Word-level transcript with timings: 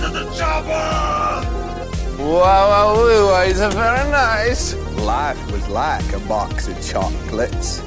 to 0.00 0.08
the 0.08 0.24
chopper! 0.32 1.46
Wow, 2.18 2.94
wow, 2.96 3.42
is 3.42 3.58
very 3.58 4.10
nice. 4.10 4.74
Life 4.96 5.52
was 5.52 5.68
like 5.68 6.12
a 6.14 6.20
box 6.20 6.68
of 6.68 6.76
chocolates. 6.82 7.82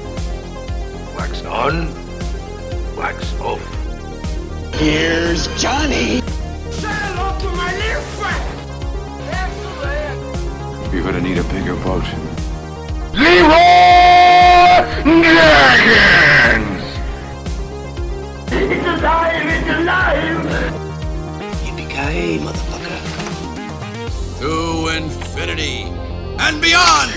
Wax 1.16 1.44
on, 1.44 1.88
wax 2.96 3.34
off. 3.40 3.62
Here's 4.74 5.48
Johnny. 5.60 6.20
Say 6.70 6.94
hello 7.04 7.36
to 7.40 7.48
my 7.56 7.70
little 7.82 8.02
friend! 8.18 8.46
Excellent! 9.42 10.94
You're 10.94 11.02
gonna 11.02 11.20
need 11.20 11.38
a 11.38 11.44
bigger 11.44 11.76
boat. 11.76 12.04
Leroy 13.12 14.84
Dragons! 15.02 16.84
It's 18.52 18.86
alive! 18.86 19.46
It's 19.46 19.68
alive! 19.68 20.83
Yippee-ki-yay, 22.14 22.38
motherfucker. 22.38 23.00
To 24.40 24.88
infinity 24.96 25.82
and 26.38 26.62
beyond! 26.62 27.10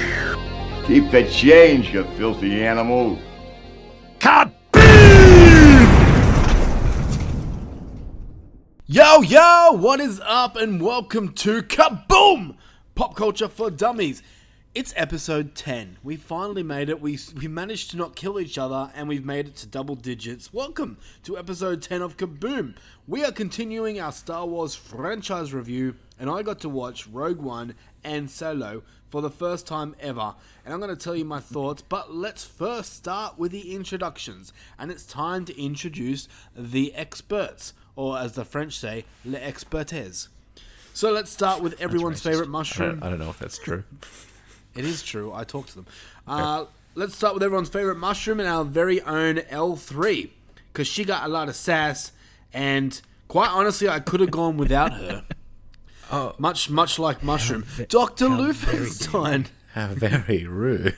Keep 0.88 1.12
the 1.12 1.30
change, 1.30 1.94
you 1.94 2.04
filthy 2.16 2.64
animal. 2.64 3.20
Kaboom! 4.20 4.54
Yo, 8.88 9.22
yo, 9.22 9.74
what 9.74 10.00
is 10.00 10.20
up, 10.26 10.56
and 10.56 10.82
welcome 10.82 11.34
to 11.34 11.62
Kaboom! 11.62 12.56
Pop 12.96 13.16
Culture 13.16 13.50
for 13.50 13.70
Dummies. 13.70 14.24
It's 14.78 14.94
episode 14.96 15.56
10. 15.56 15.98
We 16.04 16.18
finally 16.18 16.62
made 16.62 16.88
it. 16.90 17.02
We, 17.02 17.18
we 17.36 17.48
managed 17.48 17.90
to 17.90 17.98
not 17.98 18.16
kill 18.16 18.40
each 18.40 18.60
other, 18.60 18.92
and 18.94 19.08
we've 19.08 19.26
made 19.26 19.48
it 19.48 19.56
to 19.56 19.66
double 19.66 19.96
digits. 19.96 20.54
Welcome 20.54 21.00
to 21.24 21.36
episode 21.36 21.82
10 21.82 22.04
of 22.04 22.16
Kaboom. 22.16 22.76
We 23.08 23.26
are 23.26 23.32
continuing 23.32 24.00
our 24.00 24.12
Star 24.12 24.46
Wars 24.46 24.76
franchise 24.76 25.52
review, 25.52 25.96
and 26.20 26.30
I 26.30 26.44
got 26.44 26.60
to 26.60 26.70
watch 26.70 27.08
Rogue 27.08 27.42
One 27.42 27.74
and 28.04 28.30
Solo 28.30 28.84
for 29.10 29.20
the 29.20 29.32
first 29.32 29.66
time 29.66 29.96
ever. 30.00 30.36
And 30.64 30.76
I'm 30.76 30.80
going 30.80 30.96
to 30.96 31.04
tell 31.04 31.16
you 31.16 31.26
my 31.26 31.40
thoughts, 31.40 31.82
but 31.82 32.14
let's 32.14 32.46
first 32.46 32.94
start 32.94 33.40
with 33.40 33.52
the 33.52 33.74
introductions. 33.74 34.54
And 34.78 34.92
it's 34.92 35.08
time 35.08 35.46
to 35.46 35.60
introduce 35.60 36.28
the 36.56 36.94
experts 36.94 37.74
or 37.96 38.20
as 38.20 38.34
the 38.34 38.46
French 38.46 38.78
say, 38.78 39.06
les 39.26 39.40
expertes. 39.40 40.28
So 40.94 41.12
let's 41.12 41.32
start 41.32 41.64
with 41.64 41.82
everyone's 41.82 42.22
favorite 42.22 42.50
mushroom. 42.50 43.00
I 43.02 43.10
don't 43.10 43.18
know 43.18 43.32
if 43.32 43.40
that's 43.40 43.58
true. 43.58 43.84
It 44.78 44.86
is 44.86 45.02
true. 45.04 45.34
I 45.34 45.44
talked 45.44 45.70
to 45.70 45.76
them. 45.76 45.88
Uh, 46.28 46.66
let's 46.96 47.16
start 47.16 47.34
with 47.34 47.44
everyone's 47.44 47.70
favorite 47.70 47.98
mushroom 47.98 48.40
and 48.40 48.48
our 48.48 48.64
very 48.64 49.02
own 49.02 49.38
L3 49.38 50.30
because 50.72 50.88
she 50.88 51.04
got 51.04 51.24
a 51.26 51.28
lot 51.28 51.50
of 51.50 51.56
sass, 51.56 52.12
and 52.54 53.02
quite 53.28 53.50
honestly, 53.50 53.90
I 53.90 54.00
could 54.00 54.20
have 54.20 54.32
gone 54.32 54.58
without 54.58 54.94
her. 54.94 55.24
Oh. 56.10 56.34
Much, 56.38 56.70
much 56.70 57.00
like 57.00 57.22
mushroom, 57.22 57.66
Doctor 57.90 58.30
how 58.30 58.38
very 58.38 58.54
Lufenstein. 58.54 59.48
How 59.74 59.88
very 59.90 60.48
rude. 60.48 60.96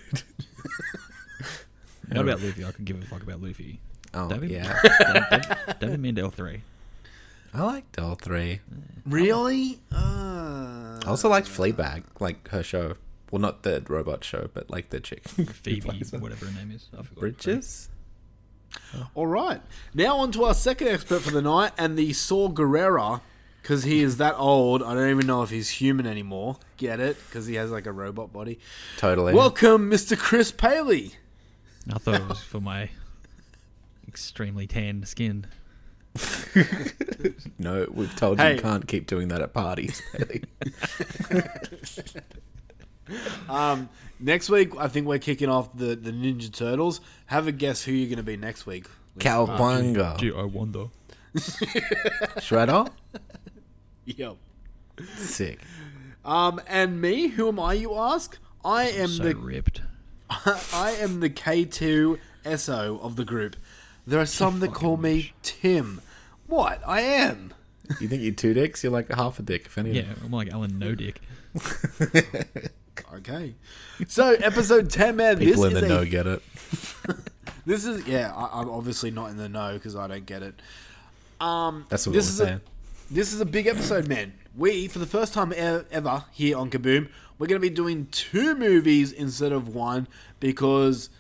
What 2.10 2.22
about 2.22 2.42
Luffy? 2.42 2.64
I 2.64 2.72
could 2.72 2.86
give 2.86 3.02
a 3.02 3.06
fuck 3.06 3.24
about 3.24 3.42
Luffy. 3.42 3.80
Oh, 4.14 4.30
David? 4.30 4.52
yeah. 4.52 4.80
David, 5.32 5.80
David 5.80 6.00
mean 6.00 6.16
L3. 6.16 6.60
I 7.54 7.64
liked 7.64 8.00
all 8.00 8.16
three. 8.16 8.62
Really? 9.06 9.80
Uh, 9.92 11.00
I 11.04 11.08
also 11.08 11.30
liked 11.30 11.48
Fleabag, 11.48 12.04
like 12.20 12.48
her 12.50 12.62
show. 12.64 12.96
Well, 13.32 13.40
not 13.40 13.64
the 13.64 13.84
robot 13.88 14.24
show, 14.24 14.50
but 14.54 14.70
like 14.70 14.90
the 14.90 15.00
chick. 15.00 15.28
Phoebe, 15.28 16.04
whatever 16.18 16.46
her 16.48 16.60
name 16.60 16.72
is. 16.72 16.90
I 16.98 17.04
forgot. 17.04 17.20
Bridges? 17.20 17.90
All 19.16 19.28
right. 19.28 19.62
Now 19.94 20.18
on 20.18 20.32
to 20.34 20.44
our 20.46 20.54
second 20.54 20.88
expert 20.88 21.22
for 21.22 21.32
the 21.32 21.42
night, 21.42 21.72
and 21.78 21.98
the 21.98 22.14
Saw 22.14 22.50
Gerrera, 22.50 23.22
because 23.62 23.84
he 23.84 24.02
is 24.02 24.18
that 24.18 24.36
old. 24.38 24.82
I 24.84 24.94
don't 24.94 25.10
even 25.10 25.28
know 25.28 25.42
if 25.44 25.50
he's 25.50 25.70
human 25.70 26.06
anymore. 26.08 26.58
Get 26.78 27.00
it? 27.00 27.18
Because 27.28 27.46
he 27.48 27.56
has 27.56 27.72
like 27.72 27.86
a 27.86 27.92
robot 27.92 28.32
body. 28.34 28.60
Totally. 28.98 29.34
Welcome, 29.34 29.90
Mr. 29.90 30.18
Chris 30.18 30.52
Paley. 30.52 31.14
I 31.94 31.98
thought 31.98 32.16
it 32.22 32.28
was 32.28 32.42
for 32.42 32.60
my 32.62 32.90
extremely 34.08 34.66
tanned 34.68 35.08
skin. 35.08 35.48
no, 37.60 37.88
we've 37.92 38.16
told 38.16 38.40
Hey. 38.40 38.56
you 38.56 38.62
can't 38.62 38.88
keep 38.88 39.06
doing 39.08 39.28
that 39.30 39.42
at 39.42 39.54
parties. 39.54 40.02
Bailey. 43.10 43.22
Um, 43.50 43.90
next 44.20 44.50
week, 44.50 44.72
I 44.78 44.88
think 44.88 45.08
we're 45.08 45.20
kicking 45.20 45.50
off 45.50 45.76
the, 45.76 45.96
the 45.96 46.12
Ninja 46.12 46.52
Turtles. 46.52 47.02
Have 47.28 47.48
a 47.48 47.52
guess 47.52 47.84
who 47.84 47.92
you're 47.92 48.08
going 48.08 48.18
to 48.18 48.24
be 48.24 48.38
next 48.38 48.66
week. 48.66 48.86
Cowabunga. 49.18 50.18
Gee, 50.18 50.32
I 50.34 50.44
wonder. 50.44 50.86
Shredder? 51.36 52.90
Yep. 54.06 54.38
Sick. 55.16 55.60
Um, 56.26 56.62
and 56.68 57.02
me, 57.02 57.28
who 57.28 57.48
am 57.48 57.60
I? 57.60 57.74
You 57.74 57.96
ask. 57.96 58.38
I 58.64 58.86
am 58.90 59.08
So 59.10 59.24
the 59.24 59.36
ripped. 59.36 59.82
I 60.30 60.96
am 61.00 61.20
the 61.22 61.30
K2 61.30 62.20
SO 62.58 63.00
of 63.02 63.16
the 63.16 63.26
group. 63.26 63.56
There 64.06 64.20
are 64.20 64.26
some 64.26 64.60
that 64.60 64.74
call 64.74 64.98
me 64.98 65.34
Tim. 65.44 66.02
What? 66.48 66.82
I 66.86 67.02
am. 67.02 67.54
You 68.00 68.08
think 68.08 68.22
you're 68.24 68.34
two 68.34 68.54
dicks? 68.54 68.84
You're 68.84 68.92
like 68.94 69.12
half 69.12 69.40
a 69.40 69.42
dick, 69.42 69.66
if 69.66 69.78
anything. 69.78 70.06
Yeah, 70.06 70.14
I'm 70.24 70.32
like 70.32 70.52
Alan 70.52 70.78
No 70.80 70.94
Dick. 70.96 71.22
Okay. 73.16 73.56
So, 74.08 74.32
episode 74.32 74.90
10, 74.92 75.16
man. 75.16 75.38
People 75.40 75.64
this 75.64 75.72
in 75.72 75.78
is 75.78 75.82
the 75.82 75.86
a 75.86 75.90
know 75.90 76.06
get 76.06 76.28
it. 76.28 76.42
This 77.66 77.86
is 77.86 78.08
yeah. 78.08 78.34
I, 78.36 78.62
I'm 78.62 78.70
obviously 78.70 79.12
not 79.12 79.30
in 79.30 79.38
the 79.38 79.48
know 79.48 79.74
because 79.74 79.96
I 79.96 80.08
don't 80.08 80.26
get 80.26 80.42
it. 80.42 80.56
Um, 81.40 81.86
That's 81.90 82.08
what 82.08 82.14
this 82.14 82.26
we're 82.26 82.30
is 82.30 82.38
saying. 82.38 82.62
A, 83.12 83.14
this 83.14 83.32
is 83.32 83.42
a 83.42 83.46
big 83.46 83.68
episode, 83.68 84.08
man. 84.08 84.34
We, 84.56 84.88
for 84.88 84.98
the 84.98 85.06
first 85.06 85.36
time 85.36 85.54
ever 85.56 86.26
here 86.32 86.58
on 86.58 86.72
Kaboom, 86.72 87.10
we're 87.38 87.46
going 87.46 87.62
to 87.62 87.68
be 87.68 87.74
doing 87.74 88.08
two 88.12 88.56
movies 88.56 89.12
instead 89.12 89.52
of 89.52 89.76
one 89.76 90.08
because. 90.40 91.12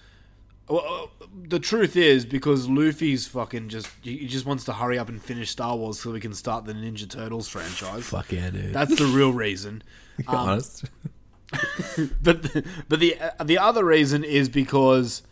Well, 0.67 1.09
uh, 1.21 1.25
the 1.43 1.59
truth 1.59 1.95
is 1.95 2.25
because 2.25 2.67
Luffy's 2.67 3.27
fucking 3.27 3.69
just 3.69 3.87
he 4.01 4.25
just 4.25 4.45
wants 4.45 4.63
to 4.65 4.73
hurry 4.73 4.97
up 4.99 5.09
and 5.09 5.21
finish 5.21 5.49
Star 5.49 5.75
Wars 5.75 5.99
so 5.99 6.11
we 6.11 6.19
can 6.19 6.33
start 6.33 6.65
the 6.65 6.73
Ninja 6.73 7.09
Turtles 7.09 7.47
franchise. 7.47 8.05
Fuck 8.05 8.31
yeah, 8.31 8.49
dude. 8.49 8.73
That's 8.73 8.95
the 8.97 9.05
real 9.05 9.33
reason. 9.33 9.83
Be 10.17 10.25
honest. 10.27 10.85
but 12.21 12.43
the, 12.43 12.65
but 12.87 12.99
the 12.99 13.15
uh, 13.19 13.43
the 13.43 13.57
other 13.57 13.83
reason 13.83 14.23
is 14.23 14.49
because 14.49 15.23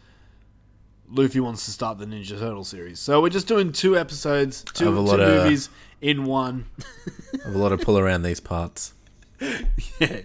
Luffy 1.09 1.39
wants 1.39 1.65
to 1.65 1.71
start 1.71 1.99
the 1.99 2.05
Ninja 2.05 2.39
Turtle 2.39 2.63
series. 2.63 2.99
So 2.99 3.21
we're 3.21 3.29
just 3.29 3.47
doing 3.47 3.71
two 3.71 3.97
episodes, 3.97 4.63
Of 4.63 4.73
two, 4.73 4.87
a 4.89 4.91
two 4.91 4.99
lot 4.99 5.19
of- 5.19 5.43
movies 5.43 5.69
in 6.01 6.25
one. 6.25 6.65
I 6.79 7.37
have 7.45 7.55
a 7.55 7.57
lot 7.57 7.71
of 7.71 7.81
pull 7.81 7.97
around 7.97 8.23
these 8.23 8.39
parts. 8.39 8.93
yeah. 9.99 10.21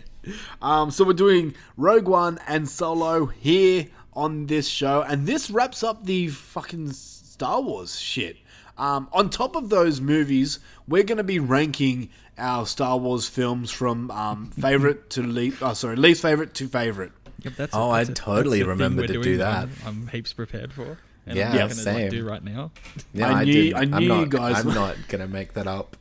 Um, 0.61 0.91
so 0.91 1.05
we're 1.05 1.13
doing 1.15 1.55
Rogue 1.77 2.07
One 2.09 2.39
and 2.47 2.69
Solo 2.69 3.27
here 3.27 3.89
on 4.15 4.47
this 4.47 4.69
show, 4.69 5.03
and 5.03 5.27
this 5.27 5.51
wraps 5.51 5.83
up 5.83 6.05
the 6.07 6.29
fucking 6.29 6.93
Star 6.93 7.61
Wars 7.61 7.99
shit. 8.01 8.37
Um, 8.79 9.09
on 9.13 9.29
top 9.31 9.55
of 9.57 9.69
those 9.69 10.01
movies, 10.01 10.59
we're 10.89 11.03
going 11.03 11.19
to 11.19 11.25
be 11.25 11.39
ranking 11.39 12.09
our 12.43 12.67
Star 12.67 12.99
Wars 12.99 13.29
films 13.29 13.71
from 13.71 14.11
um, 14.11 14.51
favorite 14.51 15.09
to 15.11 15.23
least. 15.23 15.63
Oh, 15.63 15.73
sorry, 15.75 15.97
least 15.97 16.21
favorite 16.23 16.53
to 16.55 16.69
favorite. 16.69 17.13
Yep, 17.43 17.55
that's 17.57 17.75
Oh, 17.75 17.93
that's 17.93 18.11
I 18.11 18.13
totally 18.13 18.59
the 18.59 18.65
thing 18.65 18.69
remember 18.71 19.07
to 19.07 19.23
do 19.23 19.39
that. 19.39 19.63
I'm, 19.65 19.71
I'm 19.87 20.07
heaps 20.09 20.33
prepared 20.33 20.73
for. 20.73 20.99
And 21.27 21.37
Yeah, 21.37 21.47
I'm 21.49 21.53
not 21.53 21.61
gonna 21.61 21.75
same. 21.75 21.95
like, 22.03 22.11
do 22.11 22.25
right 22.29 22.43
now. 22.45 22.73
Yeah, 23.15 23.29
I 23.29 23.41
I, 23.41 23.45
knew- 23.45 23.53
did. 23.53 23.75
I 23.75 23.81
I'm 23.81 23.91
knew 23.91 24.01
you 24.03 24.09
not, 24.09 24.29
guys 24.31 24.57
I'm 24.61 24.67
were- 24.67 24.75
not 24.75 24.97
gonna 25.09 25.29
make 25.29 25.55
that 25.55 25.67
up 25.67 25.97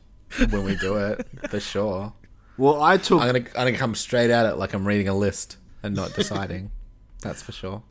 when 0.50 0.64
we 0.64 0.76
do 0.76 0.96
it 0.96 1.26
for 1.48 1.60
sure. 1.60 2.12
Well, 2.58 2.82
I 2.82 2.96
took 2.98 3.20
I'm 3.22 3.28
gonna, 3.32 3.38
I'm 3.56 3.66
gonna 3.66 3.78
come 3.78 3.94
straight 3.94 4.30
at 4.30 4.46
it 4.46 4.56
like 4.56 4.72
I'm 4.74 4.86
reading 4.86 5.08
a 5.08 5.14
list 5.16 5.56
and 5.82 5.94
not 5.96 6.12
deciding. 6.14 6.70
That's 7.22 7.40
for 7.42 7.52
sure. 7.52 7.82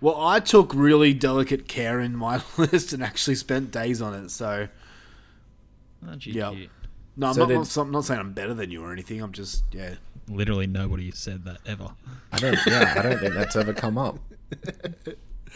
Well, 0.00 0.20
I 0.20 0.38
took 0.40 0.74
really 0.74 1.14
delicate 1.14 1.66
care 1.66 1.98
in 2.00 2.14
my 2.16 2.42
list 2.58 2.92
and 2.92 3.02
actually 3.02 3.36
spent 3.36 3.70
days 3.70 4.02
on 4.02 4.12
it. 4.14 4.30
So, 4.30 4.68
Oh, 6.06 6.14
yeah. 6.20 6.52
Gee. 7.16 7.20
No, 7.20 7.28
I'm 7.28 7.34
So 7.34 7.40
not, 7.40 7.48
did- 7.48 7.54
not, 7.58 7.76
I'm 7.76 7.90
not 7.90 8.04
saying 8.04 8.20
I'm 8.20 8.32
better 8.32 8.54
than 8.54 8.70
you 8.70 8.82
or 8.84 8.92
anything. 8.92 9.20
I'm 9.22 9.32
just, 9.32 9.64
yeah. 9.72 9.94
Literally 10.28 10.66
nobody 10.66 11.10
said 11.10 11.44
that 11.44 11.58
ever. 11.66 11.90
I 12.32 12.38
don't. 12.38 12.58
Yeah, 12.66 12.94
I 12.96 13.02
don't 13.02 13.18
think 13.18 13.34
that's 13.34 13.56
ever 13.56 13.74
come 13.74 13.98
up. 13.98 14.18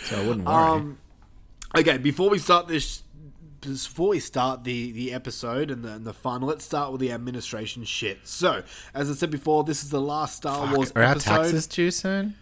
So 0.03 0.17
I 0.21 0.27
wouldn't 0.27 0.45
worry. 0.47 0.55
Um, 0.55 0.99
okay, 1.77 1.97
before 1.99 2.29
we 2.29 2.39
start 2.39 2.69
this, 2.69 3.03
before 3.63 4.11
we 4.11 4.21
start 4.21 4.65
the 4.65 4.93
the 4.93 5.13
episode 5.15 5.71
and 5.71 5.83
the, 5.83 5.93
and 5.95 6.05
the 6.05 6.13
fun, 6.13 6.43
let's 6.43 6.65
start 6.67 6.93
with 6.93 7.01
the 7.01 7.11
administration 7.13 7.85
shit. 7.85 8.29
So, 8.29 8.63
as 8.95 9.11
I 9.11 9.15
said 9.15 9.31
before, 9.31 9.65
this 9.65 9.83
is 9.83 9.89
the 9.91 10.01
last 10.03 10.37
Star 10.37 10.75
Wars 10.75 10.93
Are 10.95 11.03
our 11.03 11.13
episode. 11.13 11.31
taxes 11.31 11.67
due 11.67 11.91
soon? 11.91 12.35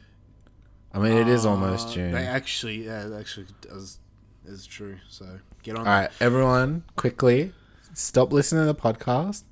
I 0.93 0.99
mean, 0.99 1.13
it 1.17 1.29
is 1.29 1.47
almost 1.47 1.89
Uh, 1.89 1.93
June. 1.93 2.13
They 2.13 2.27
actually, 2.27 2.87
yeah, 2.87 3.07
it 3.07 3.13
actually 3.19 3.47
does 3.61 3.99
is 4.47 4.67
true. 4.67 4.97
So 5.09 5.39
get 5.63 5.77
on. 5.77 5.87
All 5.87 5.93
right, 6.01 6.11
everyone, 6.21 6.83
quickly 6.97 7.53
stop 7.97 8.33
listening 8.33 8.63
to 8.63 8.67
the 8.67 8.75
podcast. 8.75 9.43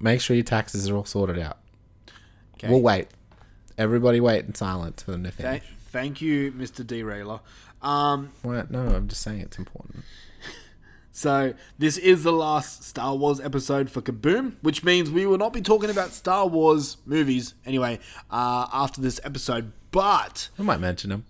Make 0.00 0.20
sure 0.20 0.36
your 0.36 0.44
taxes 0.44 0.88
are 0.88 0.96
all 0.96 1.04
sorted 1.04 1.38
out. 1.38 1.58
Okay. 2.54 2.68
We'll 2.68 2.80
wait. 2.82 3.08
Everybody 3.76 4.20
wait 4.20 4.44
in 4.44 4.54
silence 4.54 5.02
for 5.02 5.10
them 5.10 5.24
to 5.24 5.30
Thank, 5.32 5.62
finish. 5.64 5.76
thank 5.86 6.20
you, 6.22 6.52
Mr. 6.52 6.86
Derailer. 6.86 7.40
Um, 7.80 8.30
Well, 8.44 8.66
no, 8.70 8.80
I'm 8.80 9.08
just 9.08 9.22
saying 9.22 9.40
it's 9.40 9.58
important. 9.58 10.04
So 11.14 11.52
this 11.78 11.98
is 11.98 12.22
the 12.22 12.32
last 12.32 12.84
Star 12.84 13.14
Wars 13.14 13.38
episode 13.38 13.90
for 13.90 14.00
Kaboom, 14.00 14.54
which 14.62 14.82
means 14.82 15.10
we 15.10 15.26
will 15.26 15.36
not 15.36 15.52
be 15.52 15.60
talking 15.60 15.90
about 15.90 16.12
Star 16.12 16.46
Wars 16.46 16.96
movies 17.04 17.52
anyway 17.66 17.98
uh, 18.30 18.66
after 18.72 19.02
this 19.02 19.20
episode. 19.22 19.72
But 19.90 20.48
I 20.58 20.62
might 20.62 20.80
mention 20.80 21.10
them. 21.10 21.26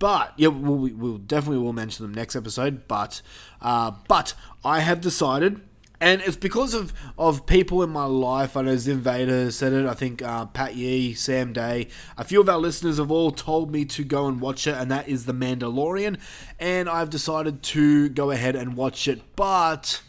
But 0.00 0.32
yeah, 0.36 0.48
we'll, 0.48 0.76
we- 0.78 0.92
we'll 0.92 1.18
definitely 1.18 1.58
will 1.62 1.72
mention 1.72 2.04
them 2.04 2.12
next 2.12 2.34
episode. 2.34 2.88
But 2.88 3.22
uh, 3.62 3.92
but 4.08 4.34
I 4.64 4.80
have 4.80 5.00
decided, 5.00 5.60
and 6.00 6.20
it's 6.22 6.36
because 6.36 6.74
of 6.74 6.92
of 7.16 7.46
people 7.46 7.82
in 7.84 7.90
my 7.90 8.06
life. 8.06 8.56
I 8.56 8.62
know 8.62 8.76
Zim 8.76 9.00
Vader 9.00 9.50
said 9.52 9.72
it. 9.72 9.86
I 9.86 9.94
think 9.94 10.20
uh, 10.22 10.46
Pat 10.46 10.74
Yee, 10.74 11.14
Sam 11.14 11.52
Day, 11.52 11.86
a 12.18 12.24
few 12.24 12.40
of 12.40 12.48
our 12.48 12.58
listeners 12.58 12.98
have 12.98 13.10
all 13.12 13.30
told 13.30 13.70
me 13.70 13.84
to 13.84 14.02
go 14.02 14.26
and 14.26 14.40
watch 14.40 14.66
it, 14.66 14.74
and 14.74 14.90
that 14.90 15.06
is 15.08 15.26
The 15.26 15.34
Mandalorian. 15.34 16.18
And 16.58 16.88
I've 16.88 17.10
decided 17.10 17.62
to 17.62 18.08
go 18.08 18.30
ahead 18.32 18.56
and 18.56 18.76
watch 18.76 19.06
it, 19.06 19.20
but. 19.36 20.02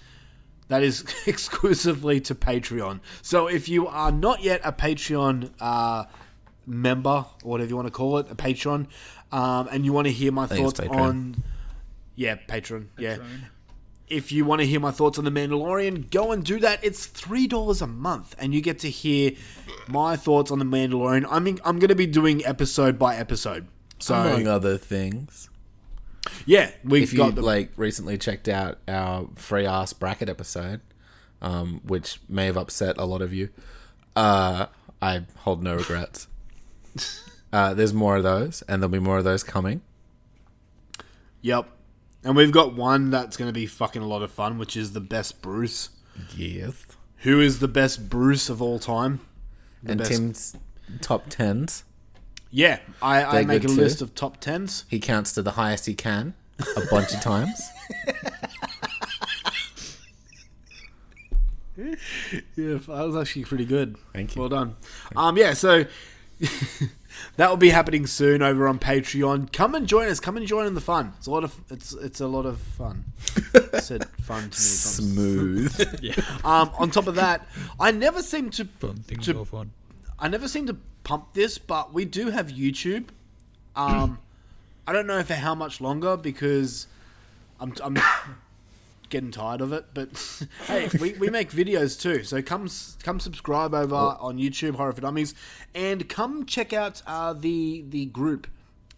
That 0.68 0.84
is 0.84 1.04
exclusively 1.28 2.22
to 2.22 2.34
Patreon. 2.34 3.02
So 3.22 3.48
if 3.48 3.68
you 3.68 3.88
are 3.88 4.10
not 4.10 4.42
yet 4.42 4.62
a 4.64 4.72
Patreon 4.72 5.52
uh, 5.60 6.06
member, 6.66 7.26
or 7.44 7.50
whatever 7.52 7.70
you 7.70 7.76
want 7.76 7.88
to 7.88 7.92
call 7.92 8.18
it, 8.20 8.32
a 8.32 8.36
patron, 8.36 8.88
um, 9.32 9.68
and 9.72 9.86
you 9.86 9.94
want 9.94 10.08
to 10.08 10.14
hear 10.14 10.32
my 10.32 10.46
thoughts 10.48 10.80
on, 10.80 11.44
yeah, 12.16 12.36
patron, 12.36 12.90
yeah. 12.98 13.18
If 14.08 14.34
you 14.34 14.44
want 14.44 14.60
to 14.60 14.68
hear 14.68 14.82
my 14.82 14.92
thoughts 14.92 15.18
on 15.18 15.24
the 15.24 15.32
Mandalorian, 15.32 16.12
go 16.12 16.34
and 16.34 16.44
do 16.44 16.60
that. 16.60 16.84
It's 16.84 17.06
three 17.06 17.48
dollars 17.48 17.82
a 17.82 17.88
month, 17.88 18.36
and 18.38 18.54
you 18.54 18.60
get 18.62 18.80
to 18.80 18.90
hear 18.90 19.32
my 19.88 20.18
thoughts 20.18 20.52
on 20.52 20.60
the 20.60 20.66
Mandalorian. 20.66 21.26
I 21.30 21.40
mean, 21.40 21.60
I'm 21.64 21.80
going 21.80 21.90
to 21.90 21.96
be 21.96 22.08
doing 22.08 22.46
episode 22.46 23.00
by 23.00 23.16
episode. 23.16 23.68
So 24.00 24.16
Among 24.16 24.48
other 24.48 24.78
things. 24.78 25.50
yeah, 26.46 26.72
we've 26.84 27.04
If 27.04 27.14
you 27.14 27.20
got 27.20 27.36
the 27.36 27.42
like 27.42 27.72
recently 27.78 28.18
checked 28.18 28.50
out 28.50 28.80
our 28.88 29.30
free 29.36 29.66
ass 29.66 29.94
bracket 29.94 30.28
episode, 30.28 30.82
um, 31.42 31.80
which 31.86 32.20
may 32.28 32.48
have 32.48 32.58
upset 32.58 32.98
a 32.98 33.06
lot 33.06 33.22
of 33.22 33.32
you, 33.34 33.50
uh, 34.16 34.66
I 35.02 35.24
hold 35.38 35.64
no 35.64 35.76
regrets. 35.76 36.28
uh, 37.54 37.74
there's 37.74 37.94
more 37.94 38.16
of 38.18 38.24
those, 38.24 38.62
and 38.68 38.82
there'll 38.82 38.92
be 38.92 39.00
more 39.00 39.18
of 39.18 39.24
those 39.24 39.44
coming. 39.44 39.82
yep, 41.42 41.68
and 42.24 42.36
we've 42.36 42.52
got 42.52 42.76
one 42.76 43.10
that's 43.10 43.36
going 43.38 43.50
to 43.50 43.54
be 43.54 43.66
fucking 43.66 44.02
a 44.02 44.08
lot 44.08 44.22
of 44.22 44.32
fun, 44.32 44.58
which 44.58 44.78
is 44.78 44.94
the 44.94 45.00
best 45.02 45.42
Bruce. 45.42 45.90
Yes. 46.36 46.86
Who 47.20 47.40
is 47.40 47.60
the 47.60 47.68
best 47.68 48.10
Bruce 48.10 48.50
of 48.50 48.62
all 48.62 48.78
time? 48.80 49.20
The 49.84 49.92
And 49.92 49.98
best- 50.00 50.12
Tim's 50.12 50.56
top 51.02 51.26
tens. 51.30 51.84
Yeah, 52.52 52.80
I, 53.02 53.24
I 53.40 53.44
make 53.46 53.64
a 53.64 53.68
too. 53.68 53.74
list 53.76 54.02
of 54.02 54.14
top 54.14 54.38
tens. 54.42 54.84
He 54.90 55.00
counts 55.00 55.32
to 55.34 55.42
the 55.42 55.52
highest 55.52 55.86
he 55.86 55.94
can 55.94 56.34
a 56.76 56.82
bunch 56.92 57.14
of 57.14 57.22
times. 57.24 57.62
Yeah, 61.78 61.96
that 62.56 62.88
was 62.88 63.16
actually 63.16 63.46
pretty 63.46 63.66
good. 63.66 63.96
Thank 64.14 64.36
you. 64.36 64.42
Well 64.42 64.50
done. 64.50 64.76
Um, 65.16 65.38
yeah, 65.38 65.54
so 65.54 65.86
that 67.38 67.50
will 67.50 67.58
be 67.58 67.70
happening 67.70 68.08
soon 68.08 68.42
over 68.42 68.68
on 68.68 68.80
Patreon. 68.80 69.52
Come 69.52 69.76
and 69.76 69.88
join 69.88 70.08
us. 70.08 70.20
Come 70.20 70.38
and 70.38 70.46
join 70.48 70.66
in 70.68 70.74
the 70.76 70.82
fun. 70.82 71.14
It's 71.18 71.28
a 71.28 71.32
lot 71.32 71.44
of 71.44 71.60
it's 71.70 71.94
it's 71.94 72.20
a 72.22 72.28
lot 72.28 72.46
of 72.46 72.60
fun. 72.60 73.06
I 73.74 73.80
said 73.80 74.06
fun 74.22 74.44
to 74.44 74.48
me. 74.48 74.52
Smooth. 74.52 76.00
Yeah. 76.02 76.14
Um, 76.44 76.72
on 76.80 76.92
top 76.92 77.08
of 77.08 77.16
that, 77.16 77.48
I 77.80 77.92
never 77.92 78.22
seem 78.24 78.50
to 78.52 78.66
Fun 78.66 78.96
things 78.98 79.26
To- 79.26 79.40
are 79.42 79.46
fun. 79.46 79.72
I 80.20 80.28
never 80.28 80.48
seem 80.48 80.68
to 80.68 80.78
pump 81.04 81.34
this, 81.34 81.58
but 81.58 81.94
we 81.94 82.06
do 82.06 82.30
have 82.30 82.48
YouTube. 82.48 83.06
Um, 83.76 84.20
I 84.88 84.94
don't 84.94 85.08
know 85.08 85.24
for 85.24 85.36
how 85.36 85.56
much 85.56 85.80
longer 85.82 86.18
because 86.18 86.88
I'm, 87.60 87.74
I'm 87.84 87.98
getting 89.12 89.30
tired 89.32 89.62
of 89.62 89.72
it. 89.72 89.86
But 89.94 90.10
hey, 90.66 90.90
we, 91.00 91.14
we 91.14 91.30
make 91.30 91.52
videos 91.52 92.00
too, 92.00 92.24
so 92.24 92.42
come 92.42 92.68
come 93.04 93.20
subscribe 93.20 93.74
over 93.76 93.96
on 93.96 94.38
YouTube 94.38 94.76
Horror 94.76 94.94
for 94.94 95.02
Dummies, 95.02 95.36
and 95.76 96.10
come 96.10 96.46
check 96.46 96.74
out 96.74 97.04
uh, 97.06 97.34
the 97.34 97.86
the 97.88 98.06
group. 98.06 98.48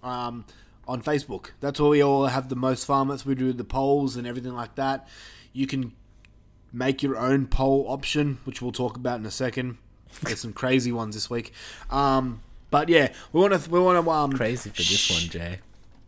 Um, 0.02 0.46
on 0.86 1.02
Facebook, 1.02 1.52
that's 1.62 1.80
where 1.80 1.90
we 1.90 2.04
all 2.04 2.26
have 2.26 2.50
the 2.50 2.58
most 2.58 2.86
fun. 2.86 3.08
That's 3.08 3.26
where 3.26 3.36
we 3.36 3.40
do 3.40 3.54
the 3.54 3.64
polls 3.64 4.18
and 4.18 4.28
everything 4.28 4.54
like 4.54 4.76
that. 4.76 5.08
You 5.54 5.66
can 5.66 5.94
make 6.74 7.02
your 7.02 7.18
own 7.18 7.48
poll 7.48 7.86
option, 7.88 8.40
which 8.44 8.62
we'll 8.62 8.74
talk 8.74 8.98
about 8.98 9.18
in 9.20 9.26
a 9.26 9.32
second. 9.32 9.78
There's 10.24 10.42
some 10.42 10.52
crazy 10.52 10.92
ones 10.92 11.16
this 11.16 11.30
week, 11.30 11.54
um, 11.90 12.42
but 12.70 12.90
yeah, 12.90 13.14
we 13.32 13.40
want 13.40 13.54
to 13.54 13.70
we 13.70 13.80
want 13.80 14.04
to 14.04 14.12
um, 14.12 14.34
Crazy 14.34 14.70
for 14.70 14.78
this 14.78 15.10
one, 15.10 15.30
Jay. 15.30 15.60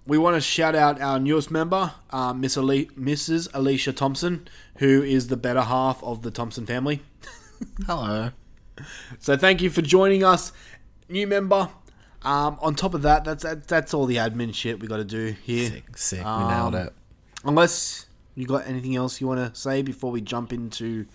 We 0.08 0.18
want 0.18 0.36
to 0.36 0.42
shout 0.42 0.76
out 0.76 1.02
our 1.02 1.20
newest 1.20 1.50
member, 1.52 1.94
uh, 2.12 2.34
Miss 2.34 2.58
Ali- 2.58 2.90
Mrs. 2.98 3.48
Alicia 3.54 3.94
Thompson, 3.94 4.48
who 4.78 5.02
is 5.02 5.28
the 5.28 5.38
better 5.38 5.62
half 5.62 6.04
of 6.04 6.22
the 6.22 6.32
Thompson 6.32 6.66
family. 6.66 7.02
Hello. 7.88 8.32
So 9.20 9.38
thank 9.38 9.62
you 9.62 9.70
for 9.70 9.82
joining 9.82 10.24
us, 10.24 10.52
new 11.10 11.26
member. 11.28 11.70
Um, 12.24 12.58
on 12.62 12.76
top 12.76 12.94
of 12.94 13.02
that, 13.04 13.24
that's 13.24 13.44
that, 13.44 13.68
that's 13.68 13.94
all 13.94 14.06
the 14.06 14.16
admin 14.18 14.54
shit 14.54 14.80
we 14.80 14.88
got 14.88 14.98
to 14.98 15.04
do 15.06 15.36
here. 15.44 15.70
Sick, 15.70 15.98
sick. 15.98 16.20
We 16.20 16.26
Um, 16.26 16.50
nailed 16.50 16.76
it. 16.88 16.94
Unless 17.44 18.08
you 18.34 18.46
got 18.48 18.68
anything 18.68 18.96
else 18.96 19.22
you 19.22 19.28
want 19.28 19.54
to 19.54 19.60
say 19.60 19.82
before 19.82 20.12
we 20.12 20.22
jump 20.22 20.52
into 20.52 21.06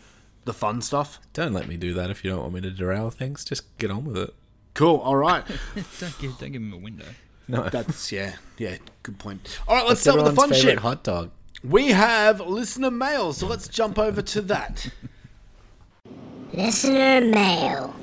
the 0.45 0.53
fun 0.53 0.81
stuff. 0.81 1.19
Don't 1.35 1.53
let 1.53 1.69
me 1.69 1.77
do 1.77 1.93
that 1.95 2.11
if 2.11 2.25
you 2.25 2.31
don't 2.31 2.41
want 2.41 2.55
me 2.55 2.61
to 2.63 2.71
derail 2.71 3.11
things. 3.11 3.45
Just 3.45 3.77
get 3.79 3.91
on 3.91 4.05
with 4.05 4.17
it. 4.17 4.35
Cool. 4.73 4.97
All 4.99 5.17
right. 5.17 5.45
Don't 5.99 6.19
give, 6.21 6.39
don't 6.39 6.53
give 6.53 6.63
him 6.63 6.73
a 6.73 6.77
window. 6.77 7.05
No. 7.51 7.69
That's 7.73 8.13
yeah, 8.13 8.37
yeah. 8.59 8.77
Good 9.03 9.19
point. 9.19 9.59
All 9.67 9.75
right, 9.77 9.87
let's 9.87 10.01
start 10.01 10.17
with 10.19 10.27
the 10.27 10.33
fun 10.33 10.53
shit. 10.53 10.79
hot 10.79 11.03
dog? 11.03 11.31
We 11.65 11.89
have 11.89 12.41
listener 12.41 12.91
mail, 12.91 13.33
so 13.33 13.47
let's 13.47 13.67
jump 13.69 13.99
over 13.99 14.23
to 14.23 14.41
that. 14.43 14.91
Listener 16.53 17.21
mail. 17.21 17.95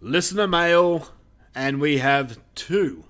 listener 0.00 0.46
mail, 0.46 1.08
and 1.54 1.80
we 1.80 1.98
have 1.98 2.38
two 2.54 3.04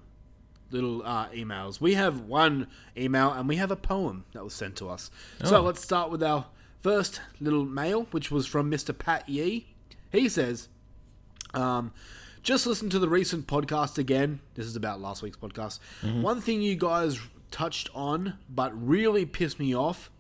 little 0.73 1.03
uh, 1.05 1.29
emails. 1.29 1.81
We 1.81 1.95
have 1.95 2.21
one 2.21 2.67
email, 2.97 3.33
and 3.33 3.49
we 3.49 3.57
have 3.57 3.71
a 3.71 3.77
poem 3.77 4.25
that 4.33 4.43
was 4.43 4.53
sent 4.53 4.75
to 4.77 4.89
us. 4.89 5.11
So 5.45 5.63
let's 5.63 5.81
start 5.81 6.11
with 6.11 6.25
our 6.25 6.47
first 6.81 7.21
little 7.41 7.65
mail, 7.65 8.09
which 8.11 8.31
was 8.33 8.47
from 8.47 8.69
Mr. 8.71 8.97
Pat 8.97 9.29
Yee. 9.29 9.67
He 10.11 10.29
says, 10.29 10.69
um, 11.55 11.93
just 12.47 12.65
listen 12.67 12.89
to 12.91 12.99
the 13.01 13.09
recent 13.09 13.49
podcast 13.49 13.99
again. 13.99 14.39
This 14.55 14.67
is 14.67 14.77
about 14.77 15.01
last 15.01 15.21
week's 15.21 15.37
podcast. 15.37 15.81
One 16.23 16.41
thing 16.41 16.63
you 16.63 16.77
guys 16.77 17.19
touched 17.51 17.89
on, 17.93 18.35
but 18.49 18.71
really 18.81 19.27
pissed 19.27 19.59
me 19.59 19.75
off, 19.75 20.13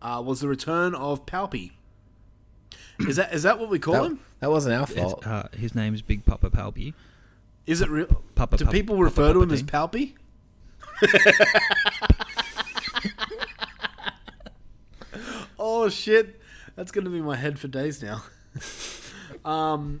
uh, 0.00 0.22
was 0.24 0.38
the 0.40 0.46
return 0.46 0.94
of 0.94 1.26
Palpy. 1.26 1.72
Is 3.00 3.16
that 3.16 3.34
is 3.34 3.42
that 3.42 3.58
what 3.58 3.70
we 3.70 3.80
call 3.80 3.94
That, 3.94 4.04
him? 4.04 4.20
that 4.38 4.52
wasn't 4.52 4.76
our 4.76 4.84
It's, 4.84 4.92
fault. 4.92 5.26
uh, 5.26 5.48
his 5.52 5.74
name's 5.74 6.00
Big 6.00 6.24
Papa 6.24 6.48
Palpy. 6.48 6.94
Is 7.66 7.80
it 7.80 7.90
real? 7.90 8.22
Papa- 8.36 8.56
Do 8.56 8.66
Papa- 8.66 8.76
people 8.76 8.94
Papa- 8.94 9.04
refer 9.04 9.32
to 9.32 9.42
him 9.42 9.48
Papa 9.48 9.54
as 9.54 9.62
Palpy? 9.64 10.14
oh 15.58 15.88
shit! 15.88 16.40
That's 16.76 16.92
gonna 16.92 17.10
be 17.10 17.20
my 17.20 17.36
head 17.36 17.58
for 17.58 17.68
days 17.68 18.02
now. 18.02 18.22
um, 19.44 20.00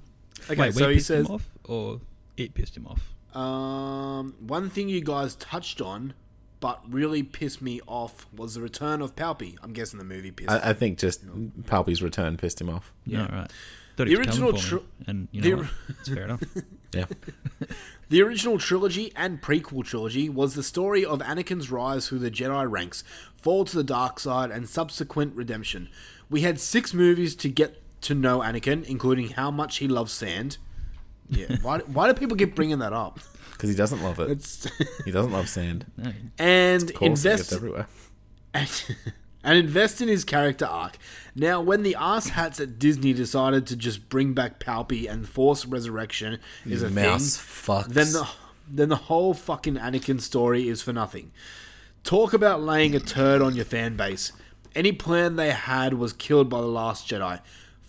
okay, 0.50 0.60
Wait, 0.60 0.74
so 0.74 0.86
we 0.86 0.92
he 0.94 0.98
pissed 0.98 1.06
says, 1.08 1.26
him 1.26 1.32
off, 1.34 1.48
or 1.64 2.00
it 2.36 2.54
pissed 2.54 2.76
him 2.76 2.86
off. 2.86 3.14
um, 3.36 4.34
one 4.40 4.70
thing 4.70 4.88
you 4.88 5.00
guys 5.02 5.34
touched 5.36 5.80
on, 5.80 6.14
but 6.60 6.80
really 6.88 7.22
pissed 7.22 7.60
me 7.60 7.80
off 7.86 8.26
was 8.34 8.54
the 8.54 8.60
return 8.60 9.00
of 9.02 9.14
Palpy. 9.16 9.56
I'm 9.62 9.72
guessing 9.72 9.98
the 9.98 10.04
movie 10.04 10.30
pissed. 10.30 10.50
I, 10.50 10.70
I 10.70 10.72
think 10.72 10.98
just 10.98 11.22
Palpy's 11.66 12.02
return 12.02 12.36
pissed 12.36 12.60
him 12.60 12.70
off. 12.70 12.92
Yeah, 13.06 13.32
right. 13.34 13.52
Thought 13.96 14.04
The 14.06 14.10
he 14.10 14.16
original 14.16 14.48
coming 14.48 14.60
for 14.62 14.68
tr- 14.68 14.74
me, 14.76 14.82
and 15.06 15.28
you 15.30 15.40
know 15.42 15.50
or- 15.52 15.56
what? 15.64 15.70
It's 16.00 16.08
fair 16.08 16.24
enough. 16.24 16.42
Yeah. 16.94 17.06
The 18.10 18.22
original 18.22 18.58
trilogy 18.58 19.10
and 19.16 19.40
prequel 19.42 19.82
trilogy 19.84 20.28
was 20.28 20.54
the 20.54 20.62
story 20.62 21.04
of 21.04 21.18
Anakin's 21.20 21.70
rise 21.70 22.06
through 22.08 22.18
the 22.20 22.30
Jedi 22.30 22.70
ranks, 22.70 23.02
fall 23.42 23.64
to 23.64 23.74
the 23.76 23.82
dark 23.82 24.20
side, 24.20 24.50
and 24.52 24.68
subsequent 24.68 25.34
redemption. 25.34 25.88
We 26.30 26.42
had 26.42 26.60
six 26.60 26.94
movies 26.94 27.34
to 27.36 27.48
get 27.48 27.80
to 28.02 28.14
know 28.14 28.40
Anakin, 28.40 28.84
including 28.84 29.30
how 29.30 29.50
much 29.50 29.78
he 29.78 29.88
loves 29.88 30.12
sand. 30.12 30.58
Yeah, 31.28 31.56
why, 31.62 31.78
why 31.80 32.08
do 32.08 32.14
people 32.18 32.36
keep 32.36 32.54
bringing 32.54 32.78
that 32.80 32.92
up? 32.92 33.18
Because 33.52 33.70
he 33.70 33.76
doesn't 33.76 34.02
love 34.02 34.18
it. 34.20 34.30
It's 34.30 34.66
He 35.04 35.10
doesn't 35.10 35.32
love 35.32 35.48
sand. 35.48 35.86
No, 35.96 36.12
and 36.38 36.90
Of 36.90 37.02
invest 37.02 37.44
gets 37.44 37.52
everywhere. 37.52 37.86
and, 38.52 38.84
and 39.44 39.58
invest 39.58 40.00
in 40.00 40.08
his 40.08 40.24
character 40.24 40.66
arc. 40.66 40.98
Now, 41.36 41.60
when 41.60 41.82
the 41.82 41.94
ass 41.94 42.28
hats 42.30 42.60
at 42.60 42.78
Disney 42.78 43.12
decided 43.12 43.66
to 43.68 43.76
just 43.76 44.08
bring 44.08 44.34
back 44.34 44.58
Palpy 44.60 45.06
and 45.08 45.28
force 45.28 45.64
resurrection 45.66 46.40
is 46.66 46.82
a 46.82 46.90
Mouse 46.90 47.36
thing, 47.36 47.74
fucks. 47.74 47.86
then 47.88 48.12
the 48.12 48.28
then 48.68 48.88
the 48.88 48.96
whole 48.96 49.34
fucking 49.34 49.76
Anakin 49.76 50.20
story 50.20 50.68
is 50.68 50.82
for 50.82 50.92
nothing. 50.92 51.30
Talk 52.02 52.32
about 52.32 52.60
laying 52.62 52.94
a 52.94 53.00
turd 53.00 53.40
on 53.42 53.54
your 53.54 53.64
fan 53.64 53.96
base. 53.96 54.32
Any 54.74 54.90
plan 54.92 55.36
they 55.36 55.50
had 55.52 55.94
was 55.94 56.12
killed 56.12 56.48
by 56.50 56.60
the 56.60 56.66
Last 56.66 57.08
Jedi. 57.08 57.40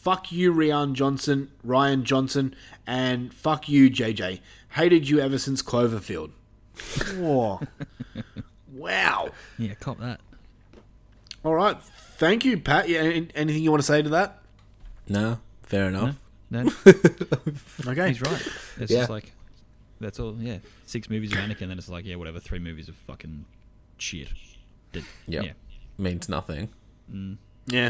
Fuck 0.05 0.31
you, 0.31 0.53
Rian 0.53 0.93
Johnson, 0.93 1.49
Rian 1.65 2.03
Johnson, 2.03 2.53
and 2.85 3.33
fuck 3.33 3.67
you, 3.67 3.89
JJ. 3.89 4.39
Hated 4.73 5.09
you 5.09 5.19
ever 5.19 5.39
since 5.39 5.63
Cloverfield. 5.63 6.29
Whoa. 7.15 7.59
wow. 8.71 9.29
yeah, 9.57 9.73
cop 9.73 9.99
that. 10.01 10.19
All 11.43 11.55
right. 11.55 11.81
Thank 12.19 12.45
you, 12.45 12.59
Pat. 12.59 12.87
Yeah, 12.87 12.99
any- 12.99 13.29
anything 13.33 13.63
you 13.63 13.71
want 13.71 13.81
to 13.81 13.87
say 13.87 14.03
to 14.03 14.09
that? 14.09 14.43
No, 15.09 15.39
fair 15.63 15.87
enough. 15.87 16.17
No, 16.51 16.59
Okay. 17.87 18.09
he's 18.09 18.21
right. 18.21 18.47
It's 18.79 18.91
Yeah. 18.91 18.99
just 18.99 19.09
like 19.09 19.31
that's 19.99 20.19
all. 20.19 20.35
Yeah, 20.39 20.59
six 20.85 21.09
movies 21.09 21.31
of 21.31 21.39
Anakin, 21.39 21.67
then 21.69 21.79
it's 21.79 21.89
like 21.89 22.05
yeah, 22.05 22.15
whatever. 22.17 22.39
Three 22.39 22.59
movies 22.59 22.89
of 22.89 22.95
fucking 22.95 23.45
shit. 23.97 24.27
Did, 24.91 25.03
Yep. 25.27 25.43
Yeah. 25.45 25.51
Means 25.97 26.29
nothing. 26.29 26.69
Yeah. 27.65 27.89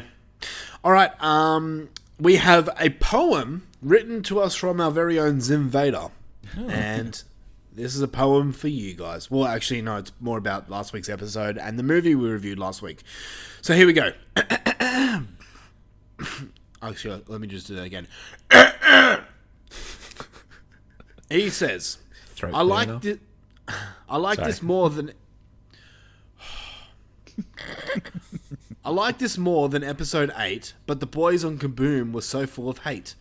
All 0.82 0.94
right. 0.94 1.12
Um, 1.22 1.90
we 2.20 2.38
have 2.38 2.70
a 2.80 2.90
poem 2.92 3.68
written 3.82 4.24
to 4.24 4.40
us 4.40 4.56
from 4.56 4.80
our 4.80 4.92
very 4.92 5.20
own 5.20 5.42
Zim 5.42 5.70
Vader, 5.70 6.10
oh. 6.58 6.70
and 6.70 7.24
this 7.74 7.96
is 7.96 8.02
a 8.02 8.08
poem 8.08 8.54
for 8.54 8.68
you 8.68 8.94
guys. 8.94 9.30
Well, 9.30 9.46
actually, 9.46 9.82
no, 9.82 9.98
it's 9.98 10.12
more 10.20 10.38
about 10.38 10.70
last 10.70 10.94
week's 10.94 11.10
episode 11.10 11.58
and 11.58 11.78
the 11.78 11.84
movie 11.84 12.16
we 12.16 12.30
reviewed 12.30 12.58
last 12.58 12.82
week. 12.82 13.02
So 13.62 13.74
here 13.74 13.86
we 13.86 13.94
go. 13.94 14.12
actually, 16.82 17.24
let 17.28 17.42
me 17.42 17.48
just 17.48 17.68
do 17.68 17.76
that 17.76 17.84
again. 17.84 18.08
he 21.30 21.50
says, 21.50 21.98
Throat 22.36 22.54
"I 22.54 22.62
like 22.62 23.02
this. 23.02 23.18
I 24.10 24.18
like 24.18 24.38
Sorry. 24.38 24.48
this 24.48 24.62
more 24.62 24.90
than." 24.90 25.12
I 28.86 28.92
like 28.92 29.18
this 29.18 29.36
more 29.36 29.68
than 29.68 29.84
episode 29.84 30.32
8, 30.38 30.76
but 30.86 31.00
the 31.00 31.08
boys 31.08 31.44
on 31.44 31.58
Kaboom 31.58 32.12
were 32.12 32.22
so 32.22 32.46
full 32.46 32.70
of 32.70 32.80
hate. 32.80 33.16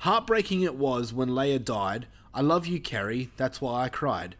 Heartbreaking 0.00 0.60
it 0.60 0.74
was 0.74 1.10
when 1.10 1.30
Leia 1.30 1.64
died. 1.64 2.06
I 2.34 2.42
love 2.42 2.66
you, 2.66 2.78
Carrie, 2.78 3.30
that's 3.38 3.58
why 3.58 3.84
I 3.84 3.88
cried. 3.88 4.36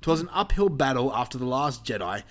'Twas 0.00 0.22
an 0.22 0.30
uphill 0.32 0.70
battle 0.70 1.14
after 1.14 1.36
The 1.36 1.44
Last 1.44 1.84
Jedi. 1.84 2.22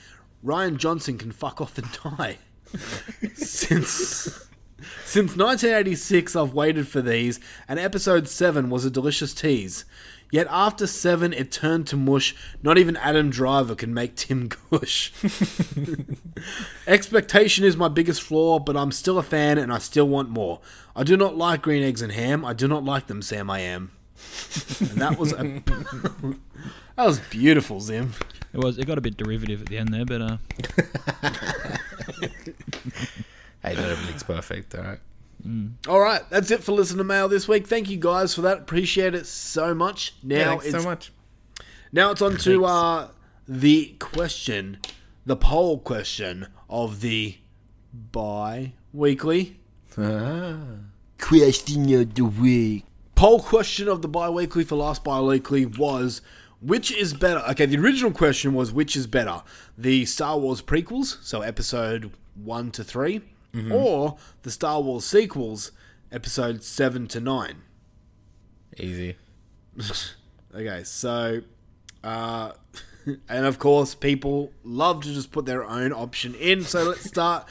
Rian 0.44 0.78
Johnson 0.78 1.20
can 1.20 1.32
fuck 1.32 1.62
off 1.62 1.78
and 1.78 1.88
die. 2.04 2.40
Since. 3.36 4.48
Since 5.06 5.38
1986, 5.38 6.36
I've 6.36 6.54
waited 6.56 6.88
for 6.88 7.02
these, 7.04 7.40
and 7.68 7.80
episode 7.80 8.28
7 8.28 8.72
was 8.72 8.86
a 8.86 8.90
delicious 8.90 9.36
tease. 9.36 9.86
Yet 10.34 10.48
after 10.50 10.88
7, 10.88 11.32
it 11.32 11.52
turned 11.52 11.86
to 11.90 11.96
mush. 11.96 12.36
Not 12.64 12.80
even 12.80 12.98
Adam 12.98 13.30
Driver 13.30 13.76
can 13.76 13.94
make 13.94 14.16
Tim 14.16 14.50
Gush. 14.72 15.14
Expectation 16.88 17.64
is 17.64 17.78
my 17.78 17.88
biggest 17.88 18.24
flaw, 18.24 18.58
but 18.58 18.76
I'm 18.76 18.92
still 18.92 19.20
a 19.20 19.24
fan 19.24 19.60
and 19.60 19.72
I 19.72 19.78
still 19.78 20.08
want 20.08 20.32
more. 20.32 20.60
I 20.96 21.04
do 21.04 21.16
not 21.16 21.38
like 21.38 21.62
green 21.62 21.84
eggs 21.84 22.02
and 22.02 22.12
ham. 22.12 22.44
I 22.44 22.54
do 22.54 22.68
not 22.68 22.84
like 22.84 23.06
them, 23.06 23.22
Sam. 23.22 23.52
I 23.52 23.60
am. 23.60 23.92
And 24.80 25.00
that 25.00 25.20
was 25.20 25.34
a, 25.34 25.44
that 26.96 27.06
was 27.06 27.20
beautiful, 27.20 27.80
Zim. 27.80 28.14
It 28.54 28.58
was. 28.58 28.80
It 28.80 28.88
got 28.88 28.98
a 28.98 29.02
bit 29.02 29.18
derivative 29.18 29.62
at 29.62 29.68
the 29.68 29.78
end 29.78 29.94
there, 29.94 30.04
but 30.04 30.20
uh, 30.20 30.38
Hey, 33.62 33.76
not 33.76 33.86
everything's 33.86 34.24
perfect. 34.24 34.74
All 34.74 34.84
right. 34.84 35.00
All 35.88 36.00
right, 36.00 36.22
that's 36.30 36.52
it 36.52 36.64
for 36.64 36.72
listener 36.72 37.04
mail 37.04 37.28
this 37.28 37.48
week. 37.48 37.68
Thank 37.68 37.90
you 37.90 37.98
guys 37.98 38.34
for 38.34 38.42
that. 38.42 38.60
Appreciate 38.60 39.14
it 39.14 39.26
so 39.26 39.74
much. 39.74 40.16
Now 40.24 40.36
Yeah, 40.36 40.54
it's 40.64 40.72
so 40.72 40.84
much. 40.84 41.12
now 41.92 42.12
it's 42.12 42.22
on 42.22 42.38
to 42.38 42.66
uh, 42.66 43.08
the 43.48 43.96
question, 44.00 44.78
the 45.26 45.36
poll 45.36 45.80
question 45.80 46.48
of 46.70 47.02
the 47.02 47.38
bi-weekly 47.94 49.58
Ah. 49.98 50.56
Question 51.20 51.94
of 51.94 52.16
the 52.16 52.26
week. 52.26 52.86
poll 53.16 53.40
question 53.40 53.88
of 53.88 54.02
the 54.02 54.08
bi-weekly 54.08 54.64
for 54.64 54.76
last 54.76 55.04
bi-weekly 55.04 55.66
was 55.66 56.22
which 56.62 56.92
is 56.92 57.14
better 57.14 57.40
okay 57.50 57.66
the 57.66 57.78
original 57.78 58.12
question 58.12 58.54
was 58.54 58.72
which 58.72 58.96
is 58.96 59.06
better 59.08 59.42
the 59.78 60.04
star 60.06 60.38
wars 60.40 60.62
prequels 60.62 61.18
so 61.24 61.42
episode 61.42 62.12
1 62.36 62.72
to 62.72 62.84
3 63.54 63.72
or 63.72 64.18
the 64.42 64.52
star 64.52 64.82
wars 64.82 65.06
sequels 65.06 65.72
episode 66.12 66.64
7 66.64 67.08
to 67.08 67.20
9 67.20 67.56
Easy. 68.78 69.16
okay 70.56 70.84
so 70.84 71.42
uh 72.04 72.52
and 73.30 73.46
of 73.46 73.60
course 73.60 73.96
people 73.96 74.52
love 74.64 75.04
to 75.04 75.14
just 75.14 75.32
put 75.32 75.46
their 75.46 75.64
own 75.64 75.92
option 75.94 76.34
in 76.36 76.64
so 76.64 76.84
let's 76.84 77.04
start 77.04 77.48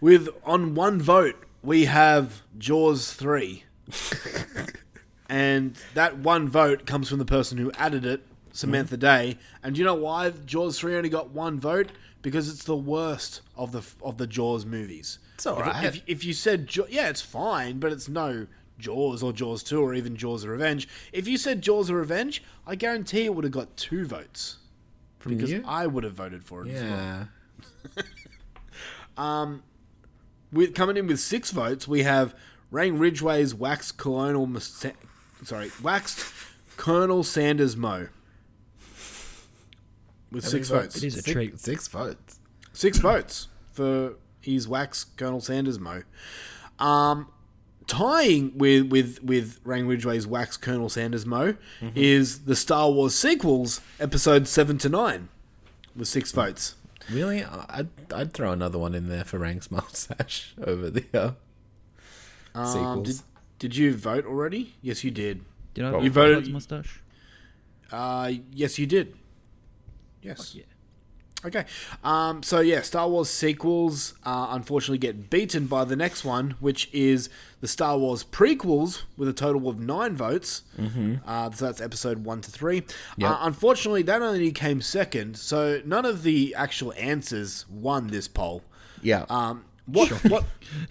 with 0.00 0.28
on 0.44 0.74
one 0.74 1.00
vote 1.00 1.36
we 1.62 1.84
have 1.86 2.42
jaws 2.58 3.12
3 3.12 3.64
and 5.28 5.76
that 5.94 6.18
one 6.18 6.48
vote 6.48 6.86
comes 6.86 7.08
from 7.08 7.18
the 7.18 7.24
person 7.24 7.58
who 7.58 7.70
added 7.72 8.04
it, 8.04 8.22
Samantha 8.52 8.96
Day. 8.96 9.38
And 9.62 9.74
do 9.74 9.78
you 9.80 9.84
know 9.84 9.94
why 9.94 10.30
Jaws 10.30 10.78
three 10.78 10.94
only 10.96 11.08
got 11.08 11.30
one 11.30 11.58
vote? 11.58 11.90
Because 12.24 12.48
it's 12.48 12.64
the 12.64 12.74
worst 12.76 13.40
of 13.56 13.70
the 13.70 13.82
of 14.02 14.18
the 14.18 14.26
Jaws 14.26 14.66
movies. 14.66 15.20
It's 15.36 15.46
all 15.46 15.60
If- 15.60 15.66
right. 15.66 15.84
If, 15.84 16.02
if 16.08 16.24
you 16.24 16.32
said 16.32 16.68
yeah, 16.88 17.08
it's 17.08 17.20
fine, 17.20 17.78
but 17.78 17.92
it's 17.92 18.08
no 18.08 18.48
Jaws 18.78 19.22
or 19.22 19.32
Jaws 19.32 19.62
two 19.62 19.80
or 19.80 19.94
even 19.94 20.16
Jaws 20.16 20.42
of 20.42 20.50
Revenge. 20.50 20.88
If 21.12 21.28
you 21.28 21.38
said 21.38 21.62
Jaws 21.62 21.88
of 21.90 21.94
Revenge, 21.96 22.42
I 22.66 22.74
guarantee 22.74 23.26
it 23.26 23.34
would 23.36 23.44
have 23.44 23.52
got 23.52 23.76
two 23.76 24.04
votes 24.06 24.56
From 25.20 25.36
because 25.36 25.52
you? 25.52 25.62
I 25.66 25.86
would 25.86 26.02
have 26.02 26.14
voted 26.14 26.44
for 26.44 26.66
it 26.66 26.70
as 26.72 26.82
well. 26.82 26.90
Yeah. 26.90 28.02
Um, 29.16 29.62
with 30.52 30.74
coming 30.74 30.96
in 30.96 31.06
with 31.06 31.20
six 31.20 31.50
votes, 31.52 31.86
we 31.86 32.02
have 32.02 32.34
Rang 32.72 32.98
Ridgway's 32.98 33.54
waxed 33.54 33.96
colonel, 33.96 34.46
Mas- 34.46 34.84
sorry, 35.44 35.70
waxed 35.82 36.24
Colonel 36.76 37.22
Sanders 37.22 37.76
Mo. 37.76 38.08
With 40.34 40.44
six 40.46 40.70
many 40.70 40.82
votes, 40.82 40.96
it 40.96 41.04
is 41.04 41.16
a 41.16 41.22
Six, 41.22 41.32
treat. 41.32 41.58
six 41.60 41.88
votes. 41.88 42.40
six 42.72 42.98
votes 42.98 43.48
for 43.72 44.16
his 44.40 44.66
wax 44.68 45.04
Colonel 45.16 45.40
Sanders 45.40 45.78
Mo. 45.78 46.02
Um, 46.78 47.28
tying 47.86 48.56
with 48.58 48.90
with 48.90 49.22
with 49.22 49.60
Rang 49.64 49.86
Ridgway's 49.86 50.26
wax 50.26 50.56
Colonel 50.56 50.88
Sanders 50.88 51.24
Mo 51.24 51.54
is 51.94 52.44
the 52.46 52.56
Star 52.56 52.90
Wars 52.90 53.14
sequels, 53.14 53.80
episode 54.00 54.48
seven 54.48 54.76
to 54.78 54.88
nine, 54.88 55.28
with 55.94 56.08
six 56.08 56.32
votes. 56.32 56.74
Really? 57.10 57.44
I'd, 57.44 57.88
I'd 58.14 58.32
throw 58.32 58.50
another 58.52 58.78
one 58.78 58.94
in 58.94 59.08
there 59.10 59.24
for 59.24 59.38
Rank's 59.38 59.70
mustache 59.70 60.54
over 60.66 60.88
the 60.90 61.04
uh, 61.12 61.32
Um, 62.58 62.66
sequels. 62.66 63.06
did, 63.06 63.22
did 63.58 63.76
you 63.76 63.94
vote 63.94 64.24
already? 64.24 64.74
Yes, 64.80 65.04
you 65.04 65.10
did. 65.10 65.44
did 65.74 65.84
I 65.84 66.00
You 66.00 66.10
vote 66.10 66.32
voted- 66.34 66.44
for 66.46 66.50
mustache? 66.52 67.00
Uh, 67.92 68.32
yes, 68.52 68.78
you 68.78 68.86
did. 68.86 69.14
Yes. 70.24 70.54
Yeah. 70.54 70.64
Okay. 71.44 71.66
Um, 72.02 72.42
so 72.42 72.60
yeah, 72.60 72.80
Star 72.80 73.06
Wars 73.06 73.28
sequels 73.28 74.14
uh, 74.24 74.46
unfortunately 74.50 74.96
get 74.96 75.28
beaten 75.28 75.66
by 75.66 75.84
the 75.84 75.94
next 75.94 76.24
one, 76.24 76.52
which 76.58 76.88
is 76.90 77.28
the 77.60 77.68
Star 77.68 77.98
Wars 77.98 78.24
prequels 78.24 79.02
with 79.18 79.28
a 79.28 79.34
total 79.34 79.68
of 79.68 79.78
nine 79.78 80.16
votes. 80.16 80.62
Mm-hmm. 80.80 81.16
Uh, 81.26 81.50
so 81.50 81.66
that's 81.66 81.82
episode 81.82 82.24
one 82.24 82.40
to 82.40 82.50
three. 82.50 82.84
Yep. 83.18 83.30
Uh, 83.30 83.38
unfortunately, 83.42 84.02
that 84.04 84.22
only 84.22 84.52
came 84.52 84.80
second, 84.80 85.36
so 85.36 85.82
none 85.84 86.06
of 86.06 86.22
the 86.22 86.54
actual 86.56 86.94
answers 86.96 87.66
won 87.68 88.06
this 88.06 88.26
poll. 88.26 88.62
yeah. 89.02 89.26
Um, 89.28 89.66
what 89.86 90.08
what 90.30 90.44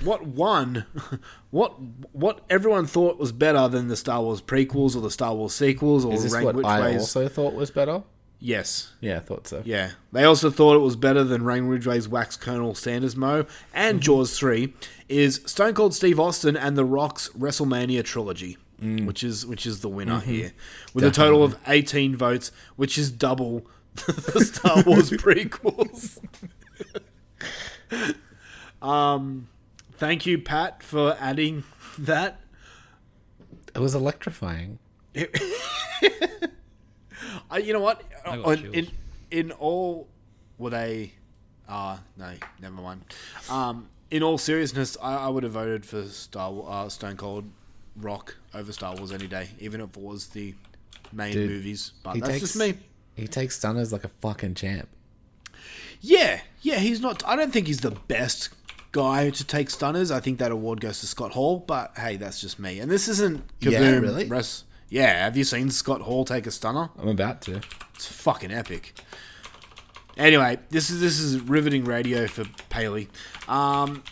what 0.03 0.27
won? 0.27 0.85
What 1.49 1.75
what 2.13 2.41
everyone 2.49 2.85
thought 2.87 3.17
was 3.19 3.31
better 3.31 3.67
than 3.67 3.87
the 3.87 3.95
Star 3.95 4.21
Wars 4.21 4.41
prequels 4.41 4.95
or 4.95 5.01
the 5.01 5.11
Star 5.11 5.33
Wars 5.35 5.53
sequels 5.53 6.03
or 6.05 6.13
Is 6.13 6.23
this 6.23 6.33
Rank 6.33 6.45
what 6.45 6.55
Which 6.55 6.65
I 6.65 6.81
Ways? 6.81 6.99
also 7.01 7.27
thought 7.27 7.53
was 7.53 7.69
better? 7.71 8.01
Yes. 8.43 8.91
Yeah, 8.99 9.15
I 9.15 9.19
thought 9.21 9.47
so. 9.47 9.61
Yeah. 9.63 9.91
They 10.11 10.25
also 10.25 10.51
thought 10.51 10.75
it 10.75 10.79
was 10.79 10.97
better 10.97 11.23
than 11.23 11.45
Rain 11.45 11.63
Ridgway's 11.63 12.09
Wax 12.09 12.35
Colonel 12.35 12.75
Sanders 12.75 13.15
Mo 13.15 13.45
and 13.73 13.99
mm-hmm. 13.99 14.03
Jaws 14.03 14.37
3 14.37 14.73
is 15.07 15.39
Stone 15.45 15.75
Cold 15.75 15.95
Steve 15.95 16.19
Austin 16.19 16.57
and 16.57 16.77
The 16.77 16.83
Rock's 16.83 17.29
WrestleMania 17.29 18.03
trilogy, 18.03 18.57
mm. 18.81 19.05
which 19.05 19.23
is 19.23 19.45
which 19.45 19.65
is 19.65 19.79
the 19.79 19.87
winner 19.87 20.19
mm-hmm. 20.19 20.29
here. 20.29 20.51
With 20.93 21.05
a 21.05 21.11
total 21.11 21.41
of 21.41 21.57
18 21.67 22.17
votes, 22.17 22.51
which 22.75 22.97
is 22.97 23.11
double 23.11 23.65
the 23.95 24.43
Star 24.43 24.83
Wars 24.83 25.09
prequels. 25.11 26.19
um 28.81 29.47
thank 29.93 30.25
you 30.25 30.37
Pat 30.37 30.83
for 30.83 31.15
adding 31.17 31.63
that. 31.97 32.41
It 33.73 33.79
was 33.79 33.95
electrifying. 33.95 34.79
I, 37.49 37.57
you 37.59 37.73
know 37.73 37.79
what? 37.79 38.01
I 38.25 38.37
got 38.37 38.45
On- 38.45 38.73
in 38.73 38.87
in 39.31 39.51
all, 39.51 40.07
were 40.57 40.69
they? 40.69 41.13
Ah, 41.67 42.01
no, 42.17 42.31
never 42.61 42.75
mind. 42.81 43.01
Um, 43.49 43.89
in 44.11 44.21
all 44.21 44.37
seriousness, 44.37 44.97
I, 45.01 45.15
I 45.15 45.27
would 45.29 45.43
have 45.43 45.53
voted 45.53 45.85
for 45.85 46.03
Star 46.05 46.51
Wa- 46.51 46.85
uh, 46.85 46.89
Stone 46.89 47.17
Cold 47.17 47.45
Rock 47.95 48.35
over 48.53 48.71
Star 48.71 48.95
Wars 48.95 49.11
any 49.11 49.27
day, 49.27 49.49
even 49.59 49.81
if 49.81 49.95
it 49.95 50.03
was 50.03 50.27
the 50.27 50.53
main 51.11 51.33
Dude, 51.33 51.49
movies. 51.49 51.93
But 52.03 52.15
he 52.15 52.19
that's 52.21 52.31
takes- 52.33 52.41
just 52.41 52.55
me. 52.57 52.75
He 53.15 53.27
takes 53.27 53.55
stunners 53.57 53.91
like 53.93 54.03
a 54.03 54.09
fucking 54.21 54.55
champ. 54.55 54.89
Yeah, 56.01 56.41
yeah, 56.61 56.75
he's 56.79 56.99
not. 56.99 57.23
I 57.27 57.35
don't 57.35 57.51
think 57.53 57.67
he's 57.67 57.81
the 57.81 57.91
best 57.91 58.49
guy 58.91 59.29
to 59.29 59.43
take 59.45 59.69
stunners. 59.69 60.11
I 60.11 60.19
think 60.19 60.39
that 60.39 60.51
award 60.51 60.81
goes 60.81 60.99
to 60.99 61.07
Scott 61.07 61.31
Hall. 61.31 61.59
But 61.59 61.93
hey, 61.97 62.17
that's 62.17 62.41
just 62.41 62.59
me. 62.59 62.79
And 62.79 62.91
this 62.91 63.07
isn't 63.07 63.43
Yeah, 63.59 63.79
really? 63.99 64.25
Res- 64.25 64.63
yeah, 64.93 65.23
have 65.23 65.35
you 65.35 65.43
seen 65.43 65.71
Scott 65.71 66.01
Hall 66.01 66.23
take 66.23 66.45
a 66.45 66.51
stunner? 66.51 66.91
I'm 66.99 67.07
about 67.07 67.41
to. 67.43 67.61
It's 67.95 68.05
fucking 68.05 68.51
epic. 68.51 68.93
Anyway, 70.17 70.59
this 70.69 70.91
is 70.91 71.01
this 71.01 71.19
is 71.19 71.39
riveting 71.39 71.83
radio 71.83 72.27
for 72.27 72.45
Paley. 72.69 73.09
Um, 73.47 74.03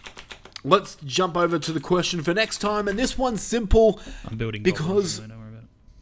let's 0.63 0.95
jump 1.05 1.37
over 1.37 1.59
to 1.59 1.71
the 1.71 1.79
question 1.79 2.23
for 2.23 2.33
next 2.33 2.57
time, 2.57 2.87
and 2.87 2.97
this 2.97 3.15
one's 3.15 3.43
simple 3.43 3.99
I'm 4.25 4.37
building 4.37 4.63
because 4.63 5.19
don't 5.19 5.29
worry 5.37 5.51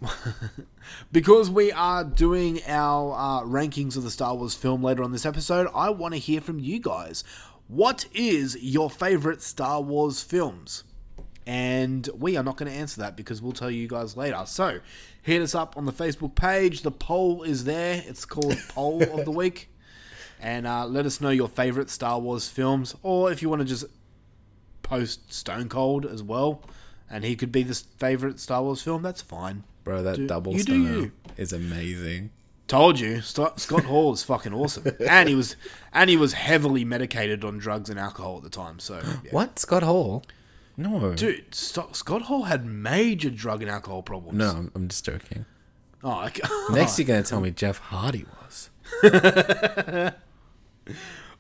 about 0.02 0.56
it. 0.58 0.66
because 1.12 1.50
we 1.50 1.74
are 1.74 2.06
doing 2.06 2.62
our 2.66 3.14
uh, 3.18 3.46
rankings 3.46 3.98
of 3.98 4.04
the 4.04 4.12
Star 4.12 4.34
Wars 4.34 4.56
film 4.56 4.82
later 4.82 5.04
on 5.04 5.12
this 5.12 5.26
episode. 5.26 5.68
I 5.76 5.90
want 5.90 6.14
to 6.14 6.20
hear 6.22 6.40
from 6.40 6.58
you 6.58 6.80
guys. 6.80 7.26
What 7.68 8.06
is 8.14 8.58
your 8.62 8.90
favorite 8.90 9.42
Star 9.42 9.82
Wars 9.82 10.24
films? 10.24 10.86
And 11.48 12.08
we 12.18 12.38
are 12.38 12.44
not 12.44 12.58
going 12.58 12.72
to 12.72 12.78
answer 12.78 13.02
that 13.02 13.16
because 13.16 13.42
we'll 13.42 13.54
tell 13.54 13.72
you 13.72 13.88
guys 13.88 14.16
later. 14.16 14.44
So, 14.46 14.80
hit 15.22 15.42
us 15.42 15.56
up 15.56 15.78
on 15.78 15.86
the 15.86 15.94
Facebook 15.94 16.36
page. 16.36 16.82
The 16.82 16.92
poll 16.92 17.44
is 17.44 17.64
there. 17.64 18.04
It's 18.06 18.26
called 18.26 18.56
Poll 18.70 19.02
of 19.02 19.26
the 19.26 19.32
Week. 19.32 19.70
And 20.40 20.68
uh, 20.68 20.86
let 20.86 21.06
us 21.06 21.20
know 21.20 21.30
your 21.32 21.50
favorite 21.50 21.90
Star 21.90 22.20
Wars 22.20 22.48
films, 22.48 22.96
or 23.04 23.32
if 23.32 23.42
you 23.42 23.50
want 23.50 23.62
to 23.62 23.68
just 23.68 23.86
post 24.84 25.34
Stone 25.34 25.70
Cold 25.70 26.06
as 26.06 26.24
well, 26.24 26.62
and 27.10 27.24
he 27.24 27.36
could 27.36 27.52
be 27.52 27.64
the 27.64 27.76
favorite 27.98 28.40
Star 28.40 28.64
Wars 28.64 28.82
film. 28.82 29.02
That's 29.02 29.22
fine. 29.22 29.64
Bro, 29.84 30.04
that 30.04 30.16
Do- 30.18 30.28
double 30.28 30.54
you 30.54 30.64
do 30.64 30.86
stunner 30.94 31.12
is 31.38 31.52
amazing. 31.52 32.32
Told 32.68 33.00
you, 33.00 33.22
Scott 33.22 33.60
Hall 33.86 34.14
is 34.14 34.22
fucking 34.24 34.54
awesome, 34.54 34.96
and 35.10 35.28
he 35.28 35.34
was 35.34 35.56
and 35.92 36.08
he 36.10 36.16
was 36.16 36.34
heavily 36.34 36.86
medicated 36.86 37.44
on 37.44 37.58
drugs 37.58 37.90
and 37.90 38.00
alcohol 38.00 38.38
at 38.38 38.44
the 38.44 38.50
time. 38.50 38.78
So, 38.78 39.02
yeah. 39.24 39.32
What? 39.32 39.58
Scott 39.58 39.82
Hall? 39.82 40.24
No. 40.80 41.14
dude, 41.14 41.54
St- 41.54 41.96
Scott 41.96 42.24
Hall 42.24 42.44
had 42.44 42.66
major 42.66 43.30
drug 43.30 43.62
and 43.62 43.70
alcohol 43.70 44.02
problems. 44.02 44.38
No, 44.38 44.50
I'm, 44.50 44.72
I'm 44.76 44.88
just 44.88 45.04
joking. 45.06 45.46
oh, 46.04 46.26
okay. 46.28 46.42
Next, 46.72 46.98
you're 46.98 47.06
going 47.08 47.22
to 47.22 47.30
tell 47.30 47.42
me 47.48 47.52
Jeff 47.52 47.78
Hardy 47.80 48.26
was. 48.42 48.70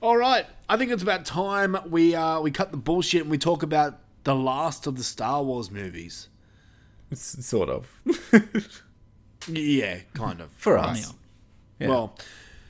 All 0.01 0.15
right, 0.17 0.45
I 0.69 0.77
think 0.77 0.91
it's 0.91 1.03
about 1.03 1.25
time 1.25 1.75
we 1.89 2.15
uh, 2.15 2.39
we 2.39 2.51
cut 2.51 2.71
the 2.71 2.77
bullshit 2.77 3.21
and 3.23 3.31
we 3.31 3.37
talk 3.37 3.63
about 3.63 3.99
the 4.23 4.35
last 4.35 4.87
of 4.87 4.95
the 4.95 5.03
Star 5.03 5.43
Wars 5.43 5.69
movies. 5.71 6.29
S- 7.11 7.37
sort 7.45 7.69
of. 7.69 7.89
Yeah, 9.47 9.99
kind 10.13 10.39
of. 10.41 10.51
For 10.51 10.75
Right. 10.75 10.89
us. 10.91 11.13
Yeah. 11.79 11.87
Well, 11.89 12.15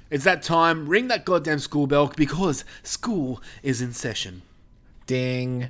it's 0.10 0.24
that 0.24 0.42
time. 0.44 0.88
Ring 0.88 1.08
that 1.10 1.26
goddamn 1.26 1.60
school 1.60 1.86
bell 1.88 2.12
because 2.16 2.64
school 2.84 3.42
is 3.64 3.82
in 3.82 3.92
session. 3.94 4.42
Ding. 5.06 5.70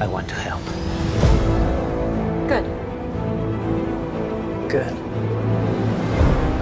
I 0.00 0.06
want 0.06 0.28
to 0.28 0.34
help. 0.34 0.62
Good. 2.48 2.64
Good. 4.68 4.92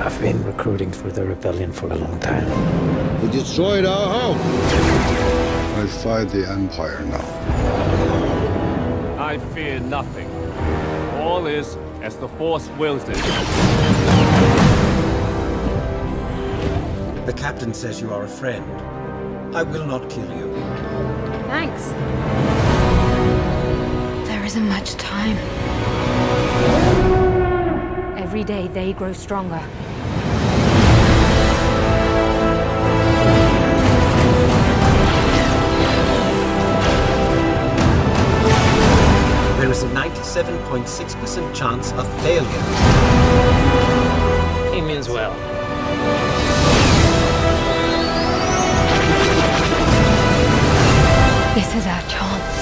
I've 0.01 0.21
been 0.21 0.43
recruiting 0.45 0.93
for 0.93 1.11
the 1.11 1.25
rebellion 1.25 1.73
for 1.73 1.91
a 1.93 1.95
long 1.95 2.19
time. 2.21 2.49
We 3.23 3.31
destroyed 3.31 3.85
our 3.85 4.09
home. 4.21 4.39
I 5.79 5.87
fight 5.87 6.29
the 6.31 6.49
Empire 6.49 7.01
now. 7.05 7.25
I 9.19 9.39
fear 9.55 9.79
nothing. 9.81 10.29
All 11.21 11.47
is 11.47 11.77
as 12.03 12.17
the 12.17 12.29
Force 12.29 12.69
wills 12.79 13.09
it. 13.09 13.17
The 17.27 17.33
captain 17.35 17.73
says 17.75 18.01
you 18.01 18.11
are 18.13 18.25
a 18.25 18.29
friend. 18.29 18.65
I 19.55 19.63
will 19.63 19.87
not 19.87 20.09
kill 20.11 20.29
you. 20.37 20.53
Thanks. 21.47 21.93
There 24.51 24.59
isn't 24.59 24.69
much 24.69 24.95
time. 24.97 25.37
Every 28.19 28.43
day 28.43 28.67
they 28.67 28.93
grow 28.93 29.13
stronger. 29.13 29.63
There 39.61 39.71
is 39.71 39.85
a 39.85 39.89
97.6% 39.91 41.55
chance 41.55 41.93
of 41.93 42.23
failure. 42.25 42.51
He 44.75 44.81
means 44.81 45.09
well. 45.09 45.33
This 51.55 51.73
is 51.77 51.87
our 51.87 52.03
chance 52.09 52.60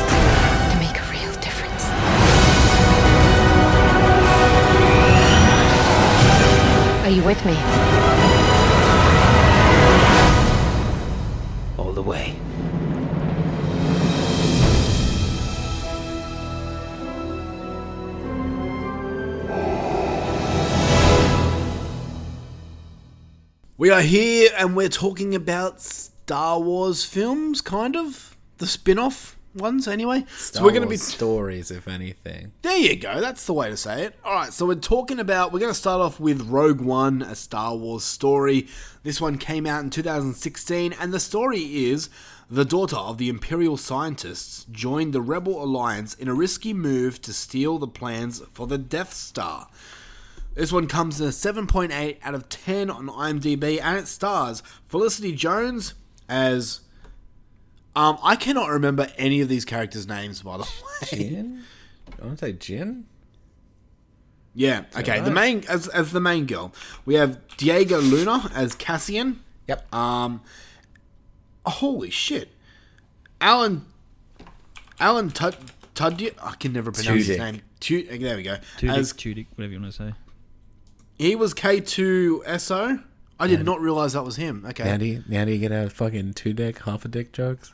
Are 7.09 7.11
you 7.11 7.23
with 7.23 7.43
me? 7.43 7.53
All 11.79 11.95
the 11.95 12.03
way. 12.03 12.35
We 23.79 23.89
are 23.89 24.03
here 24.03 24.51
and 24.59 24.77
we're 24.77 24.91
talking 24.91 25.35
about 25.35 25.81
Star 25.81 26.61
Wars 26.61 27.07
films, 27.07 27.63
kind 27.63 27.97
of 27.97 28.37
the 28.59 28.67
spin-off 28.67 29.38
ones, 29.55 29.89
anyway. 29.89 30.25
Star 30.29 30.61
so 30.61 30.65
we're 30.65 30.71
going 30.71 30.83
to 30.83 30.89
be 30.89 30.97
stories, 30.97 31.71
if 31.71 31.89
anything. 31.89 32.53
There 32.63 32.77
you 32.77 32.97
go. 32.97 33.21
That's 33.21 33.47
the 33.47 33.53
way 33.53 33.69
to 33.69 33.77
say 33.77 34.05
it. 34.05 34.15
All 34.25 34.35
right. 34.35 34.53
So 34.53 34.67
we're 34.67 34.77
talking 34.77 35.19
about. 35.19 35.53
We're 35.53 35.61
going 35.61 35.73
to 35.73 35.79
start 35.79 36.01
off 36.01 36.21
with 36.21 36.49
Rogue 36.49 36.81
One, 36.81 37.23
a 37.23 37.35
Star 37.35 37.77
Wars 37.77 38.05
story. 38.05 38.69
This 39.03 39.21
one 39.21 39.39
came 39.39 39.67
out 39.67 39.83
in 39.83 39.91
2016, 39.91 40.95
and 40.99 41.13
the 41.13 41.21
story 41.21 41.87
is 41.89 42.11
the 42.51 42.65
daughter 42.65 42.97
of 42.97 43.19
the 43.19 43.29
Imperial 43.29 43.77
scientists 43.77 44.65
joined 44.71 45.13
the 45.13 45.21
Rebel 45.21 45.63
Alliance 45.63 46.15
in 46.15 46.29
a 46.29 46.35
risky 46.35 46.73
move 46.73 47.21
to 47.23 47.33
steal 47.33 47.79
the 47.79 47.87
plans 47.87 48.41
for 48.53 48.67
the 48.67 48.79
Death 48.79 49.13
Star. 49.13 49.69
This 50.55 50.73
one 50.73 50.87
comes 50.89 51.21
in 51.21 51.29
a 51.29 51.31
7.8 51.31 52.17
out 52.23 52.35
of 52.35 52.49
10 52.49 52.91
on 52.91 53.07
IMDb, 53.09 53.81
and 53.81 53.99
it 53.99 54.09
stars 54.09 54.63
Felicity 54.89 55.33
Jones 55.33 55.95
as. 56.29 56.81
Um, 57.99 58.17
I 58.23 58.37
cannot 58.37 58.69
remember 58.71 59.09
any 59.19 59.41
of 59.41 59.49
these 59.49 59.65
characters' 59.65 60.07
names, 60.07 60.43
by 60.43 60.57
the 60.59 60.63
way. 61.03 61.09
Jyn? 61.09 61.63
I 62.23 62.25
want 62.27 62.39
to 62.39 62.47
say 62.47 62.53
Jyn? 62.53 63.03
Yeah. 64.55 64.85
Okay. 64.97 65.21
The 65.21 65.31
main 65.31 65.65
as 65.69 65.89
as 65.89 66.13
the 66.13 66.21
main 66.21 66.47
girl, 66.47 66.73
we 67.05 67.15
have 67.15 67.39
Diego 67.57 68.01
Luna 68.01 68.51
as 68.55 68.75
Cassian. 68.75 69.41
Yep. 69.67 69.93
Um. 69.95 70.41
Holy 71.67 72.11
shit, 72.11 72.49
Alan. 73.41 73.85
Alan 75.01 75.31
Tud 75.31 75.57
Tudyk. 75.95 76.35
I 76.43 76.55
can 76.55 76.73
never 76.73 76.91
pronounce 76.93 77.27
his 77.27 77.37
Tudyk. 77.37 77.39
name. 77.41 77.63
Tu- 77.81 78.19
there 78.19 78.37
we 78.37 78.43
go. 78.43 78.57
Tudyk, 78.79 78.97
As 78.97 79.13
Tudyk, 79.13 79.47
whatever 79.55 79.73
you 79.75 79.81
want 79.81 79.93
to 79.93 79.99
say. 80.09 80.13
he 81.19 81.37
was 81.37 81.53
K 81.55 81.81
two 81.81 82.43
SO. 82.59 82.99
I 83.41 83.47
did 83.47 83.65
not 83.65 83.81
realize 83.81 84.15
that 84.15 84.25
was 84.25 84.35
him. 84.37 84.65
Okay. 84.69 84.83
Now 84.85 84.97
do, 84.97 85.05
you, 85.07 85.23
now 85.29 85.45
do 85.45 85.53
you 85.53 85.59
get 85.59 85.71
a 85.71 85.89
fucking 85.91 86.33
two 86.35 86.53
dick, 86.53 86.83
half 86.83 87.05
a 87.05 87.09
dick 87.09 87.33
jokes? 87.33 87.73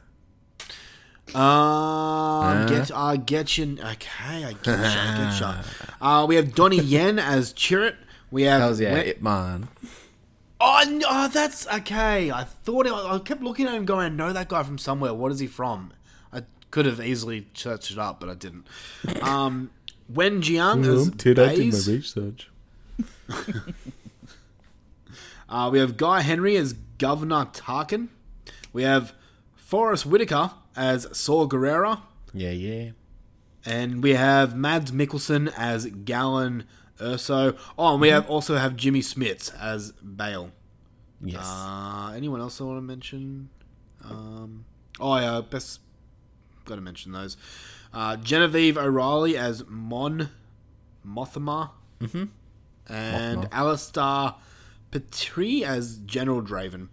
Um, 1.33 2.67
get, 2.67 2.91
I 2.95 3.17
get 3.17 3.57
you. 3.57 3.79
Okay, 3.81 4.45
I 4.45 4.53
get 4.53 4.67
you. 4.67 4.73
I 4.75 5.31
get 5.31 5.41
you. 5.41 6.07
Uh, 6.07 6.27
we 6.27 6.37
have 6.37 6.55
Donnie 6.55 6.79
Yen 6.83 7.19
as 7.19 7.53
Chirrut. 7.55 7.97
We 8.31 8.43
have 8.43 8.61
Hells 8.61 8.81
yeah, 8.81 8.93
Wen- 8.93 9.07
Ip 9.07 9.23
Man. 9.23 9.69
Oh, 10.61 10.85
no, 10.89 11.07
oh, 11.09 11.29
that's 11.29 11.67
okay. 11.67 12.31
I 12.31 12.45
thought 12.45 12.87
I, 12.87 13.15
I 13.15 13.19
kept 13.19 13.43
looking 13.43 13.67
at 13.67 13.75
him, 13.75 13.85
going, 13.85 14.05
"I 14.07 14.09
know 14.09 14.33
that 14.33 14.49
guy 14.49 14.63
from 14.63 14.79
somewhere. 14.79 15.15
What 15.15 15.33
is 15.33 15.39
he 15.41 15.47
from?" 15.47 15.93
I 16.33 16.43
could 16.71 16.87
have 16.87 17.01
easily 17.01 17.49
searched 17.55 17.91
it 17.91 17.99
up, 17.99 18.21
but 18.21 18.29
I 18.29 18.35
didn't. 18.35 18.67
Um, 19.23 19.71
Wen 20.09 20.43
Jiang 20.43 20.87
as 20.87 21.11
Baze. 21.11 21.89
research. 21.89 22.51
Uh, 25.47 25.69
we 25.71 25.79
have 25.79 25.97
Guy 25.97 26.21
Henry 26.23 26.57
as 26.57 26.73
Governor 26.99 27.45
Tarkin. 27.53 28.09
We 28.73 28.83
have 28.83 29.13
Forest 29.55 30.05
Whitaker 30.07 30.51
as 30.77 31.07
Saul 31.13 31.49
Gerrera. 31.49 32.03
Yeah, 32.33 32.51
yeah. 32.51 32.91
And 33.65 34.03
we 34.03 34.15
have 34.15 34.57
Mads 34.57 34.93
Mikkelsen 34.93 35.53
as 35.57 35.87
Galen 35.87 36.65
Erso. 36.99 37.57
Oh, 37.79 37.93
and 37.93 38.01
we 38.01 38.09
have 38.09 38.29
also 38.29 38.57
have 38.57 38.77
Jimmy 38.77 39.01
Smits 39.01 39.55
as 39.59 39.93
Bail. 39.93 40.51
Yes. 41.21 41.45
Uh, 41.47 42.13
anyone 42.15 42.41
else 42.41 42.61
I 42.61 42.65
want 42.65 42.79
to 42.79 42.83
mention? 42.83 43.49
Um, 44.05 44.67
oh 45.01 45.17
yeah, 45.17 45.41
best 45.41 45.81
got 46.65 46.77
to 46.77 46.81
mention 46.81 47.13
those. 47.13 47.37
Uh, 47.93 48.17
Genevieve 48.17 48.77
O'Reilly 48.77 49.37
as 49.37 49.65
Mon 49.67 50.29
Mothma. 51.07 51.71
Mm-hmm. 52.01 52.25
And 52.93 53.43
Mothma. 53.43 53.49
Alistair 53.53 54.35
Petrie 54.91 55.65
as 55.65 55.99
General 55.99 56.43
Draven. 56.43 56.89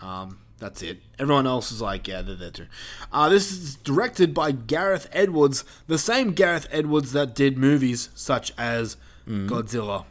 Um, 0.00 0.38
that's 0.58 0.82
it. 0.82 0.98
Everyone 1.18 1.46
else 1.46 1.70
is 1.70 1.80
like, 1.82 2.08
yeah, 2.08 2.22
they're 2.22 2.34
there 2.34 2.50
too. 2.50 2.66
Uh, 3.12 3.28
this 3.28 3.50
is 3.52 3.76
directed 3.76 4.32
by 4.34 4.52
Gareth 4.52 5.08
Edwards, 5.12 5.64
the 5.86 5.98
same 5.98 6.32
Gareth 6.32 6.66
Edwards 6.70 7.12
that 7.12 7.34
did 7.34 7.58
movies 7.58 8.08
such 8.14 8.52
as 8.58 8.96
Godzilla, 9.28 10.04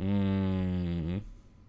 Mm. 0.00 1.20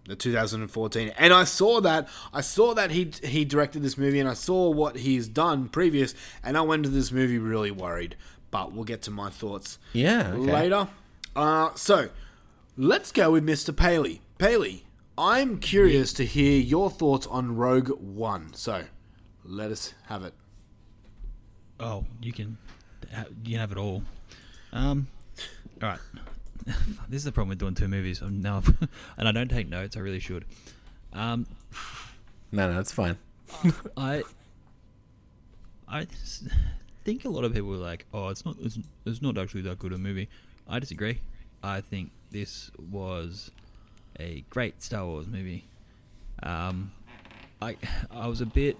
the 0.06 0.16
2014. 0.16 1.12
And 1.18 1.32
I 1.32 1.44
saw 1.44 1.80
that. 1.82 2.08
I 2.32 2.40
saw 2.40 2.74
that 2.74 2.90
he 2.90 3.10
he 3.22 3.44
directed 3.44 3.82
this 3.82 3.98
movie, 3.98 4.18
and 4.20 4.28
I 4.28 4.34
saw 4.34 4.70
what 4.70 4.96
he's 4.96 5.28
done 5.28 5.68
previous, 5.68 6.14
and 6.42 6.56
I 6.56 6.62
went 6.62 6.84
to 6.84 6.88
this 6.88 7.12
movie 7.12 7.38
really 7.38 7.70
worried. 7.70 8.16
But 8.50 8.72
we'll 8.72 8.84
get 8.84 9.02
to 9.02 9.10
my 9.10 9.30
thoughts 9.30 9.78
Yeah. 9.92 10.32
Okay. 10.32 10.52
later. 10.52 10.88
Uh, 11.36 11.70
so 11.74 12.08
let's 12.76 13.10
go 13.12 13.32
with 13.32 13.44
Mr. 13.44 13.76
Paley. 13.76 14.20
Paley, 14.38 14.84
I'm 15.16 15.58
curious 15.58 16.12
to 16.14 16.24
hear 16.24 16.58
your 16.60 16.90
thoughts 16.90 17.26
on 17.26 17.54
Rogue 17.56 17.90
One. 18.00 18.52
So 18.54 18.84
let 19.44 19.70
us 19.70 19.94
have 20.06 20.24
it. 20.24 20.34
Oh, 21.78 22.04
you 22.20 22.32
can, 22.32 22.58
you 23.44 23.50
can 23.52 23.60
have 23.60 23.72
it 23.72 23.78
all. 23.78 24.02
Um, 24.72 25.06
all 25.82 25.90
right. 25.90 25.98
this 27.08 27.18
is 27.18 27.24
the 27.24 27.32
problem 27.32 27.50
with 27.50 27.58
doing 27.58 27.74
two 27.74 27.88
movies. 27.88 28.20
I'm 28.22 28.40
now, 28.40 28.62
and 29.16 29.28
I 29.28 29.32
don't 29.32 29.48
take 29.48 29.68
notes. 29.68 29.96
I 29.96 30.00
really 30.00 30.20
should. 30.20 30.44
Um, 31.12 31.46
No, 32.50 32.72
no, 32.72 32.80
it's 32.80 32.92
fine. 32.92 33.18
I, 33.96 34.22
I 35.88 36.06
think 37.04 37.24
a 37.24 37.28
lot 37.28 37.44
of 37.44 37.52
people 37.52 37.72
are 37.74 37.78
like, 37.78 38.06
"Oh, 38.14 38.28
it's 38.28 38.44
not. 38.44 38.56
It's, 38.60 38.78
it's 39.04 39.20
not 39.22 39.36
actually 39.38 39.62
that 39.62 39.78
good 39.78 39.92
a 39.92 39.98
movie." 39.98 40.28
I 40.68 40.78
disagree. 40.78 41.20
I 41.62 41.80
think 41.80 42.10
this 42.30 42.70
was 42.78 43.50
a 44.18 44.44
great 44.50 44.82
Star 44.82 45.04
Wars 45.06 45.26
movie. 45.26 45.64
Um, 46.42 46.92
I 47.62 47.76
I 48.10 48.26
was 48.28 48.40
a 48.40 48.46
bit 48.46 48.76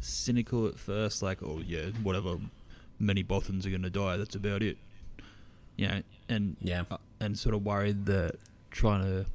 cynical 0.00 0.66
at 0.66 0.78
first, 0.78 1.22
like, 1.22 1.42
"Oh 1.42 1.60
yeah, 1.66 1.86
whatever. 2.02 2.36
Many 2.98 3.24
Bothans 3.24 3.64
are 3.66 3.70
gonna 3.70 3.90
die. 3.90 4.16
That's 4.16 4.34
about 4.34 4.62
it." 4.62 4.76
You 5.76 5.88
know, 5.88 6.02
and 6.28 6.56
Yeah. 6.60 6.84
uh, 6.90 6.98
and 7.20 7.38
sort 7.38 7.54
of 7.54 7.64
worried 7.64 8.06
that 8.06 8.36
trying 8.70 9.02
to 9.02 9.26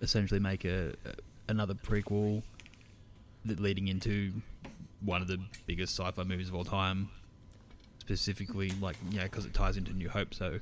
essentially 0.00 0.40
make 0.40 0.64
a, 0.64 0.90
a 1.04 1.14
another 1.48 1.74
prequel 1.74 2.42
that 3.44 3.60
leading 3.60 3.88
into 3.88 4.32
one 5.00 5.20
of 5.22 5.28
the 5.28 5.38
biggest 5.66 5.96
sci-fi 5.98 6.22
movies 6.24 6.48
of 6.48 6.54
all 6.54 6.64
time, 6.64 7.10
specifically 7.98 8.70
like 8.80 8.96
yeah, 9.10 9.24
because 9.24 9.44
it 9.44 9.54
ties 9.54 9.76
into 9.76 9.92
New 9.92 10.08
Hope 10.08 10.34
so 10.34 10.60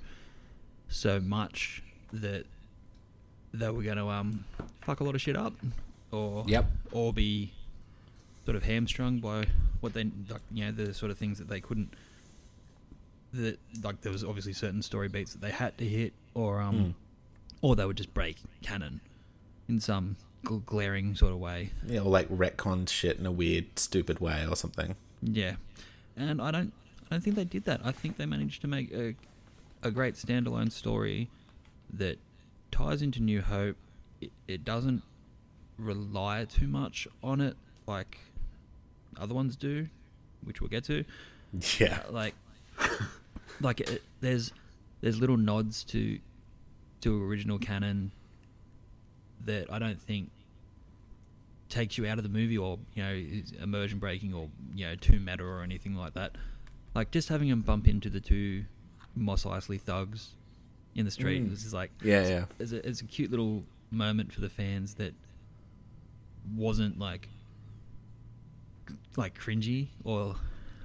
so 0.88 1.20
much 1.20 1.83
that 2.12 2.44
they 3.52 3.68
were 3.70 3.82
going 3.82 3.96
to 3.96 4.08
um 4.08 4.44
fuck 4.82 5.00
a 5.00 5.04
lot 5.04 5.14
of 5.14 5.20
shit 5.20 5.36
up, 5.36 5.54
or 6.12 6.44
Yep. 6.46 6.66
or 6.92 7.12
be 7.12 7.52
sort 8.44 8.56
of 8.56 8.62
hamstrung 8.64 9.18
by 9.20 9.46
what 9.80 9.92
they 9.94 10.04
like, 10.28 10.40
you 10.52 10.64
know 10.64 10.72
the 10.72 10.92
sort 10.94 11.10
of 11.10 11.18
things 11.18 11.38
that 11.38 11.48
they 11.48 11.60
couldn't 11.60 11.92
that 13.32 13.58
like 13.82 14.00
there 14.00 14.10
was 14.12 14.24
obviously 14.24 14.52
certain 14.52 14.82
story 14.82 15.08
beats 15.08 15.32
that 15.32 15.40
they 15.40 15.50
had 15.50 15.76
to 15.78 15.84
hit 15.86 16.12
or 16.34 16.60
um 16.60 16.74
Mm. 16.76 16.94
or 17.60 17.76
they 17.76 17.84
would 17.86 17.96
just 17.96 18.12
break 18.14 18.38
canon 18.62 19.00
in 19.68 19.78
some 19.80 20.16
gl- 20.44 20.64
glaring 20.64 21.14
sort 21.14 21.32
of 21.32 21.38
way 21.38 21.70
Yeah, 21.86 22.00
or 22.00 22.10
like 22.10 22.28
retcon 22.28 22.88
shit 22.88 23.18
in 23.18 23.26
a 23.26 23.30
weird, 23.32 23.78
stupid 23.78 24.18
way 24.18 24.46
or 24.46 24.56
something. 24.56 24.96
yeah 25.22 25.56
and 26.16 26.40
i 26.42 26.50
don't 26.50 26.72
i 27.06 27.14
don't 27.14 27.20
think 27.22 27.36
they 27.36 27.44
did 27.44 27.64
that 27.66 27.80
i 27.84 27.92
think 27.92 28.16
they 28.16 28.26
managed 28.26 28.62
to 28.62 28.68
make 28.68 28.92
a 28.92 29.14
a 29.82 29.90
great 29.90 30.14
standalone 30.14 30.72
story 30.72 31.28
that 31.92 32.18
ties 32.70 33.02
into 33.02 33.20
new 33.20 33.42
hope 33.42 33.76
it, 34.20 34.30
it 34.46 34.64
doesn't 34.64 35.02
rely 35.78 36.44
too 36.44 36.66
much 36.66 37.09
on 37.22 37.40
it 37.40 37.56
like 37.87 38.18
other 39.18 39.35
ones 39.35 39.56
do 39.56 39.88
which 40.44 40.61
we'll 40.61 40.70
get 40.70 40.85
to 40.85 41.04
Yeah. 41.78 42.02
Uh, 42.09 42.12
like 42.12 42.35
like 43.61 43.80
it, 43.80 44.02
there's 44.20 44.52
there's 45.00 45.18
little 45.18 45.37
nods 45.37 45.85
to 45.85 46.18
to 47.00 47.24
original 47.24 47.59
canon 47.59 48.12
that 49.44 49.72
I 49.72 49.78
don't 49.78 50.00
think 50.00 50.30
takes 51.68 51.96
you 51.96 52.06
out 52.06 52.18
of 52.18 52.24
the 52.24 52.30
movie 52.30 52.59
or 52.59 52.78
you 52.94 53.02
know 53.02 53.12
is 53.12 53.52
immersion 53.61 53.98
breaking 53.98 54.35
or 54.35 54.48
you 54.74 54.87
know 54.87 54.94
too 54.96 55.18
meta 55.18 55.44
or 55.44 55.62
anything 55.62 55.94
like 55.94 56.14
that. 56.14 56.37
Like 56.94 57.11
just 57.11 57.28
having 57.28 57.48
him 57.48 57.61
bump 57.61 57.87
into 57.88 58.11
the 58.11 58.20
two 58.20 58.64
Mos 59.14 59.44
Eisley 59.44 59.80
thugs 59.80 60.35
in 60.94 61.05
the 61.05 61.11
street 61.11 61.42
Mm. 61.44 61.50
was 61.50 61.62
just 61.62 61.74
like 61.74 61.90
Yeah, 62.03 62.26
yeah. 62.29 62.44
It's 62.59 62.72
a, 62.72 62.87
it's 62.88 63.00
a 63.00 63.05
cute 63.05 63.31
little 63.31 63.64
moment 63.90 64.33
for 64.33 64.40
the 64.40 64.48
fans 64.50 64.94
that 64.94 65.14
wasn't 66.55 66.98
like 66.98 67.29
like 69.16 69.38
cringy 69.38 69.88
or 70.05 70.37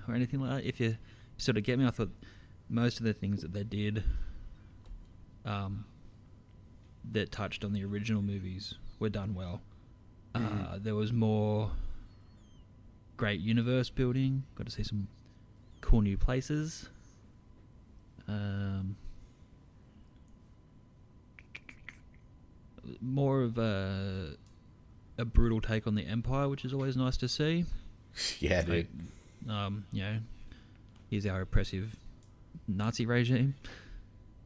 or 0.07 0.13
anything 0.15 0.39
like 0.39 0.49
that. 0.61 0.67
If 0.67 0.79
you 0.79 0.97
sort 1.37 1.57
of 1.57 1.63
get 1.63 1.79
me, 1.79 1.85
I 1.85 1.91
thought 1.91 2.11
most 2.69 2.99
of 2.99 3.05
the 3.05 3.13
things 3.13 3.41
that 3.41 3.53
they 3.53 3.63
did 3.63 4.03
um, 5.45 5.85
that 7.11 7.31
touched 7.31 7.63
on 7.63 7.73
the 7.73 7.83
original 7.83 8.21
movies 8.21 8.75
were 8.99 9.09
done 9.09 9.33
well. 9.33 9.61
Uh, 10.33 10.77
there 10.77 10.95
was 10.95 11.13
more 11.13 11.71
great 13.15 13.39
universe 13.39 13.89
building. 13.89 14.43
Got 14.55 14.65
to 14.67 14.71
see 14.71 14.83
some 14.83 15.07
cool 15.81 16.01
new 16.01 16.17
places. 16.17 16.89
Um, 18.27 18.97
more 23.01 23.41
of 23.41 23.57
a 23.57 24.35
a 25.17 25.25
brutal 25.25 25.61
take 25.61 25.87
on 25.87 25.95
the 25.95 26.05
empire, 26.05 26.49
which 26.49 26.65
is 26.65 26.73
always 26.73 26.97
nice 26.97 27.17
to 27.17 27.27
see. 27.27 27.65
Yeah, 28.39 28.61
dude. 28.61 28.87
Like, 29.45 29.53
um, 29.53 29.85
you 29.91 30.01
know, 30.01 30.17
here's 31.09 31.25
our 31.25 31.41
oppressive 31.41 31.97
Nazi 32.65 33.05
regime 33.05 33.55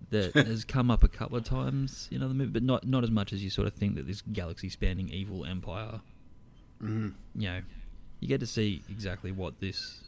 that 0.10 0.34
has 0.48 0.66
come 0.66 0.90
up 0.90 1.04
a 1.04 1.08
couple 1.08 1.38
of 1.38 1.44
times 1.44 2.10
in 2.12 2.24
other 2.24 2.34
movies, 2.34 2.54
but 2.54 2.64
not 2.64 2.88
not 2.88 3.04
as 3.04 3.12
much 3.12 3.32
as 3.32 3.44
you 3.44 3.52
sort 3.52 3.68
of 3.68 3.76
think 3.76 3.94
that 3.96 4.08
this 4.08 4.22
galaxy-spanning 4.22 5.10
evil 5.10 5.46
empire. 5.46 6.02
Mhm. 6.82 7.14
You 7.36 7.48
know, 7.48 7.62
you 8.20 8.28
get 8.28 8.40
to 8.40 8.48
see 8.48 8.82
exactly 8.90 9.32
what 9.32 9.60
this 9.60 10.02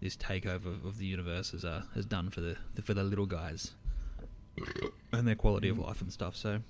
this 0.00 0.16
takeover 0.16 0.82
of 0.84 0.96
the 0.98 1.06
universe 1.06 1.50
has 1.50 1.64
uh, 1.66 1.82
has 1.94 2.06
done 2.06 2.30
for 2.30 2.40
the 2.40 2.56
for 2.82 2.94
the 2.94 3.04
little 3.04 3.26
guys 3.26 3.72
and 5.12 5.28
their 5.28 5.34
quality 5.34 5.68
of 5.68 5.78
life 5.78 6.00
and 6.00 6.10
stuff. 6.12 6.34
So. 6.34 6.62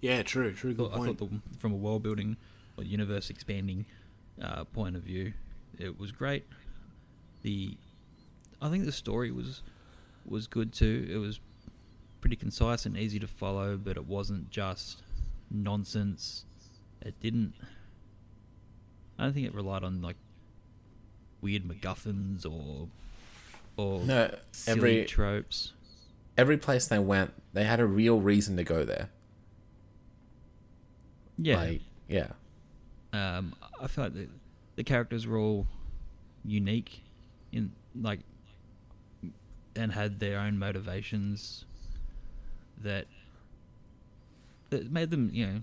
Yeah, 0.00 0.22
true, 0.22 0.52
true. 0.52 0.70
I 0.70 0.74
Good 0.74 0.90
thought, 0.90 0.92
I 0.94 0.96
point. 0.98 1.18
thought 1.18 1.30
the, 1.30 1.58
from 1.58 1.72
a 1.72 1.76
world 1.76 2.02
building 2.02 2.36
or 2.76 2.84
universe 2.84 3.30
expanding 3.30 3.86
uh, 4.42 4.64
point 4.64 4.96
of 4.96 5.02
view, 5.02 5.32
it 5.78 5.98
was 5.98 6.12
great. 6.12 6.44
The 7.42 7.76
I 8.60 8.70
think 8.70 8.84
the 8.84 8.92
story 8.92 9.30
was 9.30 9.62
was 10.26 10.46
good 10.46 10.72
too. 10.72 11.06
It 11.10 11.16
was 11.16 11.40
pretty 12.20 12.36
concise 12.36 12.86
and 12.86 12.96
easy 12.96 13.18
to 13.18 13.26
follow, 13.26 13.76
but 13.76 13.96
it 13.96 14.06
wasn't 14.06 14.50
just 14.50 15.02
nonsense. 15.50 16.44
It 17.02 17.18
didn't. 17.20 17.54
I 19.18 19.24
don't 19.24 19.32
think 19.34 19.46
it 19.46 19.54
relied 19.54 19.84
on 19.84 20.02
like 20.02 20.16
weird 21.40 21.64
MacGuffins 21.64 22.44
or 22.44 22.88
or 23.76 24.00
No, 24.04 24.34
silly 24.52 24.78
every 24.78 25.04
tropes. 25.04 25.72
Every 26.36 26.56
place 26.56 26.88
they 26.88 26.98
went, 26.98 27.32
they 27.52 27.64
had 27.64 27.78
a 27.78 27.86
real 27.86 28.20
reason 28.20 28.56
to 28.56 28.64
go 28.64 28.84
there. 28.84 29.08
Yeah. 31.36 31.56
Like, 31.56 31.80
yeah. 32.08 32.28
Um, 33.12 33.54
I 33.80 33.86
felt 33.86 34.12
like 34.12 34.14
the, 34.14 34.28
the 34.76 34.84
characters 34.84 35.26
were 35.26 35.38
all 35.38 35.66
unique 36.44 37.02
in 37.52 37.72
like 38.00 38.20
and 39.76 39.92
had 39.92 40.20
their 40.20 40.38
own 40.38 40.58
motivations 40.58 41.64
that 42.82 43.06
that 44.70 44.90
made 44.90 45.10
them, 45.10 45.30
you 45.32 45.46
know, 45.46 45.60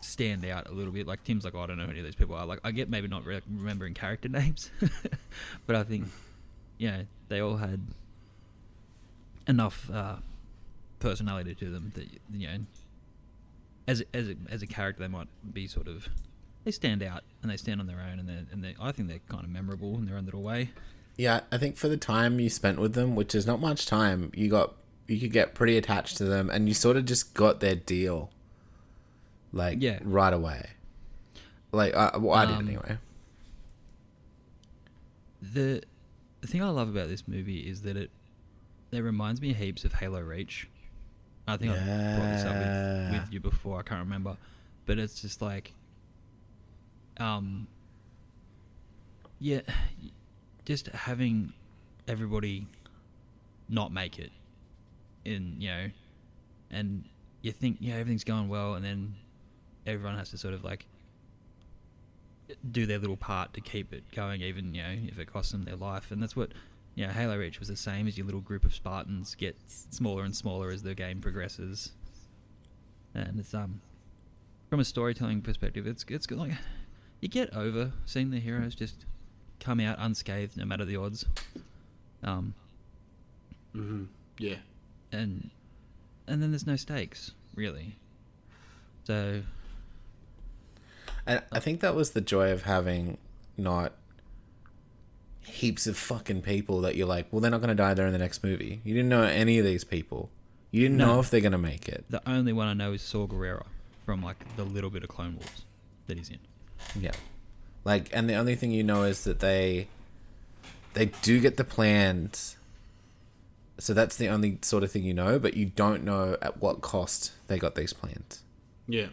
stand 0.00 0.44
out 0.44 0.68
a 0.68 0.72
little 0.72 0.92
bit. 0.92 1.06
Like 1.06 1.24
Tim's 1.24 1.44
like, 1.44 1.54
oh, 1.54 1.60
I 1.60 1.66
don't 1.66 1.78
know 1.78 1.84
who 1.84 1.90
any 1.90 2.00
of 2.00 2.04
these 2.04 2.14
people 2.14 2.36
are. 2.36 2.46
Like 2.46 2.60
I 2.64 2.70
get 2.70 2.88
maybe 2.88 3.08
not 3.08 3.24
re- 3.24 3.40
remembering 3.50 3.94
character 3.94 4.28
names, 4.30 4.70
but 5.66 5.76
I 5.76 5.82
think 5.82 6.06
yeah, 6.78 7.02
they 7.28 7.40
all 7.40 7.56
had 7.56 7.80
enough 9.48 9.90
uh, 9.92 10.16
personality 10.98 11.54
to 11.54 11.70
them 11.70 11.92
that 11.94 12.06
you 12.32 12.46
know, 12.48 12.58
as 13.88 14.00
a- 14.02 14.16
as 14.16 14.28
a, 14.28 14.36
as 14.48 14.62
a 14.62 14.66
character, 14.66 15.00
they 15.02 15.08
might 15.08 15.28
be 15.52 15.66
sort 15.66 15.88
of 15.88 16.08
they 16.64 16.70
stand 16.72 17.02
out 17.02 17.22
and 17.42 17.50
they 17.50 17.56
stand 17.56 17.80
on 17.80 17.86
their 17.86 18.00
own, 18.00 18.18
and 18.18 18.28
they 18.28 18.44
and 18.52 18.62
they 18.64 18.74
I 18.80 18.92
think 18.92 19.08
they're 19.08 19.20
kind 19.28 19.44
of 19.44 19.50
memorable 19.50 19.94
in 19.96 20.06
their 20.06 20.16
own 20.16 20.24
little 20.24 20.42
way. 20.42 20.70
Yeah, 21.16 21.40
I 21.50 21.56
think 21.58 21.76
for 21.76 21.88
the 21.88 21.96
time 21.96 22.40
you 22.40 22.50
spent 22.50 22.78
with 22.78 22.92
them, 22.94 23.14
which 23.16 23.34
is 23.34 23.46
not 23.46 23.60
much 23.60 23.86
time, 23.86 24.30
you 24.34 24.48
got 24.50 24.74
you 25.06 25.18
could 25.20 25.32
get 25.32 25.54
pretty 25.54 25.76
attached 25.76 26.16
to 26.18 26.24
them, 26.24 26.50
and 26.50 26.68
you 26.68 26.74
sort 26.74 26.96
of 26.96 27.04
just 27.04 27.32
got 27.34 27.60
their 27.60 27.76
deal, 27.76 28.30
like 29.52 29.80
Yeah. 29.80 30.00
right 30.02 30.32
away. 30.32 30.70
Like 31.72 31.94
I, 31.94 32.16
well, 32.16 32.34
I 32.36 32.46
did 32.46 32.56
Um, 32.56 32.68
anyway. 32.68 32.98
The 35.40 35.82
the 36.40 36.46
thing 36.46 36.62
I 36.62 36.68
love 36.70 36.88
about 36.88 37.08
this 37.08 37.26
movie 37.28 37.60
is 37.60 37.82
that 37.82 37.96
it 37.96 38.10
it 38.92 39.00
reminds 39.00 39.40
me 39.40 39.52
heaps 39.52 39.84
of 39.84 39.94
Halo 39.94 40.20
Reach. 40.20 40.68
I 41.46 41.56
think 41.56 41.72
I 41.72 41.76
brought 41.76 42.32
this 42.32 42.44
up 42.44 42.56
with, 42.56 43.22
with 43.22 43.32
you 43.32 43.40
before. 43.40 43.78
I 43.78 43.82
can't 43.82 44.00
remember, 44.00 44.36
but 44.84 44.98
it's 44.98 45.20
just 45.20 45.40
like, 45.40 45.72
um, 47.18 47.68
yeah, 49.38 49.60
just 50.64 50.88
having 50.88 51.52
everybody 52.08 52.66
not 53.68 53.92
make 53.92 54.18
it, 54.18 54.32
in 55.24 55.56
you 55.58 55.68
know, 55.68 55.90
and 56.70 57.04
you 57.42 57.52
think 57.52 57.78
yeah 57.80 57.94
everything's 57.94 58.24
going 58.24 58.48
well, 58.48 58.74
and 58.74 58.84
then 58.84 59.14
everyone 59.86 60.16
has 60.16 60.30
to 60.30 60.38
sort 60.38 60.54
of 60.54 60.64
like 60.64 60.86
do 62.68 62.86
their 62.86 62.98
little 62.98 63.16
part 63.16 63.52
to 63.54 63.60
keep 63.60 63.92
it 63.92 64.04
going, 64.12 64.42
even 64.42 64.74
you 64.74 64.82
know 64.82 64.96
if 65.06 65.18
it 65.18 65.32
costs 65.32 65.52
them 65.52 65.64
their 65.64 65.76
life. 65.76 66.10
And 66.10 66.22
that's 66.22 66.34
what 66.34 66.50
know. 67.04 67.12
Halo 67.12 67.36
Reach 67.36 67.58
was 67.58 67.68
the 67.68 67.76
same 67.76 68.06
as 68.06 68.16
your 68.16 68.24
little 68.24 68.40
group 68.40 68.64
of 68.64 68.72
Spartans 68.72 69.34
get 69.34 69.56
smaller 69.66 70.22
and 70.22 70.34
smaller 70.34 70.70
as 70.70 70.82
the 70.82 70.94
game 70.94 71.20
progresses. 71.20 71.92
And 73.14 73.40
it's 73.40 73.52
um 73.52 73.80
from 74.70 74.80
a 74.80 74.84
storytelling 74.84 75.42
perspective, 75.42 75.86
it's 75.86 76.04
it's 76.08 76.26
good, 76.26 76.38
like 76.38 76.52
you 77.20 77.28
get 77.28 77.52
over 77.54 77.92
seeing 78.04 78.30
the 78.30 78.40
heroes 78.40 78.74
just 78.74 79.04
come 79.60 79.80
out 79.80 79.96
unscathed 79.98 80.56
no 80.56 80.64
matter 80.64 80.84
the 80.84 80.96
odds. 80.96 81.26
Um. 82.22 82.54
Mm-hmm. 83.74 84.04
Yeah. 84.38 84.56
And 85.12 85.50
and 86.26 86.42
then 86.42 86.50
there's 86.50 86.66
no 86.66 86.76
stakes 86.76 87.32
really. 87.54 87.96
So 89.04 89.42
And 91.26 91.42
I 91.52 91.60
think 91.60 91.80
that 91.80 91.94
was 91.94 92.10
the 92.10 92.20
joy 92.20 92.52
of 92.52 92.62
having 92.62 93.18
not 93.56 93.92
heaps 95.46 95.86
of 95.86 95.96
fucking 95.96 96.42
people 96.42 96.80
that 96.82 96.96
you're 96.96 97.06
like, 97.06 97.26
well, 97.30 97.40
they're 97.40 97.50
not 97.50 97.60
going 97.60 97.68
to 97.68 97.74
die 97.74 97.94
there 97.94 98.06
in 98.06 98.12
the 98.12 98.18
next 98.18 98.44
movie. 98.44 98.80
You 98.84 98.94
didn't 98.94 99.08
know 99.08 99.22
any 99.22 99.58
of 99.58 99.64
these 99.64 99.84
people. 99.84 100.28
You 100.70 100.82
didn't 100.82 100.98
No. 100.98 101.14
know 101.14 101.20
if 101.20 101.30
they're 101.30 101.40
going 101.40 101.52
to 101.52 101.58
make 101.58 101.88
it. 101.88 102.04
the 102.10 102.20
only 102.28 102.52
one 102.52 102.68
I 102.68 102.74
know 102.74 102.92
is 102.92 103.00
Saw 103.02 103.26
Gerrera 103.26 103.64
from 104.04 104.22
like 104.22 104.56
the 104.56 104.64
little 104.64 104.90
bit 104.90 105.02
of 105.02 105.08
Clone 105.08 105.36
Wars 105.36 105.64
that 106.06 106.18
he's 106.18 106.28
in. 106.28 106.38
Yeah. 107.00 107.12
Like, 107.84 108.08
and 108.12 108.28
the 108.28 108.34
only 108.34 108.54
thing 108.56 108.70
you 108.72 108.82
know 108.84 109.04
is 109.04 109.24
that 109.24 109.40
they 109.40 109.88
they 110.94 111.06
do 111.22 111.40
get 111.40 111.56
the 111.56 111.64
plans. 111.64 112.56
So 113.78 113.92
that's 113.94 114.16
the 114.16 114.28
only 114.28 114.58
sort 114.62 114.82
of 114.82 114.90
thing 114.90 115.04
you 115.04 115.14
know, 115.14 115.38
but 115.38 115.54
you 115.54 115.66
don't 115.66 116.02
know 116.04 116.36
at 116.42 116.60
what 116.60 116.80
cost 116.80 117.32
they 117.46 117.58
got 117.58 117.74
these 117.74 117.92
plans. 117.92 118.42
Yeah. 118.88 119.08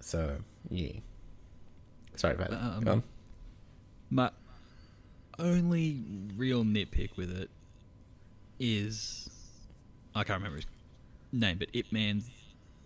So 0.00 0.38
yeah. 0.70 0.92
Sorry 2.16 2.34
about 2.34 2.50
that. 2.50 2.60
Um, 2.62 2.80
Go 2.84 2.92
on. 2.92 3.02
My 4.10 4.30
only 5.38 6.02
real 6.36 6.64
nitpick 6.64 7.16
with 7.16 7.30
it 7.30 7.50
is 8.58 9.30
I 10.14 10.24
can't 10.24 10.38
remember 10.38 10.56
his 10.56 10.66
name, 11.32 11.58
but 11.58 11.68
Ip 11.72 11.92
Man's 11.92 12.28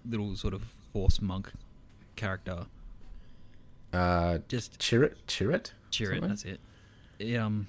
little 0.05 0.37
sort 0.37 0.55
of 0.55 0.73
force 0.93 1.21
monk 1.21 1.53
character. 2.15 2.67
Uh, 3.93 4.39
just 4.49 4.79
Chirrut, 4.79 5.15
Chirrut, 5.27 5.73
Chirrut, 5.91 6.21
that's 6.21 6.45
it. 6.45 6.61
it. 7.19 7.37
Um, 7.37 7.69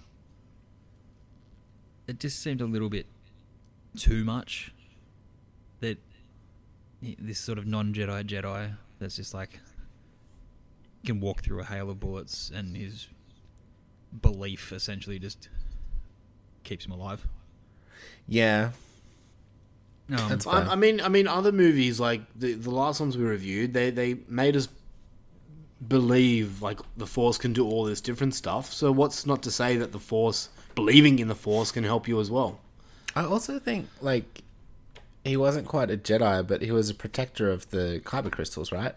it 2.08 2.20
just 2.20 2.42
seemed 2.42 2.62
a 2.62 2.66
little 2.66 2.90
bit 2.90 3.06
too 3.98 4.24
much. 4.24 4.74
That 5.80 6.00
this 7.02 7.40
sort 7.40 7.58
of 7.58 7.68
non-Jedi 7.68 8.24
Jedi 8.24 8.76
that's 9.00 9.18
just 9.18 9.34
like 9.34 9.60
can 11.06 11.20
walk 11.20 11.44
through 11.44 11.62
a 11.62 11.66
hail 11.66 11.90
of 11.90 12.00
bullets, 12.00 12.52
and 12.54 12.76
his 12.76 13.08
belief 14.22 14.72
essentially 14.72 15.20
just 15.20 15.50
keeps 16.64 16.86
him 16.86 16.92
alive. 16.92 17.28
Yeah. 18.28 18.72
Um, 20.10 20.30
That's 20.30 20.46
I, 20.46 20.62
fair. 20.62 20.72
I 20.72 20.76
mean, 20.76 21.02
I 21.02 21.10
mean, 21.10 21.28
other 21.28 21.52
movies 21.52 22.00
like 22.00 22.22
the 22.36 22.54
the 22.54 22.72
last 22.72 23.00
ones 23.00 23.18
we 23.18 23.24
reviewed, 23.24 23.74
they 23.74 23.90
they 23.90 24.18
made 24.28 24.56
us 24.56 24.68
believe 25.86 26.62
like 26.62 26.80
the 26.96 27.08
Force 27.08 27.38
can 27.38 27.54
do 27.54 27.66
all 27.66 27.84
this 27.86 28.02
different 28.02 28.36
stuff. 28.36 28.72
So 28.72 28.92
what's 28.92 29.26
not 29.26 29.42
to 29.44 29.52
say 29.52 29.78
that 29.78 29.92
the 29.92 30.00
Force, 30.00 30.50
believing 30.76 31.20
in 31.20 31.28
the 31.28 31.36
Force, 31.36 31.72
can 31.72 31.84
help 31.84 32.08
you 32.08 32.20
as 32.20 32.30
well? 32.30 32.60
I 33.16 33.24
also 33.24 33.60
think 33.60 33.88
like 34.02 34.44
he 35.24 35.38
wasn't 35.38 35.68
quite 35.68 35.90
a 35.90 35.98
Jedi, 35.98 36.46
but 36.46 36.62
he 36.62 36.72
was 36.72 36.90
a 36.90 36.94
protector 36.94 37.50
of 37.50 37.70
the 37.72 38.02
kyber 38.06 38.32
crystals, 38.32 38.72
right? 38.72 38.96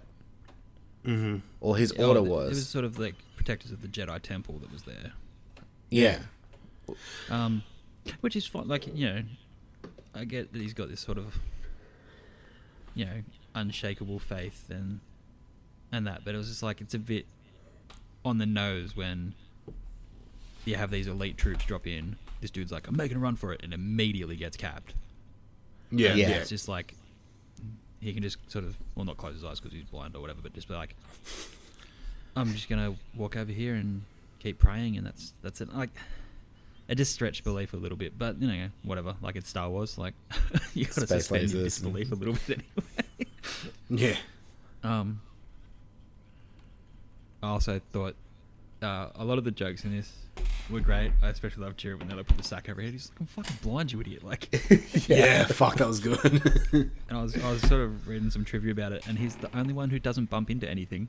Mm-hmm. 1.04 1.36
Or 1.60 1.76
his 1.76 1.92
order 1.92 2.22
was. 2.22 2.48
It 2.48 2.54
was 2.56 2.68
sort 2.68 2.84
of 2.84 2.98
like 2.98 3.14
protectors 3.48 3.72
of 3.72 3.80
the 3.80 3.88
Jedi 3.88 4.20
Temple 4.20 4.58
that 4.58 4.70
was 4.70 4.82
there. 4.82 5.12
Yeah. 5.88 6.18
Um, 7.30 7.62
which 8.20 8.36
is 8.36 8.46
fine. 8.46 8.68
Like 8.68 8.94
you 8.94 9.06
know, 9.06 9.22
I 10.14 10.26
get 10.26 10.52
that 10.52 10.60
he's 10.60 10.74
got 10.74 10.90
this 10.90 11.00
sort 11.00 11.16
of, 11.16 11.38
you 12.94 13.06
know, 13.06 13.22
unshakable 13.54 14.18
faith 14.18 14.66
and 14.68 15.00
and 15.90 16.06
that, 16.06 16.26
but 16.26 16.34
it 16.34 16.38
was 16.38 16.48
just 16.48 16.62
like 16.62 16.82
it's 16.82 16.92
a 16.92 16.98
bit 16.98 17.24
on 18.22 18.36
the 18.36 18.44
nose 18.44 18.94
when 18.94 19.34
you 20.66 20.76
have 20.76 20.90
these 20.90 21.06
elite 21.06 21.38
troops 21.38 21.64
drop 21.64 21.86
in. 21.86 22.16
This 22.42 22.50
dude's 22.50 22.70
like, 22.70 22.86
"I'm 22.86 22.96
making 22.96 23.16
a 23.16 23.20
run 23.20 23.36
for 23.36 23.54
it," 23.54 23.62
and 23.64 23.72
immediately 23.72 24.36
gets 24.36 24.58
capped. 24.58 24.92
Yeah. 25.90 26.10
And 26.10 26.18
Yeah. 26.18 26.28
It's 26.32 26.50
just 26.50 26.68
like 26.68 26.94
he 28.00 28.12
can 28.12 28.22
just 28.22 28.38
sort 28.50 28.64
of, 28.64 28.76
well, 28.94 29.06
not 29.06 29.16
close 29.16 29.34
his 29.34 29.44
eyes 29.44 29.58
because 29.58 29.72
he's 29.74 29.84
blind 29.86 30.14
or 30.14 30.20
whatever, 30.20 30.40
but 30.42 30.52
just 30.52 30.68
be 30.68 30.74
like, 30.74 30.94
"I'm 32.40 32.52
just 32.54 32.68
gonna 32.68 32.94
walk 33.16 33.36
over 33.36 33.52
here 33.52 33.74
and 33.74 34.02
keep 34.38 34.58
praying," 34.58 34.96
and 34.96 35.06
that's 35.06 35.32
that's 35.42 35.60
it. 35.60 35.74
Like, 35.74 35.90
it 36.88 36.94
just 36.96 37.12
stretched 37.12 37.44
belief 37.44 37.72
a 37.72 37.76
little 37.76 37.98
bit, 37.98 38.18
but 38.18 38.40
you 38.40 38.48
know, 38.48 38.68
whatever. 38.82 39.16
Like 39.20 39.36
it's 39.36 39.48
Star 39.48 39.68
Wars, 39.68 39.98
like 39.98 40.14
you 40.74 40.84
gotta 40.86 41.06
Space 41.06 41.08
suspend 41.08 41.50
your 41.50 41.60
lasers 41.60 41.64
disbelief 41.64 42.12
a 42.12 42.14
little 42.14 42.36
bit 42.46 42.60
anyway. 42.60 43.32
Yeah. 43.90 44.16
Um, 44.84 45.20
I 47.42 47.48
also 47.48 47.80
thought 47.92 48.14
uh, 48.82 49.08
a 49.14 49.24
lot 49.24 49.38
of 49.38 49.44
the 49.44 49.50
jokes 49.50 49.84
in 49.84 49.96
this 49.96 50.12
were 50.70 50.80
great. 50.80 51.12
I 51.22 51.28
especially 51.28 51.64
loved 51.64 51.80
Chirrut 51.80 51.98
when 51.98 52.08
they 52.08 52.22
put 52.22 52.36
the 52.36 52.42
sack 52.42 52.68
over 52.68 52.80
his 52.80 52.88
head. 52.88 52.92
He's 52.92 53.10
like, 53.10 53.20
"I'm 53.20 53.26
fucking 53.26 53.56
blind, 53.62 53.92
you 53.92 54.00
idiot!" 54.00 54.22
Like, 54.24 54.48
Yeah, 55.08 55.46
fuck, 55.46 55.76
that 55.76 55.88
was 55.88 56.00
good. 56.00 56.20
and 56.72 56.90
I 57.10 57.22
was 57.22 57.36
I 57.36 57.50
was 57.50 57.62
sort 57.62 57.80
of 57.82 58.06
reading 58.06 58.30
some 58.30 58.44
trivia 58.44 58.72
about 58.72 58.92
it, 58.92 59.06
and 59.06 59.18
he's 59.18 59.36
the 59.36 59.54
only 59.56 59.72
one 59.72 59.90
who 59.90 59.98
doesn't 59.98 60.30
bump 60.30 60.50
into 60.50 60.68
anything. 60.68 61.08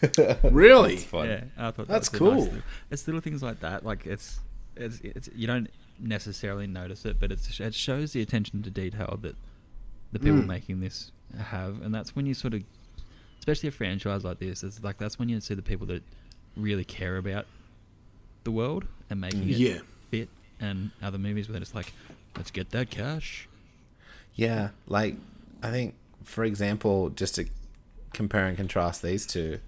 really? 0.44 0.96
Yeah, 1.12 1.44
I 1.56 1.70
thought 1.70 1.76
that 1.76 1.88
That's 1.88 2.12
was 2.12 2.20
a 2.20 2.24
nice 2.24 2.32
cool. 2.34 2.42
little- 2.44 2.62
it's 2.90 3.06
little 3.06 3.20
things 3.20 3.42
like 3.42 3.60
that. 3.60 3.84
Like 3.84 4.06
it's, 4.06 4.40
it's, 4.76 5.00
it's 5.02 5.28
you 5.34 5.46
don't 5.46 5.68
necessarily 5.98 6.66
notice 6.66 7.04
it, 7.04 7.18
but 7.18 7.32
it's, 7.32 7.58
it 7.60 7.74
shows 7.74 8.12
the 8.12 8.22
attention 8.22 8.62
to 8.62 8.70
detail 8.70 9.18
that 9.22 9.36
the 10.12 10.18
people 10.18 10.38
Mm. 10.42 10.46
making 10.46 10.80
this 10.80 11.10
have, 11.38 11.82
and 11.82 11.94
that's 11.94 12.14
when 12.16 12.26
you 12.26 12.34
sort 12.34 12.54
of, 12.54 12.62
especially 13.40 13.68
a 13.68 13.72
franchise 13.72 14.24
like 14.24 14.38
this, 14.38 14.62
it's 14.62 14.82
like 14.82 14.98
that's 14.98 15.18
when 15.18 15.28
you 15.28 15.40
see 15.40 15.54
the 15.54 15.62
people 15.62 15.86
that 15.88 16.02
really 16.56 16.84
care 16.84 17.16
about 17.16 17.46
the 18.44 18.50
world 18.50 18.86
and 19.10 19.20
making 19.20 19.42
it 19.42 19.56
Yeah. 19.56 19.78
fit, 20.10 20.28
and 20.60 20.90
other 21.02 21.18
movies 21.18 21.48
where 21.48 21.54
they're 21.54 21.60
just 21.60 21.74
like, 21.74 21.92
let's 22.36 22.50
get 22.50 22.70
that 22.70 22.88
cash. 22.90 23.48
Yeah, 24.34 24.70
like 24.86 25.16
I 25.62 25.70
think, 25.70 25.94
for 26.24 26.44
example, 26.44 27.10
just 27.10 27.34
to 27.34 27.46
compare 28.12 28.46
and 28.46 28.56
contrast 28.56 29.02
these 29.02 29.26
two, 29.26 29.58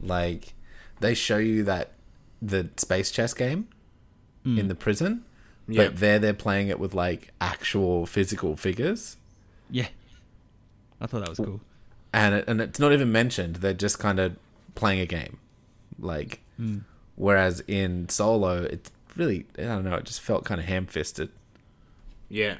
like 0.00 0.54
they 1.00 1.14
show 1.14 1.38
you 1.38 1.62
that 1.64 1.92
the 2.42 2.68
space 2.76 3.10
chess 3.10 3.34
game 3.34 3.68
in 4.44 4.68
the 4.68 4.74
prison, 4.76 5.24
Yeah. 5.66 5.84
but 5.88 5.96
there 5.96 6.18
they're 6.20 6.32
playing 6.34 6.68
it 6.68 6.78
with 6.78 6.94
like 6.94 7.32
actual 7.40 8.06
physical 8.06 8.56
figures, 8.56 9.16
Yeah, 9.70 9.88
I 11.00 11.06
thought 11.08 11.20
that 11.20 11.28
was 11.30 11.38
cool. 11.38 11.60
and 12.12 12.36
it, 12.36 12.44
and 12.46 12.60
it's 12.60 12.78
not 12.78 12.92
even 12.92 13.10
mentioned. 13.10 13.56
They're 13.56 13.72
just 13.74 13.98
kind 13.98 14.20
of 14.20 14.36
playing 14.76 15.00
a 15.00 15.06
game, 15.06 15.38
like. 15.98 16.40
Mm. 16.60 16.82
Whereas 17.16 17.60
in 17.66 18.08
Solo, 18.10 18.62
it's 18.64 18.90
really 19.16 19.46
I 19.58 19.62
don't 19.62 19.84
know. 19.84 19.94
It 19.96 20.04
just 20.04 20.20
felt 20.20 20.44
kind 20.44 20.60
of 20.60 20.66
ham 20.66 20.84
fisted. 20.86 21.30
Yeah. 22.28 22.56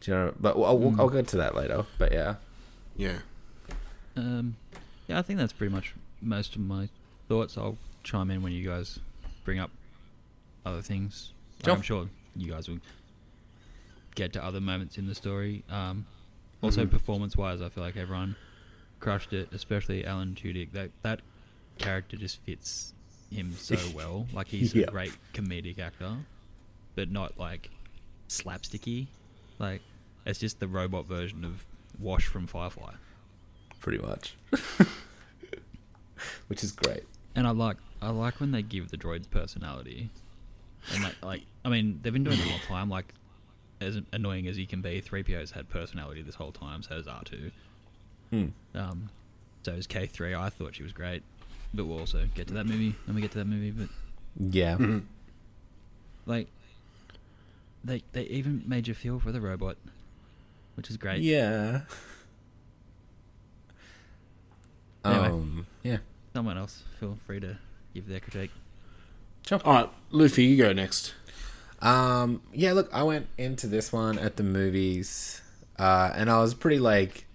Do 0.00 0.10
you 0.10 0.16
know? 0.16 0.34
But 0.38 0.56
I'll, 0.56 0.64
I'll, 0.66 1.00
I'll 1.00 1.08
get 1.08 1.26
to 1.28 1.38
that 1.38 1.54
later. 1.56 1.86
But 1.98 2.12
yeah. 2.12 2.34
Yeah. 2.96 3.18
Um, 4.16 4.56
yeah, 5.08 5.18
I 5.18 5.22
think 5.22 5.38
that's 5.38 5.52
pretty 5.52 5.72
much 5.72 5.94
most 6.20 6.54
of 6.56 6.60
my 6.62 6.88
thoughts. 7.28 7.56
I'll 7.56 7.78
chime 8.02 8.30
in 8.30 8.42
when 8.42 8.52
you 8.52 8.68
guys 8.68 8.98
bring 9.44 9.58
up 9.58 9.70
other 10.64 10.82
things. 10.82 11.32
Like, 11.60 11.64
Sure. 11.66 11.74
I'm 11.76 11.82
sure 11.82 12.08
you 12.36 12.50
guys 12.52 12.68
will 12.68 12.78
get 14.14 14.32
to 14.34 14.44
other 14.44 14.60
moments 14.60 14.98
in 14.98 15.06
the 15.06 15.14
story. 15.14 15.64
Um, 15.68 16.06
also, 16.62 16.84
Mhm. 16.84 16.90
performance-wise, 16.90 17.62
I 17.62 17.68
feel 17.68 17.82
like 17.84 17.96
everyone 17.96 18.36
crushed 18.98 19.32
it, 19.32 19.52
especially 19.52 20.04
Alan 20.04 20.34
Tudyk. 20.34 20.72
That 20.72 20.90
that 21.02 21.20
character 21.78 22.16
just 22.16 22.38
fits 22.42 22.92
him 23.30 23.52
so 23.54 23.76
well. 23.94 24.26
Like 24.32 24.48
he's 24.48 24.74
Yeah. 24.74 24.84
a 24.88 24.90
great 24.90 25.16
comedic 25.32 25.78
actor, 25.78 26.18
but 26.94 27.10
not 27.10 27.38
like 27.38 27.70
slapsticky. 28.28 29.06
Like 29.58 29.80
it's 30.26 30.40
just 30.40 30.60
the 30.60 30.68
robot 30.68 31.06
version 31.06 31.44
of 31.44 31.64
Wash 31.98 32.26
from 32.26 32.46
Firefly. 32.46 32.94
Pretty 33.80 33.98
much. 33.98 34.34
Which 36.48 36.62
is 36.62 36.72
great. 36.72 37.04
And 37.34 37.46
I 37.46 37.50
like 37.50 37.76
I 38.02 38.10
like 38.10 38.40
when 38.40 38.50
they 38.52 38.62
give 38.62 38.90
the 38.90 38.96
droids 38.96 39.28
personality. 39.30 40.10
And 40.92 41.02
like, 41.04 41.14
like 41.22 41.42
I 41.64 41.68
mean, 41.68 42.00
they've 42.02 42.12
been 42.12 42.24
doing 42.24 42.38
it 42.38 42.46
a 42.46 42.48
long 42.50 42.60
time. 42.60 42.90
Like 42.90 43.14
as 43.80 43.98
annoying 44.12 44.46
as 44.46 44.56
he 44.56 44.66
can 44.66 44.82
be, 44.82 45.00
three 45.00 45.22
PO's 45.22 45.52
had 45.52 45.68
personality 45.68 46.22
this 46.22 46.34
whole 46.34 46.52
time. 46.52 46.82
So 46.82 46.94
has 46.96 47.06
R 47.06 47.22
two. 47.24 47.50
Hmm. 48.30 48.46
Um, 48.74 49.10
so 49.62 49.72
is 49.72 49.86
K 49.86 50.06
three. 50.06 50.34
I 50.34 50.50
thought 50.50 50.74
she 50.74 50.82
was 50.82 50.92
great, 50.92 51.22
but 51.72 51.86
we'll 51.86 51.98
also 52.00 52.26
get 52.34 52.48
to 52.48 52.54
that 52.54 52.66
movie 52.66 52.94
when 53.06 53.14
we 53.14 53.22
get 53.22 53.30
to 53.32 53.38
that 53.38 53.46
movie. 53.46 53.70
But 53.70 53.88
Yeah. 54.54 54.76
like, 56.26 56.48
they 57.84 58.02
they 58.12 58.22
even 58.24 58.62
made 58.66 58.88
you 58.88 58.94
feel 58.94 59.18
for 59.20 59.32
the 59.32 59.40
robot, 59.40 59.76
which 60.74 60.90
is 60.90 60.96
great. 60.96 61.22
Yeah. 61.22 61.82
Anyway. 65.04 65.28
Um, 65.28 65.66
yeah. 65.82 65.98
Someone 66.34 66.56
else, 66.58 66.82
feel 66.98 67.16
free 67.26 67.40
to 67.40 67.58
give 67.94 68.06
their 68.06 68.20
critique. 68.20 68.50
Sure. 69.46 69.60
All 69.64 69.72
right, 69.72 69.90
Luffy, 70.10 70.44
you 70.44 70.56
go 70.56 70.72
next. 70.72 71.14
Um, 71.80 72.42
yeah, 72.52 72.72
look, 72.72 72.90
I 72.92 73.02
went 73.02 73.26
into 73.38 73.66
this 73.66 73.92
one 73.92 74.18
at 74.18 74.36
the 74.36 74.42
movies, 74.42 75.40
uh, 75.78 76.12
and 76.14 76.30
I 76.30 76.38
was 76.40 76.54
pretty 76.54 76.78
like, 76.78 77.26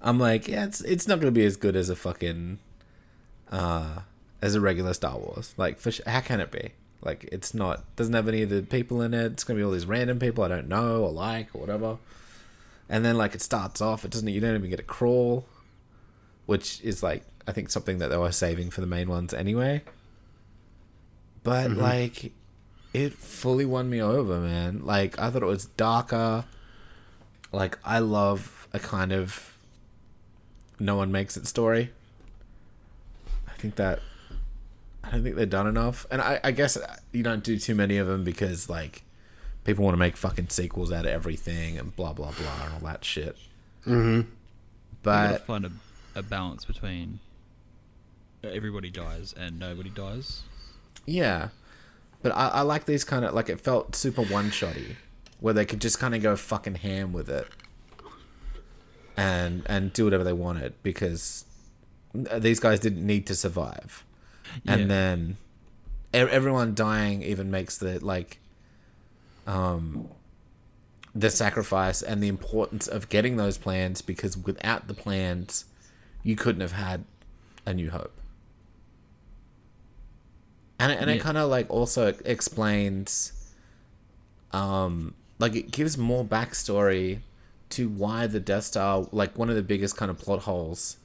I'm 0.00 0.18
like, 0.18 0.46
yeah, 0.46 0.64
it's 0.64 0.80
it's 0.82 1.08
not 1.08 1.18
gonna 1.18 1.32
be 1.32 1.44
as 1.44 1.56
good 1.56 1.74
as 1.74 1.90
a 1.90 1.96
fucking, 1.96 2.60
uh, 3.50 4.00
as 4.40 4.54
a 4.54 4.60
regular 4.60 4.94
Star 4.94 5.18
Wars. 5.18 5.54
Like, 5.56 5.80
for 5.80 5.90
sh- 5.90 6.00
how 6.06 6.20
can 6.20 6.40
it 6.40 6.52
be? 6.52 6.70
Like, 7.02 7.28
it's 7.32 7.52
not 7.52 7.84
doesn't 7.96 8.14
have 8.14 8.28
any 8.28 8.42
of 8.42 8.50
the 8.50 8.62
people 8.62 9.02
in 9.02 9.12
it. 9.12 9.32
It's 9.32 9.44
gonna 9.44 9.58
be 9.58 9.64
all 9.64 9.72
these 9.72 9.86
random 9.86 10.20
people 10.20 10.44
I 10.44 10.48
don't 10.48 10.68
know 10.68 11.02
or 11.04 11.10
like 11.10 11.48
or 11.52 11.60
whatever. 11.60 11.98
And 12.88 13.04
then 13.04 13.18
like 13.18 13.34
it 13.34 13.42
starts 13.42 13.80
off, 13.80 14.04
it 14.04 14.12
doesn't. 14.12 14.28
You 14.28 14.40
don't 14.40 14.54
even 14.54 14.70
get 14.70 14.80
a 14.80 14.84
crawl, 14.84 15.46
which 16.48 16.80
is 16.82 17.02
like 17.02 17.24
I 17.46 17.52
think 17.52 17.68
something 17.70 17.98
that 17.98 18.08
they 18.08 18.16
were 18.16 18.32
saving 18.32 18.70
for 18.70 18.80
the 18.80 18.86
main 18.86 19.08
ones 19.08 19.32
anyway. 19.34 19.82
But 21.42 21.70
Mhm. 21.70 21.76
like, 21.76 22.32
it 22.94 23.12
fully 23.14 23.64
won 23.66 23.88
me 23.90 24.00
over, 24.02 24.40
man. 24.40 24.80
Like 24.84 25.18
I 25.18 25.30
thought 25.30 25.42
it 25.42 25.46
was 25.46 25.66
darker. 25.66 26.46
Like 27.52 27.78
I 27.84 27.98
love 27.98 28.66
a 28.72 28.78
kind 28.78 29.12
of 29.12 29.52
no 30.80 30.96
one 30.96 31.12
makes 31.12 31.36
it 31.36 31.46
story. 31.46 31.90
I 33.46 33.52
think 33.60 33.76
that 33.76 34.00
I 35.04 35.10
don't 35.10 35.22
think 35.22 35.36
they've 35.36 35.48
done 35.48 35.66
enough, 35.66 36.06
and 36.10 36.20
I, 36.22 36.40
I 36.44 36.50
guess 36.50 36.78
you 37.12 37.22
don't 37.22 37.42
do 37.44 37.58
too 37.58 37.74
many 37.74 37.96
of 37.98 38.06
them 38.06 38.24
because 38.24 38.68
like 38.70 39.02
people 39.64 39.84
want 39.84 39.94
to 39.94 39.98
make 39.98 40.16
fucking 40.16 40.48
sequels 40.48 40.92
out 40.92 41.04
of 41.06 41.10
everything 41.12 41.76
and 41.78 41.94
blah 41.96 42.12
blah 42.14 42.30
blah 42.32 42.64
and 42.64 42.74
all 42.74 42.80
that 42.90 43.04
shit. 43.04 43.36
Mm-hmm. 43.86 44.28
But 45.02 45.46
find 45.46 45.66
a, 45.66 45.72
a 46.18 46.22
balance 46.22 46.64
between 46.64 47.20
everybody 48.44 48.90
dies 48.90 49.32
and 49.38 49.58
nobody 49.58 49.90
dies. 49.90 50.42
Yeah, 51.06 51.48
but 52.22 52.32
I, 52.32 52.48
I 52.48 52.60
like 52.62 52.84
these 52.84 53.04
kind 53.04 53.24
of 53.24 53.32
like 53.34 53.48
it 53.48 53.60
felt 53.60 53.94
super 53.96 54.22
one 54.22 54.50
shotty, 54.50 54.96
where 55.40 55.54
they 55.54 55.64
could 55.64 55.80
just 55.80 55.98
kind 55.98 56.14
of 56.14 56.22
go 56.22 56.36
fucking 56.36 56.76
ham 56.76 57.12
with 57.12 57.28
it, 57.30 57.46
and 59.16 59.62
and 59.66 59.92
do 59.92 60.04
whatever 60.04 60.24
they 60.24 60.32
wanted 60.32 60.74
because 60.82 61.44
these 62.12 62.60
guys 62.60 62.80
didn't 62.80 63.06
need 63.06 63.26
to 63.26 63.34
survive, 63.34 64.04
Yeah. 64.64 64.74
and 64.74 64.90
then 64.90 65.36
everyone 66.12 66.74
dying 66.74 67.22
even 67.22 67.50
makes 67.50 67.76
the 67.78 68.04
like, 68.04 68.38
um, 69.46 70.08
the 71.14 71.30
sacrifice 71.30 72.00
and 72.02 72.22
the 72.22 72.28
importance 72.28 72.86
of 72.88 73.08
getting 73.08 73.36
those 73.36 73.58
plans 73.58 74.00
because 74.02 74.36
without 74.36 74.88
the 74.88 74.94
plans, 74.94 75.64
you 76.28 76.36
couldn't 76.36 76.60
have 76.60 76.72
had 76.72 77.04
a 77.64 77.72
New 77.72 77.90
Hope. 77.90 78.12
And 80.78 80.92
it, 80.92 81.00
and 81.00 81.08
it 81.10 81.22
kind 81.22 81.38
of 81.38 81.48
like 81.48 81.70
also 81.70 82.14
explains 82.24 83.32
um 84.52 85.14
like 85.38 85.56
it 85.56 85.70
gives 85.70 85.96
more 85.96 86.24
backstory 86.24 87.20
to 87.70 87.88
why 87.88 88.26
the 88.26 88.40
death 88.40 88.64
star 88.64 89.06
like 89.10 89.38
one 89.38 89.48
of 89.48 89.56
the 89.56 89.62
biggest 89.62 89.96
kind 89.96 90.10
of 90.10 90.18
plot 90.18 90.40
holes 90.40 90.98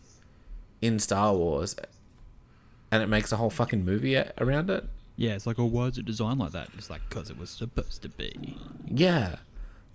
in 0.81 0.99
star 0.99 1.33
wars 1.33 1.75
and 2.91 3.01
it 3.01 3.07
makes 3.07 3.31
a 3.31 3.37
whole 3.37 3.49
fucking 3.49 3.85
movie 3.85 4.21
around 4.37 4.69
it. 4.69 4.83
Yeah, 5.15 5.35
it's 5.35 5.47
like, 5.47 5.57
oh, 5.57 5.65
why 5.65 5.85
is 5.87 5.97
it 5.97 6.05
designed 6.05 6.39
like 6.39 6.51
that? 6.51 6.67
It's 6.77 6.89
like, 6.89 7.01
because 7.07 7.29
it 7.29 7.37
was 7.37 7.49
supposed 7.49 8.01
to 8.01 8.09
be. 8.09 8.57
yeah. 8.87 9.37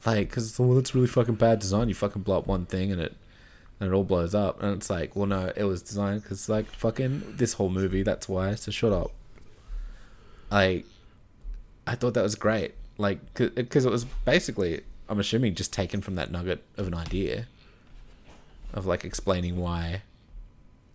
Like 0.07 0.31
because 0.31 0.59
well 0.59 0.75
that's 0.75 0.95
really 0.95 1.07
fucking 1.07 1.35
bad 1.35 1.59
design. 1.59 1.89
You 1.89 1.95
fucking 1.95 2.23
blow 2.23 2.39
up 2.39 2.47
one 2.47 2.65
thing 2.65 2.91
and 2.91 3.01
it 3.01 3.15
and 3.81 3.91
it 3.91 3.95
all 3.95 4.05
blows 4.05 4.35
up 4.35 4.63
and 4.63 4.75
it's 4.75 4.91
like 4.91 5.15
well 5.15 5.27
no 5.27 5.53
it 5.57 5.65
was 5.65 5.83
designed 5.83 6.23
because 6.23 6.49
like 6.49 6.67
fucking 6.67 7.23
this 7.37 7.55
whole 7.55 7.69
movie 7.69 8.03
that's 8.03 8.29
why 8.29 8.55
so 8.55 8.71
shut 8.71 8.93
up 8.93 9.13
like 10.51 10.85
i 11.87 11.95
thought 11.95 12.15
that 12.15 12.23
was 12.23 12.35
great 12.35 12.75
like 12.97 13.19
because 13.35 13.85
it 13.85 13.91
was 13.91 14.05
basically 14.25 14.81
i'm 15.09 15.21
assuming 15.21 15.55
just 15.55 15.73
taken 15.73 16.01
from 16.01 16.15
that 16.17 16.31
nugget 16.31 16.63
of 16.77 16.87
an 16.87 16.95
idea 16.95 17.47
of 18.73 18.85
like 18.87 19.05
explaining 19.05 19.57
why 19.57 20.03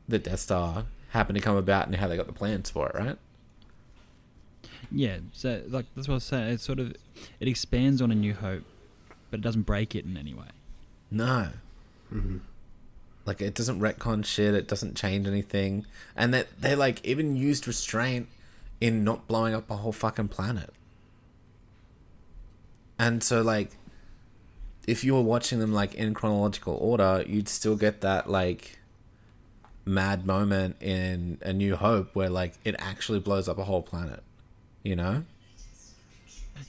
the 0.07 0.19
death 0.19 0.39
star 0.41 0.85
happened 1.11 1.37
to 1.37 1.41
come 1.41 1.55
about 1.55 1.85
and 1.87 1.95
how 1.95 2.07
they 2.07 2.17
got 2.17 2.27
the 2.27 2.33
plans 2.33 2.69
for 2.69 2.89
it 2.89 2.95
right 2.95 3.17
Yeah, 4.91 5.17
so 5.31 5.61
like 5.67 5.85
that's 5.95 6.07
what 6.07 6.15
I 6.15 6.15
was 6.15 6.23
saying. 6.23 6.49
It 6.53 6.59
sort 6.61 6.79
of 6.79 6.95
it 7.39 7.47
expands 7.47 8.01
on 8.01 8.11
a 8.11 8.15
New 8.15 8.33
Hope, 8.33 8.63
but 9.31 9.39
it 9.39 9.43
doesn't 9.43 9.63
break 9.63 9.95
it 9.95 10.05
in 10.05 10.17
any 10.17 10.33
way. 10.33 10.47
No. 11.09 11.49
Mm-hmm. 12.13 12.37
Like 13.25 13.41
it 13.41 13.55
doesn't 13.55 13.79
retcon 13.79 14.25
shit. 14.25 14.53
It 14.53 14.67
doesn't 14.67 14.95
change 14.95 15.27
anything, 15.27 15.85
and 16.15 16.33
that 16.33 16.47
they 16.59 16.75
like 16.75 17.05
even 17.05 17.35
used 17.35 17.67
restraint 17.67 18.27
in 18.81 19.03
not 19.03 19.27
blowing 19.27 19.53
up 19.53 19.69
a 19.71 19.77
whole 19.77 19.93
fucking 19.93 20.27
planet. 20.27 20.69
And 22.99 23.23
so 23.23 23.41
like, 23.41 23.71
if 24.87 25.03
you 25.03 25.13
were 25.13 25.21
watching 25.21 25.59
them 25.59 25.71
like 25.73 25.95
in 25.95 26.13
chronological 26.13 26.77
order, 26.79 27.23
you'd 27.27 27.47
still 27.47 27.75
get 27.75 28.01
that 28.01 28.29
like 28.29 28.79
mad 29.85 30.25
moment 30.25 30.81
in 30.81 31.37
A 31.41 31.53
New 31.53 31.75
Hope 31.75 32.15
where 32.15 32.29
like 32.29 32.53
it 32.63 32.75
actually 32.79 33.19
blows 33.19 33.47
up 33.47 33.57
a 33.57 33.63
whole 33.63 33.81
planet. 33.81 34.21
You 34.83 34.97
know? 34.97 35.23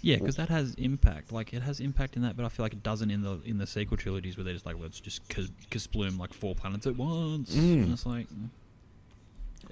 Yeah, 0.01 0.17
because 0.17 0.37
that 0.37 0.49
has 0.49 0.75
impact. 0.75 1.33
Like 1.33 1.53
it 1.53 1.63
has 1.63 1.81
impact 1.81 2.17
in 2.17 2.23
that, 2.23 2.37
but 2.37 2.45
I 2.45 2.49
feel 2.49 2.65
like 2.65 2.73
it 2.73 2.83
doesn't 2.83 3.11
in 3.11 3.23
the 3.23 3.41
in 3.45 3.59
the 3.59 3.67
sequel 3.67 3.97
trilogies 3.97 4.37
where 4.37 4.45
they're 4.45 4.55
just 4.55 4.67
like, 4.67 4.77
let's 4.79 5.01
just 5.01 5.29
kas- 5.29 5.51
kasploom 5.71 6.19
like 6.19 6.35
four 6.35 6.55
planets 6.55 6.87
at 6.87 6.97
once. 6.97 7.55
Mm. 7.55 7.85
And 7.85 7.93
it's 7.93 8.07
like, 8.07 8.27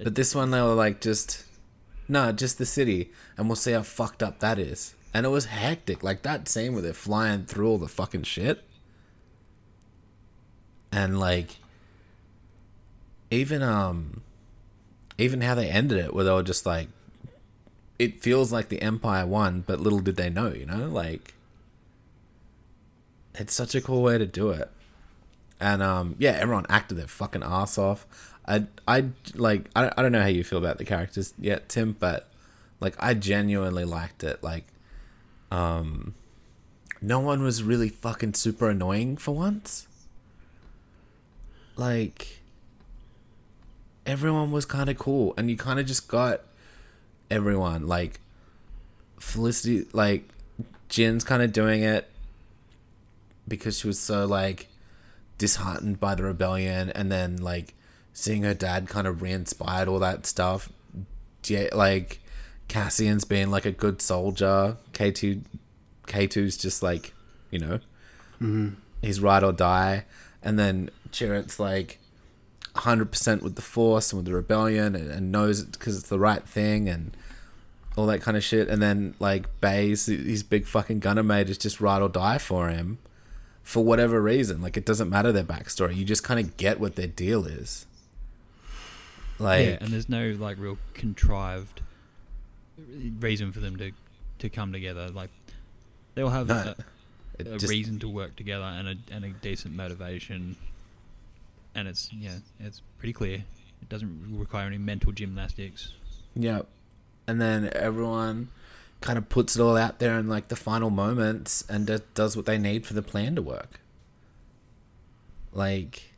But 0.01 0.15
this 0.15 0.33
one, 0.33 0.51
they 0.51 0.61
were 0.61 0.73
like, 0.73 1.01
just 1.01 1.45
no, 2.07 2.31
just 2.31 2.57
the 2.57 2.65
city, 2.65 3.11
and 3.37 3.47
we'll 3.47 3.55
see 3.55 3.71
how 3.71 3.81
fucked 3.83 4.21
up 4.21 4.39
that 4.39 4.59
is. 4.59 4.95
And 5.13 5.25
it 5.25 5.29
was 5.29 5.45
hectic, 5.45 6.03
like 6.03 6.23
that 6.23 6.47
scene 6.47 6.73
where 6.73 6.81
they're 6.81 6.93
flying 6.93 7.45
through 7.45 7.69
all 7.69 7.77
the 7.77 7.87
fucking 7.87 8.23
shit, 8.23 8.63
and 10.91 11.19
like 11.19 11.57
even 13.29 13.61
um, 13.61 14.21
even 15.17 15.41
how 15.41 15.55
they 15.55 15.69
ended 15.69 15.99
it, 15.99 16.13
where 16.13 16.23
they 16.23 16.31
were 16.31 16.43
just 16.43 16.65
like, 16.65 16.89
it 17.99 18.21
feels 18.21 18.51
like 18.51 18.69
the 18.69 18.81
Empire 18.81 19.25
won, 19.25 19.63
but 19.65 19.79
little 19.79 19.99
did 19.99 20.15
they 20.15 20.29
know, 20.29 20.51
you 20.51 20.65
know, 20.65 20.87
like 20.87 21.33
it's 23.35 23.53
such 23.53 23.75
a 23.75 23.81
cool 23.81 24.01
way 24.03 24.17
to 24.17 24.25
do 24.25 24.49
it. 24.49 24.69
And 25.59 25.81
um, 25.81 26.15
yeah, 26.19 26.31
everyone 26.31 26.65
acted 26.69 26.97
their 26.97 27.07
fucking 27.07 27.43
ass 27.43 27.77
off. 27.77 28.05
I, 28.45 28.65
I 28.87 29.05
like, 29.35 29.69
I, 29.75 29.91
I 29.95 30.01
don't 30.01 30.11
know 30.11 30.21
how 30.21 30.27
you 30.27 30.43
feel 30.43 30.59
about 30.59 30.77
the 30.77 30.85
characters 30.85 31.33
yet, 31.39 31.69
Tim, 31.69 31.95
but 31.97 32.29
like, 32.79 32.95
I 32.99 33.13
genuinely 33.13 33.85
liked 33.85 34.23
it. 34.23 34.43
Like, 34.43 34.65
um, 35.51 36.15
no 37.01 37.19
one 37.19 37.43
was 37.43 37.63
really 37.63 37.89
fucking 37.89 38.33
super 38.33 38.69
annoying 38.69 39.17
for 39.17 39.33
once. 39.33 39.87
Like, 41.75 42.39
everyone 44.05 44.51
was 44.51 44.65
kind 44.65 44.89
of 44.89 44.97
cool, 44.97 45.33
and 45.37 45.49
you 45.49 45.57
kind 45.57 45.79
of 45.79 45.85
just 45.85 46.07
got 46.07 46.41
everyone 47.29 47.87
like 47.87 48.19
Felicity, 49.19 49.85
like 49.93 50.27
Jyn's 50.89 51.23
kind 51.23 51.41
of 51.41 51.53
doing 51.53 51.81
it 51.83 52.09
because 53.47 53.79
she 53.79 53.87
was 53.87 53.99
so 53.99 54.25
like 54.25 54.67
disheartened 55.37 55.99
by 55.99 56.15
the 56.15 56.23
rebellion 56.23 56.89
and 56.91 57.11
then 57.11 57.37
like 57.37 57.73
seeing 58.13 58.43
her 58.43 58.53
dad 58.53 58.87
kind 58.87 59.07
of 59.07 59.21
re-inspired 59.21 59.87
all 59.87 59.99
that 59.99 60.25
stuff. 60.25 60.69
Ja- 61.45 61.67
like 61.73 62.19
cassian's 62.67 63.25
being 63.25 63.49
like 63.49 63.65
a 63.65 63.71
good 63.71 64.01
soldier. 64.01 64.77
K2 64.93 65.41
k2's 66.07 66.57
just 66.57 66.83
like 66.83 67.13
you 67.49 67.59
know 67.59 67.79
Mhm. 68.41 68.75
he's 69.01 69.19
ride 69.21 69.43
or 69.43 69.53
die. 69.53 70.05
And 70.41 70.59
then 70.59 70.89
Chirrut's 71.11 71.59
like 71.59 71.99
100% 72.75 73.41
with 73.41 73.55
the 73.55 73.61
Force 73.61 74.11
and 74.11 74.17
with 74.19 74.25
the 74.25 74.33
Rebellion 74.33 74.95
and, 74.95 75.11
and 75.11 75.31
knows 75.31 75.59
it 75.59 75.71
because 75.73 75.97
it's 75.97 76.09
the 76.09 76.19
right 76.19 76.43
thing 76.47 76.89
and 76.89 77.15
all 77.95 78.05
that 78.07 78.21
kind 78.21 78.35
of 78.35 78.43
shit. 78.43 78.67
And 78.67 78.81
then, 78.81 79.13
like, 79.19 79.45
Baze, 79.61 80.07
his 80.07 80.41
big 80.43 80.65
fucking 80.65 80.99
gunner 80.99 81.23
mate 81.23 81.49
is 81.49 81.57
just 81.57 81.79
ride 81.79 82.01
or 82.01 82.09
die 82.09 82.39
for 82.39 82.69
him 82.69 82.97
for 83.61 83.83
whatever 83.83 84.19
reason. 84.21 84.61
Like, 84.61 84.75
it 84.77 84.85
doesn't 84.85 85.09
matter 85.09 85.31
their 85.31 85.43
backstory. 85.43 85.95
You 85.95 86.03
just 86.03 86.23
kind 86.23 86.39
of 86.39 86.57
get 86.57 86.79
what 86.79 86.95
their 86.95 87.07
deal 87.07 87.45
is. 87.45 87.85
Like, 89.39 89.65
yeah, 89.65 89.77
and 89.81 89.89
there's 89.89 90.07
no 90.09 90.29
like 90.39 90.57
real 90.59 90.77
contrived 90.93 91.81
reason 93.19 93.51
for 93.51 93.59
them 93.59 93.77
to 93.77 93.91
to 94.39 94.49
come 94.49 94.71
together. 94.71 95.09
Like 95.09 95.31
they'll 96.13 96.29
have 96.29 96.47
No, 96.47 96.75
a, 97.39 97.41
a 97.41 97.57
just- 97.57 97.67
reason 97.69 97.97
to 97.99 98.07
work 98.09 98.35
together 98.35 98.63
and 98.63 98.87
a 98.87 98.95
and 99.11 99.25
a 99.25 99.29
decent 99.29 99.75
motivation. 99.75 100.55
And 101.75 101.87
it's 101.87 102.11
yeah, 102.13 102.37
it's 102.59 102.81
pretty 102.97 103.13
clear. 103.13 103.43
It 103.81 103.89
doesn't 103.89 104.37
require 104.37 104.67
any 104.67 104.77
mental 104.77 105.11
gymnastics. 105.11 105.93
Yeah. 106.35 106.61
And 107.27 107.41
then 107.41 107.69
everyone 107.73 108.49
kind 109.01 109.17
of 109.17 109.27
puts 109.27 109.55
it 109.55 109.61
all 109.61 109.75
out 109.75 109.99
there 109.99 110.17
in 110.17 110.27
like 110.29 110.47
the 110.47 110.55
final 110.55 110.89
moments 110.89 111.63
and 111.69 111.87
d- 111.87 111.99
does 112.13 112.37
what 112.37 112.45
they 112.45 112.57
need 112.57 112.85
for 112.85 112.93
the 112.93 113.01
plan 113.01 113.35
to 113.35 113.41
work. 113.41 113.79
Like, 115.51 116.13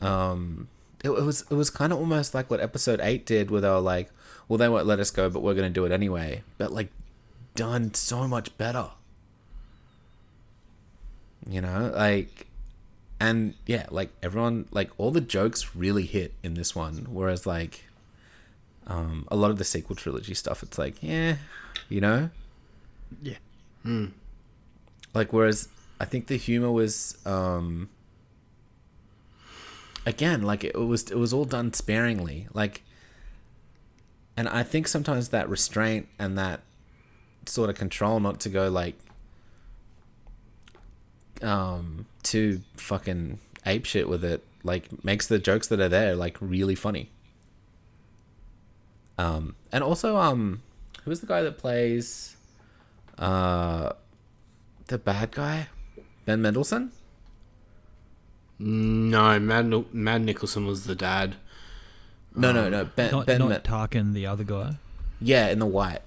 um, 0.00 0.68
it, 1.02 1.10
it 1.10 1.22
was 1.22 1.42
it 1.50 1.54
was 1.54 1.70
kind 1.70 1.92
of 1.92 1.98
almost 1.98 2.34
like 2.34 2.50
what 2.50 2.60
episode 2.60 3.00
eight 3.02 3.26
did, 3.26 3.50
where 3.50 3.60
they 3.60 3.68
were 3.68 3.80
like, 3.80 4.10
"Well, 4.48 4.58
they 4.58 4.68
won't 4.68 4.86
let 4.86 5.00
us 5.00 5.10
go, 5.10 5.28
but 5.28 5.42
we're 5.42 5.54
gonna 5.54 5.70
do 5.70 5.84
it 5.84 5.92
anyway." 5.92 6.42
But 6.56 6.72
like, 6.72 6.90
done 7.54 7.94
so 7.94 8.28
much 8.28 8.56
better. 8.56 8.90
You 11.48 11.60
know, 11.60 11.92
like, 11.94 12.46
and 13.24 13.54
yeah, 13.66 13.86
like 13.90 14.10
everyone, 14.22 14.66
like 14.70 14.90
all 14.98 15.10
the 15.10 15.20
jokes 15.20 15.74
really 15.74 16.04
hit 16.04 16.34
in 16.42 16.54
this 16.54 16.74
one, 16.76 17.06
whereas 17.08 17.46
like 17.46 17.84
um, 18.86 19.26
a 19.28 19.36
lot 19.36 19.50
of 19.50 19.56
the 19.56 19.64
sequel 19.64 19.96
trilogy 19.96 20.34
stuff, 20.34 20.62
it's 20.62 20.78
like, 20.78 21.02
yeah, 21.02 21.36
you 21.88 22.00
know, 22.02 22.28
Yeah. 23.22 23.38
Hmm. 23.82 24.06
like 25.14 25.32
whereas 25.32 25.68
I 25.98 26.04
think 26.04 26.26
the 26.26 26.36
humor 26.36 26.70
was, 26.70 27.16
um, 27.24 27.88
again, 30.04 30.42
like 30.42 30.62
it 30.64 30.74
was, 30.78 31.10
it 31.10 31.16
was 31.16 31.32
all 31.32 31.46
done 31.46 31.72
sparingly, 31.72 32.46
like, 32.52 32.82
and 34.36 34.48
I 34.48 34.62
think 34.64 34.86
sometimes 34.86 35.30
that 35.30 35.48
restraint 35.48 36.08
and 36.18 36.36
that 36.36 36.60
sort 37.46 37.70
of 37.70 37.76
control 37.76 38.20
not 38.20 38.38
to 38.40 38.48
go 38.50 38.68
like, 38.68 38.96
um, 41.44 42.06
too 42.22 42.62
fucking 42.76 43.38
ape 43.66 43.84
shit 43.86 44.08
with 44.08 44.24
it, 44.24 44.42
like 44.62 45.04
makes 45.04 45.26
the 45.26 45.38
jokes 45.38 45.68
that 45.68 45.80
are 45.80 45.88
there 45.88 46.14
like 46.16 46.36
really 46.40 46.74
funny. 46.74 47.10
Um, 49.18 49.54
and 49.70 49.84
also, 49.84 50.16
um, 50.16 50.62
who's 51.04 51.20
the 51.20 51.26
guy 51.26 51.42
that 51.42 51.58
plays, 51.58 52.36
uh, 53.18 53.92
the 54.88 54.98
bad 54.98 55.30
guy, 55.30 55.68
Ben 56.24 56.42
Mendelsohn? 56.42 56.90
No, 58.58 59.38
Mad, 59.40 59.66
Mads 59.92 60.24
Mikkelsen 60.24 60.66
was 60.66 60.84
the 60.84 60.94
dad. 60.94 61.36
No, 62.34 62.50
no, 62.52 62.68
no. 62.68 62.84
Ben, 62.84 63.10
not 63.12 63.26
ben 63.26 63.38
not 63.38 63.48
Men- 63.48 63.60
Tarkin, 63.60 64.12
the 64.14 64.26
other 64.26 64.44
guy. 64.44 64.76
yeah, 65.20 65.48
in 65.48 65.58
the 65.60 65.66
white. 65.66 66.00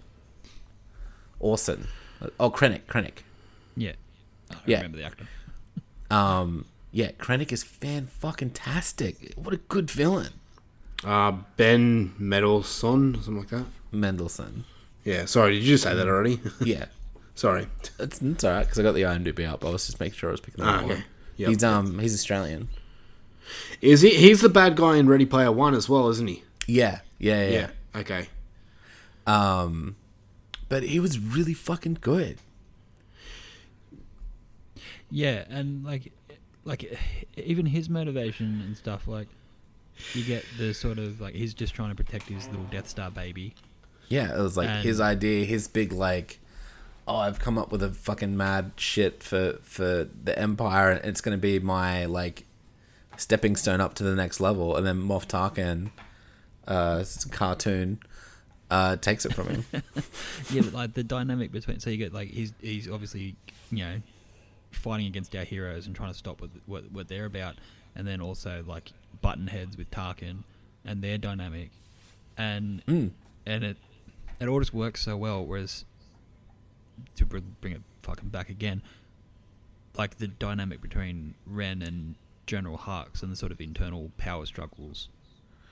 Orson. 1.39 1.87
Oh, 2.39 2.49
Krennic, 2.49 2.81
Krennic. 2.87 3.19
Yeah. 3.75 3.93
I 4.51 4.55
Yeah. 4.65 4.77
remember 4.77 4.97
the 4.97 5.03
actor. 5.05 5.27
Um, 6.09 6.65
yeah, 6.91 7.11
Krennic 7.11 7.51
is 7.51 7.63
fan 7.63 8.07
fucking 8.07 8.51
tastic. 8.51 9.33
What 9.35 9.53
a 9.53 9.57
good 9.57 9.89
villain. 9.91 10.33
Uh, 11.03 11.33
ben 11.57 12.13
Mendelsohn, 12.17 13.15
something 13.15 13.37
like 13.37 13.49
that. 13.49 13.65
Mendelsohn. 13.91 14.63
Yeah, 15.03 15.25
sorry, 15.25 15.53
did 15.55 15.63
you 15.63 15.73
just 15.75 15.83
say 15.83 15.93
that 15.95 16.07
already? 16.07 16.39
Yeah. 16.61 16.85
sorry. 17.35 17.67
It's, 17.99 18.21
it's 18.21 18.43
alright 18.43 18.65
because 18.65 18.79
I 18.79 18.83
got 18.83 18.93
the 18.93 19.03
IMDb 19.03 19.47
up. 19.47 19.63
I 19.65 19.69
was 19.69 19.85
just 19.85 19.99
making 19.99 20.17
sure 20.17 20.29
I 20.29 20.31
was 20.31 20.41
picking 20.41 20.63
that 20.63 20.69
Ah, 20.73 20.77
up. 20.79 20.91
okay. 20.91 21.03
Yep. 21.37 21.49
He's 21.49 21.63
um 21.63 21.99
he's 21.99 22.13
Australian. 22.15 22.69
Is 23.79 24.01
he? 24.01 24.09
He's 24.09 24.41
the 24.41 24.49
bad 24.49 24.75
guy 24.75 24.97
in 24.97 25.07
Ready 25.07 25.25
Player 25.25 25.51
One 25.51 25.73
as 25.75 25.87
well, 25.87 26.09
isn't 26.09 26.27
he? 26.27 26.43
Yeah, 26.67 26.99
yeah, 27.19 27.47
yeah. 27.47 27.51
Yeah. 27.93 27.99
Okay. 28.01 28.27
Um, 29.25 29.95
but 30.69 30.83
he 30.83 30.99
was 30.99 31.19
really 31.19 31.53
fucking 31.53 31.99
good. 32.01 32.37
Yeah, 35.09 35.45
and 35.49 35.83
like, 35.85 36.11
like 36.65 36.97
even 37.37 37.65
his 37.67 37.89
motivation 37.89 38.61
and 38.65 38.75
stuff. 38.75 39.07
Like, 39.07 39.27
you 40.13 40.23
get 40.23 40.43
the 40.57 40.73
sort 40.73 40.99
of 40.99 41.21
like 41.21 41.33
he's 41.33 41.53
just 41.53 41.73
trying 41.73 41.89
to 41.89 41.95
protect 41.95 42.27
his 42.29 42.47
little 42.49 42.65
Death 42.65 42.89
Star 42.89 43.09
baby. 43.09 43.55
Yeah, 44.09 44.37
it 44.37 44.41
was 44.41 44.57
like 44.57 44.69
And- 44.69 44.85
his 44.85 44.99
idea, 44.99 45.45
his 45.45 45.67
big 45.67 45.91
like, 45.91 46.39
oh, 47.07 47.15
I've 47.17 47.39
come 47.39 47.57
up 47.57 47.71
with 47.71 47.81
a 47.83 47.89
fucking 47.91 48.35
mad 48.37 48.71
shit 48.75 49.23
for 49.23 49.59
for 49.63 50.07
the 50.23 50.37
Empire, 50.37 50.91
and 50.91 51.05
it's 51.05 51.21
gonna 51.21 51.37
be 51.37 51.59
my 51.59 52.05
like 52.05 52.45
stepping 53.17 53.55
stone 53.55 53.81
up 53.81 53.95
to 53.95 54.03
the 54.03 54.15
next 54.15 54.39
level. 54.39 54.75
And 54.75 54.85
then 54.85 55.01
Moff 55.01 55.25
Tarkin, 55.27 55.89
uh, 56.67 57.03
cartoon, 57.31 57.99
uh, 58.69 58.97
takes 58.97 59.25
it 59.25 59.33
from 59.33 59.47
him. 59.47 59.65
yeah, 60.51 60.61
but 60.61 60.73
like 60.73 60.93
the 60.93 61.03
dynamic 61.03 61.51
between 61.51 61.79
so 61.79 61.89
you 61.89 61.97
get 61.97 62.13
like 62.13 62.29
he's 62.29 62.53
he's 62.61 62.89
obviously 62.89 63.35
you 63.71 63.79
know 63.79 64.01
fighting 64.77 65.05
against 65.07 65.35
our 65.35 65.43
heroes 65.43 65.85
and 65.87 65.95
trying 65.95 66.11
to 66.11 66.17
stop 66.17 66.41
what 66.41 66.49
what, 66.65 66.91
what 66.91 67.07
they're 67.07 67.25
about, 67.25 67.55
and 67.95 68.07
then 68.07 68.21
also 68.21 68.63
like 68.65 68.91
button 69.21 69.47
heads 69.47 69.77
with 69.77 69.89
Tarkin 69.91 70.43
and 70.85 71.01
their 71.01 71.17
dynamic, 71.17 71.71
and 72.37 72.85
Mm. 72.85 73.11
and 73.45 73.63
it 73.63 73.77
it 74.39 74.47
all 74.47 74.59
just 74.59 74.73
works 74.73 75.01
so 75.01 75.17
well. 75.17 75.45
Whereas 75.45 75.85
to 77.15 77.25
br- 77.25 77.39
bring 77.61 77.73
it 77.73 77.81
fucking 78.03 78.29
back 78.29 78.49
again, 78.49 78.81
like 79.97 80.17
the 80.17 80.27
dynamic 80.27 80.81
between 80.81 81.35
Ren 81.45 81.81
and 81.81 82.15
General 82.45 82.77
Hux 82.77 83.21
and 83.21 83.31
the 83.31 83.35
sort 83.35 83.51
of 83.51 83.59
internal 83.59 84.11
power 84.17 84.45
struggles 84.45 85.09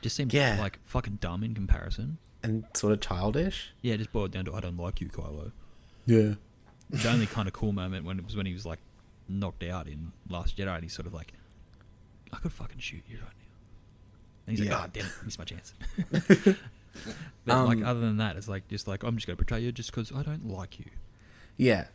just 0.02 0.16
seems 0.16 0.34
Yeah. 0.34 0.58
like 0.60 0.80
fucking 0.84 1.18
dumb 1.22 1.44
in 1.44 1.54
comparison. 1.56 2.18
and 2.44 2.64
sort 2.76 2.94
of 2.94 3.02
childish. 3.02 3.72
Yeah, 3.82 3.96
just 3.98 4.12
boiled 4.12 4.30
down 4.30 4.46
to 4.46 4.54
I 4.54 4.60
don't 4.60 4.78
like 4.78 5.02
you, 5.02 5.08
Kylo. 5.08 5.52
Yeah. 6.06 6.36
The 6.92 7.10
only 7.10 7.26
kind 7.26 7.48
of 7.48 7.56
cool 7.56 7.72
moment 7.72 8.06
when 8.06 8.20
it 8.20 8.26
was 8.26 8.36
when 8.36 8.46
he 8.46 8.54
was 8.54 8.68
like 8.68 8.78
knocked 9.28 9.64
out 9.64 9.88
in 9.88 10.12
Last 10.30 10.58
Jedi, 10.58 10.74
and 10.74 10.84
he's 10.84 10.94
sort 10.94 11.08
of 11.08 11.14
like, 11.14 11.34
I 12.34 12.38
could 12.38 12.52
fucking 12.54 12.80
shoot 12.80 13.04
you 13.10 13.18
right 13.18 13.26
now. 13.28 14.48
And 14.48 14.58
he's 14.58 14.66
Yeah. 14.68 14.78
like, 14.78 14.86
oh 14.86 14.90
damn 14.94 15.06
it, 15.06 15.12
missed 15.24 15.40
my 15.40 15.46
chance. 15.46 15.74
but 17.46 17.66
like 17.66 17.78
Um, 17.80 17.84
other 17.86 18.00
than 18.00 18.18
that, 18.18 18.36
it's 18.38 18.48
like 18.48 18.68
just 18.68 18.88
like 18.88 19.04
I'm 19.04 19.16
just 19.16 19.28
gonna 19.28 19.38
portray 19.38 19.60
you 19.62 19.72
just 19.72 19.92
because 19.92 20.12
I 20.12 20.24
don't 20.24 20.48
like 20.48 20.80
you. 20.80 20.86
Yeah, 21.58 21.86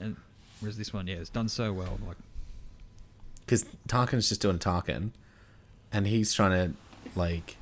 And 0.00 0.16
whereas 0.60 0.76
this 0.78 0.92
one, 0.92 1.06
yeah, 1.06 1.16
it's 1.16 1.30
done 1.30 1.48
so 1.48 1.72
well. 1.72 1.98
Like 2.06 2.16
because 3.40 3.64
Tarkin's 3.88 4.28
just 4.28 4.40
doing 4.40 4.58
Tarkin, 4.58 5.10
and 5.92 6.06
he's 6.06 6.32
trying 6.34 6.50
to 6.50 6.74
like, 7.18 7.56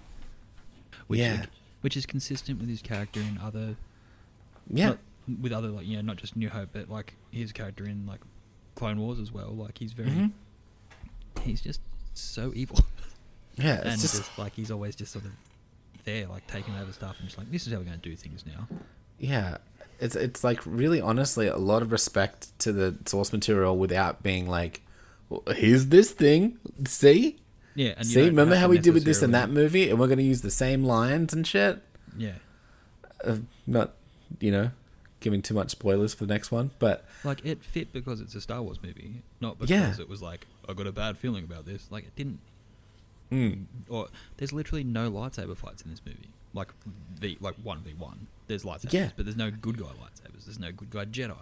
which 1.06 1.20
yeah, 1.20 1.42
is, 1.42 1.46
which 1.82 1.96
is 1.96 2.06
consistent 2.06 2.58
with 2.60 2.68
his 2.68 2.80
character 2.82 3.20
in 3.20 3.38
other 3.38 3.76
Yeah. 4.72 4.86
not- 4.90 4.98
with 5.40 5.52
other 5.52 5.68
like 5.68 5.86
you 5.86 5.96
know 5.96 6.02
not 6.02 6.16
just 6.16 6.36
New 6.36 6.50
Hope 6.50 6.68
but 6.74 6.90
like 6.90 7.14
his 7.30 7.50
character 7.52 7.84
in 7.86 8.04
like 8.06 8.20
Clone 8.74 9.00
Wars 9.00 9.18
as 9.20 9.30
well 9.32 9.50
like 9.50 9.78
he's 9.78 9.92
very 9.92 10.08
Mhm. 10.10 10.32
he's 11.42 11.60
just 11.60 11.80
so 12.14 12.52
evil 12.54 12.78
Yeah, 13.56 13.76
it's 13.76 13.86
and 13.86 14.00
just- 14.00 14.16
just, 14.16 14.38
like 14.38 14.54
he's 14.54 14.70
always 14.70 14.96
just 14.96 15.12
sort 15.12 15.24
of 15.26 15.32
there 16.04 16.26
like 16.26 16.46
taking 16.46 16.74
over 16.76 16.92
stuff 16.92 17.16
and 17.20 17.28
just 17.28 17.38
like 17.38 17.50
this 17.50 17.66
is 17.66 17.72
how 17.72 17.78
we're 17.78 17.84
going 17.84 18.00
to 18.00 18.08
do 18.10 18.16
things 18.16 18.44
now 18.46 18.66
yeah. 19.18 19.58
It's 20.00 20.16
it's 20.16 20.42
like 20.42 20.60
really 20.66 21.00
honestly 21.00 21.46
a 21.46 21.56
lot 21.56 21.82
of 21.82 21.92
respect 21.92 22.48
to 22.58 22.72
the 22.72 22.98
source 23.06 23.32
material 23.32 23.78
without 23.78 24.24
being 24.24 24.48
like, 24.48 24.82
well, 25.28 25.44
here's 25.54 25.86
this 25.86 26.10
thing. 26.10 26.58
See, 26.84 27.38
Yeah, 27.76 27.94
and 27.96 28.04
you 28.06 28.12
see, 28.12 28.26
remember 28.26 28.56
how 28.56 28.66
we 28.68 28.78
did 28.78 28.92
with 28.92 29.04
this 29.04 29.22
in 29.22 29.30
that 29.30 29.50
movie, 29.50 29.88
and 29.88 29.98
we're 30.00 30.08
gonna 30.08 30.22
use 30.22 30.42
the 30.42 30.50
same 30.50 30.82
lines 30.82 31.32
and 31.32 31.46
shit. 31.46 31.80
yeah 32.18 32.32
Uh, 33.24 33.36
not, 33.68 33.94
you 34.40 34.50
know, 34.50 34.72
giving 35.24 35.42
too 35.42 35.54
much 35.54 35.70
spoilers 35.70 36.14
for 36.14 36.24
the 36.26 36.32
next 36.32 36.52
one, 36.52 36.70
but 36.78 37.04
like 37.24 37.44
it 37.44 37.64
fit 37.64 37.92
because 37.92 38.20
it's 38.20 38.36
a 38.36 38.40
Star 38.40 38.62
Wars 38.62 38.78
movie 38.82 39.22
not 39.40 39.58
because 39.58 39.70
Yeah. 39.70 40.00
it 40.00 40.08
was 40.08 40.22
like 40.22 40.46
I 40.68 40.72
got 40.74 40.86
a 40.86 40.92
bad 40.92 41.18
feeling 41.18 41.42
about 41.42 41.64
this 41.66 41.88
like 41.90 42.04
it 42.04 42.14
didn't 42.14 42.38
Mm. 43.32 43.64
or 43.88 44.08
there's 44.36 44.52
literally 44.52 44.84
no 44.84 45.10
lightsaber 45.10 45.56
fights 45.56 45.82
in 45.82 45.90
this 45.90 46.00
movie 46.06 46.28
like 46.52 46.68
v 47.18 47.36
like 47.40 47.54
one 47.62 47.80
v 47.80 47.94
one 47.94 48.26
there's 48.46 48.62
lightsabers 48.64 48.92
Yeah. 48.92 49.10
but 49.16 49.24
there's 49.24 49.36
no 49.36 49.50
good 49.50 49.78
guy 49.78 49.86
lightsabers 49.86 50.44
there's 50.44 50.58
no 50.60 50.70
good 50.70 50.90
guy 50.90 51.04
Jedi 51.06 51.34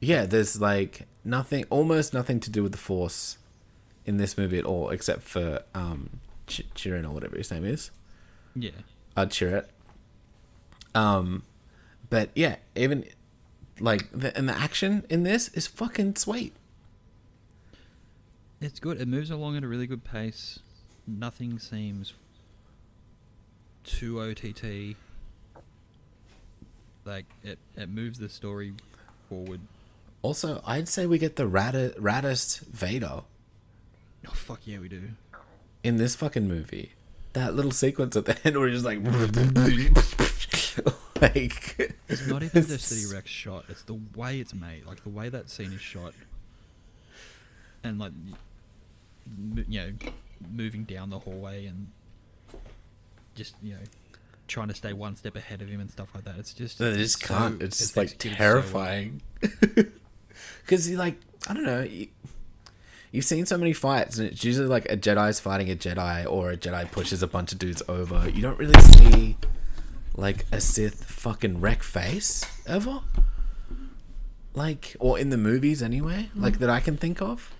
yeah, 0.00 0.26
there's 0.26 0.60
like 0.60 1.06
nothing, 1.24 1.64
almost 1.70 2.12
nothing 2.12 2.38
to 2.40 2.50
do 2.50 2.62
with 2.62 2.72
the 2.72 2.78
Force 2.78 3.38
in 4.04 4.18
this 4.18 4.36
movie 4.36 4.58
at 4.58 4.66
all, 4.66 4.90
except 4.90 5.22
for 5.22 5.62
um, 5.74 6.10
Ch- 6.46 6.66
Chirin 6.74 7.04
or 7.04 7.10
whatever 7.10 7.38
his 7.38 7.50
name 7.50 7.64
is. 7.64 7.90
yeah 8.54 8.70
uh, 9.16 9.24
Chirrut. 9.24 9.64
Um, 10.94 11.42
but 12.10 12.30
yeah, 12.34 12.56
even 12.74 13.04
like 13.80 14.10
the 14.12 14.36
and 14.36 14.48
the 14.48 14.54
action 14.54 15.04
in 15.10 15.22
this 15.22 15.48
is 15.48 15.66
fucking 15.66 16.16
sweet. 16.16 16.54
It's 18.60 18.80
good. 18.80 19.00
It 19.00 19.08
moves 19.08 19.30
along 19.30 19.56
at 19.56 19.64
a 19.64 19.68
really 19.68 19.86
good 19.86 20.04
pace. 20.04 20.60
nothing 21.06 21.58
seems 21.58 22.14
too 23.82 24.20
OTT. 24.20 24.96
Like 27.04 27.26
it, 27.42 27.58
it 27.76 27.88
moves 27.90 28.18
the 28.18 28.28
story 28.30 28.72
forward. 29.28 29.60
Also, 30.22 30.62
I'd 30.66 30.88
say 30.88 31.04
we 31.04 31.18
get 31.18 31.36
the 31.36 31.44
raddest, 31.48 31.98
raddest 31.98 32.60
Vader 32.60 33.24
Oh 34.26 34.32
fuck 34.32 34.60
yeah, 34.66 34.78
we 34.78 34.88
do. 34.88 35.10
in 35.82 35.98
this 35.98 36.14
fucking 36.14 36.48
movie. 36.48 36.92
That 37.34 37.54
little 37.54 37.72
sequence 37.72 38.16
at 38.16 38.24
the 38.24 38.38
end 38.46 38.56
where 38.56 38.68
he's 38.68 38.82
just 38.82 38.86
like, 38.86 39.00
like 41.34 41.96
It's 42.08 42.26
not 42.26 42.42
even 42.42 42.66
the 42.66 42.78
City 42.78 43.12
Rex 43.14 43.28
shot. 43.30 43.64
It's 43.68 43.82
the 43.82 43.98
way 44.14 44.40
it's 44.40 44.54
made. 44.54 44.86
Like 44.86 45.02
the 45.02 45.08
way 45.10 45.28
that 45.28 45.50
scene 45.50 45.72
is 45.72 45.80
shot, 45.80 46.12
and 47.82 47.98
like, 47.98 48.12
m- 49.26 49.64
you 49.68 49.80
know, 49.80 49.92
moving 50.52 50.84
down 50.84 51.10
the 51.10 51.18
hallway 51.18 51.66
and 51.66 51.88
just 53.34 53.54
you 53.62 53.74
know, 53.74 53.80
trying 54.48 54.68
to 54.68 54.74
stay 54.74 54.92
one 54.92 55.16
step 55.16 55.36
ahead 55.36 55.60
of 55.62 55.68
him 55.68 55.80
and 55.80 55.90
stuff 55.90 56.14
like 56.14 56.24
that. 56.24 56.36
It's 56.38 56.52
just 56.54 56.78
They 56.78 56.88
it's 56.90 57.14
just 57.14 57.26
so- 57.26 57.34
can't. 57.34 57.62
It's 57.62 57.78
just 57.78 57.96
like 57.96 58.08
so 58.10 58.16
well. 58.28 58.34
terrifying. 58.36 59.22
Because 60.62 60.88
you 60.90 60.96
like, 60.96 61.16
I 61.48 61.54
don't 61.54 61.64
know. 61.64 61.82
You, 61.82 62.08
you've 63.12 63.24
seen 63.24 63.46
so 63.46 63.56
many 63.58 63.72
fights, 63.72 64.18
and 64.18 64.28
it's 64.28 64.42
usually 64.42 64.66
like 64.66 64.90
a 64.90 64.96
Jedi's 64.96 65.38
fighting 65.38 65.70
a 65.70 65.76
Jedi, 65.76 66.26
or 66.30 66.50
a 66.50 66.56
Jedi 66.56 66.90
pushes 66.90 67.22
a 67.22 67.26
bunch 67.26 67.52
of 67.52 67.58
dudes 67.58 67.82
over. 67.88 68.28
You 68.30 68.42
don't 68.42 68.58
really 68.58 68.80
see 68.80 69.36
like 70.14 70.46
a 70.52 70.60
Sith 70.60 71.04
fucking 71.04 71.60
wreck 71.60 71.82
face 71.82 72.44
ever. 72.66 73.00
Like, 74.54 74.94
or 75.00 75.18
in 75.18 75.30
the 75.30 75.36
movies 75.36 75.82
anyway, 75.82 76.30
like 76.34 76.58
that 76.60 76.70
I 76.70 76.80
can 76.80 76.96
think 76.96 77.20
of. 77.20 77.52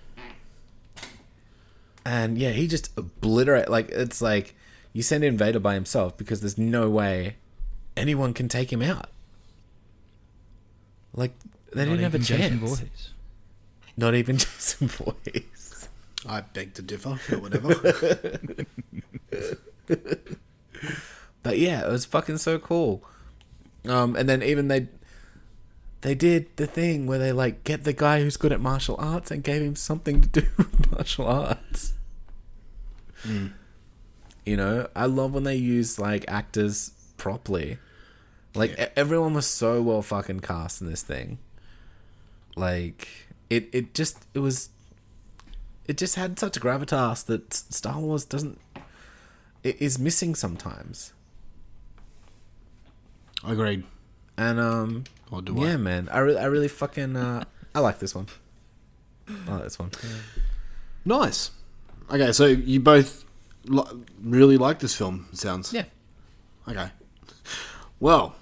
And 2.05 2.37
yeah, 2.37 2.51
he 2.51 2.67
just 2.67 2.97
obliterate. 2.97 3.69
Like 3.69 3.89
it's 3.89 4.21
like 4.21 4.55
you 4.93 5.01
send 5.01 5.23
in 5.23 5.37
Vader 5.37 5.59
by 5.59 5.73
himself 5.73 6.15
because 6.15 6.39
there's 6.41 6.57
no 6.57 6.89
way 6.89 7.35
anyone 7.97 8.33
can 8.33 8.47
take 8.47 8.71
him 8.71 8.81
out. 8.81 9.09
Like 11.13 11.33
they 11.73 11.83
Not 11.83 11.91
didn't 11.91 12.03
have 12.03 12.15
a 12.15 12.19
chance. 12.19 12.53
Voorhees. 12.55 13.11
Not 13.97 14.15
even 14.15 14.37
Jason 14.39 14.87
Voorhees. 14.87 15.89
I 16.27 16.41
beg 16.41 16.73
to 16.75 16.81
differ, 16.81 17.19
but 17.29 17.41
whatever. 17.41 18.39
But 21.45 21.59
yeah, 21.59 21.85
it 21.85 21.91
was 21.91 22.05
fucking 22.05 22.39
so 22.39 22.57
cool. 22.57 23.03
Um, 23.87 24.15
and 24.15 24.27
then 24.27 24.41
even 24.41 24.67
they 24.67 24.87
they 26.01 26.15
did 26.15 26.47
the 26.55 26.65
thing 26.65 27.05
where 27.05 27.19
they 27.19 27.31
like 27.31 27.63
get 27.63 27.83
the 27.83 27.93
guy 27.93 28.19
who's 28.19 28.35
good 28.35 28.51
at 28.51 28.59
martial 28.59 28.95
arts 28.97 29.29
and 29.29 29.43
gave 29.43 29.61
him 29.61 29.75
something 29.75 30.21
to 30.21 30.27
do 30.27 30.47
with 30.57 30.91
martial 30.91 31.27
arts. 31.27 31.93
Mm. 33.23 33.53
You 34.43 34.57
know, 34.57 34.87
I 34.95 35.05
love 35.05 35.35
when 35.35 35.43
they 35.43 35.55
use 35.55 35.99
like 35.99 36.25
actors 36.27 36.93
properly. 37.17 37.77
Like 38.55 38.71
e- 38.71 38.87
everyone 38.95 39.35
was 39.35 39.45
so 39.45 39.83
well 39.83 40.01
fucking 40.01 40.39
cast 40.39 40.81
in 40.81 40.89
this 40.89 41.03
thing. 41.03 41.37
Like 42.55 43.07
it, 43.51 43.69
it 43.71 43.93
just 43.93 44.25
it 44.33 44.39
was, 44.39 44.69
it 45.87 45.95
just 45.95 46.15
had 46.15 46.39
such 46.39 46.57
a 46.57 46.59
gravitas 46.59 47.23
that 47.27 47.53
Star 47.53 47.99
Wars 47.99 48.25
doesn't. 48.25 48.59
It 49.63 49.79
is 49.79 49.99
missing 49.99 50.33
sometimes. 50.33 51.13
Agreed. 53.47 53.83
And 54.37 54.59
um, 54.59 55.03
Or 55.31 55.41
do 55.41 55.55
yeah, 55.57 55.73
I? 55.73 55.77
man, 55.77 56.09
I 56.11 56.19
really, 56.19 56.39
I 56.39 56.45
really 56.45 56.67
fucking, 56.67 57.15
uh, 57.15 57.43
I 57.73 57.79
like 57.79 57.99
this 57.99 58.13
one. 58.15 58.27
I 59.47 59.53
like 59.53 59.63
this 59.63 59.79
one. 59.79 59.91
Nice. 61.05 61.51
Okay, 62.11 62.31
so 62.31 62.45
you 62.45 62.79
both 62.79 63.25
li- 63.65 63.83
really 64.21 64.57
like 64.57 64.79
this 64.79 64.95
film. 64.95 65.27
It 65.31 65.39
sounds. 65.39 65.73
Yeah. 65.73 65.85
Okay. 66.67 66.89
Well, 67.99 68.35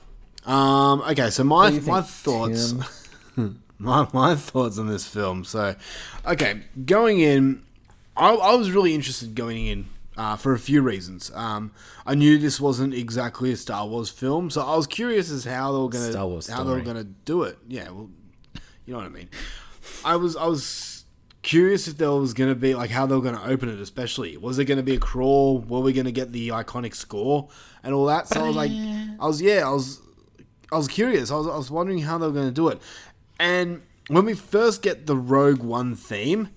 um, 0.46 1.02
okay. 1.02 1.30
So 1.30 1.44
my 1.44 1.70
my 1.72 2.02
think, 2.02 2.06
thoughts, 2.08 2.74
my 3.78 4.08
my 4.14 4.36
thoughts 4.36 4.78
on 4.78 4.88
this 4.88 5.06
film. 5.08 5.44
So, 5.46 5.76
okay, 6.26 6.62
going 6.86 7.20
in, 7.20 7.64
I, 8.18 8.34
I 8.34 8.56
was 8.56 8.72
really 8.72 8.94
interested 8.94 9.36
going 9.36 9.68
in 9.68 9.86
uh, 10.18 10.36
for 10.36 10.54
a 10.54 10.60
few 10.60 10.82
reasons. 10.82 11.32
Um, 11.34 11.72
I 12.06 12.16
knew 12.16 12.38
this 12.38 12.60
wasn't 12.60 12.94
exactly 12.94 13.52
a 13.52 13.58
Star 13.58 13.88
Wars 13.88 14.10
film, 14.10 14.50
so 14.50 14.62
I 14.62 14.76
was 14.76 14.88
curious 14.88 15.32
as 15.32 15.46
how 15.46 15.72
they 15.72 15.80
were 15.80 15.90
gonna 15.90 16.12
Star 16.12 16.28
Wars 16.28 16.48
how 16.48 16.64
they 16.64 16.72
were 16.72 16.82
gonna 16.82 17.04
do 17.04 17.44
it. 17.44 17.58
Yeah, 17.68 17.90
well, 17.90 18.10
you 18.86 18.94
know 18.94 18.98
what 18.98 19.06
I 19.06 19.10
mean. 19.10 19.30
I 20.06 20.16
was 20.16 20.36
I 20.36 20.46
was 20.46 21.06
curious 21.42 21.88
if 21.88 21.98
there 21.98 22.12
was 22.12 22.34
gonna 22.34 22.56
be 22.56 22.74
like 22.74 22.90
how 22.90 23.06
they 23.06 23.16
were 23.16 23.22
gonna 23.22 23.44
open 23.44 23.70
it, 23.70 23.80
especially 23.80 24.38
was 24.38 24.60
it 24.60 24.66
gonna 24.66 24.84
be 24.84 24.96
a 24.96 25.00
crawl? 25.00 25.60
Were 25.60 25.82
we 25.82 25.94
gonna 25.94 26.12
get 26.12 26.32
the 26.32 26.50
iconic 26.50 26.96
score 26.96 27.50
and 27.84 27.94
all 27.94 28.06
that? 28.08 28.28
So 28.28 28.42
I 28.42 28.48
was 28.48 28.56
like, 28.56 28.72
I 28.72 29.28
was 29.28 29.42
yeah, 29.42 29.68
I 29.68 29.72
was 29.72 30.02
I 30.72 30.78
was 30.78 30.88
curious. 30.88 31.32
I 31.32 31.36
was 31.36 31.48
I 31.48 31.58
was 31.58 31.72
wondering 31.72 32.00
how 32.00 32.18
they 32.18 32.28
were 32.28 32.34
gonna 32.34 32.52
do 32.52 32.70
it, 32.70 32.82
and 33.40 33.82
when 34.08 34.26
we 34.26 34.34
first 34.34 34.82
get 34.82 35.06
the 35.06 35.16
Rogue 35.16 35.64
One 35.64 35.96
theme, 35.96 36.50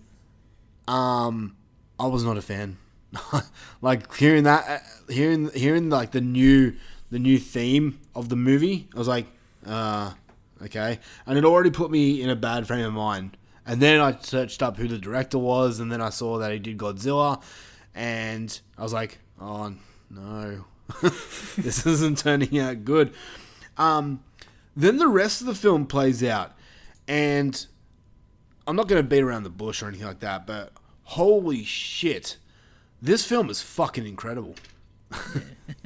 um, 0.88 1.56
I 1.98 2.06
was 2.06 2.24
not 2.24 2.36
a 2.36 2.42
fan. 2.42 2.78
like 3.82 4.14
hearing 4.14 4.44
that, 4.44 4.68
uh, 4.68 5.12
hearing 5.12 5.50
hearing 5.50 5.90
like 5.90 6.12
the 6.12 6.20
new 6.20 6.74
the 7.10 7.18
new 7.18 7.38
theme 7.38 8.00
of 8.14 8.28
the 8.28 8.36
movie, 8.36 8.88
I 8.94 8.98
was 8.98 9.08
like, 9.08 9.26
uh, 9.66 10.12
okay, 10.62 10.98
and 11.26 11.38
it 11.38 11.44
already 11.44 11.70
put 11.70 11.90
me 11.90 12.22
in 12.22 12.30
a 12.30 12.36
bad 12.36 12.66
frame 12.66 12.84
of 12.84 12.92
mind. 12.92 13.36
And 13.68 13.82
then 13.82 14.00
I 14.00 14.16
searched 14.20 14.62
up 14.62 14.76
who 14.76 14.86
the 14.86 14.98
director 14.98 15.38
was, 15.38 15.80
and 15.80 15.90
then 15.90 16.00
I 16.00 16.10
saw 16.10 16.38
that 16.38 16.52
he 16.52 16.58
did 16.58 16.78
Godzilla, 16.78 17.42
and 17.94 18.58
I 18.78 18.82
was 18.82 18.92
like, 18.92 19.18
oh 19.40 19.74
no, 20.10 20.64
this 21.56 21.84
isn't 21.84 22.18
turning 22.18 22.58
out 22.58 22.84
good. 22.84 23.12
Um, 23.76 24.22
then 24.76 24.98
the 24.98 25.08
rest 25.08 25.40
of 25.40 25.46
the 25.46 25.54
film 25.54 25.86
plays 25.86 26.22
out, 26.22 26.52
and 27.08 27.66
I'm 28.66 28.76
not 28.76 28.88
going 28.88 29.02
to 29.02 29.08
beat 29.08 29.22
around 29.22 29.44
the 29.44 29.50
bush 29.50 29.82
or 29.82 29.88
anything 29.88 30.06
like 30.06 30.20
that, 30.20 30.46
but 30.46 30.72
holy 31.04 31.64
shit, 31.64 32.36
this 33.02 33.24
film 33.24 33.50
is 33.50 33.60
fucking 33.62 34.06
incredible. 34.06 34.54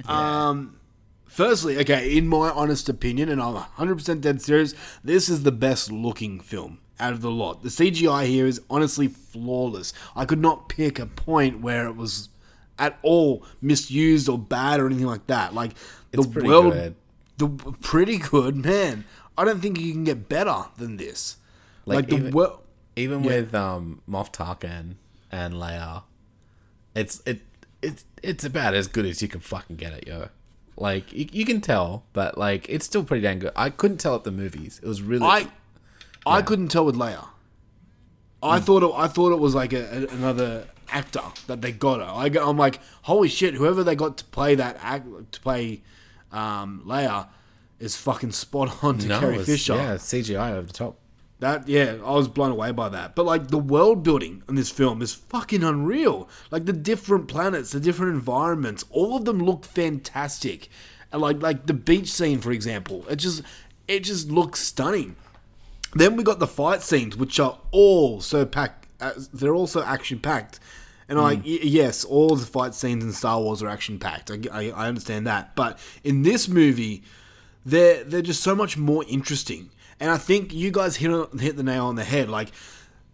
Um, 0.07 0.79
firstly, 1.27 1.79
okay, 1.79 2.17
in 2.17 2.27
my 2.29 2.51
honest 2.51 2.89
opinion, 2.89 3.29
and 3.29 3.41
I'm 3.41 3.55
100% 3.55 4.21
dead 4.21 4.43
serious, 4.43 4.75
this 5.05 5.29
is 5.29 5.43
the 5.43 5.53
best 5.53 5.91
looking 5.91 6.41
film 6.41 6.79
out 6.99 7.13
of 7.13 7.23
the 7.23 7.31
lot. 7.31 7.63
The 7.63 7.69
CGI 7.69 8.27
here 8.27 8.47
is 8.47 8.61
honestly 8.69 9.09
flawless. 9.09 9.93
I 10.17 10.25
could 10.25 10.41
not 10.41 10.69
pick 10.69 10.99
a 10.99 11.07
point 11.07 11.61
where 11.61 11.87
it 11.87 11.97
was 11.97 12.29
at 12.79 12.99
all 13.03 13.45
misused 13.61 14.29
or 14.29 14.39
bad 14.39 14.81
or 14.81 14.87
anything 14.87 15.07
like 15.07 15.27
that. 15.29 15.55
Like 15.55 15.73
It's 16.13 16.27
the 16.27 16.33
pretty 16.33 16.49
world, 16.49 16.73
good. 16.75 16.95
the 17.39 17.49
pretty 17.81 18.19
good 18.19 18.57
man. 18.57 19.05
I 19.39 19.45
don't 19.45 19.61
think 19.61 19.79
you 19.79 19.93
can 19.93 20.05
get 20.05 20.29
better 20.29 20.65
than 20.77 20.97
this. 20.99 21.37
Like, 21.87 22.09
the 22.09 22.17
even, 22.17 22.33
world. 22.33 22.61
even 22.97 23.23
Yeah. 23.25 23.31
with 23.37 23.55
um 23.55 24.03
Moff 24.09 24.33
Tarkin 24.33 24.97
and 25.33 25.55
Leia, 25.55 26.03
it's 26.95 27.23
it 27.27 27.41
it's 27.83 28.05
it's 28.23 28.45
about 28.45 28.75
as 28.75 28.87
good 28.87 29.07
as 29.07 29.23
you 29.23 29.29
can 29.29 29.41
fucking 29.41 29.77
get 29.77 29.93
it, 29.93 30.07
yo. 30.07 30.29
Like 30.77 31.13
you, 31.13 31.29
you 31.33 31.45
can 31.45 31.61
tell, 31.61 32.05
but 32.13 32.39
like 32.39 32.67
it's 32.69 32.87
still 32.87 33.05
pretty 33.05 33.23
damn 33.23 33.39
good. 33.39 33.53
I 33.57 33.71
couldn't 33.71 33.99
tell 33.99 34.15
at 34.15 34.25
the 34.25 34.31
movies. 34.33 34.81
It 34.83 34.89
was 34.89 35.03
really 35.03 35.27
I 35.27 35.49
I 36.27 36.43
couldn't 36.43 36.69
tell 36.69 36.85
with 36.85 36.97
Leia. 36.97 37.29
I 38.43 38.59
thought 38.61 38.83
it, 38.83 38.91
I 38.95 39.07
thought 39.07 39.33
it 39.33 39.39
was 39.39 39.55
like 39.55 39.73
a, 39.75 39.83
a- 40.09 40.15
another 40.15 40.67
actor 40.89 41.21
that 41.47 41.61
they 41.61 41.73
got 41.73 42.01
her. 42.01 42.07
I, 42.07 42.43
I'm 42.43 42.57
like, 42.57 42.81
holy 43.03 43.29
shit! 43.29 43.55
Whoever 43.55 43.85
they 43.85 43.95
got 43.95 44.17
to 44.19 44.25
play 44.25 44.55
that 44.55 44.79
act 44.81 45.07
to 45.33 45.41
play 45.41 45.83
um, 46.33 46.83
Leia 46.87 47.29
is 47.79 47.97
fucking 47.97 48.33
spot 48.33 48.83
on 48.83 48.97
to 48.99 49.09
no, 49.09 49.21
Carrie 49.21 49.37
was- 49.39 49.47
Fisher. 49.47 49.75
Yeah, 49.75 49.95
CGI 49.97 50.53
over 50.53 50.67
the 50.67 50.73
top. 50.73 50.97
That 51.41 51.69
yeah, 51.69 51.97
I 52.05 52.13
was 52.13 52.29
blown 52.29 52.53
away 52.53 52.71
by 52.71 52.91
that. 52.91 53.15
But 53.15 53.25
like 53.25 53.49
the 53.49 53.59
world 53.59 54.03
building 54.03 54.43
in 54.47 54.55
this 54.55 54.71
film 54.71 55.01
is 55.01 55.15
fucking 55.15 55.65
unreal. 55.65 56.29
Like 56.51 56.67
the 56.67 56.73
different 56.75 57.29
planets, 57.29 57.73
the 57.73 57.81
different 57.81 58.15
environments, 58.15 58.85
all 58.91 59.17
of 59.17 59.25
them 59.25 59.39
look 59.39 59.65
fantastic. 59.65 60.69
And 61.11 61.23
like 61.23 61.43
like 61.43 61.67
the 61.67 61.75
beach 61.75 62.13
scene, 62.13 62.41
for 62.41 62.53
example, 62.53 63.07
it 63.09 63.17
just 63.17 63.43
it 63.89 64.01
just 64.01 64.31
looks 64.31 64.61
stunning. 64.61 65.17
Then 65.95 66.15
we 66.15 66.23
got 66.23 66.39
the 66.39 66.47
fight 66.47 66.83
scenes, 66.83 67.17
which 67.17 67.41
are 67.41 67.59
all 67.73 68.21
so 68.21 68.45
packed. 68.45 68.87
Uh, 69.01 69.13
they're 69.33 69.55
also 69.55 69.83
action 69.83 70.21
packed. 70.21 70.61
And 71.09 71.19
like 71.19 71.39
y- 71.39 71.59
yes, 71.63 72.05
all 72.05 72.37
the 72.37 72.47
fight 72.47 72.75
scenes 72.75 73.03
in 73.03 73.13
Star 73.13 73.41
Wars 73.41 73.63
are 73.63 73.69
action 73.69 73.99
packed. 73.99 74.31
I, 74.31 74.39
I, 74.53 74.71
I 74.71 74.89
understand 74.89 75.27
that, 75.27 75.57
but 75.57 75.79
in 76.05 76.23
this 76.23 76.49
movie, 76.49 77.03
they're 77.65 78.05
they're 78.05 78.23
just 78.23 78.43
so 78.43 78.55
much 78.55 78.77
more 78.77 79.05
interesting. 79.09 79.71
And 80.01 80.11
I 80.11 80.17
think 80.17 80.53
you 80.53 80.71
guys 80.71 80.97
hit 80.97 81.11
hit 81.39 81.57
the 81.57 81.63
nail 81.63 81.87
on 81.87 81.97
the 81.97 82.05
head. 82.05 82.29
Like 82.29 82.49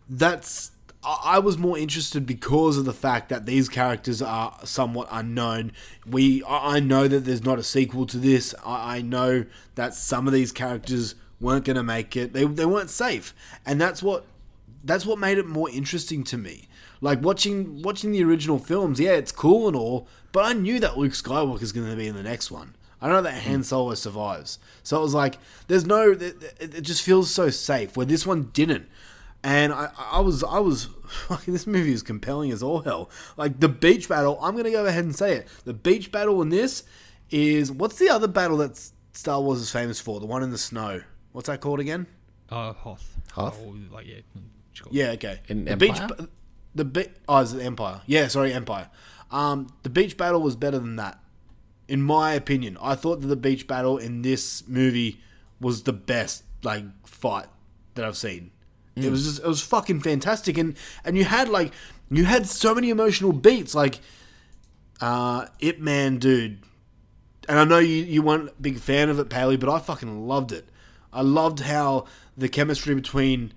that's 0.09 0.71
I 1.05 1.39
was 1.39 1.57
more 1.57 1.79
interested 1.79 2.27
because 2.27 2.77
of 2.79 2.85
the 2.85 2.93
fact 2.93 3.29
that 3.29 3.47
these 3.47 3.69
characters 3.69 4.21
are 4.21 4.57
somewhat 4.65 5.07
unknown. 5.11 5.73
We 6.05 6.43
I 6.45 6.81
know 6.81 7.07
that 7.07 7.21
there's 7.21 7.45
not 7.45 7.59
a 7.59 7.63
sequel 7.63 8.07
to 8.07 8.19
this. 8.19 8.55
I, 8.65 8.97
I 8.97 9.03
know 9.03 9.45
that 9.77 9.95
some 9.95 10.27
of 10.27 10.33
these 10.33 10.51
characters 10.51 11.15
weren't 11.41 11.65
going 11.65 11.77
to 11.77 11.85
make 11.85 12.17
it. 12.17 12.33
They 12.33 12.45
they 12.45 12.67
weren't 12.67 12.91
safe, 12.91 13.35
and 13.65 13.81
that's 13.81 14.03
what 14.03 14.25
that's 14.83 15.07
what 15.07 15.19
made 15.19 15.39
it 15.39 15.47
more 15.47 15.71
interesting 15.71 16.25
to 16.25 16.39
me. 16.39 16.69
Like 17.01 17.23
watching 17.23 17.83
watching 17.83 18.11
the 18.11 18.25
original 18.25 18.59
films, 18.59 18.99
yeah, 18.99 19.13
it's 19.13 19.33
cool 19.33 19.69
and 19.69 19.77
all, 19.77 20.09
but 20.33 20.45
I 20.45 20.55
knew 20.55 20.81
that 20.81 20.99
Luke 20.99 21.13
Skywalker's 21.13 21.73
going 21.73 21.89
to 21.89 21.97
be 21.97 22.09
in 22.09 22.17
the 22.17 22.23
next 22.23 22.51
one. 22.51 22.75
I 23.01 23.07
don't 23.07 23.17
know 23.17 23.31
that 23.31 23.43
Han 23.43 23.63
Solo 23.63 23.95
survives, 23.95 24.59
so 24.83 24.99
it 24.99 25.03
was 25.03 25.15
like 25.15 25.39
there's 25.69 25.85
no. 25.87 26.13
It, 26.13 26.23
it 26.23 26.75
it 26.77 26.81
just 26.83 27.03
feels 27.03 27.31
so 27.31 27.51
safe. 27.51 27.97
Where 27.97 28.07
this 28.07 28.27
one 28.27 28.51
didn't, 28.53 28.89
and 29.43 29.73
I, 29.73 29.91
I 29.99 30.21
was 30.21 30.43
I 30.43 30.59
was 30.59 30.85
fucking 31.29 31.53
this 31.53 31.67
movie 31.67 31.93
is 31.93 32.03
compelling 32.03 32.51
as 32.53 32.63
all 32.63 32.81
hell. 32.81 33.11
Like 33.37 33.61
the 33.61 33.69
beach 33.69 34.09
battle, 34.09 34.39
I'm 34.41 34.57
gonna 34.57 34.71
go 34.71 34.87
ahead 34.87 35.05
and 35.05 35.15
say 35.15 35.37
it. 35.37 35.49
The 35.65 35.75
beach 35.75 36.11
battle 36.11 36.41
in 36.43 36.49
this 36.49 36.85
is 37.31 37.71
what's 37.71 37.99
the 37.99 38.09
other 38.09 38.29
battle 38.29 38.57
that 38.59 38.81
Star 39.13 39.41
Wars 39.41 39.61
is 39.61 39.71
famous 39.71 40.01
for? 40.01 40.21
The 40.21 40.27
one 40.27 40.43
in 40.43 40.51
the 40.51 40.59
snow. 40.59 41.03
What's 41.33 41.49
that 41.49 41.61
called 41.61 41.81
again? 41.81 42.07
Uh, 42.51 42.73
Hoth. 42.73 43.19
Hoth? 43.33 43.59
Oh, 43.63 43.75
like, 43.93 44.07
yeah. 44.07 44.21
Yeah, 44.91 45.11
okay. 45.13 45.41
In 45.49 45.65
the 45.65 45.73
Empire? 45.73 46.09
beach, 46.09 46.29
the 46.75 46.85
be- 46.85 47.09
oh, 47.29 47.39
is 47.39 47.53
it 47.55 47.63
Empire? 47.63 48.03
Yeah, 48.07 48.29
sorry, 48.29 48.53
Empire. 48.53 48.89
Um, 49.31 49.73
the 49.83 49.91
beach 49.91 50.17
battle 50.17 50.41
was 50.41 50.55
better 50.55 50.79
than 50.79 50.97
that, 50.97 51.19
in 51.89 52.03
my 52.03 52.33
opinion. 52.35 52.77
I 52.81 52.95
thought 52.95 53.21
that 53.21 53.27
the 53.29 53.37
beach 53.37 53.67
battle 53.67 53.99
in 53.99 54.23
this 54.23 54.67
movie 54.69 55.21
was 55.61 55.83
the 55.85 55.93
best 55.93 56.43
like 56.63 56.85
fight 57.07 57.47
that 57.95 58.05
I've 58.05 58.17
seen. 58.17 58.51
It 58.97 59.05
Mm. 59.05 59.11
was 59.11 59.25
just 59.25 59.39
it 59.41 59.47
was 59.47 59.61
fucking 59.61 60.01
fantastic, 60.01 60.57
and 60.59 60.77
and 61.05 61.17
you 61.17 61.25
had 61.25 61.49
like 61.49 61.73
you 62.11 62.25
had 62.25 62.47
so 62.47 62.75
many 62.75 62.91
emotional 62.91 63.33
beats, 63.33 63.75
like 63.75 64.01
uh, 65.01 65.47
Ip 65.61 65.79
Man, 65.79 66.19
dude. 66.19 66.59
And 67.49 67.59
I 67.59 67.65
know 67.65 67.79
you 67.79 68.03
you 68.05 68.23
weren't 68.23 68.49
a 68.51 68.53
big 68.61 68.79
fan 68.79 69.09
of 69.09 69.19
it, 69.19 69.29
Paley, 69.31 69.57
but 69.57 69.69
I 69.69 69.79
fucking 69.79 70.27
loved 70.27 70.53
it. 70.53 70.69
I 71.13 71.21
loved 71.23 71.61
how 71.61 72.07
the 72.37 72.49
chemistry 72.49 72.95
between 72.95 73.53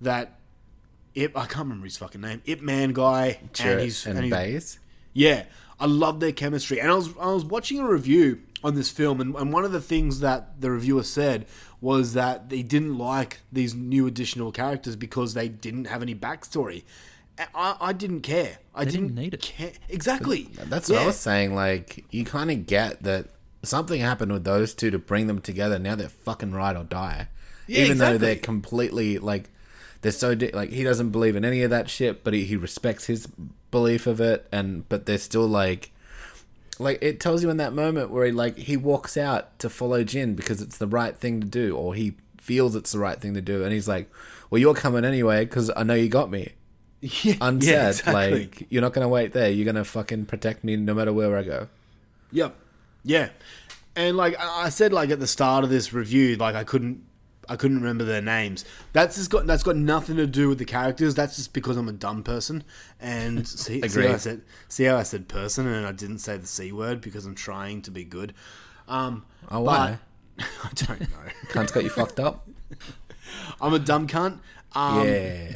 that 0.00 0.38
Ip 1.14 1.36
I 1.36 1.40
can't 1.46 1.64
remember 1.66 1.84
his 1.84 1.96
fucking 1.96 2.20
name 2.20 2.42
Ip 2.46 2.60
Man 2.62 2.92
guy 2.92 3.40
Jarrett 3.52 3.72
and 3.74 3.80
his 3.84 4.06
and 4.06 4.18
his- 4.18 4.30
Baze? 4.30 4.78
Yeah, 5.12 5.44
I 5.78 5.86
love 5.86 6.20
their 6.20 6.32
chemistry. 6.32 6.80
And 6.80 6.90
I 6.90 6.94
was 6.94 7.10
I 7.18 7.32
was 7.32 7.44
watching 7.44 7.78
a 7.78 7.88
review 7.88 8.40
on 8.62 8.74
this 8.74 8.90
film, 8.90 9.20
and, 9.20 9.34
and 9.34 9.52
one 9.52 9.64
of 9.64 9.72
the 9.72 9.80
things 9.80 10.20
that 10.20 10.60
the 10.60 10.70
reviewer 10.70 11.02
said 11.02 11.46
was 11.80 12.14
that 12.14 12.48
they 12.48 12.62
didn't 12.62 12.96
like 12.96 13.40
these 13.52 13.74
new 13.74 14.06
additional 14.06 14.50
characters 14.50 14.96
because 14.96 15.34
they 15.34 15.48
didn't 15.48 15.84
have 15.86 16.00
any 16.00 16.14
backstory. 16.14 16.82
I, 17.54 17.76
I 17.80 17.92
didn't 17.92 18.20
care. 18.20 18.58
I 18.74 18.84
didn't, 18.84 19.08
didn't 19.08 19.14
need 19.16 19.34
it. 19.34 19.42
Care. 19.42 19.72
Exactly. 19.88 20.48
That's 20.54 20.88
what 20.88 21.02
I 21.02 21.06
was 21.06 21.18
saying. 21.18 21.54
Like, 21.54 22.04
you 22.10 22.24
kind 22.24 22.50
of 22.50 22.66
get 22.66 23.02
that 23.02 23.26
something 23.62 24.00
happened 24.00 24.32
with 24.32 24.44
those 24.44 24.72
two 24.72 24.90
to 24.92 24.98
bring 24.98 25.26
them 25.26 25.40
together. 25.40 25.78
Now 25.78 25.94
they're 25.96 26.08
fucking 26.08 26.52
ride 26.52 26.76
or 26.76 26.84
die. 26.84 27.28
Yeah, 27.66 27.84
Even 27.84 27.98
though 27.98 28.18
they're 28.18 28.36
completely 28.36 29.18
like, 29.18 29.50
they're 30.02 30.12
so 30.12 30.34
di- 30.34 30.52
like 30.52 30.70
he 30.70 30.84
doesn't 30.84 31.10
believe 31.10 31.34
in 31.34 31.44
any 31.44 31.62
of 31.62 31.70
that 31.70 31.88
shit, 31.90 32.22
but 32.24 32.34
he, 32.34 32.44
he 32.44 32.56
respects 32.56 33.06
his 33.06 33.26
belief 33.74 34.06
of 34.06 34.20
it, 34.20 34.46
and 34.50 34.88
but 34.88 35.04
they're 35.04 35.18
still 35.18 35.46
like, 35.46 35.90
like 36.78 36.98
it 37.02 37.20
tells 37.20 37.42
you 37.42 37.50
in 37.50 37.58
that 37.58 37.72
moment 37.74 38.10
where 38.10 38.24
he 38.24 38.32
like 38.32 38.56
he 38.56 38.76
walks 38.76 39.16
out 39.16 39.58
to 39.58 39.68
follow 39.68 40.02
Jyn 40.04 40.34
because 40.36 40.62
it's 40.62 40.78
the 40.78 40.86
right 40.86 41.16
thing 41.16 41.40
to 41.40 41.46
do, 41.46 41.76
or 41.76 41.94
he 41.94 42.14
feels 42.38 42.74
it's 42.74 42.92
the 42.92 42.98
right 42.98 43.20
thing 43.20 43.34
to 43.34 43.42
do, 43.42 43.64
and 43.64 43.72
he's 43.72 43.88
like, 43.88 44.08
well, 44.48 44.60
you're 44.60 44.74
coming 44.74 45.04
anyway 45.04 45.44
because 45.44 45.70
I 45.76 45.82
know 45.82 45.94
you 45.94 46.08
got 46.08 46.30
me. 46.30 46.52
Yeah, 47.22 47.34
Unsaid, 47.42 47.70
yeah, 47.70 47.88
exactly. 47.88 48.30
like 48.30 48.66
you're 48.70 48.80
not 48.80 48.94
gonna 48.94 49.10
wait 49.10 49.34
there. 49.34 49.50
You're 49.50 49.66
gonna 49.66 49.84
fucking 49.84 50.24
protect 50.24 50.64
me 50.64 50.76
no 50.76 50.94
matter 50.94 51.12
where 51.12 51.36
I 51.36 51.42
go. 51.42 51.68
Yep. 52.32 52.54
Yeah. 53.04 53.28
And 53.94 54.16
like 54.16 54.38
I 54.40 54.66
I 54.66 54.68
said, 54.70 54.90
like 54.92 55.10
at 55.10 55.20
the 55.20 55.26
start 55.26 55.64
of 55.64 55.70
this 55.70 55.92
review, 55.92 56.36
like 56.36 56.54
I 56.54 56.64
couldn't, 56.64 57.04
I 57.48 57.56
couldn't 57.56 57.78
remember 57.78 58.04
their 58.04 58.22
names. 58.22 58.64
That's 58.92 59.16
just 59.16 59.30
got 59.30 59.46
that's 59.46 59.62
got 59.62 59.76
nothing 59.76 60.16
to 60.16 60.26
do 60.26 60.48
with 60.48 60.58
the 60.58 60.64
characters. 60.64 61.14
That's 61.14 61.36
just 61.36 61.52
because 61.52 61.76
I'm 61.76 61.88
a 61.88 61.92
dumb 61.92 62.22
person. 62.22 62.64
And 63.00 63.46
see, 63.48 63.86
see 63.88 64.02
how 64.06 64.12
I 64.14 64.16
said, 64.16 64.42
see 64.68 64.84
how 64.84 64.96
I 64.96 65.02
said 65.02 65.28
person, 65.28 65.66
and 65.66 65.86
I 65.86 65.92
didn't 65.92 66.18
say 66.18 66.36
the 66.36 66.46
c 66.46 66.72
word 66.72 67.00
because 67.00 67.26
I'm 67.26 67.34
trying 67.34 67.82
to 67.82 67.90
be 67.90 68.04
good. 68.04 68.34
Um, 68.88 69.24
Oh, 69.50 69.60
why? 69.60 69.98
but- 70.36 70.46
I 70.64 70.70
don't 70.74 71.00
know. 71.00 71.06
Cunt's 71.50 71.70
got 71.72 71.84
you 71.84 71.90
fucked 71.90 72.18
up. 72.18 72.48
I'm 73.60 73.72
a 73.72 73.78
dumb 73.78 74.06
cunt. 74.08 74.40
Um, 74.74 75.06
yeah. 75.06 75.52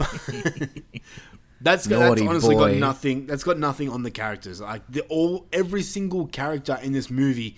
That's, 1.60 1.86
that's 1.86 2.20
honestly 2.28 2.54
got 2.54 2.60
nothing. 2.78 3.26
That's 3.26 3.42
got 3.42 3.58
nothing 3.58 3.88
on 3.88 4.04
the 4.04 4.12
characters. 4.12 4.60
Like 4.60 4.82
the 4.88 5.00
all 5.08 5.46
every 5.52 5.82
single 5.82 6.26
character 6.28 6.78
in 6.80 6.92
this 6.92 7.10
movie, 7.10 7.56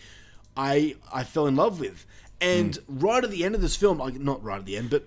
I 0.56 0.96
I 1.12 1.22
fell 1.24 1.46
in 1.46 1.56
love 1.56 1.80
with. 1.80 2.06
And 2.40 2.76
hmm. 2.76 2.98
right 2.98 3.22
at 3.22 3.30
the 3.30 3.44
end 3.44 3.54
of 3.54 3.60
this 3.60 3.76
film, 3.76 3.98
like 3.98 4.14
not 4.18 4.42
right 4.42 4.58
at 4.58 4.66
the 4.66 4.76
end, 4.76 4.90
but 4.90 5.06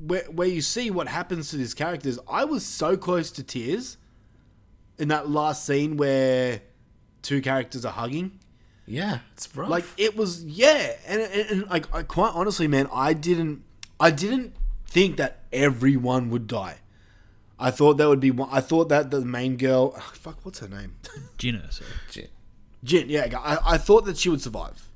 where 0.00 0.24
where 0.24 0.48
you 0.48 0.62
see 0.62 0.90
what 0.90 1.08
happens 1.08 1.50
to 1.50 1.56
these 1.56 1.74
characters, 1.74 2.18
I 2.28 2.44
was 2.44 2.64
so 2.64 2.96
close 2.96 3.30
to 3.32 3.42
tears 3.42 3.96
in 4.98 5.08
that 5.08 5.30
last 5.30 5.64
scene 5.64 5.96
where 5.96 6.62
two 7.22 7.40
characters 7.40 7.84
are 7.84 7.92
hugging. 7.92 8.38
Yeah, 8.86 9.18
it's 9.34 9.54
rough. 9.54 9.68
Like 9.68 9.84
it 9.96 10.16
was, 10.16 10.44
yeah, 10.44 10.94
and, 11.06 11.20
and, 11.20 11.50
and 11.50 11.70
like 11.70 11.92
I 11.94 12.02
quite 12.02 12.32
honestly, 12.34 12.68
man, 12.68 12.88
I 12.92 13.12
didn't, 13.12 13.62
I 14.00 14.10
didn't 14.10 14.54
think 14.86 15.16
that 15.18 15.42
everyone 15.52 16.30
would 16.30 16.46
die. 16.46 16.78
I 17.58 17.70
thought 17.70 17.98
that 17.98 18.08
would 18.08 18.20
be 18.20 18.30
one. 18.30 18.48
I 18.50 18.60
thought 18.60 18.88
that 18.88 19.10
the 19.10 19.20
main 19.20 19.56
girl, 19.56 19.92
oh, 19.96 20.12
fuck, 20.14 20.38
what's 20.44 20.60
her 20.60 20.68
name? 20.68 20.96
Jyn 21.38 21.66
Erso. 21.66 21.82
Jyn. 22.84 23.06
Yeah, 23.08 23.28
I, 23.38 23.74
I 23.74 23.78
thought 23.78 24.04
that 24.06 24.16
she 24.16 24.28
would 24.28 24.40
survive, 24.40 24.88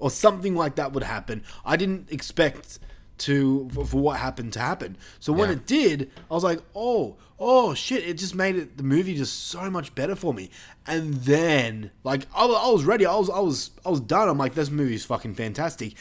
or 0.00 0.10
something 0.10 0.56
like 0.56 0.74
that 0.74 0.92
would 0.92 1.04
happen. 1.04 1.44
I 1.64 1.76
didn't 1.76 2.10
expect 2.10 2.80
to 3.18 3.68
for, 3.72 3.84
for 3.84 3.98
what 3.98 4.18
happened 4.18 4.52
to 4.54 4.58
happen. 4.60 4.96
So 5.20 5.32
when 5.32 5.48
Yeah. 5.50 5.56
it 5.56 5.66
did, 5.66 6.10
I 6.30 6.34
was 6.34 6.42
like, 6.42 6.60
oh, 6.74 7.16
oh 7.38 7.74
shit! 7.74 8.02
It 8.08 8.14
just 8.14 8.34
made 8.34 8.56
it 8.56 8.76
the 8.78 8.82
movie 8.82 9.14
just 9.14 9.46
so 9.48 9.70
much 9.70 9.94
better 9.94 10.16
for 10.16 10.32
me. 10.34 10.50
And 10.86 11.14
then, 11.14 11.90
like, 12.02 12.26
I, 12.34 12.46
I 12.46 12.70
was 12.70 12.84
ready. 12.84 13.06
I 13.06 13.14
was, 13.14 13.30
I 13.30 13.38
was, 13.38 13.70
I 13.86 13.90
was 13.90 14.00
done. 14.00 14.28
I'm 14.28 14.38
like, 14.38 14.54
this 14.54 14.70
movie's 14.70 15.04
fucking 15.04 15.34
fantastic. 15.34 15.94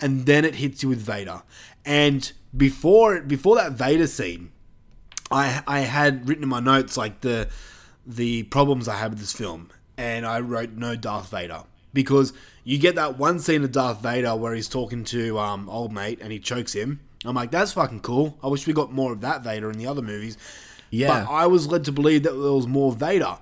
And 0.00 0.26
then 0.26 0.44
it 0.44 0.56
hits 0.56 0.82
you 0.82 0.88
with 0.88 0.98
Vader. 1.00 1.42
And 1.84 2.32
before 2.56 3.20
before 3.20 3.56
that 3.56 3.72
Vader 3.72 4.06
scene, 4.06 4.50
I 5.30 5.62
I 5.66 5.80
had 5.80 6.26
written 6.28 6.42
in 6.44 6.48
my 6.48 6.60
notes 6.60 6.96
like 6.96 7.20
the 7.20 7.48
the 8.06 8.44
problems 8.44 8.88
I 8.88 8.96
had 8.96 9.10
with 9.10 9.20
this 9.20 9.32
film, 9.32 9.68
and 9.96 10.24
I 10.26 10.40
wrote 10.40 10.70
no 10.70 10.96
Darth 10.96 11.30
Vader 11.30 11.64
because 11.92 12.32
you 12.64 12.78
get 12.78 12.94
that 12.94 13.18
one 13.18 13.38
scene 13.38 13.64
of 13.64 13.72
Darth 13.72 14.00
Vader 14.02 14.36
where 14.36 14.54
he's 14.54 14.68
talking 14.68 15.04
to 15.04 15.38
um 15.38 15.68
old 15.68 15.92
mate 15.92 16.20
and 16.22 16.32
he 16.32 16.38
chokes 16.38 16.72
him. 16.74 17.00
I'm 17.24 17.34
like, 17.36 17.50
that's 17.50 17.72
fucking 17.72 18.00
cool. 18.00 18.36
I 18.42 18.48
wish 18.48 18.66
we 18.66 18.72
got 18.72 18.92
more 18.92 19.12
of 19.12 19.20
that 19.20 19.42
Vader 19.42 19.70
in 19.70 19.78
the 19.78 19.86
other 19.86 20.02
movies. 20.02 20.36
Yeah. 20.90 21.24
but 21.24 21.30
I 21.30 21.46
was 21.46 21.68
led 21.68 21.84
to 21.84 21.92
believe 21.92 22.24
that 22.24 22.32
there 22.32 22.52
was 22.52 22.66
more 22.66 22.92
Vader, 22.92 23.38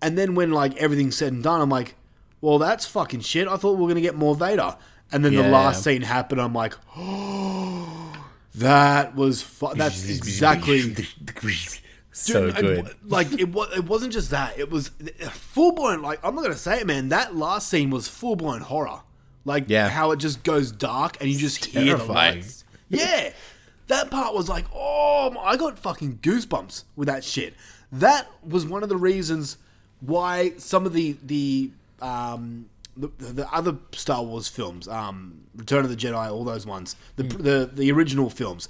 and 0.00 0.16
then 0.16 0.34
when 0.34 0.52
like 0.52 0.76
everything's 0.76 1.16
said 1.16 1.32
and 1.32 1.42
done, 1.42 1.60
I'm 1.60 1.70
like, 1.70 1.96
well, 2.40 2.58
that's 2.58 2.86
fucking 2.86 3.20
shit. 3.20 3.48
I 3.48 3.56
thought 3.56 3.72
we 3.76 3.82
were 3.82 3.88
gonna 3.88 4.00
get 4.00 4.14
more 4.14 4.34
Vader, 4.36 4.76
and 5.10 5.24
then 5.24 5.34
the 5.34 5.42
last 5.48 5.82
scene 5.82 6.02
happened. 6.02 6.40
I'm 6.40 6.52
like, 6.54 6.74
oh, 6.96 8.12
that 8.54 9.16
was 9.16 9.42
fu- 9.42 9.74
that's 9.74 10.08
exactly. 10.16 10.94
So 12.12 12.50
Dude, 12.50 12.56
good. 12.56 12.96
like 13.06 13.32
it 13.32 13.48
was. 13.52 13.74
It 13.76 13.84
wasn't 13.84 14.12
just 14.12 14.30
that. 14.30 14.58
It 14.58 14.70
was 14.70 14.90
full 15.30 15.72
blown. 15.72 16.02
Like 16.02 16.20
I'm 16.22 16.34
not 16.34 16.42
gonna 16.42 16.54
say 16.56 16.80
it, 16.80 16.86
man. 16.86 17.08
That 17.08 17.34
last 17.36 17.68
scene 17.68 17.90
was 17.90 18.06
full 18.08 18.36
blown 18.36 18.60
horror. 18.60 19.00
Like 19.44 19.64
Yeah. 19.68 19.88
how 19.88 20.10
it 20.12 20.18
just 20.18 20.42
goes 20.44 20.70
dark 20.70 21.16
and 21.20 21.28
you 21.30 21.36
just 21.38 21.64
hear 21.64 21.96
the 21.96 22.04
lights. 22.04 22.64
Yeah, 22.88 23.32
that 23.88 24.10
part 24.10 24.34
was 24.34 24.48
like, 24.48 24.66
oh, 24.74 25.34
I 25.40 25.56
got 25.56 25.78
fucking 25.78 26.18
goosebumps 26.18 26.84
with 26.94 27.08
that 27.08 27.24
shit. 27.24 27.54
That 27.90 28.26
was 28.46 28.64
one 28.66 28.82
of 28.82 28.88
the 28.88 28.96
reasons 28.96 29.56
why 30.00 30.52
some 30.58 30.84
of 30.86 30.92
the 30.92 31.16
the 31.24 31.70
um 32.00 32.66
the, 32.96 33.08
the 33.18 33.50
other 33.54 33.78
Star 33.92 34.22
Wars 34.22 34.48
films, 34.48 34.86
um, 34.86 35.40
Return 35.56 35.82
of 35.84 35.88
the 35.90 35.96
Jedi, 35.96 36.30
all 36.30 36.44
those 36.44 36.66
ones, 36.66 36.94
the 37.16 37.22
the, 37.22 37.70
the 37.72 37.90
original 37.90 38.28
films, 38.28 38.68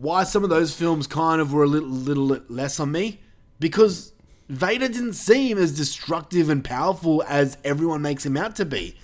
why 0.00 0.24
some 0.24 0.42
of 0.44 0.50
those 0.50 0.74
films 0.74 1.06
kind 1.06 1.40
of 1.40 1.52
were 1.52 1.62
a 1.62 1.66
little 1.66 1.88
little 1.88 2.38
less 2.48 2.80
on 2.80 2.90
me 2.92 3.20
because 3.58 4.12
Vader 4.48 4.88
didn't 4.88 5.12
seem 5.12 5.58
as 5.58 5.76
destructive 5.76 6.48
and 6.48 6.64
powerful 6.64 7.22
as 7.28 7.56
everyone 7.64 8.02
makes 8.02 8.24
him 8.26 8.36
out 8.36 8.56
to 8.56 8.64
be. 8.64 8.96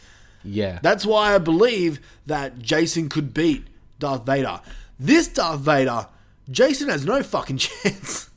Yeah. 0.43 0.79
That's 0.83 1.05
why 1.05 1.35
I 1.35 1.39
believe 1.39 2.01
that 2.27 2.59
Jason 2.59 3.09
could 3.09 3.35
beat 3.35 3.67
Darth 3.99 4.25
Vader. 4.25 4.61
This 4.99 5.29
Darth 5.29 5.61
Vader, 5.61 6.07
Jason 6.51 6.89
has 6.89 7.05
no 7.05 7.23
fucking 7.23 7.57
chance. 7.67 8.31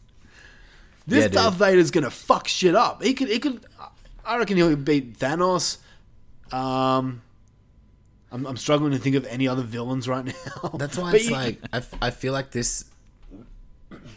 This 1.07 1.24
Yeah. 1.24 1.28
Darth 1.30 1.55
Vader's 1.55 1.91
gonna 1.91 2.12
fuck 2.12 2.47
shit 2.47 2.76
up. 2.76 3.01
He 3.03 3.14
could, 3.14 3.30
he 3.30 3.39
could. 3.39 3.62
I 4.26 4.38
reckon 4.38 4.57
he'll 4.57 4.76
beat 4.76 5.18
Thanos. 5.18 5.78
Um, 6.51 7.22
I'm, 8.32 8.45
I'm 8.45 8.57
struggling 8.57 8.91
to 8.91 8.99
think 8.99 9.15
of 9.15 9.25
any 9.27 9.47
other 9.47 9.63
villains 9.63 10.07
right 10.07 10.25
now. 10.25 10.69
That's 10.77 10.97
why 10.97 11.11
But 11.11 11.15
it's 11.21 11.30
you- 11.30 11.36
like 11.36 11.59
I, 11.73 11.77
f- 11.77 11.93
I 12.01 12.09
feel 12.11 12.34
like 12.34 12.51
this 12.51 12.86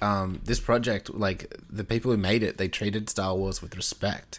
um 0.03 0.41
this 0.45 0.61
project 0.61 1.15
like 1.15 1.55
the 1.71 1.85
people 1.85 2.11
who 2.11 2.17
made 2.19 2.43
it 2.43 2.59
they 2.59 2.69
treated 2.69 3.09
Star 3.09 3.35
Wars 3.35 3.63
with 3.63 3.75
respect 3.77 4.39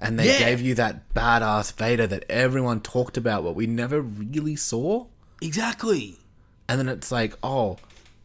and 0.00 0.18
they 0.18 0.26
Yeah. 0.28 0.38
gave 0.38 0.60
you 0.62 0.74
that 0.76 1.12
badass 1.14 1.74
Vader 1.74 2.06
that 2.06 2.24
everyone 2.30 2.80
talked 2.80 3.16
about 3.18 3.44
but 3.44 3.54
we 3.54 3.66
never 3.66 4.00
really 4.00 4.56
saw 4.56 5.06
exactly 5.42 6.16
and 6.68 6.78
then 6.78 6.88
it's 6.88 7.12
like 7.12 7.36
oh 7.42 7.76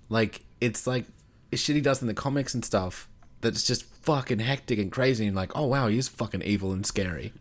like 0.09 0.41
it's 0.61 0.87
like 0.87 1.05
it's 1.51 1.61
shit 1.61 1.75
he 1.75 1.81
does 1.81 2.01
in 2.01 2.07
the 2.07 2.13
comics 2.13 2.53
and 2.53 2.63
stuff 2.63 3.09
that's 3.41 3.63
just 3.63 3.83
fucking 4.03 4.39
hectic 4.39 4.79
and 4.79 4.91
crazy 4.91 5.27
and 5.27 5.35
like, 5.35 5.51
oh 5.55 5.65
wow, 5.65 5.87
he's 5.87 6.07
fucking 6.07 6.41
evil 6.41 6.71
and 6.71 6.85
scary. 6.85 7.31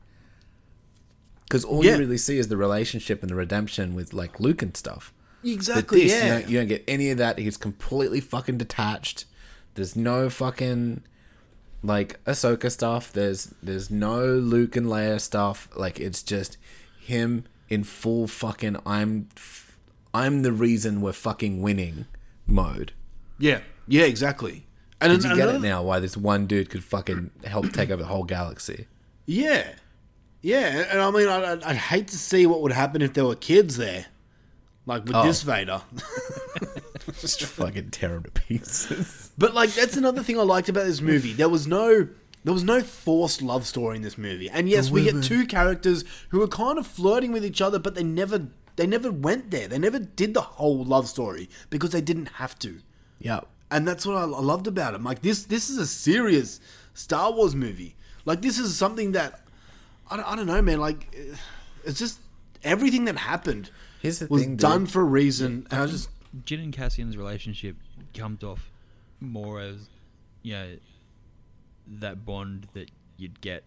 Because 1.49 1.65
all 1.65 1.85
Yeah. 1.85 1.93
you 1.93 1.99
really 1.99 2.19
see 2.19 2.39
is 2.39 2.49
the 2.49 2.57
relationship 2.57 3.23
and 3.23 3.31
the 3.31 3.35
redemption 3.37 3.95
with 3.95 4.13
like 4.13 4.41
Luke 4.41 4.63
and 4.63 4.77
stuff. 4.77 5.13
Exactly. 5.45 6.03
this, 6.05 6.13
yeah. 6.13 6.25
you, 6.25 6.31
don't, 6.41 6.51
you 6.51 6.59
don't 6.59 6.69
get 6.69 6.85
any 6.89 7.11
of 7.11 7.19
that. 7.19 7.39
He's 7.39 7.57
completely 7.57 8.21
fucking 8.21 8.59
detached. 8.59 9.27
There's 9.75 9.95
no 9.95 10.29
fucking 10.29 11.03
like 11.83 12.23
Ahsoka 12.25 12.71
stuff. 12.71 13.13
There's 13.13 13.55
there's 13.63 13.91
no 13.91 14.25
Luke 14.27 14.75
and 14.77 14.87
Leia 14.87 15.21
stuff. 15.21 15.69
Like 15.77 16.01
it's 16.01 16.23
just 16.23 16.57
him 16.99 17.45
in 17.69 17.85
full 17.85 18.27
fucking 18.27 18.77
I'm 18.85 19.29
I'm 20.13 20.43
the 20.43 20.53
reason 20.53 21.01
we're 21.01 21.13
fucking 21.13 21.63
winning 21.63 22.07
mode. 22.47 22.93
yeah. 23.39 23.61
Yeah. 23.87 24.05
Exactly. 24.05 24.67
And 25.01 25.13
Did 25.13 25.25
you 25.25 25.31
an- 25.33 25.37
get 25.37 25.55
it 25.55 25.61
now? 25.61 25.83
Why 25.83 26.01
this 26.01 26.17
one 26.17 26.47
dude 26.47 26.71
could 26.71 26.83
fucking 26.83 27.31
help 27.45 27.71
take 27.73 27.91
over 27.91 28.03
the 28.03 28.09
whole 28.09 28.25
galaxy? 28.25 28.87
Yeah. 29.27 29.75
Yeah, 30.43 30.87
and 30.91 31.01
I 31.01 31.11
mean, 31.11 31.29
I'd, 31.29 31.45
I'd- 31.45 31.65
I'd 31.65 31.77
hate 31.77 32.09
to 32.09 32.19
see 32.19 32.47
what 32.47 32.63
would 32.63 32.73
happen 32.73 33.03
if 33.03 33.15
there 33.15 33.25
were 33.25 33.35
kids 33.35 33.77
there, 33.77 34.07
like 34.87 35.05
with 35.05 35.17
Oh. 35.17 35.25
this 35.25 35.43
Vader. 35.43 35.83
Just 37.21 37.43
fucking 37.45 37.91
tear 37.91 38.15
him 38.17 38.25
to 38.25 38.31
pieces. 38.31 39.31
But 39.39 39.55
like, 39.55 39.71
that's 39.75 39.97
another 39.97 40.23
thing 40.23 40.39
I 40.39 40.43
liked 40.43 40.69
about 40.69 40.85
this 40.87 41.01
movie. 41.01 41.33
There 41.33 41.49
was 41.49 41.67
no, 41.67 42.09
there 42.45 42.53
was 42.55 42.65
no 42.65 42.81
forced 42.83 43.43
love 43.43 43.67
story 43.67 43.97
in 43.97 44.03
this 44.03 44.19
movie. 44.19 44.49
And 44.51 44.69
yes, 44.69 44.91
we 44.91 45.05
get 45.05 45.23
two 45.23 45.47
characters 45.47 46.05
who 46.31 46.43
are 46.43 46.49
kind 46.49 46.79
of 46.79 46.87
flirting 46.87 47.33
with 47.33 47.45
each 47.45 47.61
other, 47.61 47.79
but 47.79 47.95
they 47.95 48.03
never, 48.05 48.49
they 48.77 48.87
never 48.87 49.11
went 49.13 49.51
there. 49.51 49.69
They 49.69 49.79
never 49.79 49.99
did 49.99 50.35
the 50.35 50.41
whole 50.43 50.85
love 50.85 51.09
story 51.09 51.49
because 51.71 51.91
they 51.91 52.01
didn't 52.01 52.27
have 52.35 52.59
to. 52.61 52.81
Yeah. 53.21 53.41
And 53.71 53.87
that's 53.87 54.05
what 54.07 54.17
I, 54.17 54.23
I 54.23 54.25
loved 54.41 54.67
about 54.67 54.95
it. 54.95 55.03
Like 55.03 55.23
this, 55.23 55.45
this 55.45 55.71
is 55.71 55.79
a 55.79 55.87
serious 55.87 56.61
Star 56.95 57.33
Wars 57.33 57.55
movie. 57.55 57.97
Like 58.25 58.43
this 58.43 58.59
is 58.59 58.77
something 58.77 59.13
that 59.13 59.41
I 60.11 60.17
don't, 60.17 60.27
I 60.33 60.37
don't 60.37 60.47
know, 60.47 60.63
man. 60.63 60.79
Like 60.81 61.15
it's 61.85 61.99
just 61.99 62.21
everything 62.65 63.05
that 63.07 63.17
happened 63.17 63.71
Here's 64.01 64.19
the 64.21 64.27
was 64.29 64.43
thing, 64.43 64.53
dude. 64.53 64.61
done 64.61 64.87
for 64.87 65.01
a 65.03 65.05
reason. 65.05 65.67
And 65.71 65.81
I 65.83 65.87
just 65.87 66.09
Jyn 66.45 66.63
and 66.63 66.73
Cassian's 66.73 67.17
relationship 67.17 67.77
comes 68.15 68.43
off 68.45 68.71
more 69.21 69.61
as, 69.61 69.89
you 70.43 70.53
know, 70.55 70.77
that 71.89 72.25
bond 72.25 72.69
that 72.75 72.91
you'd 73.17 73.41
get 73.41 73.65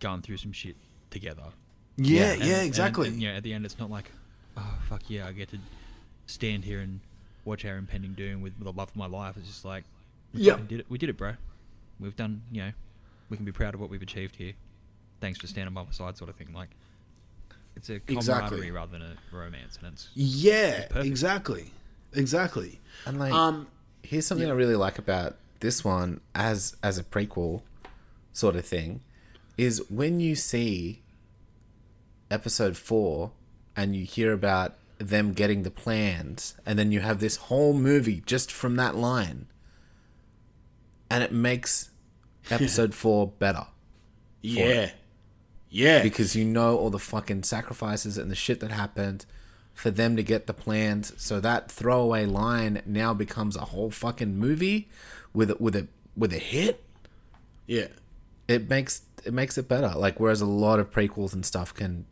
going 0.00 0.22
through 0.22 0.38
some 0.38 0.52
shit 0.52 0.76
together. 1.10 1.42
Yeah, 1.96 2.32
And- 2.32 2.42
yeah, 2.44 2.56
and- 2.58 2.66
exactly. 2.66 3.08
And, 3.08 3.20
you 3.20 3.28
know, 3.28 3.34
at 3.34 3.42
the 3.42 3.52
end, 3.52 3.64
it's 3.64 3.78
not 3.78 3.90
like, 3.90 4.10
oh 4.56 4.78
fuck 4.88 5.08
yeah, 5.08 5.26
I 5.26 5.32
get 5.32 5.50
to 5.50 5.58
stand 6.26 6.64
here 6.64 6.80
and 6.80 7.00
watch 7.44 7.64
our 7.64 7.76
impending 7.76 8.14
doom 8.14 8.40
with 8.42 8.58
the 8.58 8.72
love 8.72 8.88
of 8.90 8.96
my 8.96 9.06
life. 9.06 9.36
It's 9.36 9.46
just 9.48 9.64
like, 9.64 9.84
we 10.34 10.42
Yep. 10.42 10.52
fucking 10.54 10.66
did 10.68 10.80
it. 10.80 10.86
We 10.88 10.98
did 10.98 11.08
it, 11.08 11.16
bro. 11.16 11.34
We've 11.98 12.16
done. 12.16 12.42
You 12.50 12.62
know, 12.62 12.72
we 13.28 13.36
can 13.36 13.44
be 13.44 13.52
proud 13.52 13.74
of 13.74 13.80
what 13.80 13.90
we've 13.90 14.00
achieved 14.02 14.36
here. 14.36 14.52
Thanks 15.20 15.38
for 15.38 15.46
standing 15.46 15.74
by 15.74 15.84
my 15.84 15.90
side, 15.90 16.16
sort 16.16 16.30
of 16.30 16.36
thing. 16.36 16.52
Like, 16.54 16.70
it's 17.76 17.88
a 17.90 18.00
camaraderie 18.00 18.16
Exactly. 18.16 18.70
rather 18.70 18.92
than 18.92 19.02
a 19.02 19.16
romance, 19.36 19.78
and 19.82 19.92
it's 19.92 20.08
yeah, 20.14 20.86
perfect. 20.88 21.06
exactly, 21.06 21.72
exactly. 22.12 22.80
And 23.06 23.18
like, 23.18 23.32
Um, 23.32 23.68
here's 24.02 24.26
something 24.26 24.48
I 24.48 24.52
really 24.52 24.76
like 24.76 24.98
about 24.98 25.36
this 25.60 25.84
one 25.84 26.20
as 26.34 26.76
as 26.82 26.98
a 26.98 27.04
prequel 27.04 27.62
sort 28.32 28.56
of 28.56 28.64
thing, 28.64 29.02
is 29.58 29.82
when 29.90 30.20
you 30.20 30.34
see 30.34 31.02
episode 32.30 32.76
four 32.76 33.32
and 33.76 33.94
you 33.94 34.04
hear 34.04 34.32
about 34.32 34.76
them 34.98 35.32
getting 35.32 35.62
the 35.62 35.70
plans, 35.70 36.54
and 36.66 36.78
then 36.78 36.92
you 36.92 37.00
have 37.00 37.20
this 37.20 37.36
whole 37.36 37.72
movie 37.72 38.22
just 38.26 38.50
from 38.52 38.76
that 38.76 38.94
line, 38.96 39.46
and 41.10 41.22
it 41.22 41.32
makes 41.32 41.90
episode 42.50 42.94
four 42.94 43.28
better. 43.28 43.66
Yeah, 44.42 44.90
yeah. 45.70 46.02
because 46.02 46.36
you 46.36 46.44
know 46.44 46.76
all 46.76 46.90
the 46.90 46.98
fucking 46.98 47.44
sacrifices 47.44 48.18
and 48.18 48.30
the 48.30 48.34
shit 48.34 48.60
that 48.60 48.70
happened 48.70 49.24
for 49.72 49.90
them 49.90 50.16
to 50.16 50.22
get 50.22 50.46
the 50.46 50.52
plans. 50.52 51.12
So 51.16 51.40
that 51.40 51.70
throwaway 51.70 52.26
line 52.26 52.82
now 52.84 53.14
becomes 53.14 53.56
a 53.56 53.66
whole 53.66 53.90
fucking 53.90 54.36
movie 54.36 54.88
with 55.32 55.50
a, 55.50 55.56
with 55.58 55.74
a 55.76 55.86
with 56.16 56.32
a 56.32 56.38
hit. 56.38 56.84
Yeah, 57.66 57.86
It 58.48 58.68
makes 58.68 59.02
it 59.24 59.32
makes 59.32 59.56
it 59.56 59.68
better. 59.68 59.92
Like 59.96 60.18
whereas 60.20 60.40
a 60.40 60.46
lot 60.46 60.80
of 60.80 60.90
prequels 60.90 61.32
and 61.32 61.46
stuff 61.46 61.72
can 61.72 62.04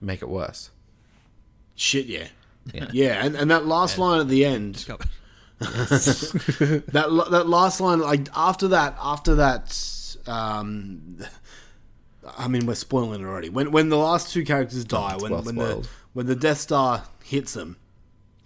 make 0.00 0.22
it 0.22 0.28
worse. 0.28 0.70
shit, 1.74 2.06
yeah, 2.06 2.28
Yeah. 2.72 2.88
yeah. 2.92 3.24
And 3.24 3.34
and 3.36 3.50
that 3.50 3.66
last 3.66 3.98
line 3.98 4.20
at 4.20 4.28
the 4.28 4.44
end, 4.44 4.76
that 5.58 7.26
that 7.30 7.48
last 7.48 7.80
line, 7.80 7.98
like 8.00 8.28
after 8.34 8.68
that, 8.68 8.96
after 9.02 9.34
that, 9.34 10.16
um, 10.26 11.18
I 12.38 12.48
mean, 12.48 12.66
we're 12.66 12.74
spoiling 12.74 13.20
it 13.22 13.24
already. 13.26 13.48
When 13.48 13.72
when 13.72 13.88
the 13.88 13.96
last 13.96 14.32
two 14.32 14.44
characters 14.44 14.84
die, 14.84 15.14
it's 15.14 15.22
when 15.22 15.32
well 15.32 15.42
when 15.42 15.54
the 15.56 15.88
when 16.12 16.26
the 16.26 16.36
Death 16.36 16.58
Star 16.58 17.04
hits 17.24 17.54
them, 17.54 17.76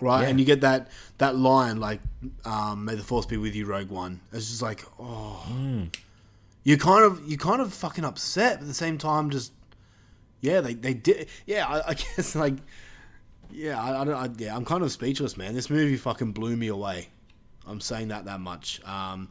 right, 0.01 0.23
Yeah. 0.23 0.29
and 0.29 0.39
you 0.39 0.47
get 0.47 0.61
that 0.61 0.89
that 1.19 1.37
line 1.37 1.79
like, 1.81 2.01
um, 2.45 2.85
"May 2.85 2.95
the 2.95 3.03
Force 3.03 3.27
be 3.27 3.37
with 3.37 3.55
you, 3.55 3.67
Rogue 3.67 3.91
One." 3.91 4.21
It's 4.33 4.49
just 4.51 4.63
like, 4.63 4.85
oh, 5.01 5.45
you 6.63 6.79
kind 6.79 7.05
of 7.05 7.23
you 7.27 7.37
kind 7.37 7.61
of 7.61 7.73
fucking 7.75 8.05
upset, 8.05 8.57
but 8.59 8.63
at 8.63 8.69
the 8.69 8.75
same 8.75 8.97
time, 8.99 9.31
just 9.31 9.53
yeah, 10.41 10.61
they 10.61 10.75
they 10.75 10.95
did, 10.95 11.29
yeah, 11.47 11.67
I, 11.67 11.91
I 11.91 11.95
guess 12.17 12.35
like. 12.35 12.55
Yeah, 13.53 13.81
I, 13.81 14.01
I 14.01 14.05
don't. 14.05 14.15
I, 14.15 14.29
yeah, 14.43 14.57
I'm 14.57 14.65
kind 14.65 14.83
of 14.83 14.91
speechless, 14.91 15.37
man. 15.37 15.55
This 15.55 15.71
movie 15.71 15.97
fucking 15.97 16.33
blew 16.33 16.57
me 16.57 16.67
away. 16.67 17.09
I'm 17.67 17.81
saying 17.81 18.09
that 18.09 18.25
that 18.25 18.41
much. 18.41 18.81
Um, 18.85 19.29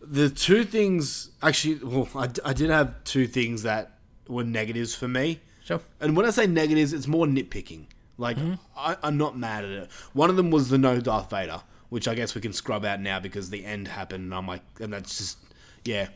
the 0.00 0.30
two 0.30 0.64
things, 0.64 1.30
actually, 1.42 1.76
well, 1.76 2.08
I 2.44 2.52
did 2.52 2.70
have 2.70 3.04
two 3.04 3.26
things 3.26 3.62
that 3.62 3.98
were 4.28 4.44
negatives 4.44 4.94
for 4.94 5.08
me. 5.08 5.40
Sure. 5.64 5.80
And 6.00 6.16
when 6.16 6.24
I 6.24 6.30
say 6.30 6.46
negatives, 6.46 6.92
it's 6.92 7.06
more 7.06 7.26
nitpicking. 7.26 7.86
Like, 8.16 8.36
mm-hmm. 8.36 8.54
I, 8.76 8.96
I'm 9.02 9.16
not 9.16 9.38
mad 9.38 9.64
at 9.64 9.70
it. 9.70 9.90
One 10.12 10.30
of 10.30 10.36
them 10.36 10.50
was 10.50 10.70
the 10.70 10.78
no 10.78 11.00
Darth 11.00 11.30
Vader, 11.30 11.60
which 11.88 12.08
I 12.08 12.14
guess 12.14 12.34
we 12.34 12.40
can 12.40 12.52
scrub 12.52 12.84
out 12.84 13.00
now 13.00 13.20
because 13.20 13.50
the 13.50 13.64
end 13.64 13.88
happened, 13.88 14.24
and 14.24 14.34
I'm 14.34 14.46
like, 14.46 14.62
and 14.80 14.92
that's 14.92 15.18
just, 15.18 15.38
yeah. 15.84 16.08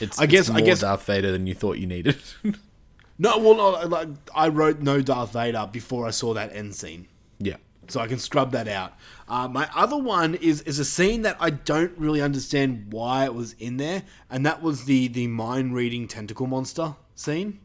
It's 0.00 0.18
I 0.18 0.26
guess 0.26 0.40
it's 0.40 0.50
I 0.50 0.58
more 0.58 0.66
guess 0.66 0.80
Darth 0.80 1.04
Vader 1.04 1.32
than 1.32 1.46
you 1.46 1.54
thought 1.54 1.78
you 1.78 1.86
needed. 1.86 2.16
no. 3.18 3.38
Well, 3.38 3.88
like 3.88 4.08
I 4.34 4.48
wrote 4.48 4.80
no 4.80 5.00
Darth 5.00 5.32
Vader 5.32 5.68
before 5.70 6.06
I 6.06 6.10
saw 6.10 6.34
that 6.34 6.54
end 6.54 6.74
scene. 6.74 7.08
yeah. 7.38 7.56
so 7.88 8.00
I 8.00 8.06
can 8.06 8.18
scrub 8.18 8.52
that 8.52 8.68
out. 8.68 8.92
Uh, 9.30 9.46
my 9.46 9.70
other 9.76 9.96
one 9.96 10.34
is 10.34 10.60
is 10.62 10.78
a 10.80 10.84
scene 10.84 11.22
that 11.22 11.36
I 11.38 11.50
don't 11.50 11.96
really 11.96 12.20
understand 12.20 12.92
why 12.92 13.24
it 13.24 13.32
was 13.32 13.52
in 13.60 13.76
there, 13.76 14.02
and 14.28 14.44
that 14.44 14.60
was 14.60 14.84
the 14.86 15.06
the 15.06 15.28
mind 15.28 15.72
reading 15.74 16.08
tentacle 16.08 16.48
monster 16.48 16.96
scene. 17.14 17.60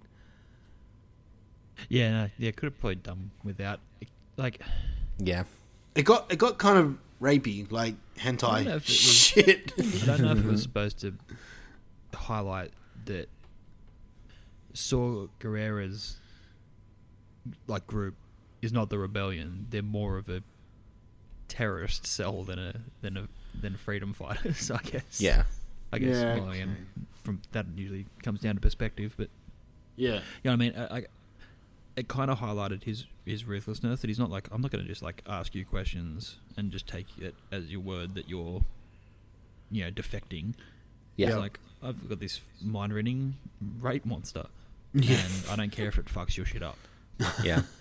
yeah, 1.89 2.11
no, 2.11 2.29
yeah, 2.37 2.51
could 2.51 2.65
have 2.67 2.79
probably 2.79 2.95
done 2.95 3.31
without. 3.43 3.79
Like, 4.37 4.61
Yeah. 5.17 5.43
It 5.95 6.03
got 6.03 6.31
it 6.31 6.37
got 6.37 6.57
kind 6.57 6.77
of 6.77 6.97
rapey, 7.21 7.71
like 7.71 7.95
I 8.21 8.25
don't 8.31 8.37
hentai 8.37 8.65
if 8.67 8.73
was- 8.85 8.85
shit. 8.95 9.71
I 10.03 10.05
don't 10.05 10.21
know 10.21 10.31
if 10.33 10.39
it 10.39 10.45
was 10.45 10.61
supposed 10.61 10.99
to 10.99 11.15
highlight 12.13 12.71
that 13.05 13.27
Saw 14.73 15.27
Gerrera's 15.39 16.17
like 17.67 17.87
group 17.87 18.15
is 18.61 18.71
not 18.73 18.89
the 18.89 18.97
rebellion. 18.99 19.67
They're 19.69 19.81
more 19.81 20.17
of 20.17 20.27
a 20.29 20.43
terrorist 21.47 22.05
cell 22.05 22.43
than 22.43 22.59
a 22.59 22.73
than 23.01 23.17
a 23.17 23.27
than 23.59 23.75
freedom 23.77 24.13
fighters. 24.13 24.69
I 24.71 24.79
guess. 24.83 25.19
Yeah. 25.21 25.43
I 25.93 25.99
guess. 25.99 26.15
Yeah, 26.17 26.35
well, 26.35 26.45
um, 26.45 26.51
again, 26.51 26.87
from 27.23 27.41
that 27.51 27.65
usually 27.75 28.05
comes 28.23 28.41
down 28.41 28.55
to 28.55 28.61
perspective, 28.61 29.13
but 29.17 29.29
yeah, 29.95 30.15
you 30.15 30.19
know 30.45 30.51
what 30.51 30.53
I 30.53 30.55
mean. 30.55 30.73
I, 30.75 30.97
I, 30.97 31.05
it 31.95 32.07
kind 32.09 32.29
of 32.29 32.39
highlighted 32.39 32.83
his 32.83 33.05
his 33.25 33.45
ruthlessness 33.45 34.01
that 34.01 34.07
he's 34.07 34.19
not 34.19 34.29
like 34.29 34.49
I'm 34.51 34.61
not 34.61 34.71
going 34.71 34.83
to 34.83 34.87
just 34.87 35.01
like 35.01 35.21
ask 35.27 35.55
you 35.55 35.63
questions 35.65 36.37
and 36.57 36.71
just 36.71 36.87
take 36.87 37.05
it 37.19 37.35
as 37.51 37.71
your 37.71 37.79
word 37.79 38.15
that 38.15 38.27
you're, 38.27 38.61
you 39.71 39.83
know, 39.85 39.91
defecting. 39.91 40.55
Yeah. 41.15 41.27
It's 41.29 41.37
like 41.37 41.59
I've 41.81 42.09
got 42.09 42.19
this 42.19 42.41
mind 42.61 42.91
reading 42.93 43.35
rape 43.79 44.05
monster, 44.05 44.47
Yeah. 44.93 45.17
and 45.23 45.49
I 45.51 45.55
don't 45.55 45.71
care 45.71 45.87
if 45.87 45.97
it 45.97 46.05
fucks 46.05 46.35
your 46.35 46.45
shit 46.45 46.63
up. 46.63 46.77
Yeah. 47.43 47.61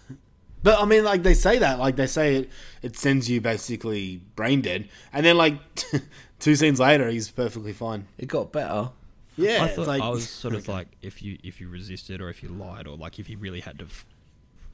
But 0.65 0.81
I 0.81 0.87
mean, 0.87 1.05
like 1.05 1.23
they 1.23 1.35
say 1.35 1.59
that, 1.59 1.79
like 1.79 1.95
they 1.95 2.07
say 2.07 2.37
it, 2.37 2.51
it 2.83 2.97
sends 2.97 3.31
you 3.31 3.41
basically 3.41 4.23
brain 4.35 4.63
dead, 4.63 4.89
and 5.13 5.25
then 5.25 5.37
like 5.37 5.55
two 6.41 6.57
scenes 6.57 6.81
later, 6.81 7.09
he's 7.11 7.31
perfectly 7.31 7.75
fine. 7.75 8.07
It 8.19 8.27
got 8.29 8.51
better. 8.51 8.89
Yeah, 9.37 9.63
I 9.63 9.69
thought 9.69 9.87
like- 9.87 10.03
I 10.03 10.09
was 10.09 10.29
sort 10.43 10.55
of 10.55 10.67
like 10.67 10.89
if 11.03 11.23
you 11.23 11.39
if 11.45 11.61
you 11.61 11.69
resisted 11.69 12.21
or 12.21 12.31
if 12.31 12.43
you 12.43 12.49
lied 12.49 12.87
or 12.87 12.97
like 12.97 13.19
if 13.19 13.29
you 13.29 13.37
really 13.37 13.61
had 13.61 13.79
to 13.81 13.85
f- 13.85 14.07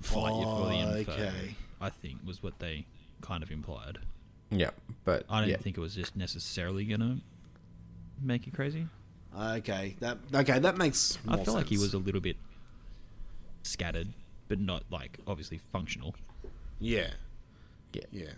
fight 0.01 0.31
you 0.33 0.45
oh, 0.47 0.57
for 0.63 0.67
the 0.71 0.77
Oh, 0.81 0.97
info. 0.99 1.13
okay. 1.13 1.57
I 1.81 1.91
think 1.91 2.19
was 2.25 2.43
what 2.43 2.61
they 2.61 2.87
kind 3.21 3.43
of 3.43 3.51
implied. 3.51 3.99
Yeah. 4.51 4.71
But 5.05 5.25
I 5.29 5.41
don't 5.41 5.49
yeah. 5.49 5.57
think 5.57 5.77
it 5.77 5.81
was 5.81 5.95
just 5.97 6.15
necessarily 6.15 6.85
gonna 6.85 7.19
make 8.23 8.47
you 8.47 8.53
crazy. 8.53 8.87
Okay, 9.37 9.97
that 10.01 10.19
okay, 10.35 10.59
that 10.61 10.77
makes. 10.77 11.19
I 11.27 11.37
more 11.37 11.45
feel 11.45 11.55
like 11.55 11.67
he 11.69 11.79
was 11.79 11.95
a 11.95 11.99
little 11.99 12.21
bit 12.21 12.37
scattered, 13.63 14.09
but 14.51 14.61
not 14.61 14.83
like 14.91 15.19
obviously 15.29 15.59
functional. 15.59 16.15
Yeah. 16.81 17.11
Yeah. 17.95 18.03
Yeah. 18.11 18.31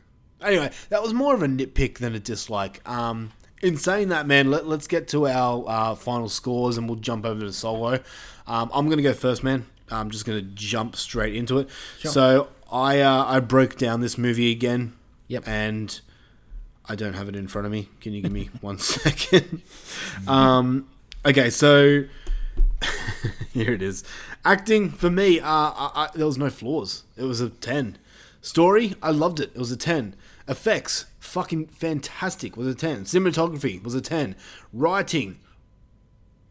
Anyway, 0.43 0.71
that 0.91 1.03
was 1.03 1.15
more 1.15 1.35
of 1.35 1.43
a 1.43 1.47
nitpick 1.47 1.99
than 1.99 2.15
a 2.15 2.21
dislike. 2.21 2.87
Um, 2.89 3.33
in 3.63 3.79
saying 3.79 4.11
that, 4.11 4.27
man, 4.27 4.51
let, 4.51 4.67
let's 4.67 4.87
get 4.87 5.09
to 5.09 5.27
our 5.27 5.65
uh, 5.67 5.95
final 5.95 6.29
scores 6.29 6.77
and 6.77 6.87
we'll 6.87 6.99
jump 6.99 7.25
over 7.25 7.41
to 7.41 7.53
solo. 7.53 7.95
Um, 8.47 8.71
I'm 8.75 8.87
going 8.87 8.99
to 8.99 9.03
go 9.03 9.15
first, 9.15 9.43
man. 9.43 9.65
I'm 9.91 10.11
just 10.11 10.27
going 10.27 10.39
to 10.39 10.47
jump 10.55 10.97
straight 10.97 11.35
into 11.35 11.59
it. 11.59 11.71
Sure. 12.01 12.13
So 12.13 12.49
I 12.71 13.01
uh, 13.01 13.25
I 13.25 13.41
broke 13.41 13.79
down 13.79 14.03
this 14.03 14.19
movie 14.19 14.51
again. 14.51 14.93
Yep. 15.29 15.49
And 15.49 15.99
I 16.85 16.95
don't 16.95 17.15
have 17.15 17.31
it 17.31 17.37
in 17.37 17.49
front 17.49 17.65
of 17.65 17.73
me. 17.73 17.89
Can 18.03 18.13
you 18.13 18.21
give 18.21 18.33
me 18.33 18.51
one 18.61 18.79
second? 18.79 19.63
Um, 20.29 20.89
okay, 21.25 21.49
so 21.49 22.05
here 23.53 23.73
it 23.73 23.81
is. 23.81 24.05
Acting 24.45 24.91
for 24.91 25.09
me, 25.09 25.39
uh, 25.39 25.47
I, 25.47 25.91
I, 25.95 26.09
there 26.15 26.27
was 26.27 26.39
no 26.39 26.51
flaws. 26.51 27.05
It 27.17 27.23
was 27.25 27.41
a 27.41 27.49
ten. 27.49 27.99
Story, 28.41 28.95
I 29.01 29.13
loved 29.13 29.39
it. 29.39 29.53
It 29.55 29.59
was 29.59 29.71
a 29.71 29.77
ten. 29.77 30.17
Effects, 30.49 31.07
fucking 31.21 31.67
fantastic. 31.69 32.57
Was 32.57 32.67
a 32.67 32.75
ten. 32.75 33.05
Cinematography 33.05 33.83
was 33.83 33.95
a 33.95 34.01
ten. 34.01 34.35
Writing, 34.73 35.39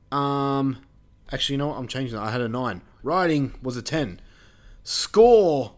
um, 0.09 0.77
actually, 1.33 1.55
you 1.55 1.57
know 1.57 1.67
what? 1.67 1.77
I'm 1.77 1.87
changing 1.87 2.15
that. 2.15 2.23
I 2.23 2.31
had 2.31 2.39
a 2.39 2.47
nine. 2.47 2.81
Writing 3.03 3.53
was 3.61 3.75
a 3.75 3.81
ten. 3.81 4.21
Score. 4.83 5.73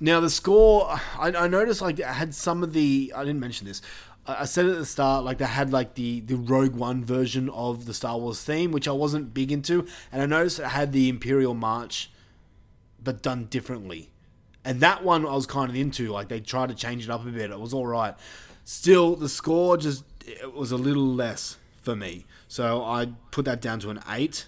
Now 0.00 0.20
the 0.20 0.30
score, 0.30 0.88
I, 1.18 1.32
I 1.32 1.48
noticed 1.48 1.80
like 1.80 2.00
I 2.00 2.14
had 2.14 2.34
some 2.34 2.62
of 2.62 2.72
the. 2.72 3.12
I 3.14 3.20
didn't 3.24 3.40
mention 3.40 3.66
this. 3.66 3.82
I 4.28 4.44
said 4.44 4.66
at 4.66 4.76
the 4.76 4.86
start, 4.86 5.24
like 5.24 5.38
they 5.38 5.44
had 5.44 5.72
like 5.72 5.94
the 5.94 6.20
the 6.20 6.36
Rogue 6.36 6.74
One 6.74 7.04
version 7.04 7.48
of 7.50 7.86
the 7.86 7.94
Star 7.94 8.18
Wars 8.18 8.42
theme, 8.42 8.72
which 8.72 8.88
I 8.88 8.92
wasn't 8.92 9.32
big 9.34 9.52
into, 9.52 9.86
and 10.12 10.22
I 10.22 10.26
noticed 10.26 10.58
it 10.58 10.66
had 10.66 10.92
the 10.92 11.08
Imperial 11.08 11.54
March, 11.54 12.10
but 13.02 13.22
done 13.22 13.44
differently, 13.46 14.10
and 14.64 14.80
that 14.80 15.04
one 15.04 15.24
I 15.26 15.34
was 15.34 15.46
kind 15.46 15.70
of 15.70 15.76
into. 15.76 16.08
Like 16.08 16.28
they 16.28 16.40
tried 16.40 16.68
to 16.70 16.74
change 16.74 17.04
it 17.04 17.10
up 17.10 17.24
a 17.26 17.30
bit. 17.30 17.50
It 17.50 17.60
was 17.60 17.72
all 17.74 17.86
right. 17.86 18.14
Still, 18.64 19.14
the 19.16 19.28
score 19.28 19.76
just 19.76 20.04
it 20.26 20.52
was 20.54 20.72
a 20.72 20.76
little 20.76 21.06
less 21.06 21.56
for 21.82 21.94
me, 21.94 22.26
so 22.48 22.82
I 22.82 23.08
put 23.30 23.44
that 23.44 23.60
down 23.60 23.78
to 23.80 23.90
an 23.90 24.00
eight 24.10 24.46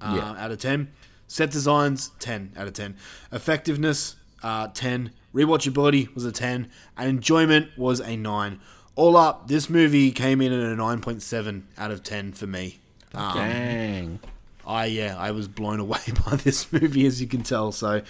uh, 0.00 0.14
Yeah. 0.16 0.44
out 0.44 0.50
of 0.50 0.58
ten. 0.58 0.90
Set 1.28 1.50
designs 1.50 2.10
ten 2.18 2.52
out 2.58 2.66
of 2.68 2.74
ten. 2.74 2.96
Effectiveness 3.32 4.16
uh, 4.42 4.68
ten. 4.68 5.12
Rewatchability 5.34 6.14
was 6.14 6.26
a 6.26 6.32
ten, 6.32 6.68
and 6.94 7.08
enjoyment 7.08 7.70
was 7.78 8.00
a 8.00 8.16
nine. 8.16 8.60
All 8.94 9.16
up, 9.16 9.48
this 9.48 9.70
movie 9.70 10.10
came 10.12 10.40
in 10.40 10.52
at 10.52 10.60
a 10.60 10.76
nine 10.76 11.00
point 11.00 11.22
seven 11.22 11.66
out 11.78 11.90
of 11.90 12.02
ten 12.02 12.32
for 12.32 12.46
me. 12.46 12.78
Um, 13.14 13.34
Dang. 13.34 14.20
I 14.66 14.86
yeah, 14.86 15.16
I 15.18 15.30
was 15.30 15.48
blown 15.48 15.80
away 15.80 16.00
by 16.26 16.36
this 16.36 16.72
movie, 16.72 17.06
as 17.06 17.20
you 17.20 17.26
can 17.26 17.42
tell. 17.42 17.72
So, 17.72 18.02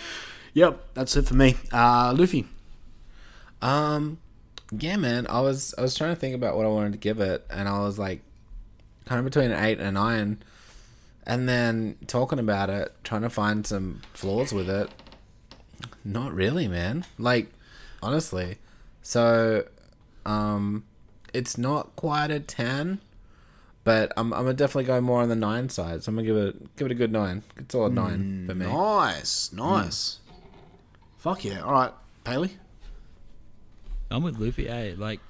yep, 0.55 0.83
that's 0.95 1.17
it 1.17 1.27
for 1.27 1.35
me. 1.35 1.57
Uh, 1.73 2.15
Luffy. 2.17 2.47
Um, 3.61 4.19
yeah, 4.73 4.97
man. 4.97 5.27
I 5.29 5.41
was 5.41 5.75
I 5.79 5.83
was 5.83 5.95
trying 5.95 6.15
to 6.15 6.21
think 6.21 6.35
about 6.35 6.57
what 6.57 6.67
I 6.67 6.69
wanted 6.69 6.93
to 6.93 6.99
give 6.99 7.21
it, 7.21 7.47
and 7.51 7.69
I 7.69 7.79
was 7.81 7.99
like, 7.99 8.21
kind 9.05 9.19
of 9.19 9.25
between 9.25 9.51
an 9.51 9.65
eight 9.65 9.79
and 9.79 9.89
a 9.89 9.93
nine, 9.93 10.43
and 11.27 11.49
then 11.49 11.97
talking 12.07 12.39
about 12.39 12.71
it, 12.71 12.93
trying 13.05 13.23
to 13.23 13.31
find 13.31 13.67
some 13.67 14.03
flaws 14.13 14.53
with 14.53 14.69
it. 14.69 14.91
Not 16.05 16.35
really, 16.35 16.67
man. 16.67 17.05
Like, 17.19 17.53
honestly. 18.03 18.59
So, 19.05 19.65
um, 20.25 20.85
it's 21.33 21.59
not 21.59 21.95
quite 21.97 22.31
a 22.31 22.41
ten, 22.41 23.01
but 23.85 24.13
I'm 24.17 24.33
I'm 24.33 24.45
gonna 24.45 24.55
definitely 24.55 24.85
go 24.85 25.01
more 25.01 25.23
on 25.23 25.29
the 25.29 25.37
nine 25.37 25.69
side. 25.69 26.05
So 26.05 26.11
I'm 26.11 26.17
gonna 26.17 26.27
give 26.27 26.37
it 26.37 26.77
give 26.77 26.87
it 26.87 26.93
a 26.93 26.95
good 26.97 27.13
nine. 27.13 27.43
Good 27.55 27.73
solid 27.73 27.95
nine 27.95 28.47
for 28.47 28.55
me. 28.55 28.67
Nice, 28.67 29.53
nice. 29.53 30.19
Fuck 31.19 31.45
yeah! 31.45 31.61
All 31.61 31.73
right, 31.73 31.93
Paley. 32.25 32.57
I'm 34.11 34.23
with 34.23 34.39
Luffy. 34.39 34.67
Hey, 34.67 34.95
like, 34.95 35.21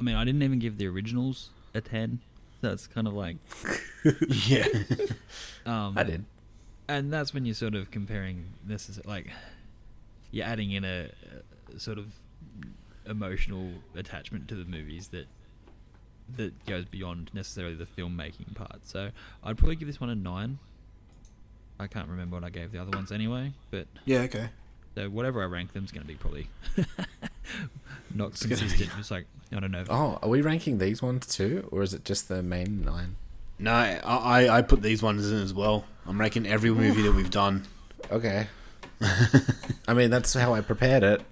I 0.00 0.02
mean, 0.02 0.16
I 0.16 0.24
didn't 0.24 0.42
even 0.42 0.58
give 0.58 0.78
the 0.78 0.86
originals 0.88 1.50
a 1.74 1.80
ten. 1.80 2.20
That's 2.60 2.86
kind 2.86 3.06
of 3.06 3.14
like, 3.14 3.36
yeah. 4.28 4.66
um, 5.66 5.96
I 5.96 6.02
did. 6.02 6.24
and 6.88 7.12
that's 7.12 7.32
when 7.32 7.46
you're 7.46 7.54
sort 7.54 7.74
of 7.74 7.90
comparing 7.90 8.52
this 8.64 8.90
is 8.90 9.04
like, 9.06 9.28
you're 10.30 10.44
adding 10.44 10.72
in 10.72 10.84
a, 10.84 11.10
a 11.74 11.80
sort 11.80 11.96
of 11.96 12.12
emotional 13.10 13.72
attachment 13.94 14.48
to 14.48 14.54
the 14.54 14.64
movies 14.64 15.08
that 15.08 15.26
that 16.36 16.64
goes 16.64 16.84
beyond 16.84 17.28
necessarily 17.34 17.74
the 17.74 17.84
filmmaking 17.86 18.54
part. 18.54 18.86
So 18.86 19.10
I'd 19.42 19.58
probably 19.58 19.74
give 19.76 19.88
this 19.88 20.00
one 20.00 20.10
a 20.10 20.14
nine. 20.14 20.58
I 21.78 21.86
can't 21.88 22.08
remember 22.08 22.36
what 22.36 22.44
I 22.44 22.50
gave 22.50 22.70
the 22.72 22.78
other 22.78 22.90
ones 22.96 23.10
anyway, 23.10 23.52
but 23.70 23.86
Yeah, 24.04 24.20
okay. 24.20 24.50
so 24.94 25.08
whatever 25.10 25.42
I 25.42 25.46
rank 25.46 25.72
them 25.72 25.84
is 25.84 25.90
going 25.90 26.02
to 26.02 26.06
be 26.08 26.14
probably 26.14 26.48
not 28.14 28.38
gonna 28.38 28.48
be- 28.48 28.56
consistent. 28.56 28.90
It's 28.98 29.10
like 29.10 29.26
I 29.52 29.58
don't 29.60 29.72
know. 29.72 29.84
Oh, 29.90 30.18
are 30.22 30.28
we 30.28 30.40
ranking 30.42 30.78
these 30.78 31.02
ones 31.02 31.26
too, 31.26 31.68
or 31.72 31.82
is 31.82 31.94
it 31.94 32.04
just 32.04 32.28
the 32.28 32.42
main 32.42 32.84
nine? 32.84 33.16
No, 33.58 33.72
I, 33.72 33.98
I 34.04 34.58
I 34.58 34.62
put 34.62 34.82
these 34.82 35.02
ones 35.02 35.30
in 35.30 35.38
as 35.38 35.52
well. 35.52 35.84
I'm 36.06 36.18
ranking 36.20 36.46
every 36.46 36.70
movie 36.70 37.02
that 37.02 37.12
we've 37.14 37.30
done. 37.30 37.64
Okay. 38.10 38.46
I 39.88 39.94
mean, 39.94 40.10
that's 40.10 40.32
how 40.34 40.54
I 40.54 40.60
prepared 40.60 41.02
it. 41.02 41.22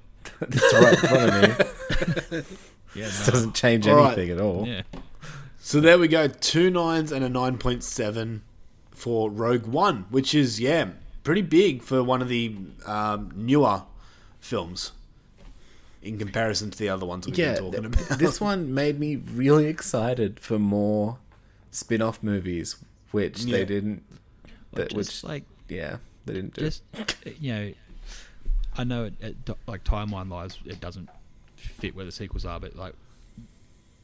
It's 0.40 0.74
right 0.74 0.92
in 0.92 0.98
front 1.08 1.44
of 1.44 2.30
me. 2.30 2.42
Yeah, 2.94 3.04
This 3.04 3.26
no. 3.26 3.32
doesn't 3.34 3.54
change 3.54 3.86
All 3.86 3.96
right. 3.96 4.16
anything 4.18 4.30
at 4.30 4.40
all. 4.40 4.66
Yeah. 4.66 4.82
So 5.60 5.78
there 5.80 5.98
we 5.98 6.08
go, 6.08 6.26
two 6.26 6.70
nines 6.70 7.12
and 7.12 7.22
a 7.22 7.28
nine 7.28 7.58
point 7.58 7.84
seven 7.84 8.42
for 8.90 9.30
Rogue 9.30 9.66
One, 9.66 10.06
which 10.10 10.34
is 10.34 10.58
yeah 10.58 10.90
pretty 11.22 11.42
big 11.42 11.82
for 11.82 12.02
one 12.02 12.22
of 12.22 12.28
the 12.28 12.56
um, 12.86 13.30
newer 13.36 13.82
films 14.40 14.92
in 16.02 16.16
comparison 16.18 16.70
to 16.70 16.78
the 16.78 16.88
other 16.88 17.04
ones 17.04 17.26
we've 17.26 17.36
Yeah, 17.36 17.54
been 17.54 17.64
talking 17.72 17.84
about. 17.84 18.18
this 18.18 18.40
one 18.40 18.72
made 18.72 18.98
me 18.98 19.16
really 19.16 19.66
excited 19.66 20.40
for 20.40 20.58
more 20.58 21.18
spin-off 21.70 22.22
movies, 22.22 22.76
which 23.10 23.40
Yeah. 23.44 23.58
they 23.58 23.64
didn't. 23.66 24.02
Well, 24.72 24.84
That, 24.84 24.88
just 24.90 24.96
which 24.96 25.24
like 25.24 25.44
yeah, 25.68 25.98
they 26.24 26.32
didn't 26.32 26.54
do. 26.54 26.62
just 26.62 26.82
you 27.38 27.52
know, 27.54 27.72
I 28.78 28.84
know 28.84 29.04
it, 29.04 29.14
it 29.20 29.36
like 29.66 29.84
timeline 29.84 30.28
wise, 30.28 30.56
it 30.64 30.80
doesn't 30.80 31.08
fit 31.56 31.94
where 31.96 32.04
the 32.04 32.12
sequels 32.12 32.44
are, 32.46 32.60
but 32.60 32.76
like 32.76 32.94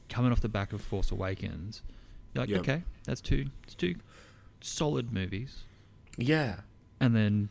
coming 0.08 0.32
off 0.32 0.40
the 0.40 0.48
back 0.48 0.72
of 0.72 0.80
Force 0.82 1.10
Awakens, 1.10 1.82
you're 2.34 2.42
like, 2.42 2.50
Yep. 2.50 2.60
okay, 2.60 2.82
that's 3.04 3.20
two, 3.20 3.46
it's 3.62 3.74
two 3.74 3.94
solid 4.60 5.12
movies, 5.12 5.58
yeah, 6.18 6.56
and 7.00 7.14
then 7.14 7.48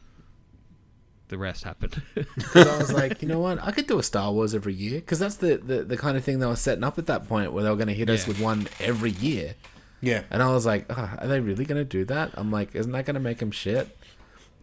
the 1.30 1.38
rest 1.38 1.64
happened. 1.64 2.02
'Cause 2.52 2.68
I 2.68 2.78
was 2.78 2.94
like, 2.94 3.22
you 3.22 3.28
know 3.28 3.40
what? 3.40 3.58
I 3.64 3.72
could 3.72 3.88
do 3.88 3.98
a 3.98 4.04
Star 4.04 4.32
Wars 4.32 4.54
every 4.54 4.74
year 4.74 5.00
because 5.00 5.20
that's 5.20 5.38
the, 5.38 5.58
the 5.58 5.84
the 5.84 5.98
kind 5.98 6.16
of 6.18 6.24
thing 6.24 6.40
they 6.40 6.46
were 6.46 6.56
setting 6.56 6.84
up 6.84 6.98
at 7.00 7.06
that 7.08 7.28
point, 7.28 7.54
where 7.54 7.64
they 7.64 7.70
were 7.70 7.76
going 7.76 7.88
to 7.88 7.94
hit 7.94 8.10
us 8.10 8.28
with 8.28 8.40
one 8.40 8.68
every 8.80 9.12
year. 9.12 9.56
yeah, 10.02 10.24
And 10.30 10.44
I 10.44 10.52
was 10.54 10.66
like, 10.66 10.86
oh, 10.90 11.16
are 11.18 11.28
they 11.28 11.40
really 11.40 11.64
going 11.66 11.80
to 11.80 11.86
do 11.86 12.04
that? 12.06 12.32
I'm 12.34 12.52
like, 12.52 12.76
isn't 12.76 12.92
that 12.92 13.06
going 13.06 13.14
to 13.16 13.20
make 13.22 13.38
them 13.40 13.52
shit? 13.52 13.98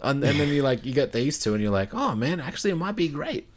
And, 0.03 0.23
and 0.25 0.41
then 0.41 0.49
you 0.49 0.63
like 0.63 0.85
you 0.85 0.93
get 0.93 1.13
these 1.13 1.39
two, 1.39 1.55
and 1.55 1.63
you're 1.63 1.73
like, 1.73 1.95
oh 1.95 2.15
man, 2.15 2.41
actually, 2.41 2.71
it 2.71 2.77
might 2.77 2.97
be 2.97 3.09
great. 3.09 3.49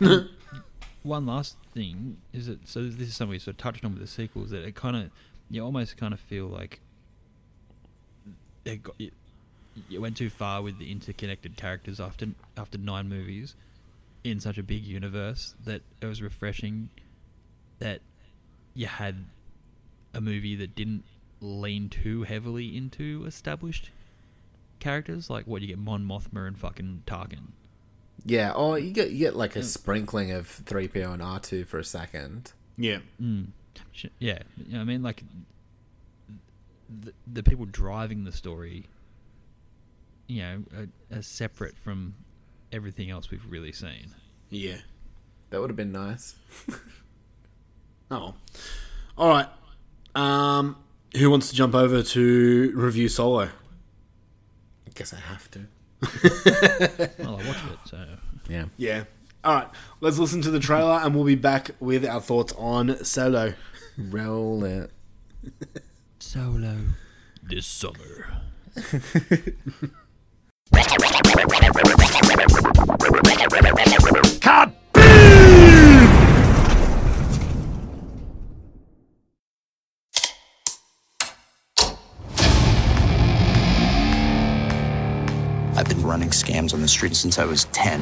One 1.02 1.26
last 1.26 1.56
thing 1.74 2.18
is 2.32 2.46
that 2.46 2.66
so 2.68 2.82
this 2.84 3.08
is 3.08 3.16
something 3.16 3.32
we 3.32 3.38
sort 3.38 3.54
of 3.54 3.58
touched 3.58 3.84
on 3.84 3.92
with 3.92 4.00
the 4.00 4.06
sequels 4.06 4.50
that 4.50 4.64
it 4.64 4.74
kind 4.74 4.96
of 4.96 5.10
you 5.50 5.62
almost 5.62 5.96
kind 5.96 6.12
of 6.12 6.20
feel 6.20 6.46
like 6.46 6.80
they 8.64 8.76
got 8.78 8.94
you, 8.98 9.10
you 9.88 10.00
went 10.00 10.16
too 10.16 10.30
far 10.30 10.62
with 10.62 10.78
the 10.78 10.90
interconnected 10.90 11.56
characters 11.56 12.00
after 12.00 12.28
after 12.56 12.78
nine 12.78 13.08
movies 13.08 13.54
in 14.24 14.40
such 14.40 14.58
a 14.58 14.62
big 14.62 14.84
universe 14.84 15.54
that 15.64 15.82
it 16.00 16.06
was 16.06 16.20
refreshing 16.20 16.88
that 17.78 18.00
you 18.74 18.86
had 18.86 19.26
a 20.12 20.20
movie 20.20 20.56
that 20.56 20.74
didn't 20.74 21.04
lean 21.40 21.88
too 21.88 22.24
heavily 22.24 22.76
into 22.76 23.24
established 23.26 23.90
characters 24.78 25.28
like 25.30 25.46
what 25.46 25.62
you 25.62 25.68
get 25.68 25.78
Mon 25.78 26.04
Mothma 26.04 26.46
and 26.46 26.58
fucking 26.58 27.02
Tarkin. 27.06 27.48
Yeah. 28.24 28.52
Oh, 28.54 28.74
you 28.74 28.92
get 28.92 29.10
you 29.10 29.18
get 29.18 29.36
like 29.36 29.56
a 29.56 29.62
sprinkling 29.62 30.32
of 30.32 30.46
three 30.46 30.88
PO 30.88 31.12
and 31.12 31.22
R 31.22 31.38
two 31.40 31.64
for 31.64 31.78
a 31.78 31.84
second. 31.84 32.52
yeah, 32.76 32.98
Mm. 33.20 33.48
Yeah, 34.18 34.38
you 34.56 34.72
know 34.72 34.78
what 34.78 34.80
I 34.80 34.84
mean, 34.84 35.02
like 35.02 35.22
the, 36.88 37.12
the 37.26 37.42
people 37.42 37.66
driving 37.66 38.24
the 38.24 38.32
story, 38.32 38.86
you 40.28 40.42
know, 40.42 40.62
are, 40.76 41.18
are 41.18 41.22
separate 41.22 41.76
from 41.78 42.14
everything 42.72 43.10
else 43.10 43.30
we've 43.30 43.44
really 43.50 43.72
seen. 43.72 44.14
yeah. 44.50 44.76
That 45.50 45.60
would 45.60 45.70
have 45.70 45.76
been 45.76 45.92
nice. 45.92 46.34
Oh, 48.10 48.34
all 49.18 49.28
right. 49.28 49.48
Um, 50.14 50.76
who 51.16 51.28
wants 51.30 51.50
to 51.50 51.56
jump 51.56 51.74
over 51.74 52.02
to 52.02 52.72
review 52.74 53.08
Solo? 53.08 53.48
I 54.86 54.90
guess 54.94 55.12
I 55.12 55.18
have 55.18 55.50
to. 55.52 55.60
Well, 57.18 57.40
I 57.40 57.46
watched 57.46 57.64
it, 57.64 57.78
so 57.86 58.06
Yeah. 58.48 58.66
Yeah. 58.76 59.04
All 59.44 59.54
right. 59.54 59.68
Let's 60.00 60.18
listen 60.18 60.42
to 60.42 60.50
the 60.50 60.60
trailer, 60.60 61.00
and 61.02 61.14
we'll 61.14 61.24
be 61.24 61.34
back 61.34 61.70
with 61.80 62.04
our 62.04 62.20
thoughts 62.20 62.52
on 62.58 63.04
Solo. 63.04 63.54
Roll 63.98 64.64
it. 64.64 64.90
Solo 66.18 66.76
this 67.42 67.66
summer. 67.66 68.42
running 73.52 74.80
scams 86.36 86.74
on 86.74 86.82
the 86.82 86.88
street 86.88 87.16
since 87.16 87.38
I 87.38 87.44
was 87.44 87.64
10. 87.72 88.00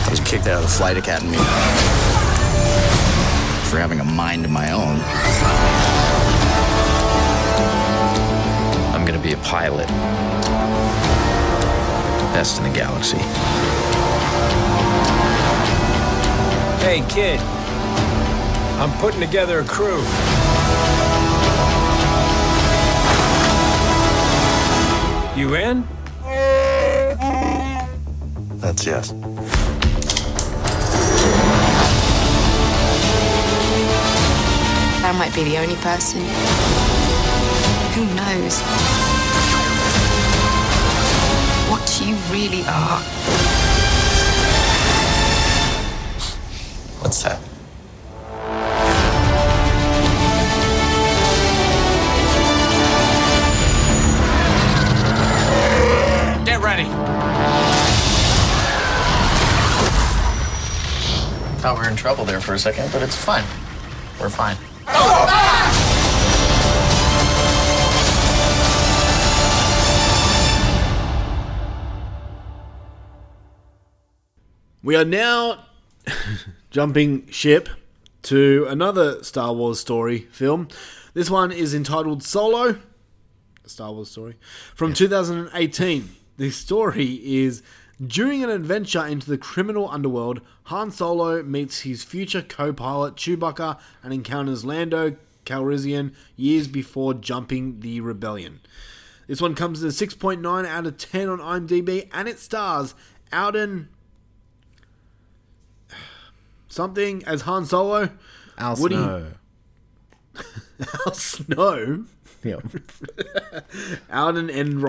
I 0.00 0.08
was 0.10 0.20
kicked 0.20 0.46
out 0.46 0.56
of 0.56 0.62
the 0.62 0.68
flight 0.68 0.96
academy 0.96 1.36
for 3.68 3.78
having 3.78 4.00
a 4.00 4.04
mind 4.04 4.44
of 4.46 4.50
my 4.50 4.72
own. 4.72 5.00
I'm 8.94 9.04
gonna 9.04 9.18
be 9.18 9.32
a 9.32 9.38
pilot. 9.38 9.88
Best 12.32 12.58
in 12.58 12.64
the 12.64 12.70
galaxy. 12.74 13.18
Hey, 16.82 17.04
kid. 17.08 17.40
I'm 18.80 18.92
putting 18.98 19.20
together 19.20 19.60
a 19.60 19.64
crew. 19.64 20.02
You 25.36 25.56
in? 25.56 25.84
That's 28.60 28.86
yes. 28.86 29.12
I 35.02 35.12
might 35.18 35.34
be 35.34 35.42
the 35.42 35.58
only 35.58 35.74
person. 35.76 36.20
Who 37.94 38.06
knows? 38.14 38.60
What 41.68 42.00
you 42.00 42.14
really 42.32 42.62
are. 42.68 43.00
What's 47.00 47.22
that? 47.24 47.53
Thought 61.64 61.78
we 61.78 61.84
were 61.84 61.88
in 61.88 61.96
trouble 61.96 62.26
there 62.26 62.42
for 62.42 62.52
a 62.52 62.58
second, 62.58 62.92
but 62.92 63.00
it's 63.00 63.16
fine. 63.16 63.42
We're 64.20 64.28
fine. 64.28 64.58
We 74.82 74.94
are 74.94 75.06
now 75.06 75.64
jumping 76.70 77.30
ship 77.30 77.70
to 78.24 78.66
another 78.68 79.24
Star 79.24 79.54
Wars 79.54 79.80
story 79.80 80.18
film. 80.32 80.68
This 81.14 81.30
one 81.30 81.50
is 81.50 81.72
entitled 81.72 82.22
Solo, 82.22 82.78
a 83.64 83.68
Star 83.70 83.90
Wars 83.90 84.10
story, 84.10 84.36
from 84.74 84.92
2018. 84.92 86.10
The 86.36 86.50
story 86.50 87.14
is 87.24 87.62
during 88.06 88.42
an 88.42 88.50
adventure 88.50 89.04
into 89.06 89.28
the 89.30 89.38
criminal 89.38 89.88
underworld, 89.90 90.40
Han 90.64 90.90
Solo 90.90 91.42
meets 91.42 91.80
his 91.80 92.02
future 92.04 92.42
co 92.42 92.72
pilot 92.72 93.14
Chewbacca 93.16 93.78
and 94.02 94.12
encounters 94.12 94.64
Lando 94.64 95.16
Calrissian 95.46 96.14
years 96.36 96.66
before 96.68 97.14
jumping 97.14 97.80
the 97.80 98.00
rebellion. 98.00 98.60
This 99.26 99.40
one 99.40 99.54
comes 99.54 99.82
in 99.82 99.88
a 99.88 99.92
6.9 99.92 100.66
out 100.66 100.86
of 100.86 100.96
10 100.98 101.28
on 101.28 101.38
IMDb 101.38 102.08
and 102.12 102.28
it 102.28 102.38
stars 102.38 102.94
Alden 103.32 103.88
something 106.68 107.24
as 107.24 107.42
Han 107.42 107.64
Solo. 107.64 108.10
Al 108.58 108.76
Woody- 108.76 108.94
Snow. 108.96 109.26
Al 111.06 111.14
Snow. 111.14 112.04
Yep. 112.42 112.66
Alden 114.12 114.48
don't 114.48 114.82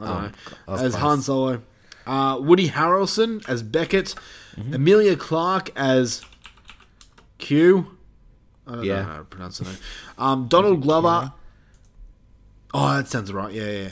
Oh, 0.00 0.04
know. 0.04 0.30
As 0.68 0.80
close. 0.80 0.94
Han 0.94 1.22
Solo. 1.22 1.62
Uh, 2.08 2.38
Woody 2.40 2.70
Harrelson 2.70 3.46
as 3.48 3.62
Beckett. 3.62 4.14
Mm-hmm. 4.56 4.74
Emilia 4.74 5.16
Clarke 5.16 5.70
as 5.76 6.22
Q. 7.38 7.96
I 8.66 8.72
don't 8.76 8.84
Yeah. 8.84 8.96
know 8.96 9.04
how 9.04 9.16
to 9.18 9.24
pronounce 9.24 9.58
her 9.58 9.64
name. 9.66 9.76
Um, 10.18 10.48
Donald 10.48 10.82
Glover. 10.82 11.32
Oh, 12.74 12.96
that 12.96 13.08
sounds 13.08 13.32
right. 13.32 13.52
Yeah, 13.52 13.70
yeah. 13.70 13.90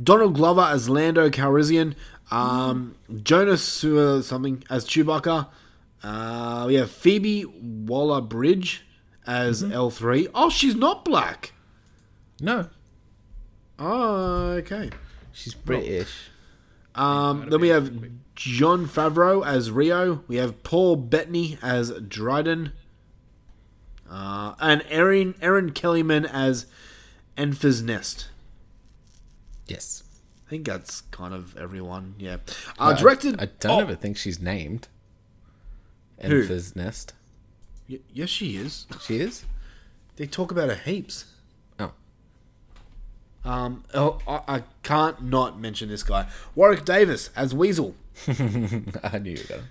Donald 0.00 0.34
Glover 0.34 0.62
as 0.62 0.88
Lando 0.88 1.28
Calrissian. 1.30 1.94
Um, 2.30 2.94
Jonas 3.22 3.82
uh, 3.84 4.22
something 4.22 4.62
as 4.70 4.84
Chewbacca. 4.84 5.48
Uh, 6.02 6.64
we 6.68 6.74
have 6.74 6.90
Phoebe 6.90 7.44
Waller 7.46 8.20
Bridge 8.20 8.84
as 9.26 9.62
Mm-hmm. 9.62 9.72
L3. 9.72 10.28
Oh, 10.34 10.48
she's 10.50 10.74
not 10.76 11.04
black. 11.04 11.52
No. 12.40 12.68
Oh, 13.78 14.50
okay. 14.58 14.90
She's 15.32 15.54
British. 15.54 16.30
Um, 16.98 17.48
then 17.48 17.60
we 17.60 17.68
have 17.68 17.92
Jon 18.34 18.86
Favreau 18.86 19.46
as 19.46 19.70
Rio. 19.70 20.24
We 20.26 20.36
have 20.36 20.62
Paul 20.62 20.96
Bettany 20.96 21.58
as 21.62 21.90
Dryden. 21.92 22.72
Uh, 24.10 24.54
and 24.58 24.84
Aaron 24.88 25.34
Erin 25.40 25.70
Kellyman 25.72 26.24
as 26.30 26.66
Enfys 27.36 27.82
Nest. 27.82 28.28
Yes. 29.66 30.02
I 30.46 30.50
think 30.50 30.66
that's 30.66 31.02
kind 31.02 31.34
of 31.34 31.56
everyone. 31.56 32.14
Yeah. 32.18 32.38
I- 32.78 32.92
Uh, 32.92 32.96
directed. 32.96 33.40
I, 33.40 33.46
don't 33.60 33.70
oh, 33.78 33.80
ever 33.80 33.94
think 33.94 34.16
she's 34.16 34.40
named. 34.40 34.88
Who? 36.22 36.42
Enfys 36.48 36.74
Nest. 36.74 37.12
y- 37.88 38.00
yes, 38.12 38.30
she 38.30 38.56
is. 38.56 38.86
She 39.02 39.20
is? 39.20 39.44
They 40.16 40.26
talk 40.26 40.50
about 40.50 40.68
her 40.70 40.74
heaps. 40.74 41.26
Um, 43.44 43.84
oh, 43.94 44.18
I, 44.26 44.40
I 44.48 44.62
can't 44.82 45.22
not 45.22 45.58
mention 45.60 45.88
this 45.88 46.02
guy. 46.02 46.28
Warwick 46.54 46.84
Davis 46.84 47.30
as 47.36 47.54
Weasel. 47.54 47.94
I 48.28 49.18
knew 49.18 49.32
you 49.32 49.44
were 49.48 49.62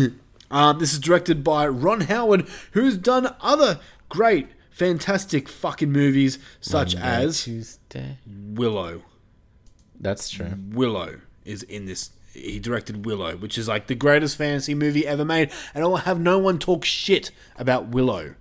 going 0.00 0.14
Um, 0.50 0.78
this 0.78 0.92
is 0.92 1.00
directed 1.00 1.42
by 1.42 1.66
Ron 1.66 2.02
Howard, 2.02 2.46
who's 2.72 2.96
done 2.96 3.34
other 3.40 3.80
great, 4.08 4.48
fantastic 4.70 5.48
fucking 5.48 5.90
movies 5.90 6.38
such 6.60 6.94
Monday, 6.94 7.24
as 7.24 7.42
Tuesday. 7.42 8.18
Willow. 8.26 9.02
That's 9.98 10.30
true. 10.30 10.52
Willow 10.70 11.20
is 11.44 11.62
in 11.64 11.86
this. 11.86 12.10
He 12.32 12.60
directed 12.60 13.06
Willow, 13.06 13.36
which 13.36 13.56
is 13.58 13.66
like 13.66 13.86
the 13.86 13.94
greatest 13.94 14.36
fantasy 14.36 14.74
movie 14.74 15.06
ever 15.06 15.24
made, 15.24 15.50
and 15.74 15.82
I 15.82 15.86
will 15.86 15.96
have 15.96 16.20
no 16.20 16.38
one 16.38 16.58
talk 16.58 16.84
shit 16.84 17.30
about 17.56 17.88
Willow. 17.88 18.34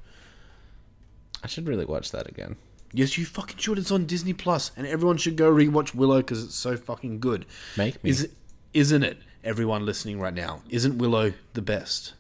I 1.44 1.48
should 1.48 1.68
really 1.68 1.86
watch 1.86 2.12
that 2.12 2.28
again. 2.28 2.58
Yes, 2.96 3.18
you 3.18 3.26
fucking 3.26 3.58
should. 3.58 3.78
It's 3.78 3.92
on 3.92 4.06
Disney 4.06 4.32
Plus, 4.32 4.72
and 4.78 4.88
everyone 4.88 5.18
should 5.18 5.36
go 5.36 5.52
rewatch 5.52 5.94
Willow 5.94 6.18
because 6.18 6.42
it's 6.42 6.56
so 6.56 6.78
fucking 6.78 7.20
good. 7.20 7.46
Make 7.76 8.02
me. 8.02 8.10
Is, 8.10 8.30
isn't 8.74 9.04
it? 9.04 9.18
Everyone 9.44 9.86
listening 9.86 10.18
right 10.18 10.34
now, 10.34 10.62
isn't 10.70 10.98
Willow 10.98 11.34
the 11.54 11.62
best? 11.62 12.14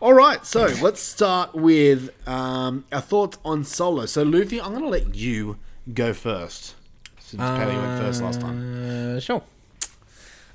All 0.00 0.14
right, 0.14 0.46
so 0.46 0.66
let's 0.82 1.00
start 1.00 1.56
with 1.56 2.10
um, 2.28 2.84
our 2.92 3.00
thoughts 3.00 3.38
on 3.44 3.64
Solo. 3.64 4.06
So, 4.06 4.22
Luffy, 4.22 4.60
I'm 4.60 4.70
going 4.70 4.84
to 4.84 4.88
let 4.88 5.16
you 5.16 5.58
go 5.92 6.14
first, 6.14 6.76
since 7.18 7.40
Patty 7.40 7.76
went 7.76 8.00
first 8.00 8.22
last 8.22 8.40
time. 8.40 9.16
Uh, 9.16 9.20
sure. 9.20 9.42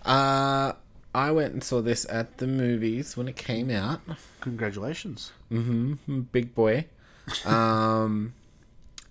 Uh, 0.05 0.71
I 1.13 1.31
went 1.31 1.51
and 1.51 1.61
saw 1.61 1.81
this 1.81 2.05
at 2.09 2.37
the 2.37 2.47
movies 2.47 3.17
when 3.17 3.27
it 3.27 3.35
came 3.35 3.69
out. 3.69 3.99
Congratulations. 4.39 5.33
Mm-hmm. 5.51 6.21
Big 6.31 6.55
boy. 6.55 6.85
Um, 7.45 8.33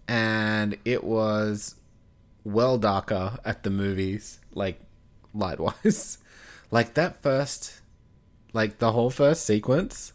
and 0.08 0.76
it 0.84 1.04
was 1.04 1.76
well 2.44 2.78
darker 2.78 3.38
at 3.44 3.62
the 3.62 3.70
movies, 3.70 4.40
like 4.54 4.80
light 5.34 5.60
wise. 5.60 6.18
like 6.70 6.94
that 6.94 7.22
first, 7.22 7.80
like 8.52 8.78
the 8.78 8.92
whole 8.92 9.10
first 9.10 9.44
sequence, 9.44 10.12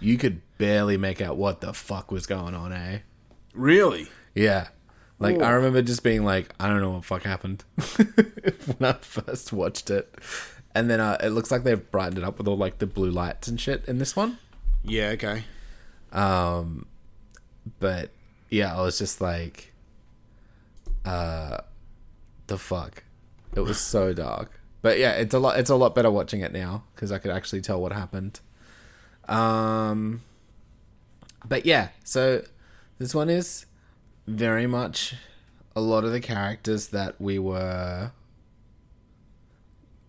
you 0.00 0.16
could 0.16 0.40
barely 0.58 0.96
make 0.96 1.20
out 1.20 1.36
what 1.36 1.60
the 1.60 1.72
fuck 1.72 2.10
was 2.10 2.26
going 2.26 2.54
on, 2.54 2.72
eh? 2.72 2.98
Really? 3.54 4.08
Yeah. 4.34 4.68
Like 5.18 5.36
Ooh. 5.36 5.42
I 5.42 5.50
remember 5.50 5.82
just 5.82 6.02
being 6.02 6.24
like, 6.24 6.54
I 6.58 6.68
don't 6.68 6.80
know 6.80 6.90
what 6.90 7.04
fuck 7.04 7.22
happened 7.22 7.64
when 7.96 8.90
I 8.90 8.92
first 8.94 9.52
watched 9.52 9.90
it, 9.90 10.14
and 10.74 10.88
then 10.88 10.98
uh, 10.98 11.18
it 11.22 11.28
looks 11.30 11.50
like 11.50 11.62
they've 11.62 11.90
brightened 11.90 12.18
it 12.18 12.24
up 12.24 12.38
with 12.38 12.48
all 12.48 12.56
like 12.56 12.78
the 12.78 12.86
blue 12.86 13.10
lights 13.10 13.46
and 13.46 13.60
shit 13.60 13.84
in 13.86 13.98
this 13.98 14.16
one. 14.16 14.38
Yeah, 14.82 15.08
okay. 15.10 15.44
Um, 16.12 16.86
but 17.80 18.10
yeah, 18.50 18.76
I 18.76 18.82
was 18.82 18.98
just 18.98 19.20
like, 19.20 19.72
uh, 21.04 21.58
the 22.46 22.58
fuck. 22.58 23.04
It 23.54 23.60
was 23.60 23.78
so 23.78 24.12
dark. 24.12 24.60
But 24.82 24.98
yeah, 24.98 25.12
it's 25.12 25.34
a 25.34 25.38
lot. 25.38 25.58
It's 25.58 25.70
a 25.70 25.76
lot 25.76 25.94
better 25.94 26.10
watching 26.10 26.40
it 26.40 26.52
now 26.52 26.84
because 26.94 27.12
I 27.12 27.18
could 27.18 27.30
actually 27.30 27.60
tell 27.60 27.80
what 27.80 27.92
happened. 27.92 28.40
Um, 29.28 30.22
but 31.46 31.66
yeah, 31.66 31.88
so 32.04 32.42
this 32.98 33.14
one 33.14 33.28
is 33.28 33.66
very 34.26 34.66
much 34.66 35.14
a 35.76 35.80
lot 35.80 36.04
of 36.04 36.12
the 36.12 36.20
characters 36.20 36.88
that 36.88 37.20
we 37.20 37.38
were 37.38 38.12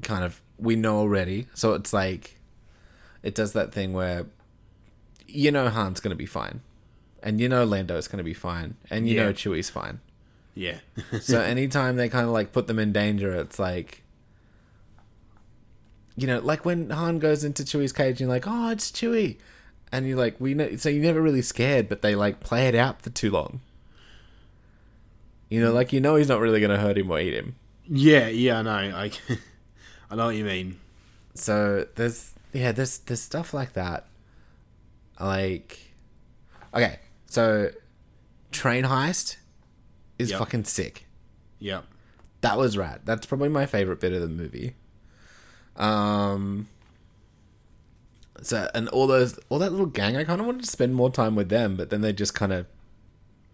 kind 0.01 0.23
of 0.23 0.41
we 0.57 0.75
know 0.75 0.97
already. 0.97 1.47
So 1.53 1.73
it's 1.73 1.93
like 1.93 2.39
it 3.23 3.35
does 3.35 3.53
that 3.53 3.73
thing 3.73 3.93
where 3.93 4.25
you 5.27 5.51
know 5.51 5.69
Han's 5.69 5.99
gonna 5.99 6.15
be 6.15 6.25
fine. 6.25 6.61
And 7.23 7.39
you 7.39 7.47
know 7.49 7.63
Lando's 7.65 8.07
going 8.07 8.17
to 8.17 8.23
be 8.23 8.33
fine, 8.33 8.75
and 8.89 9.07
you 9.07 9.15
Yeah. 9.15 9.25
know 9.25 9.33
Chewie's 9.33 9.69
fine. 9.69 9.99
Yeah. 10.55 10.79
so 11.21 11.39
anytime 11.41 11.95
they 11.95 12.09
kind 12.09 12.25
of 12.25 12.31
like 12.31 12.51
put 12.51 12.67
them 12.67 12.79
in 12.79 12.91
danger, 12.91 13.33
it's 13.33 13.59
like, 13.59 14.03
you 16.15 16.27
know, 16.27 16.39
like 16.39 16.65
when 16.65 16.89
Han 16.89 17.19
goes 17.19 17.43
into 17.43 17.63
Chewie's 17.63 17.93
cage, 17.93 18.19
and 18.19 18.21
you're 18.21 18.29
like, 18.29 18.45
oh, 18.47 18.69
it's 18.69 18.91
Chewie, 18.91 19.37
and 19.91 20.07
you're 20.07 20.17
like, 20.17 20.35
we 20.39 20.53
know, 20.53 20.75
so 20.75 20.89
you're 20.89 21.03
never 21.03 21.21
really 21.21 21.41
scared, 21.41 21.87
but 21.89 22.01
they 22.01 22.15
like 22.15 22.39
play 22.39 22.67
it 22.67 22.75
out 22.75 23.01
for 23.01 23.09
too 23.09 23.31
long. 23.31 23.61
You 25.49 25.61
know, 25.61 25.73
like 25.73 25.91
you 25.91 25.99
know 25.99 26.15
he's 26.15 26.29
not 26.29 26.39
really 26.39 26.59
going 26.59 26.71
to 26.71 26.77
hurt 26.79 26.97
him 26.97 27.11
or 27.11 27.19
eat 27.19 27.33
him. 27.33 27.55
Yeah, 27.89 28.27
yeah, 28.29 28.59
I 28.59 28.61
know. 28.61 28.71
I, 28.71 29.11
I 30.09 30.15
know 30.15 30.25
what 30.27 30.35
you 30.35 30.45
mean. 30.45 30.79
So 31.33 31.85
there's 31.95 32.33
yeah, 32.53 32.71
there's 32.71 32.99
there's 32.99 33.21
stuff 33.21 33.53
like 33.53 33.73
that. 33.73 34.07
Like 35.19 35.77
okay, 36.73 36.99
so 37.31 37.69
train 38.51 38.83
heist 38.83 39.37
is 40.19 40.29
Yep. 40.31 40.39
fucking 40.39 40.63
sick. 40.65 41.07
Yep. 41.59 41.85
That 42.41 42.57
was 42.57 42.77
rad. 42.77 43.01
That's 43.05 43.25
probably 43.25 43.47
my 43.49 43.65
favorite 43.65 43.99
bit 44.01 44.11
of 44.11 44.21
the 44.21 44.27
movie. 44.27 44.75
Um 45.77 46.67
so 48.41 48.69
and 48.73 48.89
all 48.89 49.07
those 49.07 49.39
all 49.49 49.59
that 49.59 49.71
little 49.71 49.85
gang, 49.85 50.17
I 50.17 50.23
kind 50.23 50.41
of 50.41 50.47
wanted 50.47 50.63
to 50.65 50.69
spend 50.71 50.93
more 50.95 51.09
time 51.11 51.35
with 51.35 51.49
them, 51.49 51.75
but 51.77 51.89
then 51.89 52.01
they 52.01 52.11
just 52.13 52.33
kind 52.33 52.51
of 52.51 52.65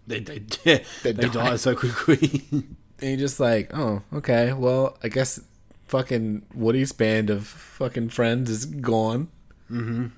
They 0.08 0.20
they 0.22 0.42
yeah, 0.64 0.80
they, 1.04 1.12
They 1.12 1.28
die 1.30 1.50
die. 1.52 1.56
so 1.58 1.76
quickly. 1.76 2.44
and 2.52 2.66
you're 3.02 3.18
just 3.18 3.40
like, 3.40 3.70
oh, 3.78 4.02
okay, 4.14 4.54
well, 4.54 4.98
I 5.04 5.10
guess 5.10 5.40
fucking 5.86 6.44
Woody's 6.56 6.92
band 6.92 7.30
of 7.30 7.46
fucking 7.46 8.10
friends 8.10 8.50
is 8.50 8.66
gone. 8.66 9.28
Mhm. 9.72 10.12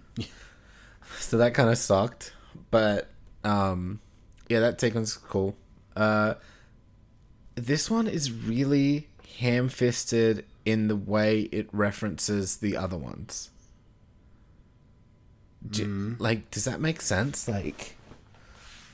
So 1.20 1.38
that 1.38 1.53
kind 1.53 1.70
of 1.70 1.78
sucked, 1.78 2.34
but 2.72 3.10
um, 3.43 3.99
yeah, 4.47 4.59
that 4.59 4.79
sequence 4.81 5.11
is 5.11 5.17
cool. 5.17 5.55
Uh, 5.95 6.35
this 7.55 7.89
one 7.89 8.07
is 8.07 8.31
really 8.31 9.07
ham-fisted 9.39 10.45
in 10.65 10.87
the 10.87 10.95
way 10.95 11.41
it 11.51 11.67
references 11.71 12.57
the 12.57 12.75
other 12.77 12.97
ones. 12.97 13.49
Do, 15.69 16.15
Like, 16.19 16.49
does 16.51 16.63
that 16.65 16.79
make 16.79 17.01
sense? 17.01 17.47
Like, 17.47 17.95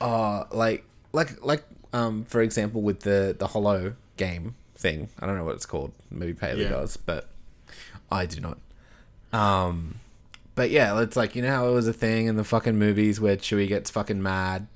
uh, 0.00 0.44
like, 0.50 0.84
like, 1.12 1.44
like, 1.44 1.62
um, 1.92 2.24
for 2.24 2.40
example, 2.42 2.82
with 2.82 3.00
the 3.00 3.34
the 3.38 3.46
holo 3.48 3.94
game 4.16 4.56
thing. 4.74 5.08
I 5.20 5.26
don't 5.26 5.36
know 5.36 5.44
what 5.44 5.54
it's 5.54 5.66
called. 5.66 5.92
Maybe 6.10 6.34
Paley 6.34 6.62
Yeah. 6.62 6.70
does, 6.70 6.96
but 6.96 7.28
I 8.10 8.26
do 8.26 8.40
not. 8.40 8.58
Um, 9.32 10.00
but 10.56 10.70
yeah, 10.70 11.00
it's 11.00 11.16
like 11.16 11.36
you 11.36 11.42
know 11.42 11.50
how 11.50 11.68
it 11.68 11.72
was 11.72 11.86
a 11.86 11.92
thing 11.92 12.26
in 12.26 12.34
the 12.36 12.42
fucking 12.44 12.76
movies 12.76 13.20
where 13.20 13.36
Chewie 13.36 13.68
gets 13.68 13.90
fucking 13.90 14.20
mad 14.20 14.66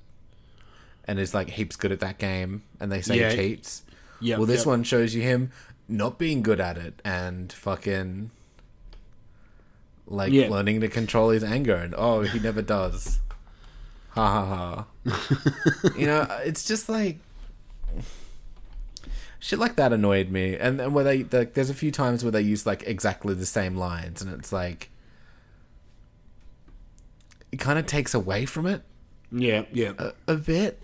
and 1.04 1.18
is 1.18 1.34
like 1.34 1.50
heaps 1.50 1.74
good 1.74 1.90
at 1.90 1.98
that 2.00 2.18
game, 2.18 2.62
and 2.78 2.92
they 2.92 3.00
say 3.02 3.18
Yeah. 3.18 3.30
he 3.30 3.36
cheats. 3.36 3.82
Yep, 4.20 4.38
well, 4.38 4.46
this 4.46 4.60
yep. 4.60 4.66
one 4.66 4.82
shows 4.84 5.14
you 5.14 5.22
him 5.22 5.50
not 5.88 6.18
being 6.18 6.42
good 6.42 6.60
at 6.60 6.76
it 6.78 7.00
and 7.04 7.52
fucking 7.52 8.30
like 10.06 10.32
Yeah. 10.32 10.48
learning 10.48 10.80
to 10.82 10.88
control 10.88 11.30
his 11.30 11.42
anger, 11.42 11.74
and 11.74 11.94
oh, 11.96 12.20
he 12.20 12.38
never 12.38 12.62
does. 12.62 13.18
Ha 14.10 14.26
ha 14.44 14.84
ha. 15.06 15.90
you 15.96 16.06
know, 16.06 16.26
it's 16.44 16.64
just 16.64 16.88
like 16.88 17.18
shit 19.38 19.58
like 19.58 19.76
that 19.76 19.92
annoyed 19.92 20.28
me, 20.30 20.56
and 20.56 20.80
and 20.80 20.94
where 20.94 21.04
they 21.04 21.24
like, 21.24 21.54
there's 21.54 21.70
a 21.70 21.74
few 21.74 21.90
times 21.90 22.22
where 22.22 22.30
they 22.30 22.42
use 22.42 22.66
like 22.66 22.82
exactly 22.86 23.34
the 23.34 23.46
same 23.46 23.76
lines, 23.76 24.20
and 24.20 24.32
it's 24.32 24.52
like 24.52 24.90
it 27.52 27.58
kind 27.58 27.78
of 27.78 27.86
takes 27.86 28.14
away 28.14 28.46
from 28.46 28.66
it 28.66 28.82
yeah, 29.32 29.64
yeah. 29.72 29.92
a, 29.98 30.12
a 30.28 30.34
bit. 30.36 30.80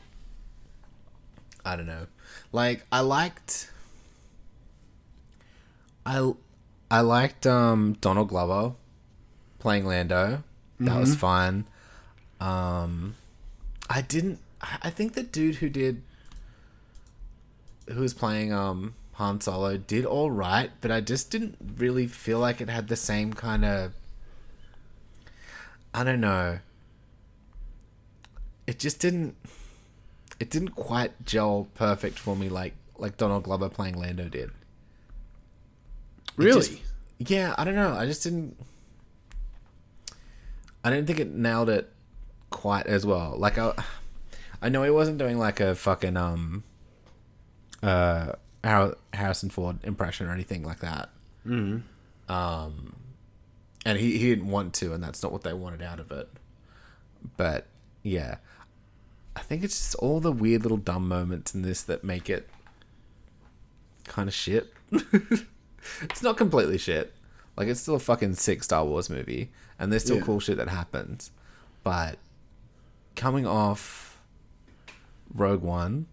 I 1.65 1.75
don't 1.77 1.87
know. 1.87 2.07
Like 2.53 2.85
I 2.93 3.01
liked 3.01 3.71
I 6.05 6.33
I 6.91 7.01
liked 7.01 7.47
um 7.47 7.95
Donald 8.01 8.29
Glover 8.29 8.75
playing 9.59 9.85
Lando. 9.87 10.43
That 10.79 10.99
was 11.01 11.15
Mhm. 11.17 11.19
fun. 11.19 11.65
Um 12.41 13.15
I 13.91 14.03
didn't 14.03 14.39
I 14.61 14.79
I 14.83 14.91
think 14.91 15.15
the 15.15 15.23
dude 15.23 15.57
who 15.57 15.69
did 15.69 16.03
who 17.89 18.01
was 18.01 18.15
playing 18.15 18.53
um 18.53 18.95
Han 19.15 19.41
Solo 19.41 19.77
did 19.77 20.05
all 20.05 20.31
right, 20.31 20.71
but 20.81 20.91
I 20.91 21.01
just 21.01 21.31
didn't 21.31 21.57
really 21.79 22.07
feel 22.07 22.39
like 22.39 22.61
it 22.61 22.69
had 22.69 22.89
the 22.89 22.97
same 22.97 23.33
kind 23.33 23.65
of 23.65 23.93
I 25.97 26.05
don't 26.05 26.21
know. 26.21 26.59
It 28.67 28.79
just 28.79 29.01
didn't 29.01 29.35
it 30.39 30.51
didn't 30.51 30.71
quite 30.71 31.25
gel 31.25 31.69
perfect 31.75 32.19
for 32.19 32.37
me 32.37 32.49
like 32.49 32.75
like 32.99 33.17
Donald 33.17 33.45
Glover 33.45 33.69
playing 33.69 33.99
Lando 33.99 34.29
did. 34.29 34.51
Really? 36.37 36.61
just- 36.61 36.81
yeah, 37.19 37.55
I 37.57 37.65
don't 37.65 37.75
know. 37.75 37.95
I 37.95 38.05
just 38.05 38.23
didn't 38.23 38.57
I 40.85 40.91
didn't 40.91 41.07
think 41.07 41.19
it 41.19 41.29
nailed 41.33 41.71
it 41.71 41.91
quite 42.51 42.87
as 42.87 43.07
well. 43.07 43.35
Like 43.39 43.57
I 43.59 43.73
I 44.61 44.69
know 44.69 44.83
he 44.83 44.91
wasn't 44.91 45.19
doing 45.19 45.39
like 45.39 45.61
a 45.61 45.75
fucking 45.75 46.17
um 46.17 46.63
uh 47.83 48.33
Harrison 49.13 49.49
Ford 49.51 49.79
impression 49.85 50.27
or 50.27 50.33
anything 50.33 50.63
like 50.65 50.81
that. 50.81 51.09
Mhm. 51.47 51.83
Um 52.29 52.97
and 53.87 53.99
he, 53.99 54.19
he 54.19 54.29
didn't 54.31 54.49
want 54.49 54.75
to 54.75 54.93
and 54.93 55.03
that's 55.03 55.23
not 55.23 55.33
what 55.33 55.43
they 55.43 55.53
wanted 55.55 55.81
out 55.81 56.01
of 56.01 56.11
it. 56.11 56.29
But 57.37 57.67
yeah. 58.03 58.37
I 59.35 59.41
think 59.41 59.63
it's 59.65 59.77
just 59.77 59.95
all 59.97 60.21
the 60.21 60.33
weird 60.33 60.63
little 60.63 60.79
dumb 60.79 61.07
moments 61.09 61.55
in 61.55 61.63
this 61.63 61.83
that 61.83 62.03
make 62.05 62.29
it 62.31 62.49
kind 64.05 64.29
of 64.29 64.35
shit. 64.35 64.73
it's 64.91 66.23
not 66.23 66.37
completely 66.37 66.79
shit. 66.79 67.13
Like 67.57 67.69
it's 67.69 67.81
still 67.81 67.95
a 67.97 67.99
fucking 67.99 68.35
sick 68.35 68.63
Star 68.65 68.85
Wars 68.85 69.09
movie, 69.11 69.51
and 69.79 69.91
there's 69.93 70.05
still 70.05 70.17
Yeah. 70.17 70.23
cool 70.23 70.41
shit 70.41 70.57
that 70.59 70.69
happens. 70.69 71.31
But 71.85 72.19
coming 73.15 73.47
off 73.47 74.21
Rogue 75.35 75.63
One, 75.63 76.07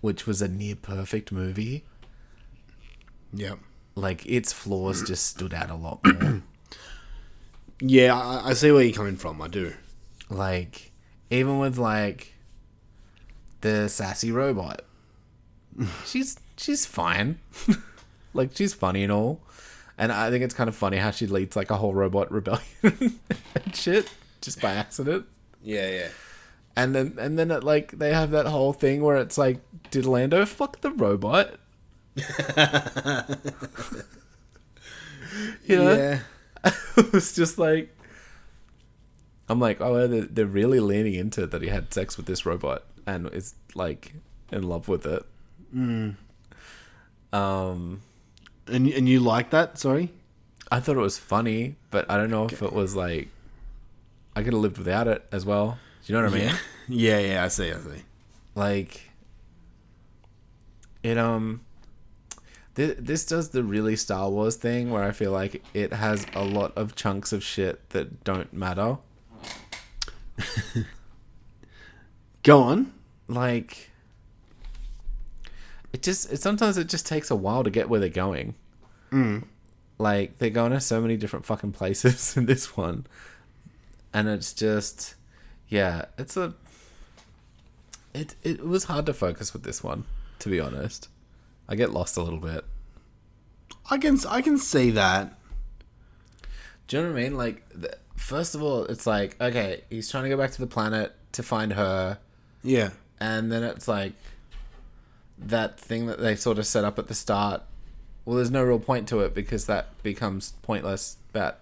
which 0.00 0.26
was 0.26 0.42
a 0.42 0.48
near 0.48 0.76
perfect 0.76 1.30
movie, 1.32 1.84
Yep. 3.32 3.58
like 3.94 4.24
its 4.26 4.52
flaws 4.52 5.02
just 5.06 5.26
stood 5.26 5.52
out 5.54 5.70
a 5.70 5.74
lot 5.74 6.00
more. 6.20 6.42
Yeah, 7.80 8.14
I, 8.18 8.50
I 8.50 8.52
see 8.54 8.70
where 8.72 8.82
you're 8.82 8.92
coming 8.94 9.16
from. 9.16 9.40
I 9.42 9.48
do. 9.48 9.74
like 10.30 10.92
even 11.30 11.58
with 11.58 11.76
like 11.78 12.32
the 13.62 13.88
sassy 13.88 14.30
robot 14.30 14.82
she's 16.04 16.38
she's 16.56 16.86
fine 16.86 17.38
like 18.34 18.50
she's 18.54 18.72
funny 18.74 19.02
and 19.02 19.10
all 19.12 19.40
and 19.98 20.12
i 20.12 20.30
think 20.30 20.44
it's 20.44 20.54
kind 20.54 20.68
of 20.68 20.76
funny 20.76 20.96
how 20.98 21.10
she 21.10 21.26
leads 21.26 21.56
like 21.56 21.70
a 21.70 21.76
whole 21.76 21.92
robot 21.94 22.30
rebellion 22.30 22.62
and 23.54 23.74
shit 23.74 24.08
just 24.40 24.60
by 24.60 24.72
accident 24.72 25.26
Yeah, 25.64 25.88
yeah. 25.90 26.08
and 26.76 26.94
then 26.94 27.16
and 27.18 27.36
then 27.38 27.50
it, 27.50 27.64
like 27.64 27.92
they 27.98 28.12
have 28.12 28.30
that 28.30 28.46
whole 28.46 28.72
thing 28.72 29.02
where 29.02 29.16
it's 29.16 29.36
like 29.38 29.58
did 29.90 30.06
lando 30.06 30.44
fuck 30.46 30.80
the 30.82 30.90
robot 30.92 31.54
you 35.64 35.76
know 35.76 35.94
Yeah. 35.96 36.18
it 36.96 37.12
was 37.12 37.34
just 37.34 37.58
like 37.58 37.92
I'm 39.48 39.60
like, 39.60 39.80
oh, 39.80 40.06
they're, 40.08 40.22
they're 40.22 40.46
really 40.46 40.80
leaning 40.80 41.14
into 41.14 41.46
that 41.46 41.62
he 41.62 41.68
had 41.68 41.92
sex 41.94 42.16
with 42.16 42.26
this 42.26 42.44
robot 42.44 42.84
and 43.06 43.32
is 43.32 43.54
like 43.74 44.12
in 44.50 44.62
love 44.64 44.88
with 44.88 45.06
it. 45.06 45.24
Mm. 45.74 46.16
Um, 47.32 48.02
And 48.66 48.88
and 48.88 49.08
you 49.08 49.20
like 49.20 49.50
that? 49.50 49.78
Sorry. 49.78 50.12
I 50.70 50.80
thought 50.80 50.96
it 50.96 51.00
was 51.00 51.18
funny, 51.18 51.76
but 51.90 52.10
I 52.10 52.16
don't 52.16 52.30
know 52.30 52.46
if 52.46 52.60
it 52.62 52.72
was 52.72 52.96
like 52.96 53.28
I 54.34 54.42
could 54.42 54.52
have 54.52 54.62
lived 54.62 54.78
without 54.78 55.06
it 55.08 55.24
as 55.30 55.46
well. 55.46 55.78
Do 56.04 56.12
you 56.12 56.18
know 56.18 56.24
what 56.28 56.34
I 56.34 56.38
mean? 56.46 56.54
Yeah, 56.88 57.18
yeah. 57.30 57.44
I 57.44 57.48
see. 57.48 57.70
I 57.70 57.76
see. 57.78 58.02
Like 58.54 59.10
it 61.02 61.18
um 61.18 61.60
th- 62.76 62.96
this 63.00 63.26
does 63.26 63.50
the 63.50 63.64
really 63.64 63.96
Star 63.96 64.30
Wars 64.30 64.54
thing 64.56 64.90
where 64.90 65.02
I 65.02 65.10
feel 65.12 65.32
like 65.32 65.62
it 65.74 65.92
has 65.92 66.26
a 66.34 66.44
lot 66.44 66.72
of 66.76 66.94
chunks 66.94 67.32
of 67.32 67.42
shit 67.42 67.90
that 67.90 68.22
don't 68.24 68.52
matter. 68.52 68.98
Go 72.42 72.62
on. 72.62 72.92
like 73.28 73.90
it 75.92 76.02
just 76.02 76.32
it, 76.32 76.40
sometimes 76.40 76.78
it 76.78 76.88
just 76.88 77.06
takes 77.06 77.30
a 77.30 77.34
while 77.36 77.64
to 77.64 77.70
get 77.70 77.88
where 77.88 77.98
they're 78.00 78.08
going 78.08 78.54
Mm. 79.12 79.44
like 79.98 80.38
they're 80.38 80.50
going 80.50 80.72
to 80.72 80.80
so 80.80 81.00
many 81.00 81.16
different 81.16 81.46
fucking 81.46 81.72
places 81.72 82.36
in 82.36 82.46
this 82.46 82.76
one 82.76 83.06
and 84.12 84.28
it's 84.28 84.52
just 84.52 85.14
yeah 85.68 86.06
it's 86.18 86.36
a 86.36 86.54
it 88.12 88.34
it 88.42 88.64
was 88.66 88.84
hard 88.84 89.06
to 89.06 89.14
focus 89.14 89.52
with 89.52 89.62
this 89.62 89.82
one 89.84 90.04
to 90.40 90.48
be 90.48 90.58
honest 90.60 91.08
i 91.68 91.74
get 91.74 91.92
lost 91.92 92.16
a 92.16 92.22
little 92.22 92.40
bit 92.40 92.64
I 93.88 93.98
can 93.98 94.18
I 94.28 94.40
can 94.42 94.58
see 94.58 94.90
that. 94.90 95.38
do 96.88 96.96
you 96.96 97.02
know 97.04 97.10
what 97.12 97.18
i 97.18 97.22
mean 97.22 97.36
like 97.36 97.62
first 98.16 98.54
of 98.56 98.62
all, 98.62 98.84
it's 98.84 99.06
like 99.06 99.40
okay, 99.40 99.82
he's 99.90 100.10
trying 100.10 100.24
to 100.24 100.28
go 100.28 100.36
back 100.36 100.50
to 100.52 100.60
the 100.60 100.66
planet 100.66 101.14
to 101.32 101.42
find 101.44 101.74
her, 101.74 102.18
Yeah. 102.64 102.90
and 103.20 103.52
then 103.52 103.62
it's 103.62 103.86
like 103.86 104.14
that 105.38 105.78
thing 105.78 106.06
that 106.06 106.18
they 106.18 106.34
sort 106.34 106.58
of 106.58 106.66
set 106.66 106.82
up 106.84 106.98
at 106.98 107.06
the 107.08 107.14
start. 107.14 107.62
Well, 108.24 108.36
there's 108.36 108.50
no 108.50 108.64
real 108.64 108.80
point 108.80 109.06
to 109.08 109.20
it 109.20 109.34
because 109.34 109.66
that 109.66 110.02
becomes 110.02 110.54
pointless. 110.62 111.18
But 111.32 111.60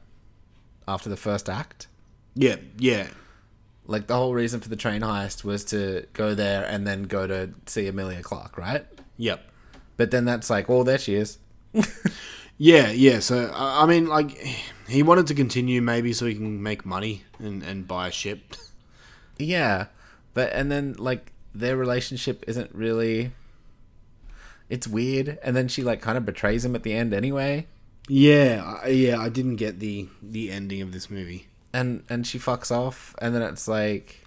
after 0.88 1.08
the 1.10 1.16
first 1.16 1.50
act, 1.50 1.88
Yeah, 2.34 2.56
yeah. 2.78 3.08
like 3.86 4.06
the 4.06 4.14
whole 4.14 4.32
reason 4.32 4.60
for 4.60 4.68
the 4.68 4.76
train 4.76 5.02
heist 5.02 5.44
was 5.44 5.64
to 5.66 6.06
go 6.12 6.34
there 6.34 6.64
and 6.64 6.86
then 6.86 7.02
go 7.02 7.26
to 7.26 7.50
see 7.66 7.86
Emilia 7.88 8.22
Clarke, 8.22 8.56
right? 8.56 8.86
Yep. 9.18 9.44
But 9.96 10.10
then 10.10 10.24
that's 10.24 10.50
like, 10.50 10.68
well, 10.68 10.84
there 10.84 10.98
she 10.98 11.14
is. 11.14 11.38
Yeah, 12.56 12.92
yeah. 12.92 13.18
So 13.18 13.50
I 13.52 13.82
I 13.82 13.86
mean, 13.86 14.06
like, 14.06 14.30
he 14.86 15.02
wanted 15.02 15.26
to 15.26 15.34
continue 15.34 15.82
maybe 15.82 16.12
so 16.12 16.24
he 16.26 16.34
can 16.34 16.62
make 16.62 16.86
money 16.86 17.24
and 17.40 17.62
and 17.64 17.86
buy 17.88 18.08
a 18.08 18.12
ship. 18.12 18.54
Yeah, 19.38 19.86
but 20.34 20.52
and 20.52 20.70
then 20.70 20.94
like 20.96 21.32
their 21.52 21.76
relationship 21.76 22.44
isn't 22.46 22.70
really. 22.72 23.32
It's 24.70 24.86
weird, 24.86 25.38
and 25.42 25.56
then 25.56 25.66
she 25.66 25.82
like 25.82 26.00
kind 26.00 26.16
of 26.16 26.24
betrays 26.24 26.64
him 26.64 26.76
at 26.76 26.84
the 26.84 26.92
end 26.94 27.12
anyway, 27.12 27.66
Yeah, 28.08 28.78
I- 28.84 28.88
yeah. 28.90 29.18
I 29.20 29.28
didn't 29.30 29.56
get 29.56 29.80
the 29.80 30.06
the 30.22 30.52
ending 30.52 30.80
of 30.82 30.92
this 30.92 31.10
movie. 31.10 31.48
and 31.72 32.04
and 32.08 32.24
she 32.24 32.38
fucks 32.38 32.70
off, 32.70 33.16
and 33.20 33.34
then 33.34 33.42
it's 33.42 33.66
like. 33.66 34.20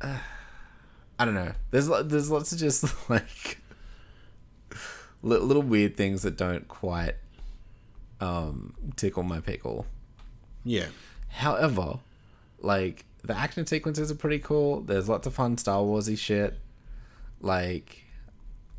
uh, 0.00 0.16
I 1.18 1.24
don't 1.26 1.34
know. 1.34 1.52
There's 1.70 1.88
there's 2.06 2.30
lots 2.30 2.52
of 2.52 2.58
just 2.58 2.84
like 3.10 3.20
li- 3.30 3.61
little 5.22 5.62
weird 5.62 5.96
things 5.96 6.22
that 6.22 6.36
don't 6.36 6.66
quite 6.68 7.14
um, 8.20 8.74
tickle 8.96 9.22
my 9.22 9.40
pickle. 9.40 9.86
Yeah. 10.64 10.86
However, 11.28 11.98
like 12.60 13.04
the 13.24 13.36
action 13.36 13.66
sequences 13.66 14.10
are 14.10 14.14
pretty 14.16 14.38
cool. 14.38 14.80
There's 14.80 15.08
lots 15.08 15.26
of 15.26 15.34
fun 15.34 15.56
Star 15.58 15.80
Warsy 15.82 16.18
shit. 16.18 16.58
Like, 17.40 18.04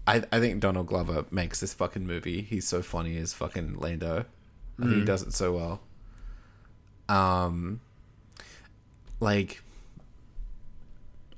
I 0.07 0.23
I 0.31 0.39
think 0.39 0.59
Donald 0.59 0.87
Glover 0.87 1.25
makes 1.31 1.59
this 1.59 1.73
fucking 1.73 2.05
movie. 2.05 2.41
He's 2.41 2.67
so 2.67 2.81
funny 2.81 3.17
as 3.17 3.33
fucking 3.33 3.77
Lando. 3.79 4.25
I 4.79 4.81
think 4.81 4.95
he 4.95 5.01
Mm. 5.01 5.05
does 5.05 5.21
it 5.23 5.33
so 5.33 5.53
well. 5.53 5.81
Um, 7.09 7.79
like 9.19 9.61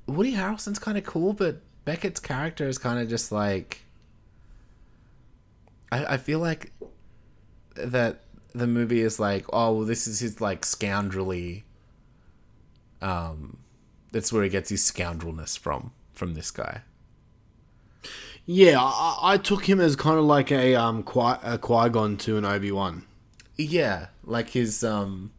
Woody 0.06 0.34
Harrelson's 0.34 0.78
kind 0.78 0.96
of 0.96 1.04
cool, 1.04 1.32
but 1.32 1.60
Beckett's 1.84 2.20
character 2.20 2.68
is 2.68 2.78
kind 2.78 2.98
of 3.00 3.08
just 3.08 3.30
like. 3.32 3.82
I 5.96 6.14
I 6.14 6.16
feel 6.16 6.38
like 6.38 6.72
that 7.74 8.22
the 8.54 8.66
movie 8.66 9.00
is 9.00 9.20
like, 9.20 9.44
oh 9.52 9.72
well, 9.72 9.86
this 9.86 10.06
is 10.06 10.20
his 10.20 10.40
like 10.40 10.62
scoundrelly. 10.62 11.62
Um, 13.02 13.58
that's 14.12 14.32
where 14.32 14.42
he 14.42 14.48
gets 14.48 14.70
his 14.70 14.82
scoundrelness 14.82 15.58
from 15.58 15.92
from 16.12 16.34
this 16.34 16.50
guy. 16.50 16.82
Yeah, 18.46 18.80
I, 18.80 19.18
I 19.22 19.36
took 19.38 19.68
him 19.68 19.80
as 19.80 19.96
kind 19.96 20.18
of 20.18 20.24
like 20.24 20.52
a 20.52 20.74
um 20.74 21.02
Qui 21.02 21.34
a 21.42 21.58
Qui 21.58 21.88
Gon 21.90 22.16
to 22.18 22.36
an 22.36 22.44
Obi 22.44 22.72
Wan. 22.72 23.04
Yeah, 23.56 24.06
like 24.24 24.50
his 24.50 24.84
um, 24.84 25.32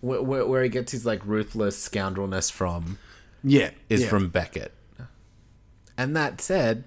where, 0.00 0.22
where 0.22 0.46
where 0.46 0.62
he 0.62 0.68
gets 0.68 0.92
his 0.92 1.06
like 1.06 1.24
ruthless 1.24 1.88
scoundrelness 1.88 2.50
from. 2.50 2.98
Yeah, 3.42 3.70
is 3.88 4.02
yeah. 4.02 4.08
from 4.08 4.28
Beckett. 4.28 4.72
And 5.98 6.14
that 6.14 6.40
said, 6.40 6.84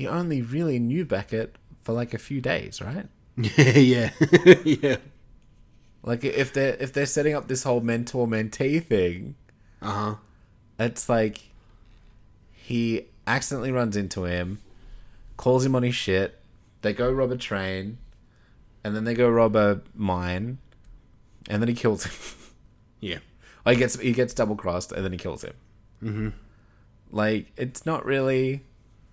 he 0.00 0.08
only 0.08 0.40
really 0.40 0.78
knew 0.78 1.04
Beckett 1.04 1.56
for 1.82 1.92
like 1.92 2.14
a 2.14 2.18
few 2.18 2.40
days, 2.40 2.80
right? 2.80 3.06
yeah, 3.36 4.12
yeah. 4.64 4.96
Like 6.02 6.24
if 6.24 6.54
they're 6.54 6.74
if 6.80 6.94
they're 6.94 7.04
setting 7.04 7.34
up 7.34 7.48
this 7.48 7.64
whole 7.64 7.82
mentor 7.82 8.26
mentee 8.26 8.82
thing, 8.82 9.34
uh 9.82 9.90
huh, 9.90 10.14
it's 10.78 11.10
like 11.10 11.50
he 12.50 13.08
accidentally 13.26 13.72
runs 13.72 13.94
into 13.94 14.24
him, 14.24 14.60
calls 15.36 15.66
him 15.66 15.76
on 15.76 15.82
his 15.82 15.94
shit. 15.94 16.38
They 16.80 16.94
go 16.94 17.12
rob 17.12 17.30
a 17.30 17.36
train, 17.36 17.98
and 18.82 18.96
then 18.96 19.04
they 19.04 19.12
go 19.12 19.28
rob 19.28 19.54
a 19.54 19.82
mine, 19.94 20.56
and 21.50 21.60
then 21.60 21.68
he 21.68 21.74
kills 21.74 22.04
him. 22.04 22.12
Yeah. 23.02 23.18
Or 23.64 23.72
he 23.72 23.78
gets 23.78 23.98
he 23.98 24.12
gets 24.12 24.32
double 24.32 24.56
crossed, 24.56 24.92
and 24.92 25.04
then 25.04 25.12
he 25.12 25.18
kills 25.18 25.44
him. 25.44 25.54
Mm-hmm. 26.02 26.28
Like 27.10 27.52
it's 27.58 27.84
not 27.84 28.06
really 28.06 28.62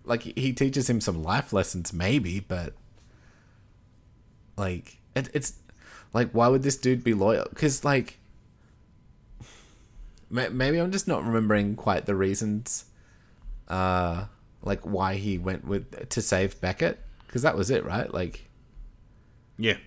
like 0.07 0.23
he 0.23 0.53
teaches 0.53 0.89
him 0.89 1.01
some 1.01 1.21
life 1.21 1.53
lessons, 1.53 1.93
maybe, 1.93 2.39
but 2.39 2.73
like 4.57 4.97
it, 5.15 5.29
it's 5.33 5.53
like 6.13 6.31
why 6.31 6.47
would 6.47 6.63
this 6.63 6.77
dude 6.77 7.03
be 7.03 7.13
loyal? 7.13 7.45
Because 7.49 7.83
like 7.85 8.17
maybe 10.29 10.77
I'm 10.77 10.91
just 10.91 11.07
not 11.07 11.23
remembering 11.23 11.75
quite 11.75 12.05
the 12.05 12.15
reasons, 12.15 12.85
uh, 13.67 14.25
like 14.61 14.81
why 14.81 15.15
he 15.15 15.37
went 15.37 15.65
with 15.65 16.09
to 16.09 16.21
save 16.21 16.59
Beckett. 16.59 16.99
Because 17.25 17.41
that 17.41 17.55
was 17.57 17.69
it, 17.69 17.83
right? 17.85 18.11
Like, 18.13 18.47
Yeah. 19.57 19.77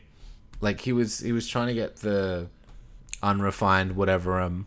like 0.61 0.81
he 0.83 0.93
was 0.93 1.21
he 1.21 1.33
was 1.33 1.49
trying 1.49 1.69
to 1.69 1.75
get 1.75 1.97
the 1.97 2.49
unrefined 3.23 3.97
whatever 3.97 4.41
um 4.41 4.67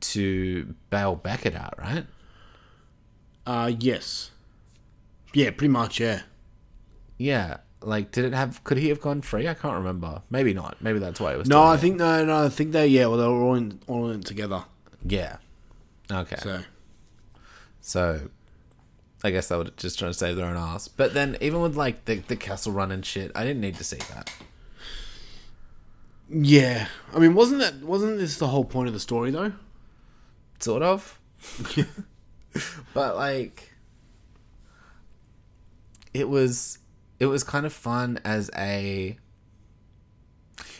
to 0.00 0.74
bail 0.90 1.14
Beckett 1.16 1.54
out, 1.54 1.74
right? 1.78 2.04
Uh, 3.46 3.72
yes. 3.78 4.30
Yeah, 5.34 5.50
pretty 5.50 5.68
much. 5.68 5.98
Yeah. 6.00 6.22
Yeah. 7.18 7.58
Like, 7.80 8.12
did 8.12 8.24
it 8.24 8.32
have? 8.34 8.62
Could 8.64 8.78
he 8.78 8.88
have 8.90 9.00
gone 9.00 9.22
free? 9.22 9.48
I 9.48 9.54
can't 9.54 9.74
remember. 9.74 10.22
Maybe 10.30 10.54
not. 10.54 10.80
Maybe 10.80 10.98
that's 11.00 11.18
why 11.20 11.32
it 11.32 11.38
was. 11.38 11.48
No, 11.48 11.62
I 11.64 11.76
think 11.76 11.96
no, 11.96 12.24
no. 12.24 12.44
I 12.44 12.48
think 12.48 12.72
they 12.72 12.86
yeah. 12.86 13.06
Well, 13.06 13.16
they 13.18 13.26
were 13.26 13.42
all 13.42 13.54
in 13.54 13.80
all 13.88 14.08
in 14.10 14.20
it 14.20 14.26
together. 14.26 14.64
Yeah. 15.04 15.38
Okay. 16.10 16.36
So 16.36 16.62
So, 17.80 18.30
I 19.24 19.30
guess 19.32 19.48
they 19.48 19.56
were 19.56 19.64
just 19.76 19.98
trying 19.98 20.12
to 20.12 20.18
save 20.18 20.36
their 20.36 20.46
own 20.46 20.56
ass. 20.56 20.86
But 20.86 21.12
then, 21.14 21.36
even 21.40 21.60
with 21.60 21.74
like 21.76 22.04
the 22.04 22.16
the 22.16 22.36
Kessel 22.36 22.70
Run 22.70 22.92
and 22.92 23.04
shit, 23.04 23.32
I 23.34 23.42
didn't 23.42 23.60
need 23.60 23.74
to 23.76 23.84
see 23.84 23.96
that. 24.14 24.32
yeah, 26.30 26.86
I 27.12 27.18
mean, 27.18 27.34
wasn't 27.34 27.60
that 27.62 27.82
wasn't 27.82 28.18
this 28.18 28.38
the 28.38 28.48
whole 28.48 28.64
point 28.64 28.86
of 28.88 28.94
the 28.94 29.00
story 29.00 29.32
though? 29.32 29.52
Sort 30.60 30.82
of. 30.84 31.18
but 32.94 33.16
like, 33.16 33.72
it 36.14 36.28
was 36.28 36.78
it 37.18 37.26
was 37.26 37.44
kind 37.44 37.66
of 37.66 37.72
fun 37.72 38.18
as 38.24 38.50
a. 38.56 39.18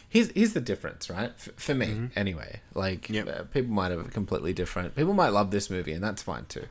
Here's 0.09 0.31
here's 0.32 0.53
the 0.53 0.61
difference, 0.61 1.09
right? 1.09 1.31
F- 1.31 1.49
for 1.57 1.74
me, 1.74 2.11
anyway. 2.15 2.61
Like, 2.74 3.11
uh, 3.11 3.44
people 3.44 3.73
might 3.73 3.90
have 3.90 4.01
a 4.01 4.11
completely 4.11 4.53
different. 4.53 4.94
People 4.94 5.15
might 5.15 5.31
love 5.31 5.51
this 5.51 5.70
movie, 5.70 5.93
and 5.93 6.05
that's 6.05 6.23
fine 6.23 6.44
too. 6.47 6.66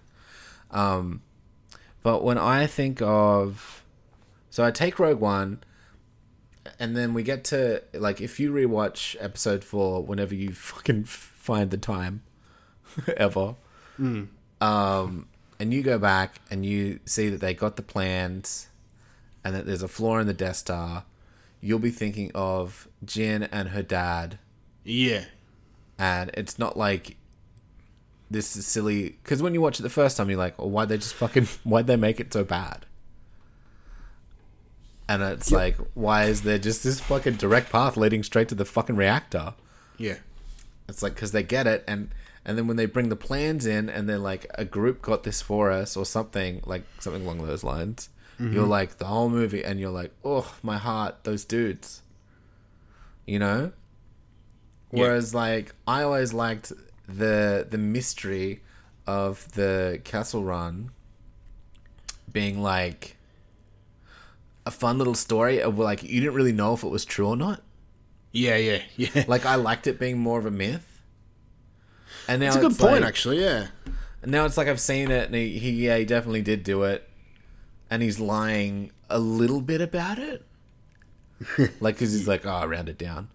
Um, 0.70 1.22
but 2.04 2.24
when 2.24 2.38
I 2.38 2.68
think 2.68 3.02
of, 3.02 3.84
so 4.52 4.64
I 4.64 4.70
take 4.70 5.00
Rogue 5.00 5.20
One, 5.20 5.64
and 6.80 6.96
then 6.96 7.16
we 7.16 7.24
get 7.24 7.44
to 7.46 7.82
like 7.94 8.22
if 8.22 8.40
you 8.40 8.52
rewatch 8.54 9.16
Episode 9.20 9.64
Four 9.64 10.04
whenever 10.04 10.36
you 10.36 10.52
fucking 10.54 11.06
find 11.06 11.72
the 11.72 11.78
time, 11.78 12.22
ever, 13.18 13.56
Mm. 14.00 14.28
Um, 14.62 15.28
and 15.60 15.74
you 15.74 15.84
go 15.84 15.98
back 15.98 16.40
and 16.50 16.66
you 16.66 17.00
see 17.06 17.28
that 17.30 17.42
they 17.42 17.54
got 17.54 17.76
the 17.76 17.82
plans, 17.82 18.68
and 19.44 19.56
that 19.56 19.66
there's 19.66 19.84
a 19.84 19.88
flaw 19.88 20.20
in 20.20 20.28
the 20.28 20.34
Death 20.34 20.58
Star, 20.58 21.04
you'll 21.60 21.80
be 21.80 21.92
thinking 21.92 22.32
of 22.34 22.88
Jyn 23.06 23.48
and 23.52 23.70
her 23.70 23.82
dad. 23.82 24.40
Yeah. 24.84 25.26
And 25.98 26.32
it's 26.34 26.58
not 26.58 26.78
like 26.78 27.18
this 28.30 28.56
is 28.56 28.66
silly 28.66 29.18
because 29.24 29.42
when 29.42 29.54
you 29.54 29.62
watch 29.62 29.80
it 29.80 29.84
the 29.84 29.90
first 29.90 30.18
time, 30.18 30.30
you're 30.30 30.40
like, 30.40 30.58
"Well, 30.58 30.70
why'd 30.70 30.90
they 30.90 30.98
just 30.98 31.14
fucking 31.14 31.46
why'd 31.64 31.88
they 31.88 31.96
make 31.96 32.20
it 32.20 32.32
so 32.32 32.44
bad?" 32.44 32.86
And 35.08 35.22
it's 35.22 35.52
like, 35.52 35.76
why 35.94 36.24
is 36.24 36.44
there 36.44 36.58
just 36.58 36.86
this 36.86 37.02
fucking 37.02 37.34
direct 37.34 37.70
path 37.70 37.98
leading 37.98 38.24
straight 38.24 38.48
to 38.48 38.56
the 38.56 38.64
fucking 38.64 38.96
reactor? 38.96 39.56
Yeah. 39.98 40.20
It's 40.88 41.04
like 41.04 41.16
because 41.16 41.34
they 41.34 41.44
get 41.44 41.68
it, 41.68 41.84
and 41.86 42.12
and 42.46 42.58
then 42.58 42.68
when 42.68 42.78
they 42.78 42.86
bring 42.86 43.10
the 43.10 43.16
plans 43.16 43.66
in, 43.66 43.90
and 43.90 44.08
they're 44.10 44.18
like, 44.18 44.46
a 44.56 44.66
group 44.66 45.02
got 45.02 45.24
this 45.24 45.42
for 45.42 45.72
us, 45.72 45.96
or 45.98 46.06
something 46.06 46.62
like 46.66 46.84
something 47.00 47.24
along 47.24 47.46
those 47.46 47.64
lines. 47.64 48.10
You're 48.40 48.66
Mhm. 48.66 48.70
like 48.70 48.98
the 48.98 49.06
whole 49.06 49.30
movie, 49.30 49.64
and 49.64 49.80
you're 49.80 49.92
like, 49.92 50.12
oh 50.26 50.56
my 50.64 50.78
heart, 50.80 51.24
those 51.24 51.46
dudes. 51.46 52.02
You 53.28 53.38
know. 53.40 53.72
Yeah. 54.92 55.00
Whereas, 55.04 55.34
like, 55.36 55.74
I 55.88 56.02
always 56.04 56.34
liked 56.34 56.74
the 57.08 57.68
the 57.70 57.78
mystery 57.78 58.62
of 59.06 59.52
the 59.54 60.02
Kessel 60.04 60.44
Run 60.44 60.92
being 62.32 62.62
like 62.62 63.18
a 64.66 64.72
fun 64.72 64.98
little 64.98 65.16
story 65.16 65.62
of 65.62 65.78
like 65.80 66.04
you 66.04 66.20
didn't 66.22 66.36
really 66.36 66.52
know 66.52 66.74
if 66.74 66.84
it 66.84 66.88
was 66.90 67.04
true 67.06 67.28
or 67.28 67.36
not. 67.38 67.62
Yeah, 68.32 68.56
yeah, 68.58 68.82
yeah. 68.96 69.26
Like 69.28 69.46
I 69.46 69.56
liked 69.56 69.88
it 69.88 70.00
being 70.00 70.18
more 70.20 70.40
of 70.40 70.46
a 70.46 70.52
myth. 70.52 70.91
And 72.28 72.40
now 72.42 72.48
It's 72.48 72.56
a 72.58 72.62
good 72.62 72.78
point, 72.78 73.02
like- 73.02 73.04
actually. 73.04 73.42
Yeah. 73.42 73.68
And 74.22 74.32
now 74.32 74.46
it's 74.46 74.56
like 74.58 74.68
I've 74.68 74.80
seen 74.80 75.10
it, 75.10 75.26
and 75.26 75.36
he, 75.36 75.58
he 75.58 75.72
yeah 75.88 75.98
he 75.98 76.06
definitely 76.06 76.44
did 76.44 76.64
do 76.64 76.84
it, 76.84 77.10
and 77.90 78.04
he's 78.04 78.20
lying 78.20 78.92
a 79.10 79.18
little 79.20 79.62
bit 79.62 79.82
about 79.82 80.20
it. 80.20 80.46
like 81.80 81.96
because 81.96 82.14
he's 82.14 82.28
like, 82.28 82.46
oh, 82.46 82.50
I 82.52 82.66
round 82.68 82.88
it 82.88 83.00
down. 83.00 83.30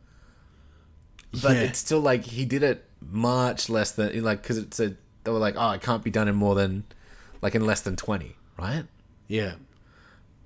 But 1.32 1.56
Yeah. 1.56 1.62
it's 1.62 1.80
still 1.80 1.98
like 2.00 2.24
he 2.24 2.44
did 2.44 2.62
it 2.62 2.84
much 3.00 3.68
less 3.68 3.90
than 3.92 4.22
like 4.22 4.42
because 4.42 4.58
it's 4.58 4.78
a 4.78 4.94
they 5.24 5.32
were 5.32 5.38
like, 5.40 5.56
oh, 5.58 5.72
it 5.72 5.80
can't 5.82 6.04
be 6.04 6.10
done 6.12 6.28
in 6.28 6.36
more 6.36 6.54
than 6.54 6.84
like 7.42 7.56
in 7.56 7.66
less 7.66 7.80
than 7.80 7.96
twenty, 7.96 8.36
right? 8.56 8.84
Yeah. 9.26 9.54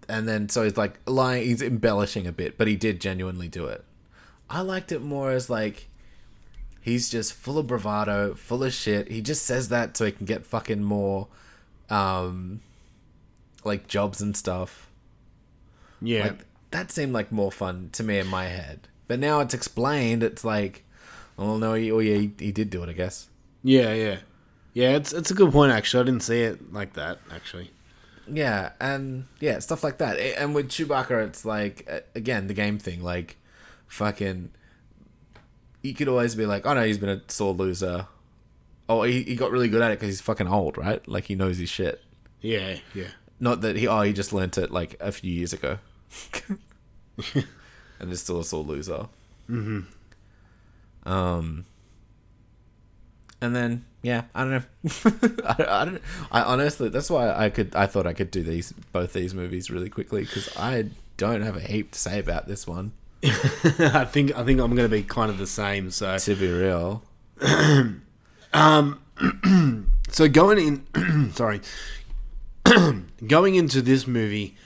And 0.08 0.26
then 0.26 0.48
so 0.48 0.64
he's 0.64 0.78
like 0.78 0.98
lying, 1.06 1.44
he's 1.44 1.60
embellishing 1.60 2.26
a 2.26 2.32
bit, 2.32 2.56
but 2.56 2.66
he 2.66 2.76
did 2.76 2.98
genuinely 2.98 3.46
do 3.48 3.66
it. 3.66 3.84
I 4.48 4.62
liked 4.62 4.90
it 4.90 5.02
more 5.02 5.30
as 5.32 5.50
like 5.50 5.89
he's 6.80 7.08
just 7.08 7.32
full 7.32 7.58
of 7.58 7.66
bravado, 7.66 8.34
full 8.34 8.64
of 8.64 8.72
shit. 8.72 9.10
He 9.10 9.20
just 9.20 9.44
says 9.44 9.68
that 9.68 9.96
so 9.96 10.06
he 10.06 10.12
can 10.12 10.26
get 10.26 10.46
fucking 10.46 10.82
more 10.82 11.28
um 11.88 12.60
like 13.64 13.86
jobs 13.88 14.20
and 14.20 14.36
stuff. 14.36 14.88
Yeah. 16.00 16.24
Like, 16.24 16.44
that 16.70 16.90
seemed 16.90 17.12
like 17.12 17.32
more 17.32 17.50
fun 17.52 17.90
to 17.92 18.02
me 18.02 18.18
in 18.18 18.26
my 18.26 18.44
head. 18.44 18.88
But 19.08 19.18
now 19.18 19.40
it's 19.40 19.54
explained, 19.54 20.22
it's 20.22 20.44
like 20.44 20.84
oh 21.38 21.56
no, 21.56 21.74
he, 21.74 21.90
oh 21.90 21.98
yeah, 21.98 22.16
he, 22.16 22.32
he 22.38 22.52
did 22.52 22.70
do 22.70 22.82
it, 22.82 22.88
I 22.88 22.92
guess. 22.92 23.28
Yeah, 23.62 23.92
yeah. 23.92 24.18
Yeah, 24.72 24.96
it's 24.96 25.12
it's 25.12 25.30
a 25.30 25.34
good 25.34 25.52
point 25.52 25.72
actually. 25.72 26.02
I 26.02 26.04
didn't 26.04 26.22
see 26.22 26.42
it 26.42 26.72
like 26.72 26.94
that 26.94 27.18
actually. 27.32 27.70
Yeah, 28.32 28.70
and 28.80 29.26
yeah, 29.40 29.58
stuff 29.58 29.82
like 29.82 29.98
that. 29.98 30.18
And 30.18 30.54
with 30.54 30.68
Chewbacca, 30.68 31.26
it's 31.26 31.44
like 31.44 32.06
again 32.14 32.46
the 32.46 32.54
game 32.54 32.78
thing. 32.78 33.02
Like, 33.02 33.36
fucking, 33.88 34.50
you 35.82 35.94
could 35.94 36.08
always 36.08 36.34
be 36.34 36.46
like, 36.46 36.66
"Oh 36.66 36.74
no, 36.74 36.84
he's 36.84 36.98
been 36.98 37.08
a 37.08 37.20
sore 37.28 37.52
loser." 37.54 38.06
Oh, 38.88 39.02
he, 39.02 39.22
he 39.22 39.36
got 39.36 39.50
really 39.52 39.68
good 39.68 39.82
at 39.82 39.92
it 39.92 39.98
because 40.00 40.08
he's 40.14 40.20
fucking 40.20 40.48
old, 40.48 40.76
right? 40.76 41.06
Like 41.08 41.24
he 41.24 41.34
knows 41.34 41.58
his 41.58 41.68
shit. 41.68 42.02
Yeah, 42.40 42.78
yeah. 42.94 43.08
Not 43.38 43.60
that 43.62 43.76
he 43.76 43.86
oh 43.88 44.02
he 44.02 44.12
just 44.12 44.32
learnt 44.32 44.58
it 44.58 44.70
like 44.70 44.96
a 45.00 45.12
few 45.12 45.32
years 45.32 45.52
ago, 45.52 45.78
and 47.98 48.12
is 48.12 48.20
still 48.20 48.40
a 48.40 48.44
sore 48.44 48.64
loser. 48.64 49.06
Mhm. 49.48 49.86
Um. 51.04 51.64
And 53.42 53.56
then 53.56 53.84
yeah, 54.02 54.24
I 54.34 54.44
don't 54.44 54.50
know. 54.50 54.62
I, 55.46 55.64
I 55.80 55.84
don't. 55.86 56.02
I 56.30 56.42
honestly, 56.42 56.88
that's 56.90 57.10
why 57.10 57.30
I 57.32 57.48
could. 57.50 57.74
I 57.74 57.86
thought 57.86 58.06
I 58.06 58.12
could 58.12 58.30
do 58.30 58.42
these 58.42 58.72
both 58.92 59.12
these 59.12 59.34
movies 59.34 59.70
really 59.70 59.88
quickly 59.88 60.22
because 60.22 60.54
I 60.56 60.86
don't 61.16 61.42
have 61.42 61.56
a 61.56 61.60
heap 61.60 61.92
to 61.92 61.98
say 61.98 62.18
about 62.18 62.48
this 62.48 62.66
one. 62.66 62.92
I 63.24 64.04
think 64.06 64.36
I 64.36 64.44
think 64.44 64.60
I'm 64.60 64.74
going 64.74 64.88
to 64.88 64.88
be 64.88 65.02
kind 65.02 65.30
of 65.30 65.38
the 65.38 65.46
same. 65.46 65.90
So 65.90 66.16
to 66.16 66.34
be 66.34 66.50
real, 66.50 67.02
um, 68.52 69.00
so 70.08 70.28
going 70.28 70.58
in, 70.94 71.32
sorry, 71.34 71.60
going 73.26 73.56
into 73.56 73.82
this 73.82 74.06
movie, 74.06 74.56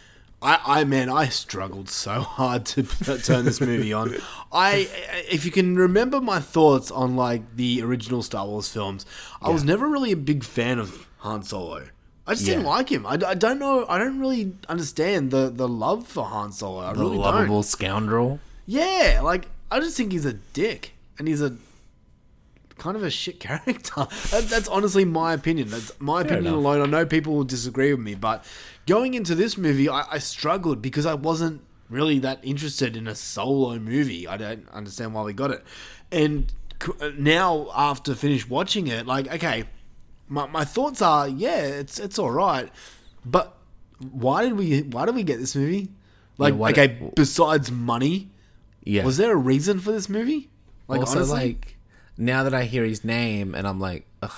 I, 0.40 0.60
I 0.64 0.84
man, 0.84 1.08
I 1.08 1.28
struggled 1.28 1.88
so 1.88 2.12
hard 2.20 2.66
to 2.66 2.82
turn 3.22 3.44
this 3.44 3.60
movie 3.60 3.92
on. 3.92 4.14
I, 4.52 4.88
if 5.30 5.44
you 5.44 5.50
can 5.50 5.76
remember 5.76 6.20
my 6.20 6.38
thoughts 6.38 6.90
on 6.90 7.16
like 7.16 7.56
the 7.56 7.82
original 7.82 8.22
Star 8.22 8.46
Wars 8.46 8.68
films, 8.68 9.06
I 9.42 9.50
was 9.50 9.64
never 9.64 9.88
really 9.88 10.12
a 10.12 10.16
big 10.16 10.44
fan 10.44 10.78
of 10.78 11.08
Han 11.18 11.42
Solo. 11.42 11.88
I 12.26 12.32
just 12.34 12.46
didn't 12.46 12.64
like 12.64 12.88
him. 12.90 13.04
I, 13.06 13.18
I 13.26 13.34
don't 13.34 13.58
know. 13.58 13.84
I 13.86 13.98
don't 13.98 14.18
really 14.18 14.54
understand 14.68 15.30
the, 15.30 15.50
the 15.50 15.68
love 15.68 16.06
for 16.06 16.24
Han 16.24 16.52
Solo. 16.52 16.80
I 16.80 16.92
the 16.94 17.00
really 17.00 17.18
lovable 17.18 17.56
don't. 17.56 17.62
scoundrel. 17.64 18.40
Yeah, 18.66 19.20
like 19.22 19.48
I 19.70 19.78
just 19.80 19.96
think 19.96 20.12
he's 20.12 20.24
a 20.24 20.32
dick, 20.32 20.92
and 21.18 21.28
he's 21.28 21.42
a 21.42 21.56
kind 22.78 22.96
of 22.96 23.02
a 23.02 23.10
shit 23.10 23.40
character. 23.48 24.06
That, 24.30 24.46
that's 24.48 24.68
honestly 24.68 25.04
my 25.04 25.34
opinion. 25.34 25.68
That's 25.68 25.92
my 26.00 26.22
Fair 26.22 26.32
opinion 26.32 26.54
enough. 26.54 26.64
alone. 26.64 26.80
I 26.82 26.86
know 26.86 27.04
people 27.06 27.34
will 27.34 27.44
disagree 27.44 27.92
with 27.92 28.00
me, 28.02 28.14
but 28.14 28.42
going 28.86 29.12
into 29.14 29.34
this 29.34 29.58
movie, 29.58 29.88
I, 29.88 30.04
I 30.12 30.18
struggled 30.18 30.80
because 30.80 31.04
I 31.04 31.14
wasn't 31.14 31.60
really 31.90 32.18
that 32.20 32.40
interested 32.42 32.96
in 32.96 33.06
a 33.06 33.14
solo 33.14 33.78
movie. 33.78 34.26
I 34.26 34.38
don't 34.38 34.66
understand 34.70 35.12
why 35.12 35.22
we 35.24 35.34
got 35.34 35.50
it, 35.50 35.62
and 36.10 36.50
uh, 37.00 37.10
now 37.18 37.68
after 37.74 38.14
finish 38.14 38.48
watching 38.48 38.86
it, 38.86 39.06
like 39.06 39.30
okay, 39.30 39.64
my 40.28 40.46
my 40.46 40.64
thoughts 40.64 41.02
are 41.02 41.28
yeah, 41.28 41.58
it's 41.62 41.98
it's 41.98 42.18
all 42.18 42.30
right, 42.30 42.70
but 43.24 43.56
why 43.98 44.44
did 44.44 44.54
we 44.58 44.82
why 44.82 45.06
did 45.06 45.14
we 45.14 45.22
get 45.22 45.38
this 45.38 45.54
movie? 45.56 45.90
Like 46.38 46.54
Yeah, 46.54 46.68
okay, 46.68 46.86
did- 46.88 47.14
besides 47.14 47.70
money. 47.70 48.30
Yeah. 48.82 49.04
Was 49.04 49.16
there 49.16 49.32
a 49.32 49.36
reason 49.36 49.80
for 49.80 49.92
this 49.92 50.08
movie? 50.08 50.50
Like 50.88 51.00
also, 51.00 51.18
honestly, 51.18 51.36
like 51.36 51.76
now 52.18 52.42
that 52.44 52.52
I 52.54 52.64
hear 52.64 52.84
his 52.84 53.02
name 53.04 53.54
and 53.54 53.66
I'm 53.66 53.80
like, 53.80 54.06
ugh, 54.22 54.30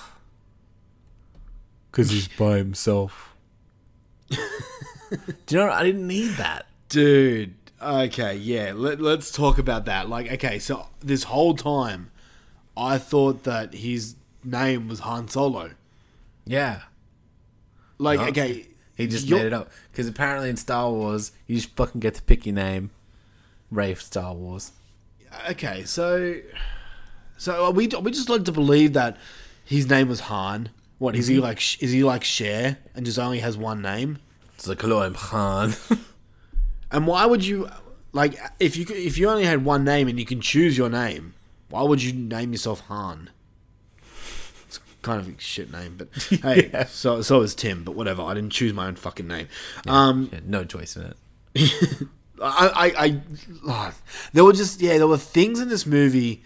because 1.91 2.09
he's 2.11 2.27
by 2.27 2.57
himself. 2.57 3.35
Do 4.29 4.37
you 5.49 5.57
know? 5.57 5.67
what? 5.67 5.73
I 5.77 5.83
didn't 5.83 6.07
need 6.07 6.31
that. 6.37 6.65
dude. 6.89 7.55
Okay, 7.81 8.35
yeah. 8.35 8.73
Let, 8.75 8.99
let's 8.99 9.31
talk 9.31 9.57
about 9.57 9.85
that. 9.85 10.09
Like, 10.09 10.31
okay, 10.33 10.57
so 10.59 10.87
this 10.99 11.23
whole 11.23 11.53
time, 11.55 12.09
I 12.75 12.97
thought 12.97 13.43
that 13.43 13.73
his 13.75 14.15
name 14.43 14.87
was 14.87 14.99
Han 15.01 15.27
Solo. 15.27 15.71
Yeah. 16.47 16.81
Like, 17.97 18.19
No. 18.19 18.27
okay, 18.27 18.67
He 18.95 19.05
just 19.07 19.29
made 19.29 19.45
it 19.45 19.53
up 19.53 19.69
because 19.91 20.07
apparently 20.07 20.49
in 20.49 20.57
Star 20.57 20.89
Wars 20.91 21.31
you 21.45 21.55
just 21.55 21.75
fucking 21.75 21.99
get 22.01 22.15
to 22.15 22.21
pick 22.23 22.45
your 22.45 22.55
name. 22.55 22.89
Rafe 23.69 24.01
Star 24.01 24.33
Wars. 24.33 24.71
Okay, 25.51 25.83
so 25.83 26.35
so 27.37 27.65
are 27.65 27.71
we 27.71 27.87
we 27.87 28.11
just 28.11 28.29
like 28.29 28.43
to 28.45 28.51
believe 28.51 28.93
that 28.93 29.17
his 29.65 29.87
name 29.89 30.07
was 30.09 30.21
Han? 30.21 30.69
What 30.99 31.15
is 31.15 31.27
he 31.27 31.37
Mhm. 31.37 31.41
like? 31.41 31.83
Is 31.83 31.91
he 31.91 32.03
like 32.03 32.23
Cher 32.23 32.77
and 32.95 33.05
just 33.05 33.19
only 33.19 33.39
has 33.39 33.55
one 33.57 33.81
name? 33.83 34.17
It's 34.55 34.67
like 34.67 34.81
hello, 34.81 35.01
I'm 35.03 35.13
Han. 35.15 35.75
And 36.89 37.05
why 37.05 37.25
would 37.25 37.45
you 37.45 37.69
like 38.13 38.39
if 38.59 38.77
you 38.77 38.85
could- 38.85 38.95
if 38.97 39.17
you 39.17 39.29
only 39.29 39.43
had 39.43 39.65
one 39.65 39.83
name 39.83 40.07
and 40.07 40.17
you 40.17 40.25
can 40.25 40.39
choose 40.41 40.77
your 40.77 40.89
name? 40.89 41.33
Why 41.69 41.83
would 41.83 42.01
you 42.01 42.13
name 42.13 42.53
yourself 42.53 42.79
Han? 42.87 43.29
Kind 45.07 45.21
of 45.21 45.27
a 45.29 45.39
shit 45.41 45.71
name, 45.71 45.95
but 45.97 46.09
hey, 46.41 46.69
Yeah. 46.73 46.85
so 46.85 47.21
so 47.21 47.41
is 47.41 47.55
Tim. 47.55 47.83
But 47.83 47.95
whatever, 47.95 48.21
I 48.23 48.33
didn't 48.33 48.51
choose 48.51 48.73
my 48.73 48.87
own 48.87 48.95
fucking 48.95 49.27
name. 49.27 49.47
Um, 49.87 50.29
Yeah, 50.33 50.39
no 50.45 50.65
choice 50.65 50.97
in 50.97 51.03
it. 51.03 51.17
I, 52.41 52.93
I, 52.97 53.05
I 53.05 53.21
ah, 53.67 53.93
there 54.33 54.43
were 54.43 54.53
just 54.53 54.81
yeah, 54.81 54.97
there 54.97 55.07
were 55.07 55.17
things 55.17 55.59
in 55.59 55.69
this 55.69 55.85
movie 55.85 56.43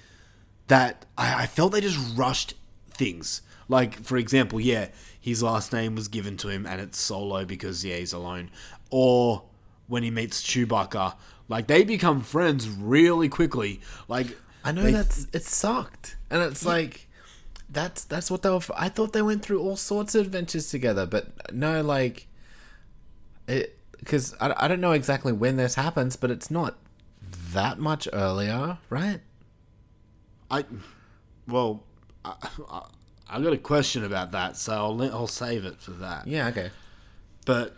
that 0.68 1.06
I, 1.18 1.44
I 1.44 1.46
felt 1.48 1.72
they 1.74 1.82
just 1.82 2.00
rushed 2.18 2.54
things. 2.92 3.42
Like 3.68 4.02
for 4.04 4.18
example, 4.18 4.60
yeah, 4.62 4.88
his 5.20 5.42
last 5.44 5.74
name 5.74 5.96
was 5.96 6.08
given 6.08 6.38
to 6.38 6.50
him, 6.50 6.66
and 6.66 6.80
it's 6.80 6.98
Solo 7.00 7.44
because 7.46 7.84
yeah, 7.84 7.98
he's 7.98 8.14
alone. 8.14 8.52
Or 8.90 9.44
when 9.88 10.04
he 10.04 10.12
meets 10.12 10.42
Chewbacca, 10.44 11.16
like 11.50 11.68
they 11.68 11.84
become 11.84 12.22
friends 12.22 12.70
really 12.70 13.28
quickly. 13.28 13.82
Like 14.08 14.38
I 14.64 14.72
know 14.72 14.84
they- 14.84 14.92
that's 14.94 15.28
it 15.34 15.44
sucked, 15.44 16.16
and 16.30 16.42
it's 16.44 16.64
like 16.66 17.08
that's 17.72 18.04
that's 18.04 18.30
what 18.30 18.42
they 18.42 18.50
were. 18.50 18.60
For. 18.60 18.76
I 18.78 18.90
thought 18.90 19.14
they 19.14 19.22
went 19.22 19.44
through 19.44 19.62
all 19.62 19.78
sorts 19.78 20.14
of 20.14 20.26
adventures 20.26 20.70
together, 20.70 21.06
but 21.06 21.54
no, 21.54 21.82
like 21.82 22.28
it 23.48 23.78
because 23.98 24.36
I, 24.42 24.54
I 24.58 24.68
don't 24.68 24.82
know 24.82 24.92
exactly 24.92 25.32
when 25.32 25.58
this 25.58 25.76
happens, 25.76 26.16
but 26.16 26.32
it's 26.32 26.52
not 26.52 26.78
that 27.54 27.80
much 27.80 28.08
earlier, 28.12 28.78
right? 28.90 29.22
I 30.50 30.66
well, 31.48 31.84
I, 32.26 32.34
I, 32.70 32.82
I 33.30 33.42
got 33.42 33.54
a 33.54 33.58
question 33.58 34.04
about 34.04 34.32
that, 34.32 34.58
so 34.58 34.74
I'll 34.74 35.02
I'll 35.04 35.28
save 35.28 35.66
it 35.66 35.80
for 35.80 35.92
that. 35.92 36.28
Yeah, 36.28 36.48
okay. 36.48 36.72
But 37.46 37.76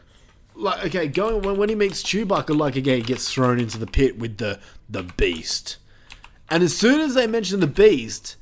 like, 0.56 0.86
okay, 0.86 1.07
going 1.07 1.44
when, 1.44 1.57
when 1.57 1.70
he 1.70 1.76
meets 1.76 2.02
Chewbacca, 2.02 2.57
like 2.57 2.76
again, 2.76 2.98
he 2.98 3.03
gets 3.03 3.32
thrown 3.32 3.60
into 3.60 3.78
the 3.78 3.88
pit 3.88 4.18
with 4.18 4.38
the 4.38 4.60
the 4.90 5.03
beast, 5.03 5.78
and 6.49 6.64
as 6.64 6.76
soon 6.76 6.99
as 6.99 7.14
they 7.14 7.28
mention 7.28 7.60
the 7.60 7.68
beast, 7.68 8.38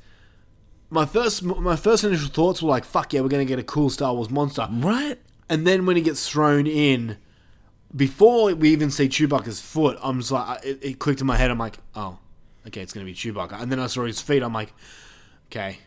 my 0.92 1.06
first 1.06 1.42
my 1.42 1.74
first 1.76 2.04
initial 2.04 2.28
thoughts 2.28 2.62
were 2.62 2.68
like, 2.68 2.84
"Fuck 2.84 3.12
yeah, 3.12 3.20
we're 3.22 3.28
gonna 3.28 3.44
get 3.44 3.58
a 3.58 3.62
cool 3.64 3.90
Star 3.90 4.14
Wars 4.14 4.30
monster." 4.30 4.68
Right. 4.70 5.18
And 5.48 5.66
then 5.66 5.86
when 5.86 5.96
he 5.96 6.02
gets 6.02 6.28
thrown 6.28 6.66
in, 6.66 7.16
before 7.94 8.54
we 8.54 8.70
even 8.70 8.90
see 8.90 9.08
Chewbacca's 9.08 9.60
foot, 9.60 9.98
I'm 10.02 10.20
just 10.20 10.30
like, 10.30 10.64
it, 10.64 10.78
it 10.82 10.98
clicked 10.98 11.20
in 11.20 11.26
my 11.26 11.36
head. 11.36 11.50
I'm 11.50 11.58
like, 11.58 11.78
oh, 11.94 12.18
okay, 12.66 12.80
it's 12.80 12.92
gonna 12.92 13.04
be 13.06 13.14
Chewbacca. 13.14 13.60
And 13.60 13.70
then 13.70 13.78
I 13.80 13.86
saw 13.86 14.04
his 14.04 14.20
feet. 14.20 14.42
I'm 14.42 14.52
like, 14.54 14.72
okay, 15.50 15.78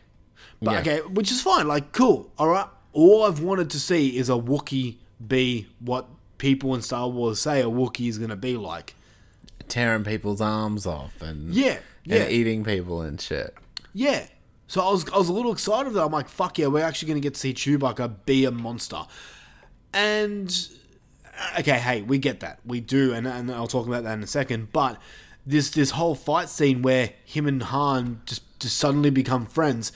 but 0.62 0.72
Yeah. 0.72 0.80
okay, 0.80 0.98
which 1.08 1.30
is 1.32 1.40
fine. 1.40 1.66
Like, 1.66 1.92
cool. 1.92 2.30
All 2.38 2.48
right. 2.48 2.66
All 2.92 3.24
I've 3.24 3.40
wanted 3.40 3.70
to 3.70 3.80
see 3.80 4.16
is 4.16 4.28
a 4.28 4.32
Wookiee 4.34 4.96
be 5.26 5.66
what 5.80 6.06
people 6.38 6.74
in 6.74 6.82
Star 6.82 7.08
Wars 7.08 7.40
say 7.40 7.60
a 7.60 7.64
Wookiee 7.66 8.08
is 8.08 8.18
gonna 8.18 8.36
be 8.36 8.56
like. 8.56 8.94
Tearing 9.68 10.04
people's 10.04 10.40
arms 10.40 10.86
off 10.86 11.20
and 11.20 11.52
Yeah, 11.52 11.78
yeah. 12.04 12.22
and 12.22 12.32
eating 12.32 12.62
people 12.64 13.00
and 13.02 13.20
shit. 13.20 13.52
Yeah. 13.92 14.26
So 14.66 14.80
I 14.80 14.90
was 14.90 15.08
I 15.10 15.18
was 15.18 15.28
a 15.28 15.32
little 15.32 15.52
excited 15.52 15.92
that 15.94 16.02
I'm 16.02 16.12
like, 16.12 16.28
fuck 16.28 16.58
yeah, 16.58 16.66
we're 16.66 16.84
actually 16.84 17.08
gonna 17.08 17.20
get 17.20 17.34
to 17.34 17.40
see 17.40 17.54
Chewbacca 17.54 18.24
be 18.24 18.44
a 18.44 18.50
monster. 18.50 19.02
And 19.92 20.54
uh, 21.38 21.60
okay, 21.60 21.78
hey, 21.78 22.02
we 22.02 22.18
get 22.18 22.40
that. 22.40 22.60
We 22.64 22.80
do, 22.80 23.12
and, 23.12 23.26
and 23.26 23.50
I'll 23.50 23.66
talk 23.66 23.86
about 23.86 24.04
that 24.04 24.14
in 24.14 24.22
a 24.22 24.26
second. 24.26 24.72
But 24.72 25.00
this 25.46 25.70
this 25.70 25.92
whole 25.92 26.14
fight 26.14 26.48
scene 26.48 26.82
where 26.82 27.10
him 27.24 27.46
and 27.46 27.62
Han 27.62 28.22
just 28.26 28.42
just 28.58 28.76
suddenly 28.76 29.10
become 29.10 29.46
friends. 29.46 29.92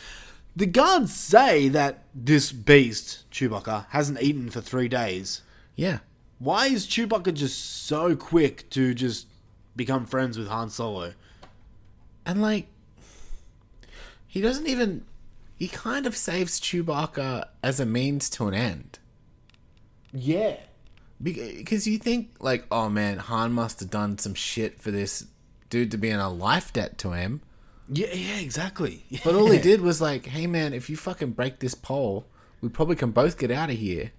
The 0.56 0.66
guards 0.66 1.14
say 1.14 1.68
that 1.68 2.04
this 2.14 2.52
beast, 2.52 3.30
Chewbacca, 3.30 3.86
hasn't 3.90 4.20
eaten 4.20 4.50
for 4.50 4.60
three 4.60 4.88
days. 4.88 5.42
Yeah. 5.76 5.98
Why 6.38 6.66
is 6.66 6.86
Chewbacca 6.86 7.34
just 7.34 7.86
so 7.86 8.16
quick 8.16 8.68
to 8.70 8.94
just 8.94 9.26
become 9.76 10.06
friends 10.06 10.36
with 10.36 10.48
Han 10.48 10.68
Solo. 10.68 11.14
And 12.26 12.42
like, 12.42 12.66
he 14.30 14.40
doesn't 14.40 14.68
even. 14.68 15.04
He 15.56 15.66
kind 15.68 16.06
of 16.06 16.16
saves 16.16 16.58
Chewbacca 16.60 17.48
as 17.62 17.80
a 17.80 17.84
means 17.84 18.30
to 18.30 18.46
an 18.48 18.54
end. 18.54 18.98
Yeah. 20.12 20.56
Because 21.22 21.86
you 21.86 21.98
think, 21.98 22.30
like, 22.40 22.64
oh 22.70 22.88
man, 22.88 23.18
Han 23.18 23.52
must 23.52 23.80
have 23.80 23.90
done 23.90 24.16
some 24.16 24.32
shit 24.34 24.80
for 24.80 24.90
this 24.90 25.26
dude 25.68 25.90
to 25.90 25.98
be 25.98 26.08
in 26.08 26.18
a 26.18 26.30
life 26.30 26.72
debt 26.72 26.96
to 26.98 27.12
him. 27.12 27.42
Yeah, 27.90 28.14
yeah, 28.14 28.38
exactly. 28.38 29.04
But 29.24 29.34
all 29.34 29.50
he 29.50 29.58
did 29.58 29.80
was 29.82 30.00
like, 30.00 30.26
hey 30.26 30.46
man, 30.46 30.72
if 30.72 30.88
you 30.88 30.96
fucking 30.96 31.32
break 31.32 31.58
this 31.58 31.74
pole, 31.74 32.24
we 32.62 32.68
probably 32.70 32.96
can 32.96 33.10
both 33.10 33.36
get 33.36 33.50
out 33.50 33.68
of 33.68 33.76
here. 33.76 34.12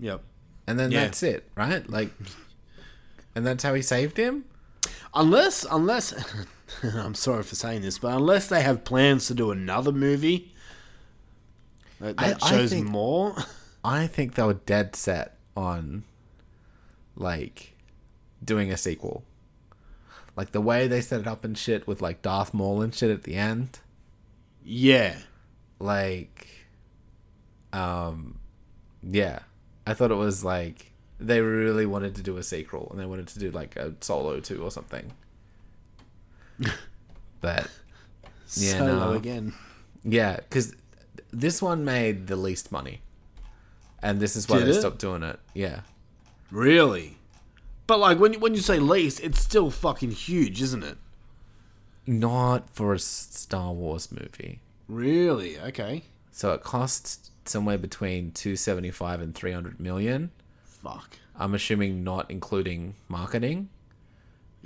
Yep. 0.00 0.22
And 0.66 0.78
then 0.80 0.90
Yeah. 0.90 1.04
that's 1.04 1.22
it, 1.22 1.48
right? 1.54 1.88
Like, 1.88 2.10
and 3.36 3.46
that's 3.46 3.62
how 3.62 3.74
he 3.74 3.82
saved 3.82 4.16
him? 4.16 4.46
Unless, 5.14 5.64
unless, 5.70 6.12
I'm 6.82 7.14
sorry 7.14 7.42
for 7.42 7.54
saying 7.54 7.82
this, 7.82 7.98
but 7.98 8.14
unless 8.16 8.48
they 8.48 8.62
have 8.62 8.84
plans 8.84 9.26
to 9.28 9.34
do 9.34 9.50
another 9.50 9.92
movie 9.92 10.52
that, 12.00 12.14
I- 12.18 12.28
that 12.30 12.42
I 12.42 12.50
shows 12.50 12.70
think- 12.70 12.88
more. 12.88 13.36
I 13.84 14.06
think 14.06 14.34
they 14.34 14.42
were 14.44 14.54
dead 14.54 14.94
set 14.94 15.36
on, 15.56 16.04
like, 17.16 17.74
doing 18.44 18.70
a 18.70 18.76
sequel. 18.76 19.24
Like, 20.36 20.52
the 20.52 20.60
way 20.60 20.86
they 20.86 21.00
set 21.00 21.20
it 21.20 21.26
up 21.26 21.44
and 21.44 21.58
shit 21.58 21.86
with, 21.86 22.00
like, 22.00 22.22
Darth 22.22 22.54
Maul 22.54 22.80
and 22.80 22.94
shit 22.94 23.10
at 23.10 23.24
the 23.24 23.34
end. 23.34 23.80
Yeah. 24.64 25.16
Like, 25.80 26.46
um, 27.72 28.38
yeah. 29.02 29.40
I 29.86 29.94
thought 29.94 30.10
it 30.12 30.14
was, 30.16 30.44
like, 30.44 30.92
they 31.18 31.40
really 31.40 31.84
wanted 31.86 32.14
to 32.14 32.22
do 32.22 32.36
a 32.36 32.42
sequel 32.42 32.88
and 32.92 33.00
they 33.00 33.06
wanted 33.06 33.26
to 33.28 33.38
do, 33.40 33.50
like, 33.50 33.74
a 33.76 33.94
Solo 34.00 34.38
2 34.40 34.62
or 34.62 34.70
something. 34.70 35.12
But, 37.40 37.68
yeah, 38.54 38.78
Solo 38.78 39.10
no. 39.10 39.12
again. 39.12 39.52
Yeah, 40.04 40.36
because 40.36 40.74
this 41.32 41.60
one 41.62 41.84
made 41.84 42.26
the 42.26 42.36
least 42.36 42.70
money. 42.72 43.00
And 44.02 44.20
this 44.20 44.34
is 44.36 44.48
why 44.48 44.58
Did 44.58 44.66
they 44.66 44.70
it? 44.72 44.80
stopped 44.80 44.98
doing 44.98 45.22
it. 45.22 45.38
Yeah. 45.54 45.80
Really? 46.50 47.16
But 47.86 47.98
like 47.98 48.18
when 48.18 48.34
when 48.40 48.54
you 48.54 48.60
say 48.60 48.78
least, 48.78 49.20
it's 49.20 49.40
still 49.40 49.70
fucking 49.70 50.10
huge, 50.12 50.60
isn't 50.62 50.82
it? 50.82 50.98
Not 52.06 52.68
for 52.74 52.92
a 52.92 52.96
S- 52.96 53.28
Star 53.30 53.72
Wars 53.72 54.10
movie. 54.10 54.60
Really? 54.88 55.58
Okay. 55.58 56.02
So 56.32 56.52
it 56.52 56.62
costs 56.62 57.30
somewhere 57.44 57.78
between 57.78 58.32
275 58.32 59.20
and 59.20 59.34
300 59.34 59.78
million. 59.80 60.30
Fuck. 60.64 61.18
I'm 61.36 61.54
assuming 61.54 62.02
not 62.02 62.30
including 62.30 62.94
marketing. 63.08 63.68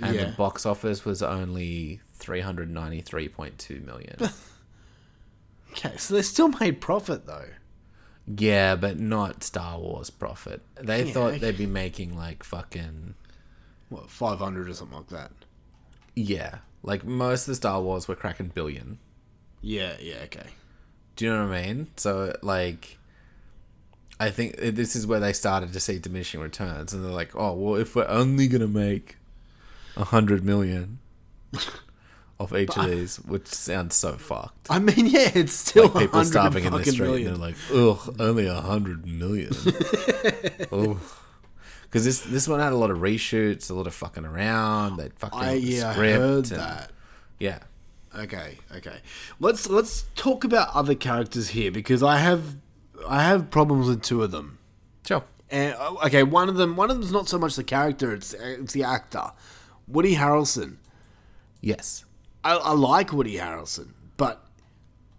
And 0.01 0.15
Yeah. 0.15 0.25
the 0.25 0.31
box 0.33 0.65
office 0.65 1.03
was 1.05 1.21
only 1.23 2.01
393.2 2.19 3.83
million. 3.85 4.15
Okay, 5.73 5.97
so 5.97 6.15
they 6.15 6.21
still 6.23 6.47
made 6.47 6.81
profit 6.81 7.27
though. 7.27 7.49
yeah, 8.25 8.75
but 8.75 8.99
not 8.99 9.43
Star 9.43 9.77
Wars 9.77 10.09
profit. 10.09 10.61
They 10.81 11.03
Yeah, 11.05 11.13
thought 11.13 11.27
okay. 11.33 11.37
they'd 11.37 11.57
be 11.57 11.67
making 11.67 12.17
like 12.17 12.43
fucking 12.43 13.13
What, 13.89 14.09
five 14.09 14.39
hundred 14.39 14.69
or 14.69 14.73
something 14.73 14.97
like 14.97 15.09
that? 15.09 15.31
yeah, 16.15 16.59
like 16.81 17.05
most 17.05 17.41
of 17.43 17.47
the 17.51 17.55
Star 17.55 17.79
Wars 17.81 18.07
were 18.07 18.15
cracking 18.15 18.47
billion. 18.47 18.97
Yeah, 19.61 19.97
yeah, 19.99 20.21
okay. 20.23 20.47
Do 21.15 21.25
you 21.25 21.33
know 21.33 21.45
what 21.47 21.55
I 21.57 21.67
mean? 21.67 21.87
So 21.97 22.35
like, 22.41 22.97
I 24.19 24.31
think 24.31 24.55
this 24.57 24.95
is 24.95 25.05
where 25.05 25.19
they 25.19 25.33
started 25.33 25.73
to 25.73 25.79
see 25.79 25.99
diminishing 25.99 26.39
returns, 26.39 26.91
and 26.91 27.03
they're 27.05 27.11
like, 27.11 27.35
"Oh, 27.35 27.53
well, 27.53 27.75
if 27.75 27.95
we're 27.95 28.07
only 28.07 28.47
gonna 28.47 28.67
make 28.67 29.11
a 29.11 29.15
hundred 29.97 30.43
million 30.43 30.99
of 32.39 32.55
each 32.55 32.67
But 32.67 32.77
of 32.77 32.89
these, 32.91 33.17
which 33.17 33.47
sounds 33.47 33.95
so 33.95 34.13
fucked." 34.13 34.67
I 34.69 34.79
mean, 34.79 35.05
yeah, 35.07 35.31
it's 35.33 35.53
still 35.53 35.89
like 35.89 36.05
people 36.05 36.23
starving 36.23 36.65
in 36.65 36.73
the 36.73 36.83
street, 36.83 36.99
million. 36.99 37.33
and 37.33 37.41
they're 37.41 37.49
like, 37.49 37.55
"Ugh, 37.73 38.15
only 38.19 38.47
a 38.47 38.61
hundred 38.61 39.05
million. 39.05 39.51
oh, 40.71 40.99
because 41.83 42.05
this 42.05 42.21
this 42.21 42.47
one 42.47 42.59
had 42.59 42.73
a 42.73 42.77
lot 42.77 42.91
of 42.91 42.97
reshoots, 42.99 43.69
a 43.69 43.73
lot 43.73 43.87
of 43.87 43.93
fucking 43.93 44.25
around. 44.25 44.97
They 44.97 45.09
fucking 45.15 45.39
I 45.39 45.53
yeah, 45.53 45.89
I 45.89 45.93
heard 45.93 46.51
and- 46.51 46.59
that. 46.59 46.91
Yeah, 47.39 47.59
Okay, 48.17 48.57
okay. 48.75 48.97
Let's 49.39 49.69
let's 49.69 50.05
talk 50.15 50.43
about 50.43 50.69
other 50.73 50.95
characters 50.95 51.49
here 51.49 51.71
because 51.71 52.01
I 52.01 52.17
have 52.17 52.55
I 53.07 53.23
have 53.23 53.51
problems 53.51 53.87
with 53.87 54.01
two 54.01 54.23
of 54.23 54.31
them. 54.31 54.57
Sure. 55.05 55.23
And 55.49 55.75
oh, 55.77 55.99
okay, 56.05 56.23
one 56.23 56.49
of 56.49 56.55
them 56.55 56.75
one 56.75 56.89
of 56.89 56.97
them's 56.99 57.11
not 57.11 57.27
so 57.29 57.37
much 57.37 57.55
the 57.55 57.63
character; 57.63 58.13
it's 58.13 58.33
it's 58.33 58.73
the 58.73 58.83
actor, 58.83 59.31
Woody 59.87 60.15
Harrelson. 60.15 60.77
Yes. 61.61 62.05
I, 62.43 62.55
I 62.55 62.71
like 62.73 63.11
Woody 63.11 63.35
Harrelson, 63.35 63.89
but 64.15 64.45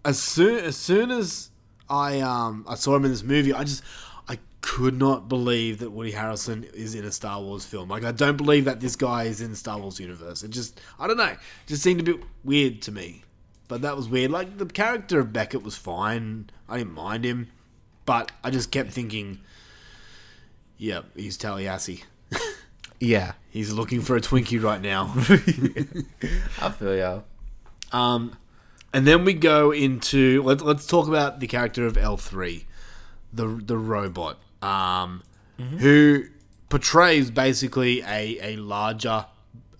as 0.05 0.19
soon 0.19 0.63
as 0.63 0.77
soon 0.77 1.11
as 1.11 1.49
I 1.89 2.19
um 2.21 2.65
I 2.67 2.75
saw 2.75 2.95
him 2.95 3.05
in 3.05 3.11
this 3.11 3.23
movie, 3.23 3.53
I 3.53 3.63
just 3.63 3.83
I 4.27 4.39
could 4.61 4.97
not 4.97 5.27
believe 5.27 5.79
that 5.79 5.91
Woody 5.91 6.13
Harrelson 6.13 6.71
is 6.73 6.95
in 6.95 7.05
a 7.05 7.11
Star 7.11 7.41
Wars 7.41 7.65
film. 7.65 7.89
Like 7.89 8.03
I 8.03 8.11
don't 8.11 8.37
believe 8.37 8.65
that 8.65 8.79
this 8.79 8.95
guy 8.95 9.23
is 9.23 9.41
in 9.41 9.51
the 9.51 9.57
Star 9.57 9.79
Wars 9.79 9.99
universe. 9.99 10.43
It 10.43 10.51
just 10.51 10.79
I 10.99 11.07
don't 11.07 11.17
know, 11.17 11.25
it 11.25 11.39
just 11.67 11.83
seemed 11.83 11.99
a 12.01 12.03
bit 12.03 12.21
weird 12.43 12.81
to 12.83 12.91
me. 12.91 13.23
But 13.67 13.83
that 13.83 13.95
was 13.95 14.09
weird. 14.09 14.31
Like 14.31 14.57
the 14.57 14.65
character 14.65 15.19
of 15.19 15.31
Beckett 15.31 15.61
was 15.61 15.75
fine. 15.75 16.49
I 16.67 16.79
didn't 16.79 16.93
mind 16.93 17.23
him, 17.23 17.49
but 18.05 18.31
I 18.43 18.49
just 18.49 18.71
kept 18.71 18.91
thinking, 18.91 19.41
yeah, 20.77 21.01
he's 21.15 21.37
Tallahassee. 21.37 22.03
Yeah. 22.99 23.33
He's 23.49 23.71
looking 23.73 24.01
for 24.01 24.15
a 24.15 24.21
Twinkie 24.21 24.61
right 24.61 24.81
now. 24.81 25.13
I 26.61 26.69
feel 26.71 26.95
ya. 26.95 27.19
Um, 27.91 28.35
and 28.93 29.07
then 29.07 29.25
we 29.25 29.33
go 29.33 29.71
into 29.71 30.43
let, 30.43 30.61
let's 30.61 30.85
talk 30.85 31.07
about 31.07 31.39
the 31.39 31.47
character 31.47 31.85
of 31.85 31.97
L 31.97 32.17
three, 32.17 32.65
the 33.33 33.47
the 33.47 33.77
robot, 33.77 34.37
um, 34.61 35.23
who 35.79 36.25
portrays 36.69 37.31
basically 37.31 38.01
a 38.01 38.37
a 38.53 38.55
larger 38.57 39.25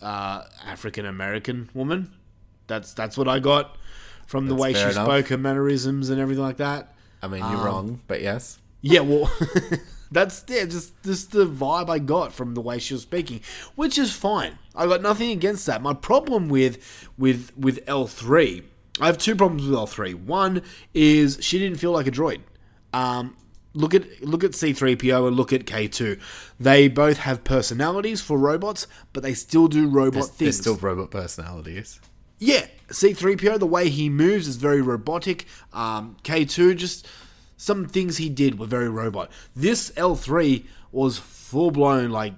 uh, 0.02 0.44
African 0.66 1.06
American 1.06 1.70
woman. 1.74 2.12
That's 2.68 2.94
that's 2.94 3.18
what 3.18 3.28
I 3.28 3.40
got 3.40 3.78
from 4.26 4.48
the 4.48 4.54
That's 4.56 4.62
way 4.62 4.74
she 4.74 4.82
enough. 4.82 4.94
spoke, 5.06 5.28
her 5.28 5.38
mannerisms, 5.38 6.10
and 6.10 6.20
everything 6.20 6.44
like 6.44 6.58
that. 6.58 6.96
I 7.22 7.28
mean, 7.28 7.42
you're 7.42 7.58
Um, 7.60 7.66
wrong, 7.66 8.02
but 8.08 8.22
yes. 8.22 8.60
Yeah, 8.82 9.02
well, 9.02 9.30
that's 10.12 10.44
yeah, 10.48 10.66
just 10.66 11.02
just 11.04 11.32
the 11.32 11.46
vibe 11.46 11.90
I 11.90 12.00
got 12.00 12.34
from 12.34 12.54
the 12.54 12.62
way 12.62 12.80
she 12.80 12.94
was 12.94 13.04
speaking, 13.04 13.42
which 13.76 13.98
is 13.98 14.12
fine. 14.12 14.58
I 14.76 14.88
got 14.88 15.02
nothing 15.02 15.32
against 15.32 15.66
that. 15.68 15.82
My 15.82 15.94
problem 15.94 16.50
with 16.50 17.10
with 17.18 17.52
with 17.58 17.84
L 17.88 18.08
three, 18.08 18.64
I 19.00 19.06
have 19.08 19.18
two 19.18 19.36
problems 19.36 19.66
with 19.68 19.74
L 19.76 19.88
three. 19.88 20.14
One 20.14 20.64
is 20.94 21.38
she 21.42 21.60
didn't 21.60 21.80
feel 21.80 21.92
like 21.92 22.08
a 22.08 22.12
droid. 22.12 22.42
Um, 22.92 23.38
look 23.74 23.94
at 23.94 24.24
look 24.24 24.44
at 24.44 24.56
C 24.56 24.74
three 24.74 24.96
PO 24.96 25.28
and 25.28 25.36
look 25.36 25.54
at 25.54 25.66
K 25.66 25.88
two. 25.88 26.20
They 26.60 26.88
both 26.88 27.20
have 27.20 27.44
personalities 27.44 28.22
for 28.22 28.38
robots, 28.38 28.88
but 29.14 29.22
they 29.22 29.34
still 29.34 29.68
do 29.68 29.88
robot 29.88 30.32
They're, 30.38 30.48
they're 30.48 30.54
still 30.54 30.78
robot 30.78 31.12
personalities. 31.12 32.00
Yeah, 32.40 32.68
C3PO, 32.88 33.60
the 33.60 33.68
way 33.68 33.90
he 33.90 34.10
moves 34.10 34.48
is 34.48 34.56
very 34.56 34.82
robotic. 34.82 35.46
Um, 35.74 36.16
K2, 36.24 36.78
just 36.78 37.06
some 37.60 37.86
things 37.88 38.16
he 38.16 38.30
did 38.30 38.58
were 38.58 38.66
very 38.66 38.88
robot. 38.88 39.30
This 39.54 39.92
L3 39.92 40.64
was 40.94 41.18
full 41.18 41.72
blown 41.72 42.10
like, 42.10 42.34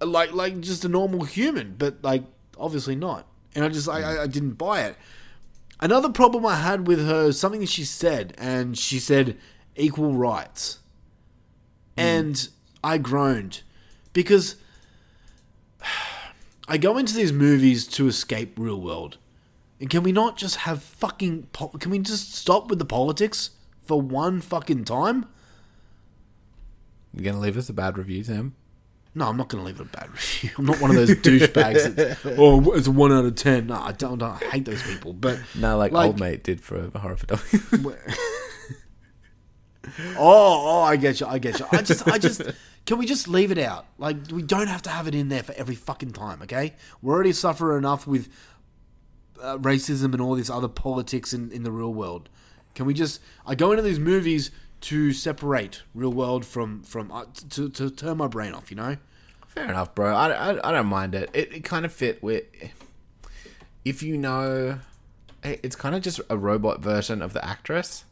like, 0.00 0.32
like 0.32 0.60
just 0.60 0.84
a 0.84 0.88
normal 0.88 1.22
human, 1.22 1.76
but 1.78 2.02
like 2.02 2.24
obviously 2.58 2.96
not. 2.96 3.28
And 3.54 3.64
I 3.64 3.68
just, 3.68 3.88
I, 3.88 4.22
I, 4.22 4.26
didn't 4.26 4.54
buy 4.54 4.82
it. 4.82 4.96
Another 5.78 6.08
problem 6.08 6.44
I 6.44 6.56
had 6.56 6.88
with 6.88 7.06
her, 7.06 7.30
something 7.30 7.64
she 7.64 7.84
said, 7.84 8.34
and 8.36 8.76
she 8.76 8.98
said 8.98 9.36
equal 9.76 10.14
rights, 10.14 10.80
hmm. 11.96 12.00
and 12.00 12.48
I 12.82 12.98
groaned 12.98 13.62
because 14.12 14.56
I 16.66 16.76
go 16.76 16.98
into 16.98 17.14
these 17.14 17.32
movies 17.32 17.86
to 17.86 18.08
escape 18.08 18.54
real 18.58 18.80
world. 18.80 19.18
And 19.78 19.88
can 19.88 20.02
we 20.02 20.10
not 20.10 20.36
just 20.36 20.56
have 20.56 20.82
fucking 20.82 21.44
po- 21.52 21.68
can 21.68 21.92
we 21.92 22.00
just 22.00 22.34
stop 22.34 22.68
with 22.68 22.80
the 22.80 22.84
politics 22.84 23.50
for 23.86 24.00
one 24.00 24.40
fucking 24.40 24.84
time? 24.84 25.26
You're 27.12 27.24
gonna 27.24 27.40
leave 27.40 27.56
us 27.56 27.68
a 27.68 27.72
bad 27.72 27.96
review, 27.98 28.24
Tim? 28.24 28.54
No, 29.16 29.28
I'm 29.28 29.36
not 29.36 29.48
going 29.48 29.62
to 29.62 29.66
leave 29.66 29.78
it 29.78 29.84
a 29.84 29.96
bad 29.96 30.10
review. 30.10 30.50
I'm 30.58 30.64
not 30.64 30.80
one 30.80 30.90
of 30.90 30.96
those 30.96 31.10
douchebags. 31.10 32.16
Oh, 32.36 32.72
it's 32.72 32.88
a 32.88 32.90
one 32.90 33.12
out 33.12 33.24
of 33.24 33.36
ten. 33.36 33.68
No, 33.68 33.76
I 33.76 33.92
don't. 33.92 34.20
I 34.20 34.38
hate 34.38 34.64
those 34.64 34.82
people. 34.82 35.12
But 35.12 35.38
No, 35.54 35.78
like, 35.78 35.92
old 35.92 36.18
mate 36.18 36.42
did 36.42 36.60
for 36.60 36.90
a 36.92 36.98
horror 36.98 37.16
for 37.16 37.26
dummies. 37.26 37.96
Oh, 40.16 40.64
oh, 40.66 40.80
I 40.82 40.96
get 40.96 41.20
you. 41.20 41.26
I 41.26 41.38
get 41.38 41.60
you. 41.60 41.66
I 41.70 41.82
just, 41.82 42.08
I 42.08 42.18
just, 42.18 42.42
can 42.86 42.98
we 42.98 43.06
just 43.06 43.28
leave 43.28 43.52
it 43.52 43.58
out? 43.58 43.86
Like, 43.98 44.16
we 44.32 44.42
don't 44.42 44.66
have 44.66 44.82
to 44.82 44.90
have 44.90 45.06
it 45.06 45.14
in 45.14 45.28
there 45.28 45.42
for 45.42 45.52
every 45.52 45.74
fucking 45.74 46.12
time, 46.12 46.42
okay? 46.42 46.74
We're 47.02 47.14
already 47.14 47.32
suffering 47.32 47.78
enough 47.78 48.06
with 48.06 48.28
uh, 49.40 49.58
racism 49.58 50.12
and 50.14 50.20
all 50.20 50.36
this 50.36 50.48
other 50.50 50.68
politics 50.68 51.32
in, 51.32 51.52
in 51.52 51.64
the 51.64 51.70
real 51.70 51.92
world. 51.92 52.28
Can 52.74 52.86
we 52.86 52.94
just? 52.94 53.20
I 53.46 53.54
go 53.54 53.72
into 53.72 53.82
these 53.82 53.98
movies 53.98 54.50
to 54.82 55.12
separate 55.12 55.82
real 55.94 56.12
world 56.12 56.44
from 56.44 56.82
from 56.82 57.10
uh, 57.10 57.24
to 57.50 57.68
to 57.70 57.90
turn 57.90 58.18
my 58.18 58.26
brain 58.26 58.52
off. 58.54 58.70
You 58.70 58.76
know. 58.76 58.96
Fair 59.46 59.68
enough, 59.70 59.94
bro. 59.94 60.14
I, 60.14 60.30
I, 60.30 60.68
I 60.68 60.72
don't 60.72 60.86
mind 60.86 61.14
it. 61.14 61.30
It, 61.32 61.52
it 61.52 61.64
kind 61.64 61.84
of 61.84 61.92
fit 61.92 62.22
with. 62.22 62.44
If 63.84 64.02
you 64.02 64.16
know. 64.16 64.80
It's 65.46 65.76
kind 65.76 65.94
of 65.94 66.00
just 66.00 66.22
a 66.30 66.38
robot 66.38 66.80
version 66.80 67.20
of 67.20 67.34
the 67.34 67.44
actress. 67.44 68.06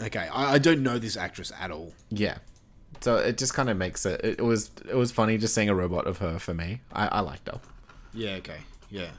Okay, 0.00 0.26
I, 0.32 0.54
I 0.54 0.58
don't 0.58 0.82
know 0.82 0.98
this 0.98 1.18
actress 1.18 1.52
at 1.60 1.70
all. 1.70 1.92
Yeah. 2.08 2.38
So 3.02 3.16
it 3.16 3.36
just 3.36 3.52
kind 3.52 3.68
of 3.68 3.76
makes 3.76 4.06
it. 4.06 4.24
It 4.24 4.40
was 4.42 4.70
it 4.88 4.96
was 4.96 5.12
funny 5.12 5.36
just 5.36 5.54
seeing 5.54 5.68
a 5.68 5.74
robot 5.74 6.06
of 6.06 6.16
her 6.16 6.38
for 6.38 6.54
me. 6.54 6.80
I, 6.94 7.08
I 7.08 7.20
liked 7.20 7.48
her. 7.48 7.60
Yeah. 8.14 8.36
Okay. 8.36 8.60
Yeah. 8.88 9.10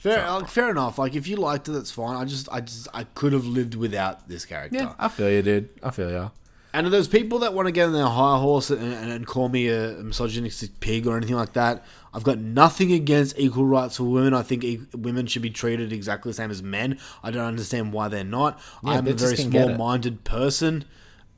Fair, 0.00 0.30
like, 0.30 0.48
fair 0.48 0.70
enough. 0.70 0.98
Like, 0.98 1.16
if 1.16 1.26
you 1.26 1.36
liked 1.36 1.68
it, 1.68 1.72
that's 1.72 1.90
fine. 1.90 2.16
I 2.16 2.24
just, 2.24 2.48
I 2.52 2.60
just, 2.60 2.88
I 2.94 3.04
could 3.04 3.32
have 3.32 3.44
lived 3.44 3.74
without 3.74 4.28
this 4.28 4.44
character. 4.44 4.78
Yeah, 4.78 4.94
I 4.98 5.08
feel 5.08 5.30
you, 5.30 5.42
dude. 5.42 5.68
I 5.82 5.90
feel 5.90 6.10
you. 6.10 6.30
And 6.72 6.84
to 6.84 6.90
those 6.90 7.08
people 7.08 7.38
that 7.40 7.54
want 7.54 7.66
to 7.66 7.72
get 7.72 7.86
on 7.86 7.94
their 7.94 8.06
high 8.06 8.38
horse 8.38 8.70
and, 8.70 8.80
and, 8.80 9.10
and 9.10 9.26
call 9.26 9.48
me 9.48 9.68
a 9.68 9.92
misogynistic 9.94 10.78
pig 10.80 11.06
or 11.06 11.16
anything 11.16 11.34
like 11.34 11.54
that, 11.54 11.84
I've 12.12 12.24
got 12.24 12.38
nothing 12.38 12.92
against 12.92 13.38
equal 13.38 13.64
rights 13.64 13.96
for 13.96 14.04
women. 14.04 14.34
I 14.34 14.42
think 14.42 14.64
e- 14.64 14.80
women 14.94 15.26
should 15.26 15.42
be 15.42 15.50
treated 15.50 15.92
exactly 15.92 16.30
the 16.30 16.34
same 16.34 16.50
as 16.50 16.62
men. 16.62 16.98
I 17.22 17.30
don't 17.30 17.44
understand 17.44 17.92
why 17.92 18.08
they're 18.08 18.22
not. 18.22 18.60
Yeah, 18.84 18.90
I'm 18.90 19.06
a 19.08 19.14
very 19.14 19.34
can 19.34 19.50
get 19.50 19.62
it. 19.62 19.64
small-minded 19.64 20.24
person. 20.24 20.84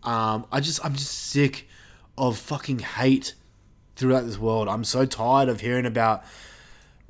Um, 0.03 0.47
I 0.51 0.61
just, 0.61 0.85
I'm 0.85 0.95
just 0.95 1.13
sick 1.13 1.69
of 2.19 2.37
fucking 2.37 2.81
hate 2.81 3.35
throughout 3.97 4.27
this 4.27 4.39
world. 4.39 4.69
I'm 4.69 4.85
so 4.85 5.07
tired 5.07 5.49
of 5.49 5.61
hearing 5.61 5.87
about 5.87 6.25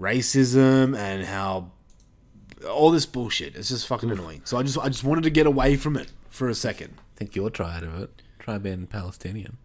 racism 0.00 0.96
and 0.96 1.24
how 1.26 1.70
all 2.68 2.90
this 2.90 3.06
bullshit. 3.06 3.54
It's 3.56 3.68
just 3.68 3.86
fucking 3.86 4.10
annoying. 4.10 4.42
So 4.44 4.56
I 4.58 4.62
just, 4.62 4.78
I 4.78 4.88
just 4.88 5.04
wanted 5.04 5.24
to 5.24 5.30
get 5.30 5.46
away 5.46 5.76
from 5.76 5.96
it 5.96 6.12
for 6.28 6.48
a 6.48 6.54
second. 6.54 6.94
I 6.98 7.18
think 7.18 7.36
you're 7.36 7.50
tired 7.50 7.82
of 7.84 8.00
it. 8.00 8.22
Try 8.38 8.58
being 8.58 8.86
Palestinian. 8.86 9.56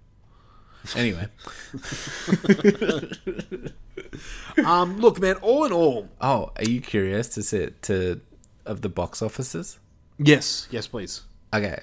Anyway. 0.96 1.28
um, 4.66 5.00
look, 5.00 5.20
man. 5.20 5.36
All 5.38 5.66
in 5.66 5.72
all, 5.72 6.10
Oh, 6.22 6.52
are 6.58 6.64
you 6.64 6.82
curious 6.82 7.28
to 7.30 7.44
see 7.44 7.70
to 7.84 8.22
of 8.66 8.82
the 8.82 8.90
box 8.90 9.22
offices? 9.22 9.80
yes, 10.18 10.68
yes, 10.72 10.88
please. 10.88 11.22
Okay, 11.54 11.80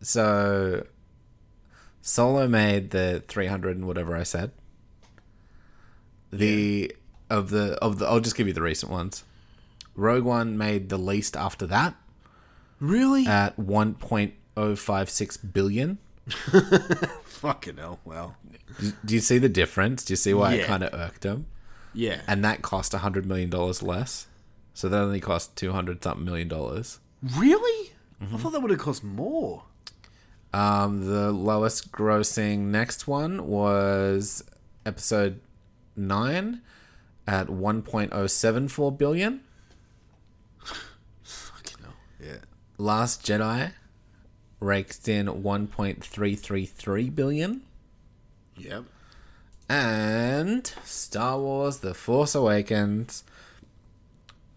so 0.00 0.86
Solo 2.00 2.46
made 2.48 2.90
the 2.90 3.22
three 3.28 3.46
hundred 3.46 3.76
and 3.76 3.86
whatever 3.86 4.16
I 4.16 4.22
said. 4.22 4.52
The 6.32 6.94
of 7.30 7.50
the 7.50 7.74
of 7.82 7.98
the 7.98 8.06
I'll 8.06 8.20
just 8.20 8.36
give 8.36 8.46
you 8.46 8.52
the 8.52 8.62
recent 8.62 8.90
ones. 8.92 9.24
Rogue 9.94 10.24
One 10.24 10.56
made 10.58 10.88
the 10.90 10.98
least 10.98 11.36
after 11.36 11.66
that 11.68 11.94
Really? 12.80 13.26
at 13.26 13.58
one 13.58 13.94
point 13.94 14.34
oh 14.56 14.76
five 14.76 15.08
six 15.10 15.36
billion. 15.36 15.98
Fucking 17.24 17.76
hell. 17.76 18.00
Well, 18.04 18.36
Do, 19.04 19.14
you 19.14 19.20
see 19.20 19.38
the 19.38 19.48
difference? 19.48 20.04
Do 20.04 20.12
you 20.12 20.16
see 20.16 20.34
why 20.34 20.54
it 20.54 20.66
kind 20.66 20.82
of 20.82 20.92
irked 20.94 21.24
him? 21.24 21.46
yeah. 21.94 22.20
And 22.26 22.44
that 22.44 22.62
cost 22.62 22.92
a 22.94 22.98
hundred 22.98 23.26
million 23.26 23.48
dollars 23.50 23.82
less. 23.82 24.26
So 24.74 24.88
that 24.88 24.98
only 24.98 25.20
cost 25.20 25.56
two 25.56 25.72
hundred 25.72 26.02
something 26.02 26.24
million 26.24 26.48
dollars. 26.48 26.98
Really? 27.36 27.92
I 28.20 28.36
thought 28.36 28.52
that 28.52 28.60
would 28.60 28.70
have 28.70 28.80
cost 28.80 29.02
more. 29.04 29.62
Um, 30.52 31.06
the 31.06 31.32
lowest 31.32 31.92
grossing 31.92 32.58
next 32.66 33.06
one 33.06 33.46
was 33.46 34.42
episode 34.86 35.40
nine 35.96 36.62
at 37.26 37.50
one 37.50 37.82
point 37.82 38.10
oh 38.12 38.26
seven 38.26 38.68
four 38.68 38.92
billion. 38.92 39.40
Fucking 41.22 41.78
hell. 41.82 41.94
Yeah. 42.20 42.38
Last 42.78 43.24
Jedi 43.24 43.72
raked 44.60 45.08
in 45.08 45.42
one 45.42 45.66
point 45.66 46.04
three 46.04 46.36
three 46.36 46.66
three 46.66 47.10
billion. 47.10 47.62
Yep. 48.56 48.84
And 49.68 50.72
Star 50.84 51.40
Wars 51.40 51.78
The 51.78 51.92
Force 51.92 52.36
Awakens 52.36 53.24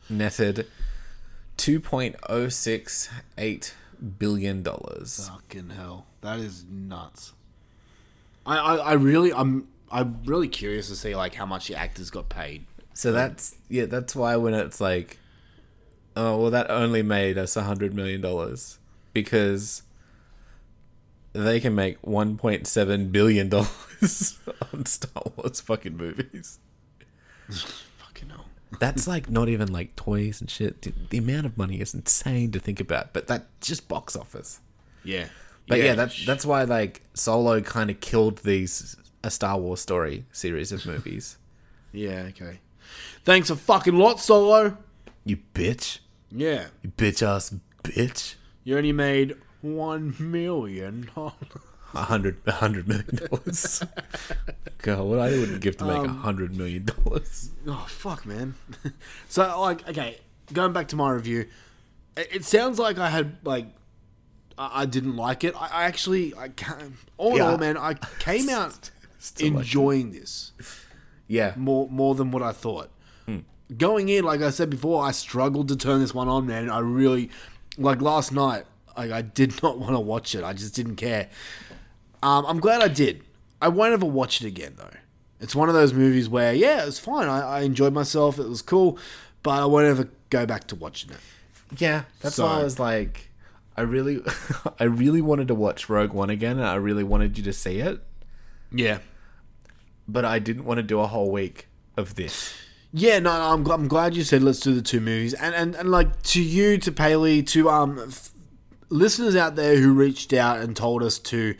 netted 0.10 0.68
$2.068 1.58 3.74
billion. 4.18 4.64
Fucking 4.64 5.70
hell. 5.76 6.06
That 6.22 6.40
is 6.40 6.64
nuts. 6.70 7.34
I, 8.46 8.58
I, 8.58 8.76
I 8.78 8.94
really, 8.94 9.34
I'm, 9.34 9.68
I'm 9.92 10.22
really 10.26 10.48
curious 10.48 10.88
to 10.90 10.96
see 10.96 11.16
like 11.16 11.36
how 11.36 11.46
much 11.46 11.68
the 11.68 11.76
actors 11.76 12.10
got 12.10 12.30
paid. 12.30 12.66
So 12.94 13.12
that's, 13.12 13.56
yeah, 13.70 13.86
that's 13.86 14.16
why 14.16 14.36
when 14.36 14.54
it's 14.54 14.82
like, 14.82 15.20
oh, 16.16 16.38
well, 16.38 16.52
that 16.52 16.70
only 16.70 17.02
made 17.02 17.38
us 17.38 17.56
a 17.56 17.64
$100 17.64 17.94
million 17.94 18.22
because 19.14 19.84
they 21.34 21.60
can 21.60 21.76
make 21.76 22.02
$1.7 22.02 23.12
billion 23.12 23.54
on 23.54 24.86
Star 24.86 25.24
Wars 25.38 25.62
fucking 25.62 25.96
movies. 25.96 26.60
Fucking 27.50 28.30
hell. 28.30 28.46
That's 28.80 29.08
like 29.08 29.30
not 29.30 29.50
even 29.50 29.72
like 29.72 29.96
toys 29.96 30.42
and 30.42 30.50
shit. 30.50 30.82
Dude, 30.82 31.10
The 31.10 31.18
amount 31.18 31.46
of 31.46 31.58
money 31.58 31.80
is 31.80 31.94
insane 31.94 32.52
to 32.52 32.60
think 32.60 32.80
about, 32.80 33.14
but 33.14 33.28
that 33.28 33.48
just 33.62 33.88
box 33.88 34.16
office. 34.16 34.60
Yeah. 35.04 35.28
But 35.68 35.80
yeah, 35.80 35.94
that's 35.94 36.26
that's 36.26 36.46
why 36.46 36.64
like 36.64 37.02
Solo 37.14 37.62
kind 37.62 37.90
of 37.90 38.00
killed 38.00 38.40
these 38.40 38.98
a 39.24 39.30
Star 39.32 39.58
Wars 39.60 39.80
story 39.82 40.26
series 40.32 40.72
of 40.72 40.86
movies. 40.86 41.38
Yeah. 41.92 42.26
Okay. 42.30 42.60
Thanks 43.24 43.50
a 43.50 43.56
fucking 43.56 43.98
lot, 43.98 44.20
Solo. 44.20 44.78
you 45.26 45.40
bitch, 45.56 45.98
Yeah. 46.32 46.68
you 46.84 46.92
bitch 46.96 47.26
ass 47.28 47.52
bitch. 47.84 48.36
You 48.64 48.78
only 48.78 48.92
made 48.92 49.36
one 49.62 50.14
million. 50.20 51.10
dollars. 51.16 51.34
A 51.96 52.04
hundred, 52.04 52.38
a 52.46 52.52
hundred 52.52 52.88
million 52.88 53.16
dollars. 53.28 53.84
God, 54.84 55.00
what 55.06 55.18
I 55.18 55.32
wouldn't 55.32 55.62
give 55.62 55.76
to 55.78 55.86
make 55.86 55.98
a 55.98 56.02
Um, 56.02 56.18
hundred 56.20 56.56
million 56.56 56.86
dollars. 56.86 57.50
Oh 57.66 57.86
fuck, 57.90 58.28
man. 58.28 58.54
so 59.28 59.60
like, 59.60 59.90
okay, 59.90 60.20
going 60.54 60.72
back 60.72 60.90
to 60.90 60.96
my 60.96 61.10
review, 61.10 61.48
it, 62.16 62.28
it 62.32 62.46
sounds 62.46 62.78
like 62.78 63.00
I 63.00 63.10
had 63.10 63.38
like 63.44 63.66
I, 64.60 64.82
I 64.82 64.86
didn't 64.86 65.16
like 65.16 65.44
it. 65.44 65.56
I, 65.60 65.68
I 65.82 65.84
actually, 65.86 66.36
I 66.36 66.50
can't. 66.50 66.94
All 67.18 67.36
in 67.36 67.42
all, 67.42 67.58
man, 67.58 67.76
I 67.76 67.96
came 68.20 68.50
out 68.50 68.92
Still 69.20 69.52
like 69.52 69.60
enjoying 69.66 70.12
this 70.12 70.54
Yeah, 71.28 71.54
more 71.58 71.88
more 71.90 72.16
than 72.16 72.32
what 72.32 72.42
I 72.42 72.52
thought. 72.54 72.90
Going 73.78 74.10
in, 74.10 74.24
like 74.24 74.42
I 74.42 74.50
said 74.50 74.72
before, 74.72 75.06
I 75.06 75.12
struggled 75.12 75.68
to 75.68 75.76
turn 75.76 76.00
this 76.00 76.12
one 76.12 76.28
on, 76.28 76.48
man. 76.48 76.72
I 76.72 76.80
really, 76.80 77.30
like 77.78 78.02
last 78.02 78.32
night, 78.32 78.66
I, 78.98 79.12
I 79.14 79.22
did 79.22 79.62
not 79.64 79.78
want 79.78 79.94
to 79.94 80.00
watch 80.00 80.34
it. 80.34 80.44
I 80.44 80.54
just 80.54 80.74
didn't 80.74 80.96
care. 80.96 81.30
Um, 82.24 82.46
I'm 82.48 82.60
glad 82.60 82.82
I 82.82 82.88
did. 82.88 83.22
I 83.62 83.68
won't 83.68 83.94
ever 83.94 84.08
watch 84.08 84.42
it 84.42 84.48
again, 84.48 84.74
though. 84.76 84.90
It's 85.40 85.54
one 85.56 85.70
of 85.70 85.76
those 85.76 85.94
movies 85.94 86.28
where, 86.28 86.52
yeah, 86.52 86.82
it 86.82 86.86
was 86.88 86.98
fine. 86.98 87.28
I, 87.30 87.42
I 87.42 87.60
enjoyed 87.62 87.94
myself. 87.94 88.40
It 88.40 88.50
was 88.50 88.64
cool, 88.64 88.98
but 89.44 89.52
I 89.62 89.66
won't 89.66 89.86
ever 89.86 90.10
go 90.32 90.48
back 90.48 90.66
to 90.70 90.76
watching 90.76 91.12
it. 91.12 91.20
yeah. 91.78 92.06
That's 92.22 92.38
So- 92.38 92.46
why 92.46 92.62
I 92.62 92.64
was 92.64 92.80
like, 92.80 93.30
I 93.78 93.82
really, 93.82 94.24
I 94.80 94.86
really 94.86 95.22
wanted 95.22 95.48
to 95.50 95.54
watch 95.56 95.90
Rogue 95.90 96.14
One 96.14 96.32
again, 96.32 96.58
and 96.58 96.66
I 96.66 96.76
really 96.76 97.04
wanted 97.04 97.38
you 97.38 97.44
to 97.44 97.54
see 97.54 97.82
it, 97.82 98.02
Yeah. 98.72 99.00
but 100.08 100.26
I 100.26 100.40
didn't 100.40 100.66
want 100.66 100.78
to 100.80 100.84
do 100.84 101.00
a 101.00 101.08
whole 101.08 101.32
week 101.32 101.68
of 101.98 102.16
this. 102.16 102.54
Yeah, 102.92 103.20
no, 103.20 103.32
no 103.38 103.54
I'm, 103.54 103.64
gl- 103.64 103.74
I'm 103.74 103.88
glad 103.88 104.16
you 104.16 104.24
said 104.24 104.42
let's 104.42 104.60
do 104.60 104.74
the 104.74 104.82
two 104.82 105.00
movies, 105.00 105.34
and 105.36 105.54
and, 105.54 105.76
and 105.76 105.92
like 105.92 106.22
to 106.24 106.42
you, 106.42 106.78
to 106.80 106.92
Paley, 106.92 107.44
to 107.44 107.70
um 107.70 108.00
f- 108.08 108.32
listeners 108.90 109.36
out 109.36 109.56
there 109.56 109.76
who 109.78 109.94
reached 109.94 110.34
out 110.34 110.60
and 110.60 110.76
told 110.76 111.04
us 111.04 111.20
to 111.20 111.56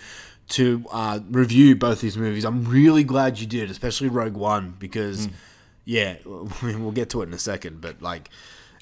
to 0.50 0.84
uh, 0.92 1.20
review 1.30 1.76
both 1.76 2.02
these 2.02 2.18
movies. 2.18 2.44
I'm 2.46 2.66
really 2.66 3.04
glad 3.04 3.38
you 3.40 3.46
did, 3.46 3.70
especially 3.70 4.08
Rogue 4.10 4.34
One, 4.36 4.74
because 4.80 5.30
yeah, 5.86 6.16
I 6.26 6.48
mean, 6.66 6.82
we'll 6.82 6.92
get 6.92 7.12
to 7.12 7.22
it 7.22 7.28
in 7.28 7.34
a 7.36 7.40
second, 7.40 7.80
but 7.82 8.02
like 8.02 8.30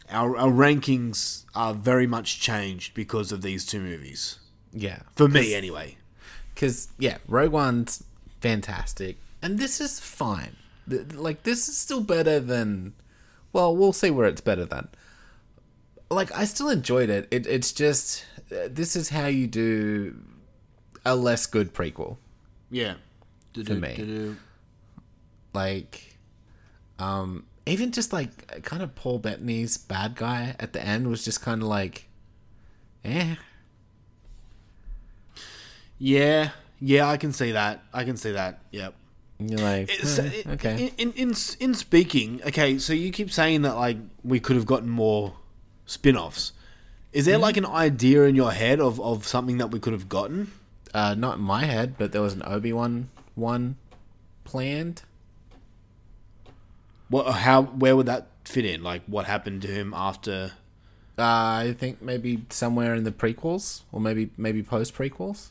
our 0.09 0.37
our 0.37 0.49
rankings 0.51 1.43
are 1.53 1.73
very 1.73 2.07
much 2.07 2.39
changed 2.39 2.93
because 2.93 3.33
of 3.33 3.41
these 3.41 3.65
two 3.65 3.81
movies. 3.81 4.39
Yeah, 4.71 4.99
For 5.15 5.27
me, 5.27 5.53
anyway. 5.53 5.97
Because 6.53 6.87
yeah, 6.97 7.17
Rogue 7.27 7.51
One's 7.51 8.03
fantastic, 8.49 9.17
and 9.41 9.59
this 9.59 9.79
is 9.81 9.99
fine. 9.99 10.55
Like 10.87 11.43
this 11.43 11.67
is 11.67 11.77
still 11.77 12.01
better 12.01 12.39
than. 12.39 12.93
Well, 13.53 13.75
we'll 13.75 13.93
see 13.93 14.09
where 14.11 14.27
it's 14.27 14.41
better 14.41 14.65
than. 14.65 14.87
Like 16.09 16.31
I 16.35 16.45
still 16.45 16.69
enjoyed 16.69 17.09
it. 17.09 17.27
it 17.31 17.45
it's 17.47 17.71
just 17.71 18.25
uh, 18.51 18.69
this 18.69 18.95
is 18.95 19.09
how 19.09 19.27
you 19.27 19.47
do 19.47 20.15
a 21.05 21.15
less 21.15 21.45
good 21.45 21.73
prequel. 21.73 22.17
Yeah. 22.69 22.95
For 23.53 23.73
me. 23.73 24.35
Like, 25.53 26.17
um, 26.99 27.45
even 27.65 27.91
just 27.91 28.13
like 28.13 28.63
kind 28.63 28.83
of 28.83 28.93
Paul 28.93 29.19
Bettany's 29.19 29.77
bad 29.77 30.15
guy 30.15 30.55
at 30.59 30.73
the 30.73 30.83
end 30.83 31.07
was 31.07 31.25
just 31.25 31.41
kind 31.41 31.63
of 31.63 31.67
like, 31.67 32.07
eh. 33.03 33.35
Yeah, 35.97 36.51
yeah, 36.79 37.07
I 37.07 37.17
can 37.17 37.33
see 37.33 37.51
that. 37.51 37.83
I 37.93 38.03
can 38.03 38.17
see 38.17 38.31
that. 38.31 38.59
Yep. 38.71 38.93
You're 39.39 39.59
like, 39.59 39.89
eh, 39.91 40.43
okay. 40.53 40.91
In, 40.97 41.11
in 41.13 41.33
in 41.59 41.73
speaking, 41.75 42.41
okay, 42.47 42.79
so 42.79 42.93
you 42.93 43.11
keep 43.11 43.31
saying 43.31 43.61
that 43.61 43.75
like 43.75 43.97
we 44.23 44.39
could 44.39 44.55
have 44.55 44.65
gotten 44.65 44.89
more 44.89 45.35
spin-offs. 45.85 46.53
Is 47.13 47.25
there 47.25 47.37
like 47.37 47.55
an 47.55 47.65
idea 47.65 48.23
in 48.23 48.35
your 48.35 48.51
head 48.51 48.79
of, 48.79 48.99
of 48.99 49.27
something 49.27 49.57
that 49.59 49.67
we 49.67 49.79
could 49.79 49.93
have 49.93 50.09
gotten? 50.09 50.51
Uh, 50.93 51.13
not 51.15 51.37
in 51.37 51.43
my 51.43 51.65
head, 51.65 51.95
but 51.97 52.11
there 52.11 52.21
was 52.21 52.33
an 52.33 52.41
Obi 52.45 52.73
Wan 52.73 53.09
one 53.35 53.77
planned. 54.43 55.03
What? 57.09 57.31
How? 57.31 57.61
Where 57.61 57.95
would 57.95 58.07
that 58.07 58.27
fit 58.43 58.65
in? 58.65 58.81
Like, 58.81 59.03
what 59.05 59.25
happened 59.25 59.61
to 59.63 59.67
him 59.67 59.93
after? 59.95 60.53
Uh, 61.17 61.23
I 61.23 61.75
think 61.77 62.01
maybe 62.01 62.45
somewhere 62.49 62.95
in 62.95 63.03
the 63.03 63.11
prequels, 63.11 63.83
or 63.91 64.01
maybe 64.01 64.31
maybe 64.35 64.63
post 64.63 64.95
prequels. 64.95 65.49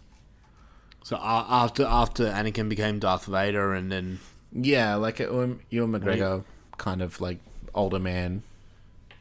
So 1.06 1.14
uh, 1.14 1.44
after 1.48 1.84
after 1.84 2.24
Anakin 2.24 2.68
became 2.68 2.98
Darth 2.98 3.26
Vader, 3.26 3.72
and 3.74 3.92
then 3.92 4.18
Yeah, 4.52 4.96
like 4.96 5.20
it, 5.20 5.30
um, 5.30 5.60
Ewan 5.70 5.92
McGregor, 5.92 6.42
kind 6.78 7.00
of 7.00 7.20
like 7.20 7.38
older 7.76 8.00
man, 8.00 8.42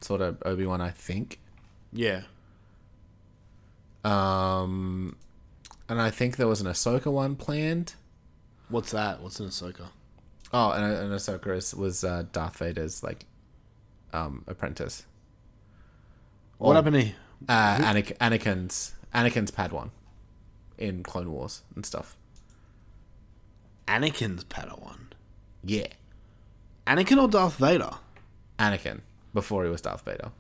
sort 0.01 0.21
of 0.21 0.41
Obi 0.43 0.65
Wan, 0.65 0.81
I 0.81 0.89
think. 0.89 1.37
yeah, 1.93 2.21
Um, 4.03 5.15
and 5.87 6.01
I 6.01 6.09
think 6.09 6.37
there 6.37 6.47
was 6.47 6.59
an 6.59 6.65
Ahsoka 6.67 7.11
one 7.11 7.35
planned. 7.35 7.93
what's 8.69 8.89
that? 8.89 9.21
What's 9.21 9.39
an 9.39 9.47
Ahsoka? 9.49 9.89
Oh, 10.51 10.71
and, 10.71 10.85
and 10.85 11.11
Ahsoka 11.11 11.55
is, 11.55 11.75
was 11.75 12.03
uh, 12.03 12.23
Darth 12.31 12.57
Vader's 12.57 13.03
like 13.03 13.25
um 14.11 14.43
apprentice. 14.47 15.05
What 16.57 16.71
Or, 16.71 16.75
happened 16.75 16.95
to? 16.95 17.53
Uh, 17.53 17.77
Anakin, 17.77 18.17
Anakin's 18.17 18.95
Anakin's 19.13 19.51
Padawan 19.51 19.91
in 20.77 21.03
Clone 21.03 21.31
Wars 21.31 21.63
and 21.75 21.85
stuff. 21.85 22.17
Anakin's 23.87 24.43
Padawan. 24.45 25.11
Yeah, 25.63 25.87
Anakin 26.87 27.21
or 27.21 27.27
Darth 27.27 27.57
Vader? 27.57 27.91
Anakin 28.59 29.01
before 29.33 29.63
he 29.63 29.69
was 29.69 29.81
Darth 29.81 30.05
Vader. 30.05 30.31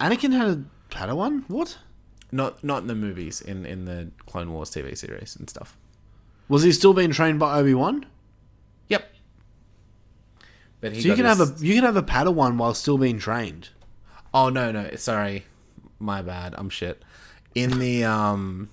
Anakin 0.00 0.32
had 0.32 0.48
a 0.48 0.64
Padawan. 0.90 1.44
What? 1.48 1.78
Not 2.30 2.62
not 2.62 2.82
in 2.82 2.88
the 2.88 2.94
movies, 2.94 3.40
in 3.40 3.64
in 3.64 3.84
the 3.86 4.10
Clone 4.26 4.52
Wars 4.52 4.70
TV 4.70 4.96
series 4.96 5.34
and 5.36 5.48
stuff. 5.48 5.76
Was 6.48 6.62
he 6.62 6.72
still 6.72 6.94
being 6.94 7.10
trained 7.10 7.38
by 7.38 7.58
Obi 7.58 7.74
Wan? 7.74 8.06
Yep. 8.88 9.10
But 10.80 10.92
he 10.92 11.02
So 11.02 11.08
you 11.08 11.14
can 11.14 11.24
have 11.24 11.40
a 11.40 11.54
you 11.58 11.74
can 11.74 11.84
have 11.84 11.96
a 11.96 12.02
Padawan 12.02 12.56
while 12.56 12.74
still 12.74 12.98
being 12.98 13.18
trained. 13.18 13.70
Oh 14.32 14.48
no, 14.50 14.70
no, 14.70 14.90
sorry. 14.96 15.46
My 15.98 16.22
bad. 16.22 16.54
I'm 16.56 16.70
shit. 16.70 17.02
In 17.54 17.78
the 17.78 18.04
um 18.04 18.68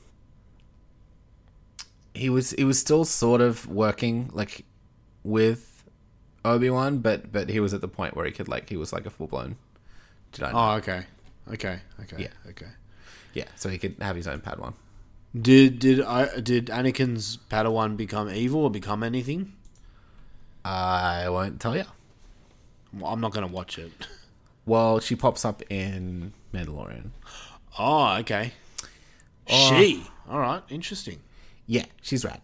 he 2.16 2.30
was 2.30 2.52
he 2.52 2.64
was 2.64 2.80
still 2.80 3.06
sort 3.06 3.42
of 3.42 3.68
working 3.68 4.30
like 4.34 4.66
with 5.24 5.84
Obi-Wan, 6.44 7.00
but 7.00 7.32
but 7.32 7.50
he 7.50 7.60
was 7.60 7.74
at 7.74 7.82
the 7.82 7.88
point 7.88 8.16
where 8.16 8.26
he 8.26 8.32
could 8.32 8.48
like 8.48 8.70
he 8.70 8.78
was 8.78 8.94
like 8.94 9.06
a 9.06 9.10
full-blown 9.10 9.58
Jedi. 10.34 10.52
Oh, 10.54 10.76
okay, 10.78 11.06
okay, 11.52 11.80
okay, 12.02 12.16
Yeah. 12.24 12.50
okay. 12.50 12.68
Yeah, 13.34 13.46
so 13.56 13.68
he 13.70 13.78
could 13.78 13.96
have 14.02 14.16
his 14.16 14.28
own 14.28 14.40
Padawan. 14.40 14.74
Did 15.40 15.80
did 15.80 16.02
I 16.02 16.40
did 16.40 16.68
Anakin's 16.68 17.38
Padawan 17.50 17.98
become 17.98 18.30
evil 18.30 18.62
or 18.64 18.72
become 18.72 19.04
anything? 19.04 19.54
I 20.64 21.28
won't 21.30 21.60
tell 21.60 21.76
you. 21.76 21.84
Well, 22.94 23.12
I'm 23.12 23.20
not 23.20 23.34
gonna 23.34 23.48
watch 23.48 23.78
it. 23.78 23.92
Well, 24.68 25.00
she 25.00 25.16
pops 25.16 25.46
up 25.46 25.62
in 25.70 26.34
Mandalorian. 26.52 27.12
Oh, 27.78 28.16
okay. 28.22 28.54
Oh. 29.48 29.70
She. 29.70 30.04
All 30.28 30.40
right. 30.40 30.64
Interesting. 30.70 31.20
Yeah, 31.68 31.86
she's 32.02 32.24
rad. 32.24 32.42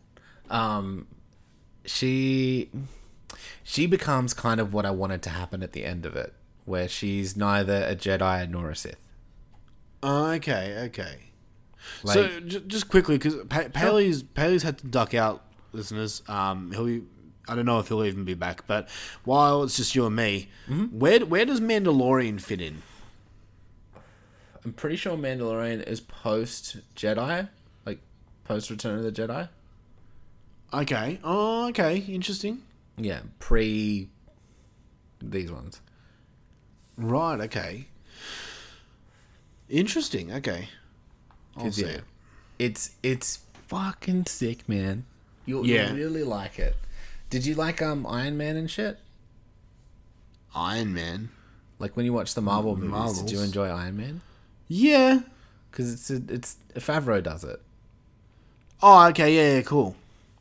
Um, 0.50 1.08
she 1.86 2.70
she 3.64 3.86
becomes 3.88 4.34
kind 4.34 4.60
of 4.60 4.74
what 4.74 4.86
I 4.86 4.92
wanted 4.92 5.22
to 5.24 5.30
happen 5.30 5.64
at 5.64 5.72
the 5.74 5.86
end 5.86 6.06
of 6.06 6.16
it, 6.16 6.34
where 6.66 6.88
she's 6.88 7.36
neither 7.38 7.84
a 7.88 7.96
Jedi 7.96 8.50
nor 8.50 8.70
a 8.72 8.76
Sith. 8.76 8.98
Oh, 10.04 10.32
okay. 10.32 10.78
Okay. 10.88 11.16
so 12.06 12.40
j- 12.42 12.64
just 12.68 12.90
quickly, 12.90 13.18
because 13.18 13.36
pa- 13.50 13.70
Paley's 13.74 14.24
Paley's 14.24 14.64
had 14.64 14.78
to 14.80 14.88
duck 14.88 15.14
out, 15.14 15.44
listeners. 15.72 16.22
Um, 16.28 16.72
he'll 16.72 16.86
be. 16.86 17.04
I 17.48 17.56
don't 17.56 17.66
know 17.66 17.80
if 17.80 17.88
he'll 17.88 18.04
even 18.06 18.24
be 18.24 18.36
back, 18.36 18.66
but 18.68 18.88
while 19.24 19.64
it's 19.64 19.76
just 19.76 19.96
you 19.96 20.06
and 20.06 20.16
me, 20.16 20.50
Mm-hmm. 20.70 21.00
where 21.00 21.26
where 21.26 21.46
does 21.46 21.60
Mandalorian 21.62 22.40
fit 22.42 22.62
in? 22.62 22.82
I'm 24.64 24.74
pretty 24.74 24.96
sure 24.96 25.18
Mandalorian 25.18 25.82
is 25.88 26.00
post 26.02 26.78
Jedi, 26.96 27.18
like 27.28 27.48
post 28.44 28.70
Return 28.70 28.98
of 28.98 29.04
the 29.04 29.12
Jedi. 29.12 29.50
Okay. 30.74 31.20
Oh, 31.24 31.68
okay. 31.70 31.98
Interesting. 31.98 32.62
Yeah, 32.98 33.22
pre 33.40 34.10
these 35.22 35.52
ones. 35.52 35.82
Right. 36.98 37.42
Okay. 37.42 37.88
Interesting. 39.70 40.32
Okay. 40.34 40.70
I'll 41.56 41.72
see 41.72 41.84
yeah, 41.84 41.88
it. 41.90 42.04
It's 42.60 42.92
it's 43.04 43.40
fucking 43.68 44.26
sick, 44.28 44.68
man. 44.68 45.06
You'll, 45.46 45.66
Yeah. 45.66 45.88
you'll 45.88 45.96
really 45.96 46.24
like 46.24 46.60
it. 46.60 46.76
Did 47.30 47.46
you 47.46 47.56
like 47.56 47.82
um 47.82 48.06
Iron 48.06 48.38
Man 48.38 48.58
and 48.58 48.70
shit? 48.70 49.00
Iron 50.54 50.94
Man. 50.94 51.30
Like 51.80 51.96
when 51.98 52.06
you 52.06 52.14
watch 52.14 52.36
the 52.36 52.42
Marvel 52.42 52.76
movies, 52.76 53.20
did 53.20 53.32
you 53.32 53.42
enjoy 53.42 53.68
Iron 53.70 53.98
Man? 53.98 54.22
Yeah. 54.68 55.22
Because 55.70 55.94
it's 55.94 56.12
a, 56.12 56.22
it's 56.28 56.58
Favreau 56.76 57.24
does 57.24 57.44
it. 57.44 57.62
Oh, 58.82 59.08
okay. 59.10 59.36
Yeah. 59.36 59.56
yeah 59.58 59.62
cool. 59.62 59.96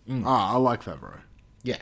Mm. 0.08 0.24
Oh, 0.24 0.30
I 0.30 0.56
like 0.56 0.82
Favreau. 0.82 1.20
Yeah, 1.62 1.76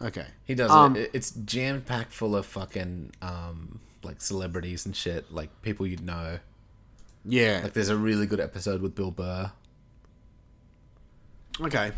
Okay. 0.00 0.26
he 0.44 0.54
does 0.54 0.70
Um, 0.70 0.96
it. 0.96 1.10
It's 1.12 1.30
jam 1.30 1.82
packed 1.82 2.12
full 2.12 2.34
of 2.34 2.46
fucking 2.46 3.12
um 3.22 3.80
like 4.02 4.20
celebrities 4.20 4.84
and 4.86 4.94
shit, 4.96 5.32
like 5.32 5.50
people 5.62 5.86
you'd 5.86 6.04
know. 6.04 6.38
Yeah. 7.24 7.60
Like 7.62 7.72
there's 7.74 7.88
a 7.90 7.96
really 7.96 8.26
good 8.26 8.40
episode 8.40 8.82
with 8.82 8.94
Bill 8.94 9.10
Burr. 9.10 9.50
Okay. 11.60 11.92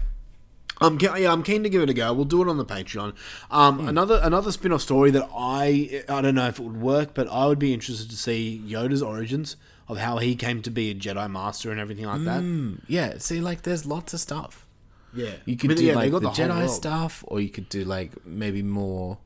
Um, 0.81 0.99
yeah, 1.01 1.33
I'm 1.33 1.43
keen 1.43 1.63
to 1.63 1.71
give 1.71 1.81
it 1.83 1.89
a 1.89 1.95
go. 1.95 2.13
We'll 2.13 2.27
do 2.27 2.43
it 2.43 2.49
on 2.49 2.59
the 2.59 2.65
Patreon. 2.65 3.15
Um, 3.51 3.89
another 3.89 4.21
another 4.23 4.53
spin-off 4.53 4.83
story 4.83 5.11
that 5.13 5.27
I 5.35 6.05
I 6.09 6.21
don't 6.21 6.35
know 6.35 6.49
if 6.49 6.59
it 6.59 6.63
would 6.63 6.81
work, 6.81 7.15
but 7.15 7.27
I 7.29 7.47
would 7.47 7.59
be 7.59 7.73
interested 7.73 8.11
to 8.11 8.17
see 8.17 8.63
Yoda's 8.67 9.03
origins 9.03 9.57
of 9.89 9.99
how 9.99 10.19
he 10.19 10.35
came 10.35 10.63
to 10.63 10.71
be 10.71 10.91
a 10.91 10.95
Jedi 10.95 11.31
Master 11.31 11.71
and 11.71 11.79
everything 11.81 12.07
like 12.07 12.25
that. 12.25 12.43
Mm, 12.43 12.81
yeah, 12.89 13.19
see, 13.19 13.41
like 13.41 13.63
there's 13.63 13.87
lots 13.87 14.13
of 14.15 14.21
stuff. 14.21 14.67
Yeah, 15.15 15.31
You 15.47 15.57
could 15.57 15.71
I 15.71 15.75
mean, 15.75 15.79
do 15.79 15.85
yeah, 15.85 15.95
like 15.95 16.11
got 16.11 16.23
the, 16.23 16.31
the 16.31 16.43
Jedi 16.43 16.59
world. 16.59 16.71
stuff, 16.71 17.25
or 17.29 17.41
you 17.41 17.49
could 17.49 17.69
do 17.69 17.85
like 17.85 18.27
maybe 18.27 18.63
more. 18.63 19.19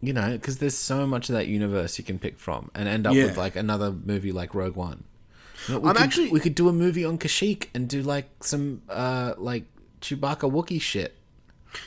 You 0.00 0.12
know, 0.12 0.32
because 0.32 0.58
there's 0.58 0.76
so 0.76 1.06
much 1.06 1.28
of 1.28 1.34
that 1.36 1.46
universe 1.46 1.96
you 1.96 2.02
can 2.04 2.18
pick 2.18 2.38
from, 2.38 2.70
and 2.74 2.88
end 2.88 3.06
up 3.06 3.14
Yeah. 3.14 3.26
with 3.26 3.36
like 3.36 3.54
another 3.54 3.92
movie 3.92 4.32
like 4.32 4.52
Rogue 4.54 4.74
One. 4.74 5.04
You 5.68 5.74
know, 5.74 5.80
we 5.80 5.88
I'm 5.90 5.94
could, 5.96 6.02
actually- 6.04 6.28
we 6.30 6.40
could 6.40 6.54
do 6.56 6.68
a 6.68 6.72
movie 6.72 7.04
on 7.04 7.18
Kashyyyk 7.18 7.68
and 7.74 7.88
do 7.88 8.02
like 8.02 8.28
some 8.42 8.82
uh 8.88 9.34
like 9.38 9.64
Chewbacca 10.00 10.50
Wookiee 10.50 10.80
shit. 10.80 11.16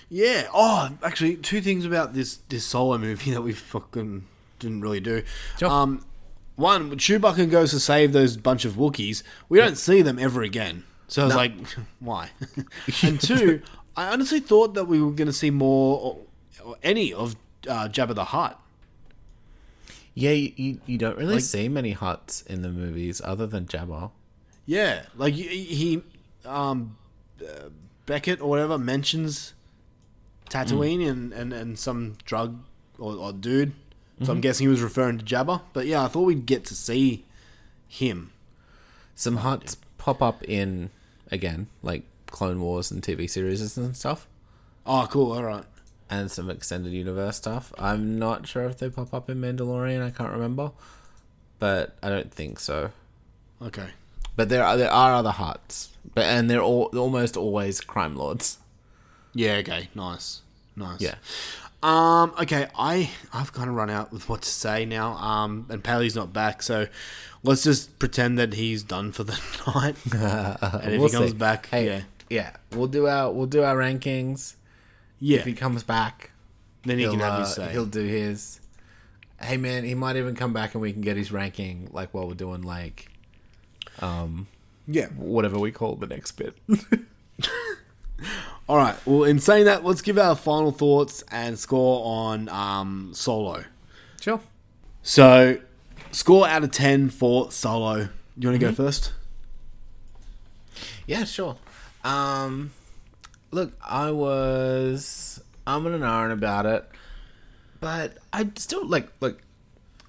Yeah. 0.09 0.47
Oh, 0.53 0.89
actually, 1.03 1.35
two 1.37 1.61
things 1.61 1.83
about 1.83 2.13
this 2.13 2.37
this 2.49 2.63
solo 2.65 2.97
movie 2.97 3.31
that 3.35 3.41
we 3.41 3.51
fucking 3.53 4.25
didn't 4.59 4.79
really 4.81 5.01
do. 5.01 5.23
Um, 5.61 6.05
one, 6.55 6.91
Chewbacca 6.91 7.49
goes 7.49 7.71
to 7.71 7.79
save 7.79 8.13
those 8.13 8.37
bunch 8.37 8.65
of 8.65 8.73
Wookiees. 8.73 9.23
We 9.49 9.57
don't 9.59 9.77
see 9.77 10.01
them 10.01 10.17
ever 10.19 10.41
again. 10.41 10.83
So 11.07 11.21
I 11.23 11.25
was 11.25 11.33
No. 11.33 11.37
like, 11.37 11.53
why? 11.99 12.29
and 13.03 13.19
two, 13.19 13.61
I 13.95 14.07
honestly 14.11 14.39
thought 14.39 14.73
that 14.75 14.85
we 14.85 15.01
were 15.01 15.11
going 15.11 15.27
to 15.27 15.33
see 15.33 15.51
more 15.51 15.99
or, 15.99 16.17
or 16.63 16.75
any 16.81 17.13
of 17.13 17.35
uh, 17.67 17.87
Jabba 17.89 18.15
the 18.15 18.25
Hutt. 18.25 18.59
Yeah, 20.13 20.31
you, 20.31 20.79
you, 20.85 20.97
don't 20.97 21.17
really 21.17 21.35
Like- 21.35 21.43
see 21.43 21.67
many 21.67 21.93
Hutts 21.93 22.45
in 22.47 22.61
the 22.61 22.69
movies 22.69 23.21
other 23.23 23.45
than 23.45 23.65
Jabba. 23.65 24.11
Yeah, 24.65 25.03
like 25.15 25.33
he, 25.33 26.01
um, 26.45 26.97
uh, 27.41 27.69
Beckett 28.05 28.39
or 28.41 28.49
whatever 28.49 28.77
mentions 28.77 29.53
Tatooine 30.49 31.07
and, 31.07 31.33
and, 31.33 31.53
and 31.53 31.77
some 31.77 32.15
drug 32.25 32.63
or, 32.97 33.13
or 33.15 33.33
dude. 33.33 33.73
So 34.23 34.31
I'm 34.31 34.37
Mhm. 34.39 34.41
guessing 34.41 34.65
he 34.65 34.69
was 34.69 34.81
referring 34.81 35.17
to 35.17 35.25
Jabba. 35.25 35.61
But 35.73 35.87
yeah, 35.87 36.03
I 36.03 36.07
thought 36.07 36.21
we'd 36.23 36.45
get 36.45 36.63
to 36.65 36.75
see 36.75 37.25
him. 37.87 38.31
Some 39.15 39.39
Hutts 39.39 39.75
pop 39.97 40.21
up 40.21 40.43
in 40.43 40.89
again 41.31 41.67
like 41.83 42.03
Clone 42.27 42.61
Wars 42.61 42.91
and 42.91 43.01
TV 43.03 43.27
series 43.29 43.77
and 43.77 43.95
stuff. 43.95 44.27
Oh, 44.85 45.07
cool. 45.09 45.31
All 45.33 45.43
right. 45.43 45.65
and 46.07 46.29
some 46.29 46.51
extended 46.51 46.93
universe 46.93 47.35
stuff. 47.35 47.73
I'm 47.79 48.19
not 48.19 48.47
sure 48.47 48.65
if 48.65 48.77
they 48.77 48.91
pop 48.91 49.11
up 49.11 49.27
in 49.27 49.41
Mandalorian. 49.41 50.03
I 50.05 50.11
can't 50.11 50.31
remember, 50.31 50.71
but 51.57 51.97
I 52.03 52.09
don't 52.09 52.31
think 52.31 52.59
so. 52.59 52.91
Okay. 53.59 53.89
But 54.35 54.49
there 54.49 54.63
are 54.63 54.77
there 54.77 54.91
are 54.91 55.15
other 55.15 55.31
Hutts, 55.31 55.87
but 56.13 56.25
and 56.25 56.47
they're 56.47 56.61
all 56.61 56.91
almost 56.95 57.35
always 57.35 57.81
crime 57.81 58.15
lords. 58.15 58.59
Yeah. 59.33 59.53
Okay. 59.55 59.89
Nice. 59.95 60.41
Nice. 60.75 61.01
Yeah. 61.01 61.15
Um. 61.85 62.33
Okay. 62.41 62.67
I 62.77 63.11
I've 63.33 63.53
kind 63.53 63.69
of 63.69 63.75
run 63.75 63.89
out 63.89 64.11
with 64.11 64.27
what 64.27 64.41
to 64.41 64.49
say 64.49 64.85
now. 64.85 65.13
Um. 65.13 65.65
And 65.69 65.83
Pally's 65.83 66.15
not 66.15 66.33
back, 66.33 66.63
so 66.63 66.87
let's 67.43 67.63
just 67.63 67.99
pretend 67.99 68.39
that 68.39 68.53
he's 68.53 68.81
done 68.83 69.11
for 69.11 69.23
the 69.23 69.33
night. 69.75 69.95
and 70.83 70.93
if 70.93 70.99
We'll 70.99 71.09
he 71.09 71.15
comes 71.15 71.31
see. 71.31 71.37
back, 71.37 71.67
Hey, 71.67 71.85
yeah, 71.85 72.01
yeah, 72.29 72.51
we'll 72.71 72.87
do 72.87 73.07
our 73.07 73.31
we'll 73.31 73.45
do 73.47 73.63
our 73.63 73.75
rankings. 73.75 74.55
Yeah. 75.19 75.39
If 75.39 75.45
he 75.45 75.53
comes 75.53 75.83
back, 75.83 76.31
Then 76.83 76.97
he 76.97 77.05
can 77.05 77.19
he'll, 77.19 77.29
have 77.29 77.39
his 77.47 77.57
uh. 77.59 77.67
He'll 77.69 77.85
do 77.85 78.03
his. 78.03 78.59
Hey 79.39 79.57
man, 79.57 79.83
he 79.83 79.93
might 79.95 80.15
even 80.15 80.33
come 80.35 80.53
back 80.53 80.73
and 80.75 80.81
we 80.81 80.91
can 80.91 81.01
get 81.01 81.17
his 81.17 81.31
ranking 81.31 81.89
like 81.91 82.13
while 82.13 82.27
we're 82.27 82.33
doing 82.35 82.61
like, 82.63 83.09
um, 83.99 84.47
Yeah. 84.87 85.07
whatever 85.09 85.59
we 85.59 85.71
call 85.71 85.95
the 85.97 86.07
next 86.07 86.31
bit. 86.31 86.57
All 88.67 88.77
right. 88.77 88.95
Well, 89.05 89.23
in 89.23 89.39
saying 89.39 89.65
that, 89.65 89.83
let's 89.85 90.01
give 90.01 90.17
our 90.17 90.35
final 90.35 90.71
thoughts 90.71 91.23
and 91.31 91.57
score 91.59 92.03
on 92.05 92.49
um, 92.49 93.11
Solo. 93.13 93.63
Sure. 94.21 94.39
So, 95.03 95.59
score 96.11 96.47
out 96.47 96.63
of 96.63 96.71
ten 96.71 97.09
for 97.09 97.51
Solo. 97.51 98.09
You 98.37 98.49
want 98.49 98.59
to 98.59 98.65
Mhm. 98.65 98.69
go 98.69 98.73
first? 98.73 99.13
Yeah, 101.05 101.23
sure. 101.25 101.57
Um, 102.03 102.71
look, 103.51 103.73
I 103.83 104.11
was 104.11 105.41
I'm 105.67 105.85
an 105.85 106.03
hour 106.03 106.29
about 106.31 106.65
it, 106.65 106.89
but 107.79 108.17
I 108.33 108.49
still 108.55 108.87
like 108.87 109.09
like 109.21 109.37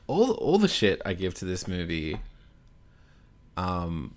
all 0.06 0.32
all 0.32 0.58
the 0.58 0.68
shit 0.68 1.00
I 1.04 1.12
give 1.14 1.34
to 1.34 1.44
this 1.44 1.68
movie. 1.68 2.18
Um, 3.56 4.14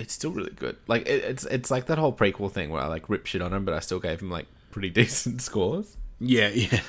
it's 0.00 0.12
still 0.12 0.30
really 0.30 0.52
good. 0.52 0.76
Like 0.86 1.02
it, 1.08 1.24
it's 1.24 1.44
it's 1.46 1.70
like 1.70 1.86
that 1.86 1.98
whole 1.98 2.12
prequel 2.12 2.50
thing 2.50 2.70
where 2.70 2.82
I 2.82 2.86
like 2.86 3.08
rip 3.08 3.26
shit 3.26 3.42
on 3.42 3.52
him, 3.52 3.64
but 3.64 3.74
I 3.74 3.80
still 3.80 4.00
gave 4.00 4.20
him 4.20 4.30
like 4.30 4.46
pretty 4.70 4.90
decent 5.00 5.42
scores. 5.42 5.96
Yeah, 6.20 6.48
yeah. 6.48 6.80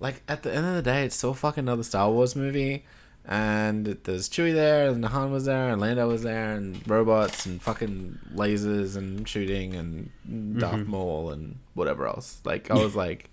Like 0.00 0.22
at 0.28 0.42
the 0.42 0.52
end 0.54 0.66
of 0.66 0.74
the 0.74 0.82
day, 0.82 1.04
it's 1.04 1.16
still 1.16 1.34
fucking 1.34 1.62
another 1.64 1.82
Star 1.82 2.10
Wars 2.10 2.34
movie. 2.36 2.84
And 3.24 3.86
there's 3.86 4.28
Chewie 4.28 4.52
there, 4.52 4.88
and 4.90 5.04
Han 5.04 5.30
was 5.30 5.44
there, 5.44 5.68
and 5.70 5.80
Lando 5.80 6.08
was 6.08 6.24
there, 6.24 6.54
and 6.54 6.82
robots, 6.90 7.46
and 7.46 7.62
fucking 7.62 8.18
lasers, 8.34 8.96
and 8.96 9.28
shooting, 9.28 9.76
and 9.76 10.10
Darth 10.58 10.80
Mhm. 10.80 10.86
Maul, 10.88 11.30
and 11.30 11.60
whatever 11.74 12.08
else. 12.08 12.40
Like 12.44 12.68
I 12.72 12.74
was 12.74 12.96
like, 12.96 13.30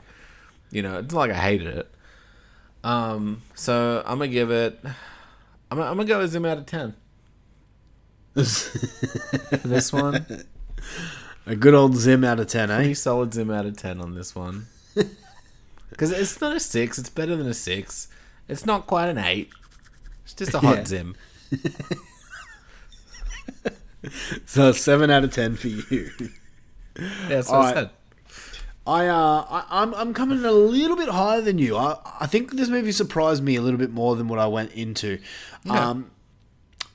you 0.69 0.83
know, 0.83 0.99
it's 0.99 1.11
like 1.11 1.31
I 1.31 1.35
hated 1.39 1.65
it. 1.75 1.91
Um, 2.83 3.41
so 3.55 4.03
I'm 4.05 4.19
gonna 4.19 4.27
give 4.27 4.51
it. 4.51 4.79
I'm 5.71 5.77
gonna, 5.79 5.89
I'm 5.89 5.97
gonna 5.97 6.07
go 6.07 6.19
a 6.21 6.27
zoom 6.27 6.45
out 6.45 6.59
of 6.59 6.67
ten. 6.67 6.93
this 8.35 9.91
one, 9.91 10.25
A 11.45 11.55
good 11.55 11.73
old 11.73 11.95
Zim 11.95 12.23
out 12.23 12.39
of 12.39 12.47
ten, 12.47 12.69
eh? 12.71 12.75
pretty 12.77 12.93
solid 12.93 13.33
Zim 13.33 13.49
out 13.51 13.65
of 13.65 13.75
ten 13.77 13.99
on 14.01 14.15
this 14.15 14.35
one. 14.35 14.67
Because 15.89 16.11
it's 16.11 16.39
not 16.39 16.55
a 16.55 16.59
six. 16.61 16.97
It's 16.99 17.09
better 17.09 17.35
than 17.35 17.47
a 17.47 17.53
six. 17.53 18.07
It's 18.47 18.65
not 18.65 18.87
quite 18.87 19.09
an 19.09 19.17
eight. 19.17 19.49
It's 20.23 20.33
just 20.33 20.53
a 20.53 20.59
hot 20.59 20.77
Yeah. 20.77 20.85
zim. 20.85 21.15
So 24.45 24.71
seven 24.71 25.09
out 25.11 25.25
of 25.25 25.33
ten 25.33 25.55
for 25.57 25.67
you. 25.67 26.09
That's 27.27 27.49
what 27.49 27.59
I 27.59 27.73
said. 27.73 27.89
I 28.87 29.07
uh, 29.07 29.45
I, 29.49 29.65
I'm 29.69 29.93
I'm 29.93 30.13
coming 30.13 30.37
in 30.37 30.45
a 30.45 30.51
little 30.53 30.95
bit 30.95 31.09
higher 31.09 31.41
than 31.41 31.57
you. 31.57 31.75
I 31.75 31.97
I 32.21 32.25
think 32.25 32.53
this 32.53 32.69
movie 32.69 32.93
surprised 32.93 33.43
me 33.43 33.57
a 33.57 33.61
little 33.61 33.77
bit 33.77 33.91
more 33.91 34.15
than 34.15 34.29
what 34.29 34.39
I 34.39 34.47
went 34.47 34.71
into. 34.71 35.19
Yeah. 35.65 35.89
Um, 35.89 36.11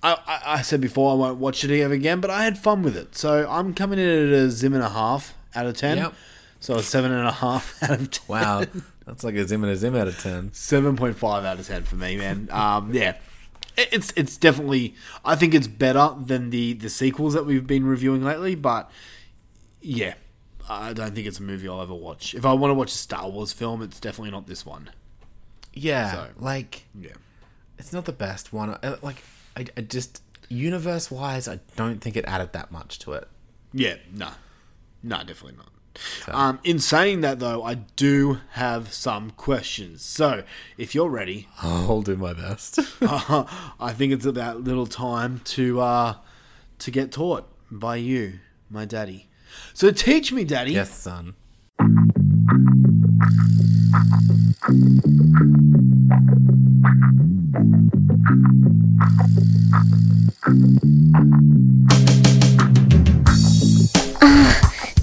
I, 0.05 0.13
I 0.27 0.41
I 0.59 0.63
said 0.63 0.81
before 0.81 1.11
I 1.13 1.15
won't 1.15 1.39
watch 1.39 1.65
it 1.65 1.81
ever 1.81 1.95
again, 1.95 2.21
but 2.21 2.31
I 2.31 2.45
had 2.45 2.59
fun 2.59 2.83
with 2.83 2.97
it. 2.97 3.17
So 3.17 3.49
I'm 3.49 3.75
coming 3.75 3.99
in 3.99 4.09
at 4.09 4.33
a 4.33 4.51
zim 4.51 4.75
and 4.75 4.83
a 4.83 4.91
half 4.91 5.35
out 5.55 5.67
of 5.67 5.77
ten. 5.77 5.97
Yep. 5.99 6.15
So 6.61 6.77
a 6.77 6.83
seven 6.83 7.11
and 7.13 7.27
a 7.27 7.33
half 7.33 7.83
out 7.83 8.01
of 8.01 8.11
ten. 8.11 8.25
Wow, 8.29 8.65
that's 9.07 9.25
like 9.25 9.35
a 9.35 9.47
zim 9.47 9.65
and 9.65 9.73
a 9.73 9.77
zim 9.77 9.97
out 9.97 10.07
of 10.09 10.19
ten. 10.21 10.53
Seven 10.53 10.97
point 10.97 11.17
five 11.17 11.45
out 11.45 11.59
of 11.59 11.67
ten 11.67 11.83
for 11.85 11.97
me, 11.97 12.17
man. 12.17 12.49
Um, 12.53 12.93
yeah, 12.95 13.17
It- 13.77 13.89
it's 13.93 14.13
it's 14.17 14.37
definitely. 14.37 14.95
I 15.25 15.37
think 15.37 15.55
it's 15.55 15.67
better 15.69 16.15
than 16.19 16.51
the 16.51 16.75
the 16.75 16.91
sequels 16.91 17.33
that 17.35 17.45
we've 17.47 17.67
been 17.67 17.85
reviewing 17.87 18.23
lately. 18.25 18.55
But 18.55 18.91
yeah, 19.81 20.15
I 20.69 20.93
don't 20.93 21.15
think 21.15 21.27
it's 21.27 21.39
a 21.41 21.43
movie 21.43 21.69
I'll 21.69 21.81
ever 21.83 21.95
watch. 21.95 22.35
If 22.35 22.45
I 22.47 22.53
want 22.53 22.71
to 22.71 22.75
watch 22.75 22.93
a 22.93 22.97
Star 22.99 23.29
Wars 23.29 23.53
film, 23.53 23.83
it's 23.83 24.01
definitely 24.01 24.31
not 24.33 24.47
this 24.47 24.65
one. 24.67 24.91
Yeah, 25.77 26.13
So, 26.13 26.27
like 26.39 26.85
yeah, 26.99 27.11
it's 27.79 27.93
not 27.93 28.05
the 28.05 28.13
best 28.13 28.53
one. 28.53 28.71
Uh, 28.71 28.97
Like 29.03 29.23
I, 29.57 29.67
I 29.77 29.81
just 29.83 30.23
universe 30.49 31.11
wise, 31.11 31.49
I 31.49 31.61
don't 31.77 32.01
think 32.01 32.17
it 32.17 32.25
added 32.27 32.53
that 32.53 32.71
much 32.71 32.99
to 33.01 33.13
it. 33.13 33.29
yeah, 33.73 33.97
no, 34.13 34.31
no, 35.03 35.19
definitely 35.19 35.57
not. 35.57 35.69
Um, 36.27 36.59
in 36.65 36.81
saying 36.81 37.21
that, 37.21 37.39
though, 37.39 37.63
I 37.63 37.75
do 37.75 38.39
have 38.53 38.93
some 38.93 39.31
questions. 39.31 40.03
So, 40.05 40.43
if 40.77 40.93
you're 40.95 41.09
ready, 41.09 41.49
I'll 41.63 42.03
do 42.03 42.17
my 42.17 42.33
best. 42.33 42.81
I 43.01 43.93
think 43.93 44.13
it's 44.13 44.27
about 44.27 44.63
little 44.63 44.87
time 44.87 45.41
to 45.45 45.81
uh, 45.81 46.15
to 46.81 46.91
get 46.91 47.13
taught 47.13 47.49
by 47.71 47.97
you, 47.97 48.41
my 48.69 48.85
daddy. 48.85 49.29
So 49.73 49.93
teach 49.93 50.33
me, 50.33 50.43
daddy. 50.43 50.73
yes, 50.73 50.91
son. 50.91 51.35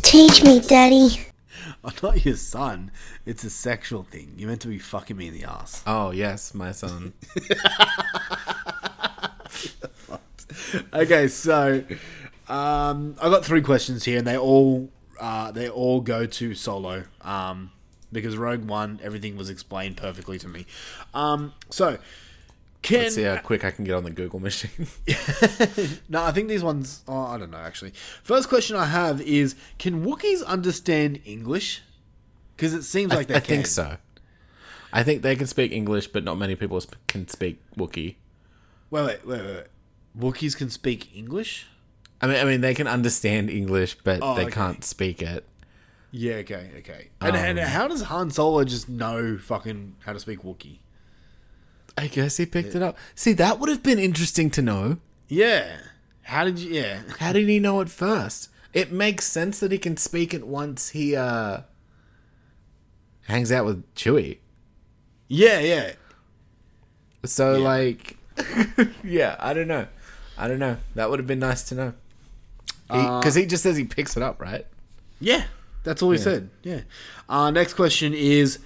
Teach 0.04 0.44
me, 0.44 0.60
Daddy. 0.60 1.22
I'm 1.84 1.94
not 2.04 2.26
your 2.26 2.36
son. 2.36 2.92
It's 3.26 3.44
a 3.44 3.50
sexual 3.50 4.04
thing. 4.04 4.34
You're 4.38 4.50
meant 4.50 4.62
to 4.62 4.68
be 4.68 4.78
fucking 4.78 5.18
me 5.18 5.28
in 5.28 5.34
the 5.34 5.46
ass. 5.46 5.84
Oh 5.88 6.12
yes, 6.12 6.54
my 6.54 6.72
son. 6.72 7.14
Okay, 10.94 11.28
so 11.28 11.84
um, 12.48 13.16
I 13.22 13.30
got 13.30 13.46
three 13.46 13.62
questions 13.62 14.04
here, 14.04 14.18
and 14.18 14.28
they 14.28 14.38
all 14.38 14.90
uh, 15.20 15.52
they 15.52 15.70
all 15.70 16.02
go 16.02 16.26
to 16.26 16.56
Solo. 16.56 17.04
Um, 17.22 17.72
because 18.12 18.38
Rogue 18.38 18.66
One, 18.66 19.00
everything 19.04 19.38
was 19.38 19.50
explained 19.50 19.98
perfectly 19.98 20.38
to 20.40 20.48
me. 20.48 20.66
Um, 21.14 21.54
so 21.70 21.98
can 22.82 23.02
Let's 23.04 23.16
see 23.16 23.24
how 23.24 23.38
quick 23.38 23.64
I 23.64 23.72
can 23.72 23.86
get 23.86 23.94
on 23.94 24.04
the 24.04 24.10
Google 24.12 24.40
machine. 24.40 24.88
no, 26.10 26.24
I 26.24 26.32
think 26.32 26.48
these 26.50 26.64
ones. 26.64 27.04
Oh, 27.08 27.26
I 27.28 27.38
don't 27.38 27.52
know 27.52 27.58
actually. 27.58 27.94
First 28.24 28.50
question 28.50 28.76
I 28.76 28.86
have 28.86 29.22
is: 29.22 29.56
Can 29.78 30.04
Wookiees 30.06 30.44
understand 30.46 31.22
English? 31.26 31.82
Because 32.56 32.74
it 32.74 32.84
seems 32.84 33.12
like 33.14 33.30
I, 33.30 33.34
they 33.34 33.36
I 33.36 33.40
can. 33.40 33.56
think 33.56 33.68
so. 33.68 33.98
I 34.94 35.04
think 35.04 35.22
they 35.22 35.36
can 35.36 35.48
speak 35.48 35.72
English, 35.72 36.08
but 36.08 36.24
not 36.24 36.38
many 36.38 36.56
people 36.56 36.82
sp- 36.84 36.98
can 37.08 37.28
speak 37.28 37.62
Wookiee. 37.78 38.16
Wait, 38.90 39.06
wait, 39.06 39.26
wait, 39.26 39.42
wait. 39.42 39.64
Wookiees 40.20 40.58
can 40.58 40.70
speak 40.70 41.16
English? 41.16 41.68
I 42.22 42.28
mean, 42.28 42.36
I 42.38 42.44
mean, 42.44 42.62
they 42.62 42.74
can 42.74 42.88
understand 42.88 43.50
English, 43.50 43.96
but 44.04 44.20
Oh, 44.22 44.36
they 44.36 44.44
okay. 44.44 44.52
can't 44.52 44.84
speak 44.84 45.22
it. 45.22 45.46
Yeah, 46.12 46.36
okay, 46.36 46.72
okay. 46.80 47.10
And, 47.22 47.36
and 47.36 47.60
Um, 47.60 47.66
how 47.66 47.88
does 47.88 48.02
Han 48.04 48.32
Solo 48.32 48.64
just 48.66 48.90
know 48.90 49.38
fucking 49.38 49.96
how 50.06 50.14
to 50.14 50.20
speak 50.20 50.44
Wookiee? 50.44 50.80
I 51.98 52.08
guess 52.08 52.38
he 52.38 52.46
picked 52.46 52.76
it 52.76 52.84
up. 52.84 52.98
See, 53.16 53.34
that 53.34 53.60
would 53.60 53.70
have 53.70 53.84
been 53.84 54.00
interesting 54.00 54.50
to 54.52 54.62
know. 54.62 54.98
Yeah. 55.28 55.78
How 56.24 56.44
did 56.44 56.60
you? 56.60 56.72
Yeah. 56.74 57.02
How 57.20 57.34
did 57.34 57.48
he 57.48 57.60
know 57.60 57.82
it 57.82 57.90
first? 57.90 58.50
It 58.74 58.92
makes 58.92 59.26
sense 59.26 59.60
that 59.60 59.72
he 59.72 59.78
can 59.78 59.98
speak 59.98 60.34
it 60.34 60.48
once 60.48 60.90
he 60.90 61.16
uh 61.16 61.62
hangs 63.28 63.52
out 63.52 63.66
with 63.66 63.94
Chewie. 63.96 64.40
Yeah, 65.28 65.60
yeah. 65.60 65.94
So 67.26 67.60
like, 67.60 68.18
yeah, 69.04 69.36
I 69.40 69.54
don't 69.54 69.68
know. 69.68 69.88
I 70.38 70.48
don't 70.48 70.60
know. 70.60 70.78
That 70.96 71.10
would 71.10 71.20
have 71.20 71.28
been 71.28 71.40
nice 71.40 71.64
to 71.70 71.76
know. 71.76 71.94
Because 72.88 73.36
he, 73.36 73.46
just 73.46 73.64
says 73.64 73.78
he 73.78 73.86
picks 73.86 74.18
it 74.18 74.24
up, 74.24 74.42
right? 74.42 74.66
Yeah, 75.22 75.46
that's 75.84 76.02
all 76.02 76.12
he 76.12 76.18
Yeah. 76.18 76.24
said. 76.24 76.50
Yeah. 76.64 76.82
Uh, 77.30 77.52
next 77.52 77.74
question 77.74 78.14
is, 78.14 78.60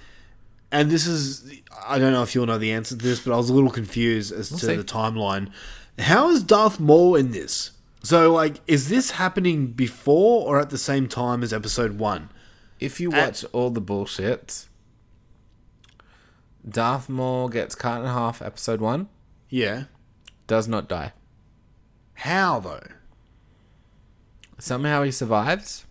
and 0.72 0.90
this 0.90 1.06
is, 1.06 1.50
I 1.86 1.98
don't 1.98 2.12
know 2.12 2.22
if 2.22 2.34
you'll 2.34 2.46
know 2.46 2.58
the 2.58 2.72
answer 2.72 2.96
to 2.96 3.02
this, 3.02 3.20
but 3.20 3.32
I 3.32 3.36
was 3.36 3.48
a 3.50 3.54
little 3.54 3.70
confused 3.70 4.32
as 4.32 4.50
We'll 4.50 4.58
to 4.60 4.66
see. 4.66 4.76
the 4.76 4.84
timeline. 4.84 5.50
How 5.98 6.28
is 6.30 6.42
Darth 6.42 6.78
Maul 6.80 7.14
in 7.16 7.30
this? 7.30 7.70
So, 8.02 8.32
like, 8.32 8.60
is 8.66 8.88
this 8.88 9.12
happening 9.12 9.68
before 9.68 10.46
or 10.46 10.60
at 10.60 10.70
the 10.70 10.78
same 10.78 11.08
time 11.08 11.42
as 11.42 11.52
Episode 11.52 11.98
One? 11.98 12.28
If 12.78 13.00
you 13.00 13.10
At- 13.12 13.26
watch 13.26 13.44
all 13.52 13.70
the 13.70 13.80
bullshit, 13.80 14.66
Darth 16.68 17.08
Maul 17.08 17.48
gets 17.48 17.74
cut 17.74 18.00
in 18.00 18.06
half. 18.06 18.42
Episode 18.42 18.80
one 18.80 19.08
Yeah. 19.48 19.84
does 20.46 20.66
not 20.68 20.88
die. 20.88 21.12
How 22.14 22.60
though? 22.60 22.86
Somehow 24.58 25.02
he 25.02 25.10
survives, 25.10 25.85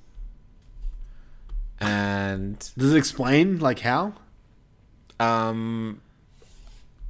and 1.80 2.58
Does 2.78 2.94
it 2.94 2.98
explain 2.98 3.60
like 3.60 3.80
how? 3.80 4.14
um, 5.20 6.02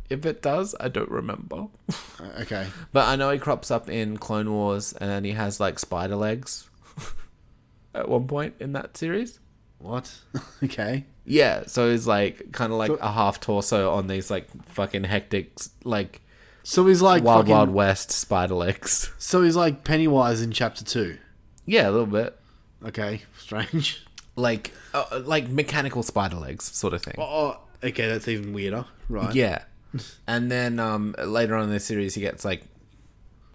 if 0.09 0.25
it 0.25 0.41
does, 0.41 0.75
I 0.79 0.87
don't 0.89 1.09
remember. 1.09 1.67
Uh, 1.89 2.41
Okay. 2.41 2.67
But 2.91 3.07
I 3.07 3.15
know 3.15 3.31
he 3.31 3.39
crops 3.39 3.71
up 3.71 3.89
in 3.89 4.17
Clone 4.17 4.51
Wars, 4.51 4.93
and 4.93 5.09
then 5.09 5.23
he 5.23 5.31
has 5.31 5.59
like 5.59 5.79
spider 5.79 6.15
legs 6.15 6.69
at 7.93 8.07
one 8.07 8.27
point 8.27 8.55
in 8.59 8.73
that 8.73 8.95
series. 8.97 9.39
What? 9.79 10.13
okay. 10.63 11.05
Yeah, 11.25 11.63
so 11.65 11.89
he's 11.91 12.05
like 12.07 12.51
kind 12.51 12.71
of 12.71 12.77
like 12.77 12.89
So- 12.89 12.95
a 13.01 13.11
half 13.11 13.39
torso 13.39 13.91
on 13.91 14.07
these 14.07 14.29
like 14.29 14.47
fucking 14.69 15.03
hectic 15.05 15.53
like 15.83 16.21
So 16.63 16.85
he's 16.85 17.01
like 17.01 17.23
wild 17.23 17.41
fucking, 17.41 17.51
wild 17.55 17.69
west 17.71 18.11
spider 18.11 18.53
legs. 18.55 19.11
So 19.17 19.41
he's 19.41 19.55
like 19.55 19.83
Pennywise 19.83 20.41
in 20.41 20.51
Chapter 20.51 20.85
Two. 20.85 21.17
Yeah, 21.65 21.89
a 21.89 21.91
little 21.91 22.05
bit 22.05 22.37
Okay. 22.85 23.23
Strange. 23.39 24.04
Like 24.35 24.71
uh, 24.93 25.21
like 25.23 25.47
mechanical 25.49 26.03
spider 26.03 26.35
legs 26.37 26.65
sort 26.65 26.93
of 26.93 27.01
thing. 27.01 27.15
Oh, 27.17 27.59
okay. 27.83 28.07
That's 28.07 28.27
even 28.27 28.53
weirder. 28.53 28.85
Right. 29.09 29.33
Yeah, 29.33 29.63
and 30.27 30.51
then 30.51 30.79
um 30.79 31.15
later 31.23 31.55
on 31.55 31.63
in 31.65 31.69
the 31.69 31.79
series 31.79 32.15
he 32.15 32.21
gets 32.21 32.43
like 32.45 32.63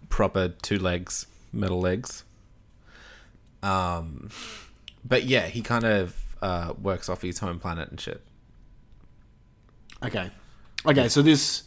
proper 0.08 0.48
two 0.48 0.78
legs, 0.78 1.26
metal 1.52 1.80
legs. 1.80 2.24
Um, 3.62 4.30
But 5.04 5.24
yeah, 5.24 5.46
he 5.46 5.62
kind 5.62 5.84
of 5.84 6.16
uh, 6.42 6.72
works 6.80 7.08
off 7.08 7.22
his 7.22 7.38
home 7.38 7.58
planet 7.58 7.90
and 7.90 8.00
shit. 8.00 8.22
Okay. 10.02 10.30
Okay, 10.86 11.08
so 11.08 11.20
this. 11.22 11.64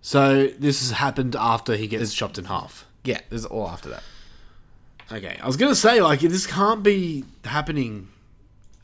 So 0.00 0.46
this 0.58 0.80
has 0.80 0.92
happened 0.92 1.36
after 1.36 1.76
he 1.76 1.86
gets 1.86 2.14
chopped 2.14 2.38
in 2.38 2.46
half. 2.46 2.86
Yeah, 3.04 3.20
this 3.30 3.40
is 3.40 3.46
all 3.46 3.68
after 3.68 3.88
that. 3.90 4.02
Okay, 5.12 5.38
I 5.42 5.46
was 5.46 5.56
gonna 5.56 5.74
say 5.74 6.00
like 6.00 6.20
this 6.20 6.46
can't 6.46 6.82
be 6.82 7.24
happening. 7.44 8.08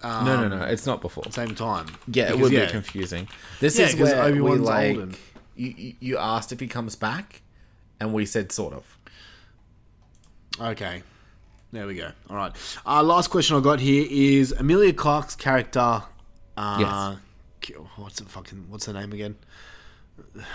Um, 0.02 0.24
no, 0.24 0.48
no, 0.48 0.58
no, 0.58 0.64
it's 0.66 0.84
not 0.86 1.00
before. 1.00 1.24
Same 1.30 1.54
time. 1.54 1.86
Yeah, 2.08 2.24
it 2.24 2.26
Because, 2.32 2.40
would 2.42 2.52
yeah. 2.52 2.66
be 2.66 2.70
confusing. 2.72 3.28
This 3.60 3.78
Yeah, 3.78 3.86
is 3.86 3.96
where 3.96 4.24
we 4.26 4.40
Obi-Wan's 4.40 4.60
like. 4.60 4.96
and- 4.96 5.16
You, 5.56 5.94
you 6.00 6.18
asked 6.18 6.52
if 6.52 6.60
he 6.60 6.66
comes 6.66 6.96
back, 6.96 7.40
and 7.98 8.12
we 8.12 8.26
said 8.26 8.52
sort 8.52 8.74
of. 8.74 8.84
Okay. 10.60 11.02
There 11.72 11.86
we 11.86 11.94
go. 11.94 12.10
All 12.28 12.36
right. 12.36 12.52
Uh, 12.84 13.02
last 13.02 13.28
question 13.28 13.56
I 13.56 13.60
got 13.60 13.80
here 13.80 14.06
is 14.08 14.52
Emilia 14.52 14.92
Clarke's 14.92 15.34
character. 15.34 16.02
Uh, 16.56 17.16
ki- 17.62 17.74
What's 17.96 18.18
the 18.20 18.26
fucking? 18.26 18.66
What's 18.68 18.84
her 18.86 18.92
name 18.92 19.12
again? 19.12 19.36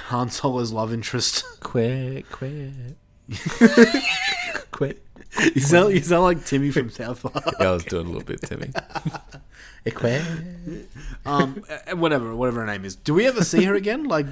Han 0.08 0.30
Solo's 0.30 0.72
love 0.72 0.94
interest. 0.94 1.44
Quit, 1.62 2.30
quit, 2.32 2.74
quit. 4.72 5.04
You 5.56 5.62
sound, 5.62 5.94
you 5.94 6.02
sound 6.02 6.24
like 6.24 6.46
Timmy 6.46 6.72
from 6.72 6.90
South 6.90 7.22
Park. 7.24 7.56
Yeah, 7.60 7.70
I 7.70 7.72
was 7.72 7.86
doing 7.86 8.06
a 8.06 8.10
little 8.10 8.24
bit, 8.26 8.42
Timmy. 8.42 8.70
quit. 9.96 10.22
um, 11.26 11.64
uh, 11.70 11.96
whatever, 11.96 12.36
whatever 12.36 12.60
her 12.62 12.66
name 12.68 12.84
is. 12.86 12.96
Do 12.96 13.14
we 13.14 13.26
ever 13.28 13.44
see 13.44 13.64
her 13.64 13.74
again? 13.74 14.04
Like, 14.06 14.26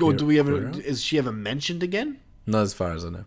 or 0.00 0.12
do 0.12 0.24
we 0.26 0.38
ever? 0.38 0.70
Is 0.80 1.02
she 1.02 1.18
ever 1.18 1.30
mentioned 1.32 1.82
again? 1.82 2.18
Not 2.46 2.62
as 2.62 2.72
far 2.74 2.92
as 2.92 3.04
I 3.04 3.10
know. 3.10 3.24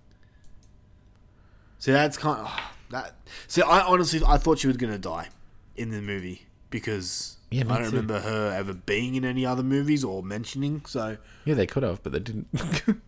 See, 1.79 1.91
that's 1.91 2.17
kind 2.17 2.39
of 2.47 2.51
that. 2.89 3.15
See, 3.47 3.61
I 3.61 3.81
honestly 3.81 4.21
I 4.25 4.37
thought 4.37 4.59
she 4.59 4.67
was 4.67 4.77
gonna 4.77 4.97
die 4.97 5.29
in 5.75 5.91
the 5.91 6.01
movie 6.01 6.47
because 6.69 7.37
Yeah, 7.51 7.61
I 7.61 7.77
don't 7.77 7.77
too. 7.83 7.89
remember 7.91 8.19
her 8.21 8.53
ever 8.57 8.73
being 8.73 9.15
in 9.15 9.23
any 9.25 9.45
other 9.45 9.63
movies 9.63 10.03
or 10.03 10.23
mentioning. 10.23 10.83
So, 10.87 11.17
Yeah, 11.45 11.53
they 11.55 11.67
could 11.67 11.83
have, 11.83 12.01
but 12.01 12.11
they 12.13 12.19
didn't. 12.19 12.47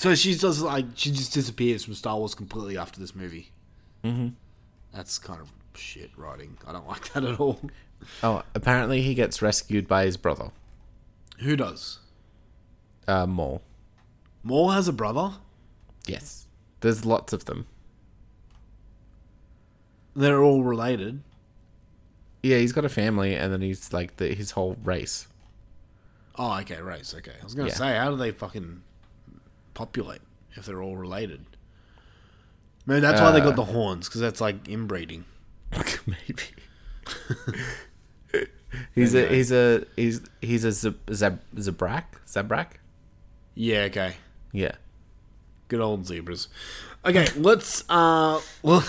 so 0.00 0.14
she 0.14 0.34
just 0.34 0.62
like 0.62 0.86
she 0.94 1.10
just 1.10 1.32
disappears 1.34 1.84
from 1.84 1.92
Star 1.94 2.16
Wars 2.16 2.34
completely 2.34 2.78
after 2.78 2.98
this 2.98 3.14
movie. 3.14 3.50
mm-hmm. 4.02 4.28
That's 4.94 5.18
kind 5.18 5.40
of 5.40 5.52
shit 5.74 6.10
writing. 6.16 6.56
I 6.66 6.72
don't 6.72 6.88
like 6.88 7.12
that 7.12 7.22
at 7.24 7.38
all. 7.38 7.60
Oh, 8.22 8.42
apparently 8.54 9.02
he 9.02 9.12
gets 9.14 9.42
rescued 9.42 9.86
by 9.86 10.06
his 10.06 10.16
brother, 10.16 10.50
Who 11.40 11.54
does? 11.54 11.98
uh, 13.06 13.26
Maul. 13.26 13.60
Maul 14.42 14.70
has 14.70 14.88
a 14.88 14.92
brother. 14.92 15.32
Yes, 16.06 16.46
there's 16.80 17.04
lots 17.04 17.34
of 17.34 17.44
them. 17.44 17.66
They're 20.16 20.42
all 20.42 20.62
related. 20.64 21.22
Yeah, 22.42 22.56
he's 22.58 22.72
got 22.72 22.84
a 22.86 22.88
family, 22.88 23.34
and 23.36 23.52
then 23.52 23.60
he's 23.60 23.92
like 23.92 24.16
the, 24.16 24.34
his 24.34 24.52
whole 24.52 24.76
race. 24.82 25.28
Oh, 26.36 26.58
okay, 26.60 26.80
race. 26.80 27.14
Okay, 27.14 27.34
I 27.40 27.44
was 27.44 27.54
gonna 27.54 27.68
Yeah. 27.68 27.74
say, 27.74 27.96
how 27.96 28.10
do 28.10 28.16
they 28.16 28.30
fucking 28.30 28.82
populate 29.80 30.22
if 30.58 30.66
they're 30.66 30.82
all 30.82 30.96
related? 30.96 31.40
Maybe 32.86 33.00
that's 33.00 33.20
why 33.20 33.30
they 33.32 33.40
got 33.40 33.54
Uh, 33.54 33.62
the 33.64 33.72
horns 33.76 34.08
because 34.08 34.20
that's 34.20 34.40
like 34.40 34.68
inbreeding. 34.68 35.24
Maybe. 36.14 36.46
He's 38.94 39.14
a 39.14 39.26
he's 39.26 39.50
a 39.50 39.84
he's 39.96 40.20
he's 40.40 40.64
a 40.64 40.70
zeb, 40.70 40.96
zeb, 41.12 41.38
zebrak 41.56 42.04
zebrak. 42.26 42.68
Yeah. 43.54 43.80
Okay. 43.90 44.14
Yeah. 44.52 44.76
Good 45.68 45.80
old 45.80 46.06
zebras. 46.06 46.48
Okay, 47.04 47.26
let's. 47.36 47.82
uh 47.88 48.40
Well, 48.62 48.84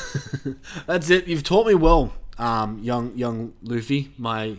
that's 0.85 1.09
it. 1.09 1.27
You've 1.27 1.43
taught 1.43 1.65
me 1.65 1.73
well, 1.73 2.13
um, 2.38 2.77
young 2.80 3.18
young 3.18 3.53
Luffy. 3.63 4.11
My 4.19 4.57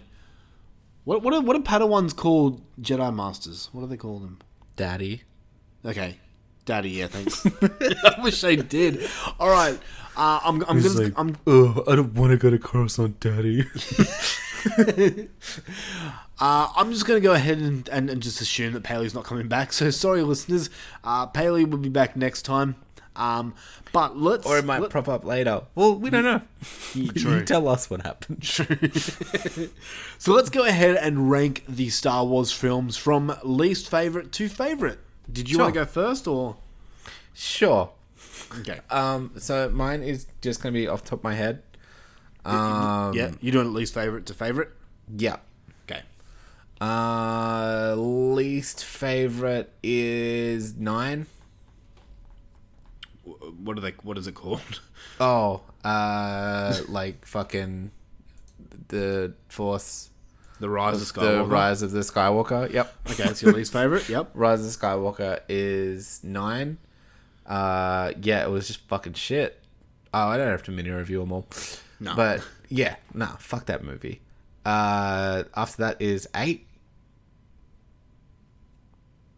what 1.05 1.23
what 1.23 1.35
are, 1.35 1.41
what 1.41 1.55
are 1.57 1.61
Padawans 1.61 2.17
called? 2.17 2.61
Jedi 2.81 3.15
Masters. 3.15 3.69
What 3.73 3.83
do 3.83 3.87
they 3.87 3.97
call 3.97 4.19
them? 4.19 4.39
Daddy. 4.75 5.23
Okay, 5.85 6.17
Daddy. 6.65 6.91
Yeah, 6.91 7.09
thanks. 7.09 7.45
I 8.05 8.21
wish 8.23 8.43
I 8.45 8.55
did. 8.57 9.09
All 9.41 9.51
right. 9.51 9.79
Uh, 10.17 10.41
I'm 10.45 10.63
I'm 10.69 10.81
He's 10.81 10.93
gonna 10.95 11.07
like, 11.07 11.19
I'm 11.19 11.37
oh, 11.47 11.85
I 11.89 11.97
don't 11.97 12.15
want 12.15 12.33
to 12.33 12.37
go 12.37 12.51
to 12.51 12.59
Coruscant, 12.59 13.19
Daddy. 13.21 13.67
Uh, 16.41 16.69
I'm 16.75 16.91
just 16.93 17.07
going 17.07 17.21
to 17.21 17.23
go 17.23 17.35
ahead 17.35 17.59
and, 17.59 17.89
and, 17.91 18.11
and 18.11 18.21
just 18.21 18.41
assume 18.41 18.73
that 18.73 18.83
Paley's 18.83 19.15
not 19.15 19.23
coming 19.25 19.47
back. 19.47 19.73
So 19.73 19.91
sorry, 19.91 20.23
listeners. 20.23 20.71
Uh, 21.05 21.27
Paley 21.27 21.65
will 21.65 21.79
be 21.79 21.89
back 21.89 22.17
next 22.17 22.43
time. 22.43 22.75
Um, 23.15 23.55
but 23.93 24.17
let's. 24.19 24.45
or 24.45 24.59
it 24.59 24.65
might 24.65 24.81
let- 24.81 24.91
prop 24.91 25.09
up 25.09 25.25
later. 25.25 25.63
Well, 25.77 25.95
we 25.95 26.11
don't 26.11 26.25
know. 26.25 26.41
Yeah, 26.95 27.03
You 27.05 27.13
true. 27.13 27.45
tell 27.45 27.69
us 27.69 27.89
what 27.89 28.03
happened. 28.03 28.43
True. 28.43 28.67
so 30.19 30.33
let's 30.33 30.51
go 30.51 30.65
ahead 30.65 30.97
and 30.97 31.31
rank 31.31 31.63
the 31.69 31.91
Star 31.91 32.25
Wars 32.25 32.51
films 32.51 32.97
from 32.97 33.37
least 33.45 33.89
favorite 33.89 34.33
to 34.33 34.49
favorite. 34.49 34.99
Did 35.31 35.51
you 35.51 35.59
want 35.59 35.75
to 35.75 35.81
go 35.81 35.87
first 35.87 36.27
or? 36.27 36.57
Sure. 37.35 37.91
Okay. 38.61 38.81
Um. 38.91 39.33
So 39.39 39.69
mine 39.71 40.03
is 40.03 40.27
just 40.41 40.63
gonna 40.63 40.73
be 40.73 40.87
off 40.89 41.03
the 41.03 41.11
top 41.11 41.21
of 41.21 41.25
my 41.25 41.35
head. 41.35 41.63
Um. 42.45 43.15
yeah, 43.15 43.31
you're 43.41 43.53
doing 43.53 43.73
least 43.73 43.95
favorite 43.95 44.27
to 44.27 44.35
favorite. 44.35 44.71
Yeah. 45.17 45.37
Okay. 45.85 46.03
Uh, 46.81 47.95
least 47.97 48.85
favorite 48.85 49.73
is 49.83 50.75
nine. 50.77 51.27
What 53.25 53.79
are 53.79 53.81
they? 53.81 53.93
What 54.03 54.19
is 54.19 54.27
it 54.27 54.35
called? 54.35 54.81
Oh, 55.21 55.61
uh, 55.85 56.77
like 56.89 57.27
fucking 57.27 57.91
the 58.89 59.35
Force, 59.49 60.11
The 60.63 60.71
Rise 60.71 60.95
of 60.95 61.01
the 61.13 61.21
Skywalker. 61.21 61.51
Rise 61.51 61.83
of 61.83 61.91
the 61.91 62.01
Skywalker. 62.01 62.73
Yep. 62.73 62.95
Okay, 63.11 63.25
it's 63.25 63.43
your 63.43 63.53
least 63.53 63.73
favorite. 63.73 64.09
Yep. 64.09 64.31
Rise 64.35 64.61
of 64.61 64.67
the 64.67 64.87
Skywalker 64.87 65.41
is 65.49 66.23
nine. 66.23 66.79
Uh, 67.45 68.13
yeah, 68.23 68.45
it 68.45 68.49
was 68.49 68.69
just 68.69 68.79
fucking 68.87 69.15
shit. 69.15 69.61
Oh, 70.15 70.29
I 70.29 70.37
don't 70.37 70.47
have 70.47 70.63
to 70.63 70.71
mini 70.71 70.91
review 70.91 71.19
them 71.19 71.33
all. 71.33 71.49
No. 71.99 72.15
But 72.15 72.47
yeah, 72.69 72.95
nah, 73.13 73.35
fuck 73.39 73.67
that 73.67 73.83
movie. 73.83 74.21
Uh, 74.65 75.43
after 75.57 75.83
that 75.83 76.01
is 76.01 76.29
eight. 76.37 76.69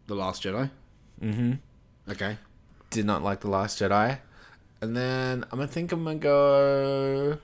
The 0.05 0.13
Last 0.13 0.43
Jedi. 0.43 0.69
Mm-hmm. 1.19 1.53
Okay. 2.11 2.37
Did 2.91 3.05
not 3.07 3.23
like 3.23 3.39
the 3.39 3.49
Last 3.49 3.79
Jedi, 3.79 4.19
and 4.79 4.95
then 4.95 5.43
I'm 5.45 5.57
gonna 5.57 5.65
think 5.65 5.91
I'm 5.91 6.03
gonna 6.03 6.19
go. 6.19 7.39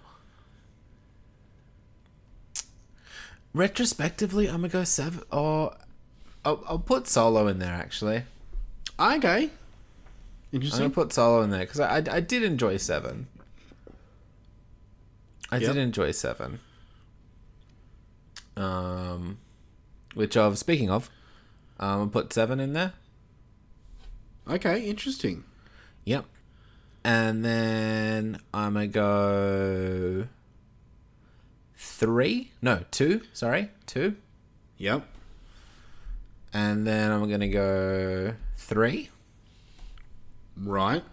Retrospectively, 3.53 4.47
I'm 4.47 4.57
gonna 4.57 4.69
go 4.69 4.83
seven. 4.83 5.21
Or 5.31 5.75
I'll, 6.45 6.63
I'll 6.67 6.79
put 6.79 7.07
Solo 7.07 7.47
in 7.47 7.59
there 7.59 7.73
actually. 7.73 8.23
Okay. 8.99 9.43
I'm 9.45 9.49
Interesting. 10.51 10.79
gonna 10.79 10.89
put 10.93 11.13
Solo 11.13 11.41
in 11.41 11.49
there 11.49 11.61
because 11.61 11.79
I, 11.79 11.97
I 11.97 12.03
I 12.17 12.19
did 12.21 12.43
enjoy 12.43 12.77
seven. 12.77 13.27
I 15.51 15.57
Yep. 15.57 15.73
did 15.73 15.77
enjoy 15.81 16.11
seven. 16.11 16.59
Um, 18.55 19.37
which 20.13 20.37
of 20.37 20.57
speaking 20.57 20.89
of, 20.89 21.09
um, 21.79 22.09
put 22.09 22.31
seven 22.33 22.59
in 22.59 22.73
there. 22.73 22.93
Okay, 24.47 24.85
interesting. 24.85 25.43
Yep. 26.05 26.25
And 27.03 27.43
then 27.43 28.39
I'm 28.53 28.73
gonna 28.73 28.87
go 28.87 30.27
three. 32.01 32.51
No, 32.63 32.83
two. 32.89 33.21
Sorry, 33.31 33.69
two. 33.85 34.15
Yep. 34.79 35.05
And 36.51 36.87
then 36.87 37.11
I'm 37.11 37.29
gonna 37.29 37.47
go 37.47 38.33
three. 38.57 39.11
Right. 40.57 41.03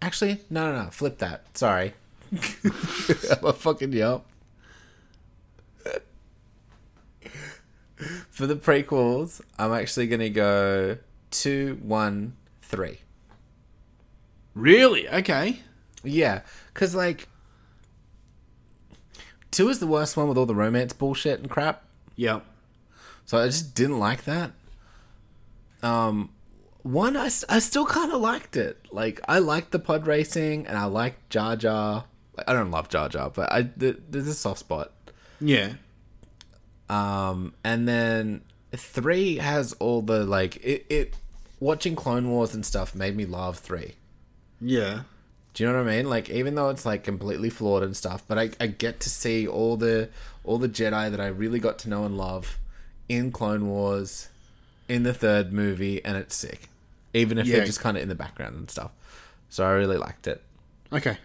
Actually, 0.00 0.38
no, 0.48 0.72
no, 0.72 0.84
no. 0.84 0.90
Flip 0.90 1.18
that. 1.18 1.58
Sorry. 1.58 1.94
I'm 2.32 3.44
a 3.44 3.52
fucking 3.52 3.92
yup. 3.92 4.24
For 8.30 8.46
the 8.46 8.54
prequels, 8.54 9.40
I'm 9.58 9.72
actually 9.72 10.06
gonna 10.06 10.30
go 10.30 10.98
two, 11.32 11.80
one, 11.82 12.36
three. 12.62 13.00
Really? 14.54 15.08
Okay. 15.08 15.58
Yeah, 16.04 16.42
because 16.72 16.94
like 16.94 17.26
two 19.52 19.68
is 19.68 19.78
the 19.78 19.86
worst 19.86 20.16
one 20.16 20.28
with 20.28 20.36
all 20.36 20.46
the 20.46 20.54
romance 20.54 20.92
bullshit 20.92 21.38
and 21.38 21.48
crap. 21.48 21.84
Yep. 22.16 22.44
So 23.24 23.38
I 23.38 23.46
just 23.46 23.74
didn't 23.74 24.00
like 24.00 24.24
that. 24.24 24.50
Um, 25.82 26.30
one 26.82 27.16
I 27.16 27.28
still 27.28 27.86
kind 27.86 28.12
of 28.12 28.20
liked 28.20 28.56
it. 28.56 28.84
Like 28.90 29.20
I 29.28 29.38
liked 29.38 29.70
the 29.70 29.78
pod 29.78 30.06
racing 30.06 30.66
and 30.66 30.76
I 30.76 30.86
liked 30.86 31.30
Jar 31.30 31.54
Jar. 31.54 32.04
Like, 32.36 32.48
I 32.48 32.52
don't 32.52 32.70
love 32.70 32.88
Jar 32.88 33.08
Jar, 33.08 33.30
but 33.30 33.52
I 33.52 33.62
th- 33.62 33.98
there's 34.10 34.26
a 34.26 34.34
soft 34.34 34.60
spot. 34.60 34.92
Yeah. 35.40 35.74
Um, 36.88 37.54
and 37.62 37.86
then 37.88 38.42
three 38.74 39.36
has 39.36 39.72
all 39.74 40.02
the 40.02 40.24
like 40.24 40.56
it. 40.56 40.86
it 40.88 41.16
watching 41.60 41.94
Clone 41.94 42.28
Wars 42.28 42.54
and 42.54 42.66
stuff 42.66 42.92
made 42.92 43.16
me 43.16 43.24
love 43.24 43.56
three. 43.58 43.94
Yeah. 44.60 45.02
Do 45.54 45.64
you 45.64 45.70
know 45.70 45.82
what 45.82 45.88
I 45.90 45.96
mean? 45.96 46.08
Like 46.08 46.30
even 46.30 46.54
though 46.54 46.70
it's 46.70 46.86
like 46.86 47.04
completely 47.04 47.50
flawed 47.50 47.82
and 47.82 47.96
stuff, 47.96 48.22
but 48.26 48.38
I, 48.38 48.50
I 48.58 48.66
get 48.68 49.00
to 49.00 49.10
see 49.10 49.46
all 49.46 49.76
the 49.76 50.08
all 50.44 50.58
the 50.58 50.68
Jedi 50.68 51.10
that 51.10 51.20
I 51.20 51.26
really 51.26 51.58
got 51.58 51.78
to 51.80 51.88
know 51.88 52.04
and 52.04 52.16
love 52.16 52.58
in 53.08 53.30
Clone 53.32 53.68
Wars, 53.68 54.28
in 54.88 55.02
the 55.02 55.12
third 55.12 55.52
movie, 55.52 56.02
and 56.04 56.16
it's 56.16 56.34
sick. 56.34 56.68
Even 57.14 57.36
if 57.36 57.46
Yeah. 57.46 57.56
they're 57.56 57.66
just 57.66 57.80
kind 57.80 57.96
of 57.98 58.02
in 58.02 58.08
the 58.08 58.14
background 58.14 58.56
and 58.56 58.70
stuff. 58.70 58.90
So 59.50 59.64
I 59.66 59.72
really 59.72 59.98
liked 59.98 60.26
it. 60.26 60.42
Okay. 60.90 61.18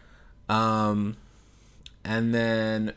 Um, 0.50 1.16
and 2.04 2.34
then 2.34 2.94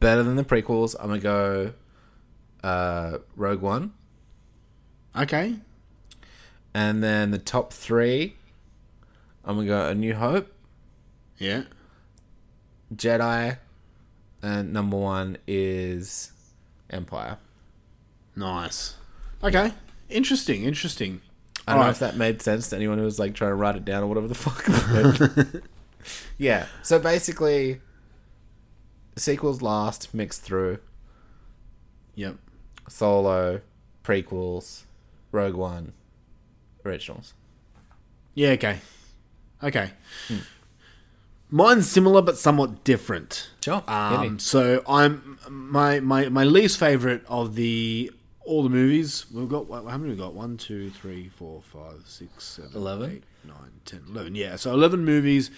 better 0.00 0.22
than 0.24 0.34
the 0.36 0.44
prequels, 0.44 0.96
I'm 0.98 1.06
gonna 1.08 1.20
go 1.20 1.72
uh, 2.64 3.18
Rogue 3.36 3.60
One. 3.60 3.92
Okay. 5.16 5.54
And 6.74 7.02
then 7.02 7.30
the 7.30 7.38
top 7.38 7.72
three, 7.72 8.36
I'm 9.44 9.56
gonna 9.56 9.66
go 9.66 9.88
A 9.88 9.94
New 9.94 10.14
Hope, 10.14 10.52
Yeah. 11.38 11.62
Jedi, 12.94 13.56
and 14.42 14.72
number 14.72 14.96
one 14.96 15.38
is 15.46 16.32
Empire. 16.90 17.38
Nice. 18.36 18.94
Okay. 19.42 19.72
Interesting. 20.08 20.64
Interesting. 20.64 21.20
I 21.68 21.74
don't 21.74 21.84
know 21.84 21.90
if 21.90 21.98
that 22.00 22.16
made 22.16 22.42
sense 22.42 22.68
to 22.70 22.76
anyone 22.76 22.98
who 22.98 23.04
was 23.04 23.18
like 23.18 23.34
trying 23.34 23.50
to 23.52 23.54
write 23.54 23.76
it 23.76 23.84
down 23.84 24.02
or 24.02 24.06
whatever 24.08 24.26
the 24.28 24.34
fuck. 25.54 25.62
yeah. 26.38 26.66
So 26.82 26.98
basically, 26.98 27.80
sequels 29.16 29.62
last, 29.62 30.12
mixed 30.12 30.42
through. 30.42 30.78
Yep. 32.16 32.36
Solo, 32.88 33.60
prequels, 34.02 34.82
Rogue 35.30 35.54
One, 35.54 35.92
originals. 36.84 37.34
Yeah. 38.34 38.50
Okay. 38.50 38.80
Okay. 39.62 39.90
Mine's 41.50 41.90
similar 41.90 42.22
but 42.22 42.38
somewhat 42.38 42.84
different. 42.84 43.50
Sure. 43.62 43.82
Um, 43.88 44.38
so 44.38 44.82
I'm 44.88 45.38
my 45.48 46.00
my 46.00 46.28
my 46.28 46.44
least 46.44 46.78
favorite 46.78 47.24
of 47.28 47.56
the 47.56 48.12
all 48.44 48.62
the 48.62 48.68
movies. 48.68 49.26
We've 49.32 49.48
got 49.48 49.68
how 49.70 49.98
many 49.98 50.10
we 50.10 50.16
got? 50.16 50.34
One, 50.34 50.56
two, 50.56 50.90
three, 50.90 51.28
four, 51.28 51.60
five, 51.60 52.02
six, 52.06 52.44
seven, 52.44 52.70
11? 52.74 53.10
eight, 53.10 53.24
nine, 53.44 53.70
10, 53.84 54.04
11. 54.10 54.34
Yeah, 54.34 54.56
so 54.56 54.72
eleven 54.72 55.04
movies. 55.04 55.50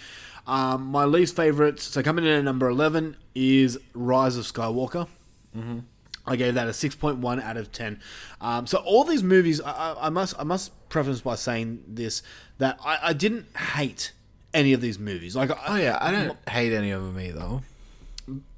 Um, 0.46 0.86
my 0.86 1.04
least 1.04 1.36
favorite. 1.36 1.78
So 1.78 2.02
coming 2.02 2.24
in 2.24 2.30
at 2.32 2.44
number 2.44 2.68
eleven 2.68 3.16
is 3.34 3.78
Rise 3.94 4.36
of 4.36 4.44
Skywalker. 4.44 5.08
Mm-hmm. 5.56 5.80
I 6.26 6.36
gave 6.36 6.54
that 6.54 6.68
a 6.68 6.72
six 6.72 6.94
point 6.94 7.18
one 7.18 7.40
out 7.40 7.56
of 7.56 7.70
ten. 7.70 8.00
Um, 8.40 8.66
so 8.66 8.78
all 8.78 9.04
these 9.04 9.22
movies, 9.22 9.60
I, 9.60 9.70
I, 9.70 10.06
I 10.06 10.08
must 10.08 10.34
I 10.38 10.44
must 10.44 10.72
preface 10.92 11.20
by 11.22 11.34
saying 11.34 11.82
this 11.88 12.22
that 12.58 12.78
I, 12.84 12.98
I 13.08 13.12
didn't 13.14 13.46
hate 13.56 14.12
any 14.54 14.72
of 14.74 14.80
these 14.80 14.98
movies. 14.98 15.34
Like, 15.34 15.50
Oh 15.66 15.76
yeah, 15.76 15.98
I 16.00 16.10
don't 16.12 16.36
hate 16.48 16.72
any 16.72 16.90
of 16.92 17.02
them 17.02 17.18
either. 17.18 17.60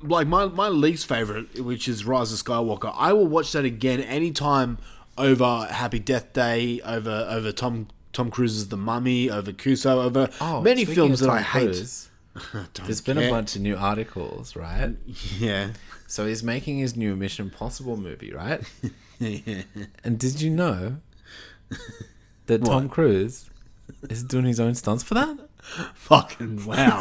like 0.02 0.27
my 0.27 0.47
my 0.47 0.69
least 0.69 1.06
favorite, 1.06 1.61
which 1.65 1.89
is 1.89 2.05
Rise 2.05 2.32
of 2.32 2.39
Skywalker. 2.40 2.93
I 2.97 3.12
will 3.12 3.27
watch 3.27 3.52
that 3.52 3.65
again 3.65 4.01
anytime 4.01 4.77
over 5.16 5.66
Happy 5.70 5.98
Death 6.01 6.32
Day, 6.32 6.81
over 6.85 7.27
over 7.31 7.52
Tom 7.52 7.89
Tom 8.12 8.31
Cruise's 8.31 8.69
The 8.69 8.77
Mummy, 8.77 9.31
over 9.31 9.52
Kuso, 9.52 10.05
over 10.05 10.28
Oh, 10.40 10.61
many 10.61 10.85
films 10.85 11.20
that 11.20 11.27
Tom 11.28 11.36
I 11.39 11.43
hate. 11.43 11.62
Cruise, 11.66 12.11
There's 12.85 13.01
been 13.01 13.19
a 13.19 13.31
bunch 13.31 13.55
of 13.56 13.62
new 13.62 13.77
articles, 13.77 14.55
right? 14.56 14.94
Yeah. 15.39 15.70
So 16.06 16.27
he's 16.27 16.43
making 16.43 16.78
his 16.78 16.97
new 16.97 17.16
Mission 17.16 17.48
Possible 17.51 17.97
movie, 17.97 18.32
right? 18.32 18.61
Yeah. 19.20 19.62
And 20.02 20.19
did 20.19 20.40
you 20.43 20.51
know 20.51 20.97
that 22.47 22.65
Tom 22.65 22.89
Cruise 22.89 23.51
is 24.09 24.23
doing 24.23 24.45
his 24.45 24.61
own 24.61 24.75
stunts 24.75 25.03
for 25.03 25.15
that? 25.15 25.39
Fucking 25.95 26.66
wow. 26.66 27.01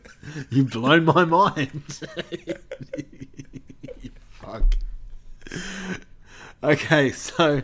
You've 0.50 0.70
blown 0.70 1.04
my 1.04 1.24
mind. 1.24 1.82
Fuck. 4.30 4.76
Okay, 6.62 7.10
so 7.10 7.62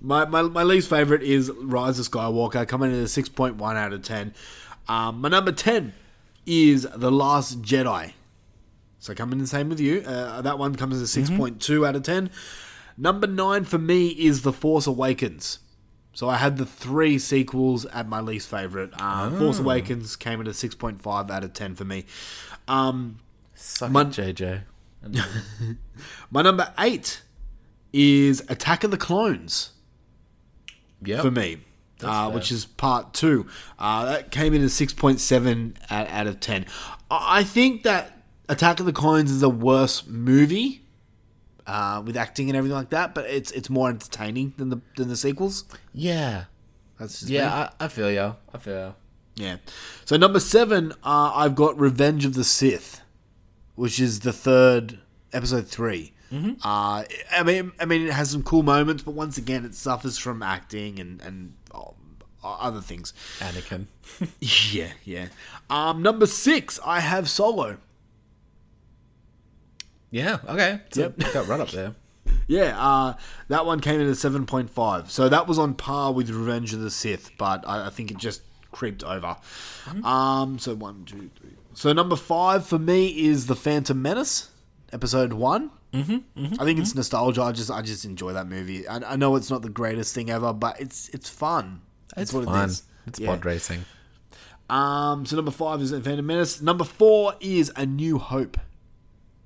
my, 0.00 0.24
my, 0.26 0.42
my 0.42 0.62
least 0.62 0.90
favorite 0.90 1.22
is 1.22 1.50
Rise 1.50 1.98
of 1.98 2.08
Skywalker, 2.08 2.66
coming 2.66 2.90
in 2.90 2.98
at 2.98 3.04
a 3.04 3.06
6.1 3.06 3.76
out 3.76 3.92
of 3.92 4.02
10. 4.02 4.34
Um, 4.88 5.20
my 5.20 5.28
number 5.28 5.52
10 5.52 5.94
is 6.44 6.86
The 6.94 7.10
Last 7.10 7.62
Jedi. 7.62 8.12
So 8.98 9.14
coming 9.14 9.34
in 9.34 9.38
the 9.38 9.46
same 9.46 9.68
with 9.68 9.80
you. 9.80 10.00
Uh, 10.00 10.42
that 10.42 10.58
one 10.58 10.74
comes 10.74 11.00
as 11.00 11.16
a 11.16 11.20
6.2 11.20 11.86
out 11.86 11.96
of 11.96 12.02
10. 12.02 12.30
Number 12.96 13.26
9 13.26 13.64
for 13.64 13.78
me 13.78 14.08
is 14.08 14.42
The 14.42 14.52
Force 14.52 14.86
Awakens. 14.86 15.60
So 16.14 16.28
I 16.28 16.36
had 16.36 16.58
the 16.58 16.66
three 16.66 17.18
sequels 17.18 17.86
at 17.86 18.06
my 18.08 18.20
least 18.20 18.48
favorite. 18.48 18.90
Uh, 18.98 19.30
Force 19.30 19.58
Oh. 19.58 19.62
Awakens 19.62 20.14
came 20.16 20.40
in 20.40 20.46
at 20.46 20.52
a 20.52 20.56
6.5 20.56 21.30
out 21.30 21.44
of 21.44 21.52
10 21.54 21.74
for 21.74 21.84
me. 21.84 22.04
Um, 22.68 23.18
Suck 23.54 23.90
my, 23.90 24.04
JJ. 24.04 24.62
my 26.30 26.42
number 26.42 26.72
8 26.78 27.22
is 27.92 28.42
Attack 28.48 28.84
of 28.84 28.90
the 28.90 28.96
Clones 28.96 29.72
Yeah, 31.02 31.22
for 31.22 31.30
me, 31.30 31.58
uh, 32.02 32.30
which 32.30 32.52
is 32.52 32.64
part 32.64 33.12
two. 33.14 33.46
Uh, 33.78 34.04
that 34.04 34.30
came 34.30 34.54
in 34.54 34.62
at 34.62 34.70
6.7 34.70 35.76
out, 35.90 36.08
out 36.08 36.26
of 36.26 36.40
10. 36.40 36.66
I 37.10 37.40
I 37.40 37.44
think 37.44 37.82
that 37.84 38.18
Attack 38.48 38.80
of 38.80 38.86
the 38.86 38.92
Clones 38.92 39.30
is 39.30 39.42
a 39.42 39.48
worse 39.48 40.06
movie 40.06 40.81
uh, 41.66 42.02
with 42.04 42.16
acting 42.16 42.48
and 42.48 42.56
everything 42.56 42.76
like 42.76 42.90
that, 42.90 43.14
but 43.14 43.26
it's 43.28 43.50
it's 43.52 43.70
more 43.70 43.88
entertaining 43.88 44.54
than 44.56 44.70
the 44.70 44.80
than 44.96 45.08
the 45.08 45.16
sequels. 45.16 45.64
Yeah. 45.92 46.44
That's 46.98 47.20
just. 47.20 47.30
Yeah, 47.32 47.52
I, 47.80 47.84
I 47.84 47.88
feel 47.88 48.10
you. 48.10 48.36
I 48.54 48.58
feel 48.58 48.94
you. 49.36 49.44
Yeah. 49.44 49.56
So 50.04 50.16
number 50.16 50.40
seven, 50.40 50.92
uh, 51.02 51.32
I've 51.34 51.54
got 51.54 51.78
Revenge 51.78 52.24
of 52.24 52.34
the 52.34 52.44
Sith, 52.44 53.00
which 53.74 53.98
is 53.98 54.20
the 54.20 54.32
third 54.32 54.98
episode 55.32 55.66
3 55.66 56.12
Mhm. 56.32 56.56
Uh, 56.64 57.04
I 57.30 57.42
mean, 57.42 57.72
I 57.78 57.84
mean, 57.84 58.06
it 58.06 58.12
has 58.12 58.30
some 58.30 58.42
cool 58.42 58.62
moments, 58.62 59.02
but 59.02 59.12
once 59.12 59.36
again, 59.36 59.66
it 59.66 59.74
suffers 59.74 60.16
from 60.16 60.42
acting 60.42 60.98
and 60.98 61.20
and 61.20 61.52
oh, 61.74 61.94
other 62.42 62.80
things. 62.80 63.12
Anakin. 63.38 63.86
yeah, 64.72 64.92
yeah. 65.04 65.26
Um, 65.68 66.00
number 66.02 66.26
six, 66.26 66.80
I 66.84 67.00
have 67.00 67.28
Solo. 67.28 67.78
Yeah, 70.12 70.38
okay. 70.48 70.80
So 70.92 71.00
Yep. 71.18 71.32
Got 71.32 71.48
right 71.48 71.60
up 71.60 71.70
there. 71.70 71.94
Yeah, 72.48 72.76
uh, 72.78 73.14
that 73.48 73.66
one 73.66 73.80
came 73.80 74.00
in 74.00 74.10
at 74.10 74.16
seven 74.16 74.46
point 74.46 74.68
five. 74.70 75.10
So 75.10 75.28
that 75.28 75.46
was 75.46 75.58
on 75.58 75.74
par 75.74 76.12
with 76.12 76.28
Revenge 76.30 76.72
of 76.74 76.80
the 76.80 76.90
Sith, 76.90 77.30
but 77.38 77.66
I, 77.66 77.86
I 77.86 77.90
think 77.90 78.10
it 78.10 78.16
just 78.18 78.42
creeped 78.72 79.02
over. 79.04 79.36
Um, 80.04 80.58
so 80.58 80.74
one, 80.74 81.04
two, 81.04 81.30
three. 81.40 81.50
So 81.72 81.92
number 81.92 82.16
five 82.16 82.66
for 82.66 82.78
me 82.78 83.06
is 83.26 83.46
the 83.46 83.54
Phantom 83.56 84.00
Menace, 84.00 84.50
episode 84.92 85.32
one. 85.34 85.70
Mm-hmm, 85.92 86.54
I 86.60 86.64
think 86.64 86.78
it's 86.80 86.94
nostalgia. 86.94 87.42
I 87.42 87.52
just 87.52 87.70
I 87.70 87.80
just 87.82 88.04
enjoy 88.04 88.32
that 88.32 88.48
movie. 88.48 88.86
I, 88.88 89.12
I 89.12 89.16
know 89.16 89.36
it's 89.36 89.50
not 89.50 89.62
the 89.62 89.68
greatest 89.70 90.14
thing 90.14 90.28
ever, 90.30 90.52
but 90.52 90.80
it's 90.80 91.08
it's 91.10 91.28
fun. 91.30 91.80
It's 92.16 92.32
what 92.32 92.44
fun. 92.46 92.64
it 92.64 92.66
is. 92.66 92.82
It's 93.06 93.20
Yeah. 93.20 93.28
pod 93.28 93.44
racing. 93.44 93.84
Um, 94.68 95.26
so 95.26 95.36
number 95.36 95.50
five 95.52 95.80
is 95.80 95.90
Phantom 95.90 96.24
Menace. 96.26 96.60
Number 96.60 96.84
four 96.84 97.34
is 97.40 97.70
A 97.76 97.84
New 97.86 98.18
Hope, 98.18 98.58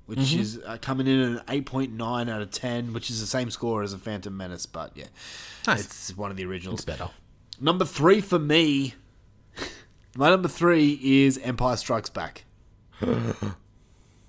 which 0.07 0.19
Mhm. 0.19 0.39
is 0.39 0.59
uh, 0.65 0.77
coming 0.81 1.05
in 1.07 1.19
at 1.21 1.29
an 1.29 1.41
eight 1.49 1.65
point 1.67 1.93
nine 1.93 2.27
out 2.27 2.41
of 2.41 2.49
ten, 2.51 2.91
which 2.93 3.09
is 3.11 3.19
the 3.21 3.27
same 3.27 3.51
score 3.51 3.83
as 3.83 3.93
a 3.93 3.97
Phantom 3.99 4.35
Menace, 4.35 4.65
but 4.65 4.91
yeah, 4.95 5.05
Nice. 5.67 5.85
it's 5.85 6.17
one 6.17 6.31
of 6.31 6.37
the 6.37 6.45
originals. 6.45 6.79
It's 6.79 6.85
better. 6.85 7.09
Number 7.61 7.85
three 7.85 8.19
for 8.21 8.39
me, 8.39 8.95
my 10.15 10.29
number 10.29 10.47
three 10.47 10.99
is 11.01 11.37
Empire 11.39 11.77
Strikes 11.77 12.09
Back. 12.09 12.43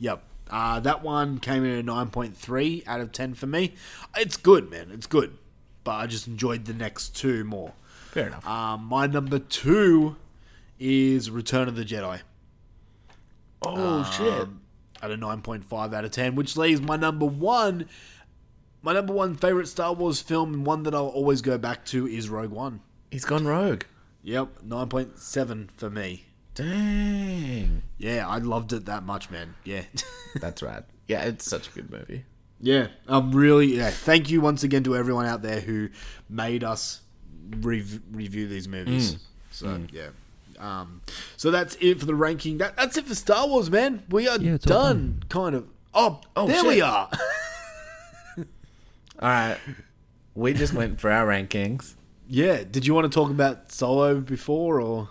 Yep. 0.01 0.23
Uh, 0.51 0.81
that 0.81 1.03
one 1.03 1.39
came 1.39 1.65
in 1.65 1.77
at 1.79 1.85
9.3 1.85 2.85
out 2.87 3.01
of 3.01 3.11
10 3.13 3.35
for 3.35 3.47
me. 3.47 3.75
It's 4.17 4.37
good, 4.37 4.71
man. 4.71 4.91
It's 4.93 5.07
good. 5.09 5.37
But 5.85 5.97
I 5.97 6.07
just 6.07 6.27
enjoyed 6.29 6.67
the 6.67 6.73
next 6.73 7.17
two 7.17 7.43
more. 7.45 7.73
Fair 8.13 8.29
enough. 8.29 8.47
Um, 8.47 8.85
my 8.85 9.07
number 9.09 9.39
two 9.41 10.17
is 10.79 11.31
Return 11.31 11.67
of 11.69 11.75
the 11.77 11.85
Jedi. 11.85 12.21
Oh, 13.63 14.05
shit. 14.17 14.49
At 15.01 15.11
a 15.12 15.16
9.5 15.16 15.95
out 15.95 16.05
of 16.05 16.11
10, 16.11 16.35
which 16.35 16.57
leaves 16.57 16.81
my 16.81 16.97
number 16.97 17.25
one. 17.27 17.89
My 18.83 18.93
number 18.93 19.12
one 19.12 19.37
favorite 19.37 19.69
Star 19.69 19.93
Wars 19.93 20.20
film 20.20 20.55
and 20.55 20.66
one 20.66 20.83
that 20.85 20.95
I'll 20.95 21.07
always 21.09 21.41
go 21.43 21.57
back 21.59 21.85
to 21.87 22.07
is 22.07 22.29
Rogue 22.29 22.51
One. 22.51 22.81
He's 23.11 23.25
gone 23.25 23.47
rogue. 23.47 23.85
Yep, 24.23 24.62
9.7 24.66 25.70
for 25.73 25.89
me. 25.91 26.25
Dang. 26.55 27.83
Yeah, 27.99 28.27
I 28.29 28.39
loved 28.39 28.73
it 28.73 28.87
that 28.87 29.03
much, 29.05 29.31
man. 29.31 29.55
Yeah. 29.65 29.83
That's 30.41 30.62
rad. 30.62 30.85
Yeah, 31.07 31.23
it's 31.25 31.45
such 31.49 31.69
a 31.69 31.70
good 31.73 31.91
movie. 31.91 32.25
Yeah, 32.61 32.89
I'm 33.07 33.33
really. 33.33 33.77
Yeah, 33.77 33.91
thank 33.91 34.31
you 34.31 34.41
once 34.41 34.62
again 34.65 34.83
to 34.85 34.97
everyone 34.97 35.27
out 35.27 35.43
there 35.43 35.61
who 35.61 35.89
made 36.29 36.65
us 36.65 37.01
rev- 37.61 38.01
review 38.11 38.49
these 38.49 38.66
movies. 38.69 39.15
Mm. 39.15 39.19
So 39.51 39.66
Mm. 39.66 39.89
yeah, 39.93 40.09
um, 40.59 41.03
so 41.37 41.51
that's 41.51 41.77
it 41.81 42.01
for 42.01 42.07
the 42.07 42.15
ranking. 42.15 42.59
That 42.59 42.77
that's 42.77 42.97
it 42.97 43.07
for 43.07 43.15
Star 43.15 43.47
Wars, 43.49 43.71
man. 43.71 44.03
We 44.11 44.29
are 44.29 44.39
Yeah, 44.39 44.55
it's 44.55 44.71
all 44.71 44.83
done, 44.85 45.23
kind 45.29 45.55
of. 45.55 45.67
Oh, 45.95 46.21
Oh, 46.37 46.47
there 46.47 46.57
shit. 46.59 46.67
we 46.67 46.81
are. 46.83 47.09
All 49.21 49.29
right. 49.29 49.59
We 50.35 50.53
just 50.53 50.73
went 50.73 51.01
for 51.01 51.11
our 51.11 51.27
rankings. 51.27 51.95
yeah. 52.29 52.63
Did 52.63 52.87
you 52.87 52.95
want 52.95 53.11
to 53.11 53.15
talk 53.15 53.31
about 53.31 53.73
Solo 53.73 54.21
before 54.21 54.81
or? 54.81 55.09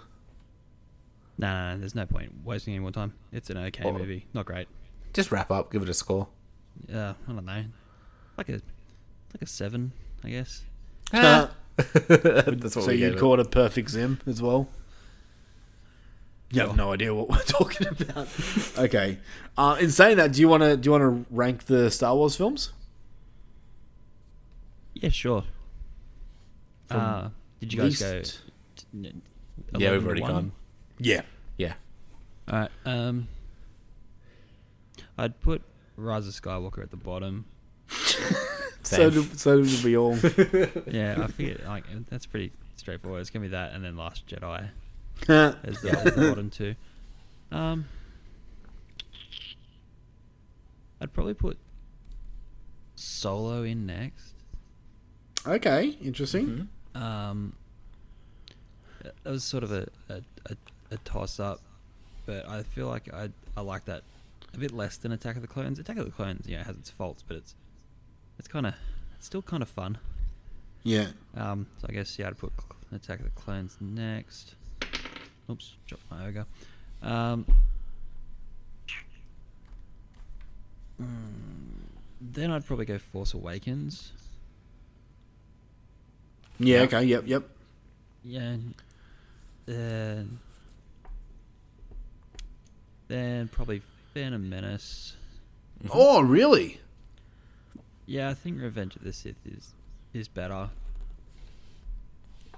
No, 1.37 1.51
no, 1.53 1.73
no, 1.73 1.79
there's 1.79 1.93
no 1.95 2.05
point 2.05 2.31
wasting 2.45 2.73
any 2.73 2.79
more 2.79 2.91
time. 2.91 3.13
It's 3.31 3.49
an 3.49 3.57
okay 3.57 3.83
Or- 3.83 3.93
movie, 3.99 4.25
not 4.33 4.45
great. 4.45 4.67
Just 5.13 5.31
wrap 5.31 5.51
up. 5.51 5.71
Give 5.71 5.81
it 5.81 5.89
a 5.89 5.93
score. 5.93 6.27
Yeah, 6.87 7.13
I 7.27 7.31
don't 7.33 7.45
know, 7.45 7.65
like 8.37 8.49
a 8.49 8.53
like 8.53 9.41
a 9.41 9.45
seven, 9.47 9.91
I 10.23 10.29
guess. 10.29 10.63
Ah. 11.13 11.51
That's 12.07 12.75
what 12.75 12.85
so 12.85 12.87
we 12.87 12.95
you'd 12.95 13.19
call 13.19 13.33
it 13.33 13.39
a 13.39 13.45
perfect 13.45 13.89
Zim 13.89 14.19
as 14.25 14.41
well? 14.41 14.67
You 16.51 16.61
have 16.61 16.75
no 16.77 16.93
idea 16.93 17.13
what 17.13 17.27
we're 17.29 17.37
talking 17.45 17.87
about. 17.87 18.27
okay. 18.77 19.17
Uh, 19.57 19.77
in 19.81 19.91
saying 19.91 20.17
that, 20.17 20.31
do 20.31 20.39
you 20.41 20.47
want 20.47 20.63
to 20.63 20.77
do 20.77 20.87
you 20.87 20.91
want 20.91 21.01
to 21.03 21.25
rank 21.35 21.65
the 21.65 21.91
Star 21.91 22.15
Wars 22.15 22.35
films? 22.35 22.71
Yeah, 24.93 25.09
sure. 25.09 25.43
From 26.87 26.99
Uh, 27.01 27.29
did 27.59 27.73
you 27.73 27.79
guys 27.81 28.01
least- 28.01 28.01
go? 28.01 28.21
t- 29.01 29.07
n- 29.07 29.21
Yeah, 29.77 29.91
we've 29.91 30.05
already 30.05 30.21
one? 30.21 30.31
gone. 30.31 30.51
Yeah. 30.99 31.21
Yeah. 31.57 31.73
All 32.47 32.59
right. 32.59 32.71
Um, 32.85 33.27
I'd 35.17 35.39
put 35.41 35.61
Rise 35.97 36.27
of 36.27 36.33
Skywalker 36.33 36.81
at 36.81 36.91
the 36.91 36.97
bottom. 36.97 37.45
So 38.83 39.09
do, 39.09 39.23
so 39.35 39.61
do 39.61 39.77
we 39.83 39.97
all. 39.97 40.15
yeah, 40.87 41.17
I 41.21 41.27
figured 41.27 41.61
like 41.67 41.83
that's 42.09 42.25
pretty 42.25 42.53
straightforward. 42.77 43.19
It's 43.19 43.29
gonna 43.29 43.43
be 43.43 43.49
that, 43.49 43.73
and 43.73 43.83
then 43.83 43.97
Last 43.97 44.25
Jedi 44.27 44.61
Yeah. 44.61 44.67
as 45.27 45.81
the, 45.81 45.91
as 45.91 46.15
the 46.15 46.29
bottom 46.29 46.49
two. 46.49 46.75
Um, 47.51 47.85
I'd 50.99 51.13
probably 51.13 51.33
put 51.33 51.57
Solo 52.95 53.63
in 53.63 53.85
next. 53.85 54.33
Okay, 55.45 55.97
interesting. 56.01 56.67
Um, 56.95 57.53
it 59.01 59.15
it 59.25 59.29
was 59.29 59.43
sort 59.43 59.63
of 59.63 59.71
a 59.71 59.87
a, 60.09 60.21
a, 60.47 60.55
a 60.91 60.97
toss 60.97 61.39
up, 61.39 61.61
but 62.25 62.47
I 62.49 62.63
feel 62.63 62.87
like 62.87 63.13
I 63.13 63.29
I 63.55 63.61
like 63.61 63.85
that 63.85 64.03
a 64.53 64.57
bit 64.57 64.71
less 64.71 64.97
than 64.97 65.11
Attack 65.11 65.35
of 65.35 65.41
the 65.41 65.47
Clones. 65.47 65.79
Attack 65.79 65.97
of 65.97 66.05
the 66.05 66.11
Clones, 66.11 66.47
yeah, 66.47 66.63
has 66.63 66.75
its 66.75 66.89
faults, 66.89 67.23
but 67.25 67.37
it's 67.37 67.55
it's 68.39 68.47
kind 68.47 68.65
of 68.65 68.73
it's 69.15 69.25
still 69.25 69.41
kind 69.41 69.63
of 69.63 69.69
fun. 69.69 69.99
Yeah. 70.83 71.07
Um, 71.35 71.67
so 71.79 71.87
I 71.89 71.93
guess 71.93 72.17
yeah, 72.17 72.27
I'd 72.27 72.37
put 72.37 72.51
Attack 72.91 73.19
of 73.19 73.25
the 73.25 73.31
Clones 73.31 73.77
next. 73.79 74.55
Oops, 75.49 75.75
dropped 75.87 76.03
my 76.11 76.27
ogre. 76.27 76.45
Um, 77.01 77.45
mm, 81.01 81.07
then 82.19 82.51
I'd 82.51 82.65
probably 82.65 82.85
go 82.85 82.97
Force 82.97 83.33
Awakens. 83.33 84.11
Yeah. 86.59 86.81
Okay. 86.81 87.03
Yep. 87.03 87.23
Yep. 87.27 87.43
Yeah. 88.23 88.55
Then, 89.65 90.39
then 93.07 93.47
probably 93.49 93.81
Phantom 94.13 94.49
Menace. 94.49 95.15
Oh, 95.91 96.21
really? 96.21 96.79
Yeah, 98.05 98.29
I 98.29 98.33
think 98.33 98.61
Revenge 98.61 98.95
of 98.95 99.03
the 99.03 99.13
Sith 99.13 99.45
is 99.45 99.73
is 100.13 100.27
better. 100.27 100.69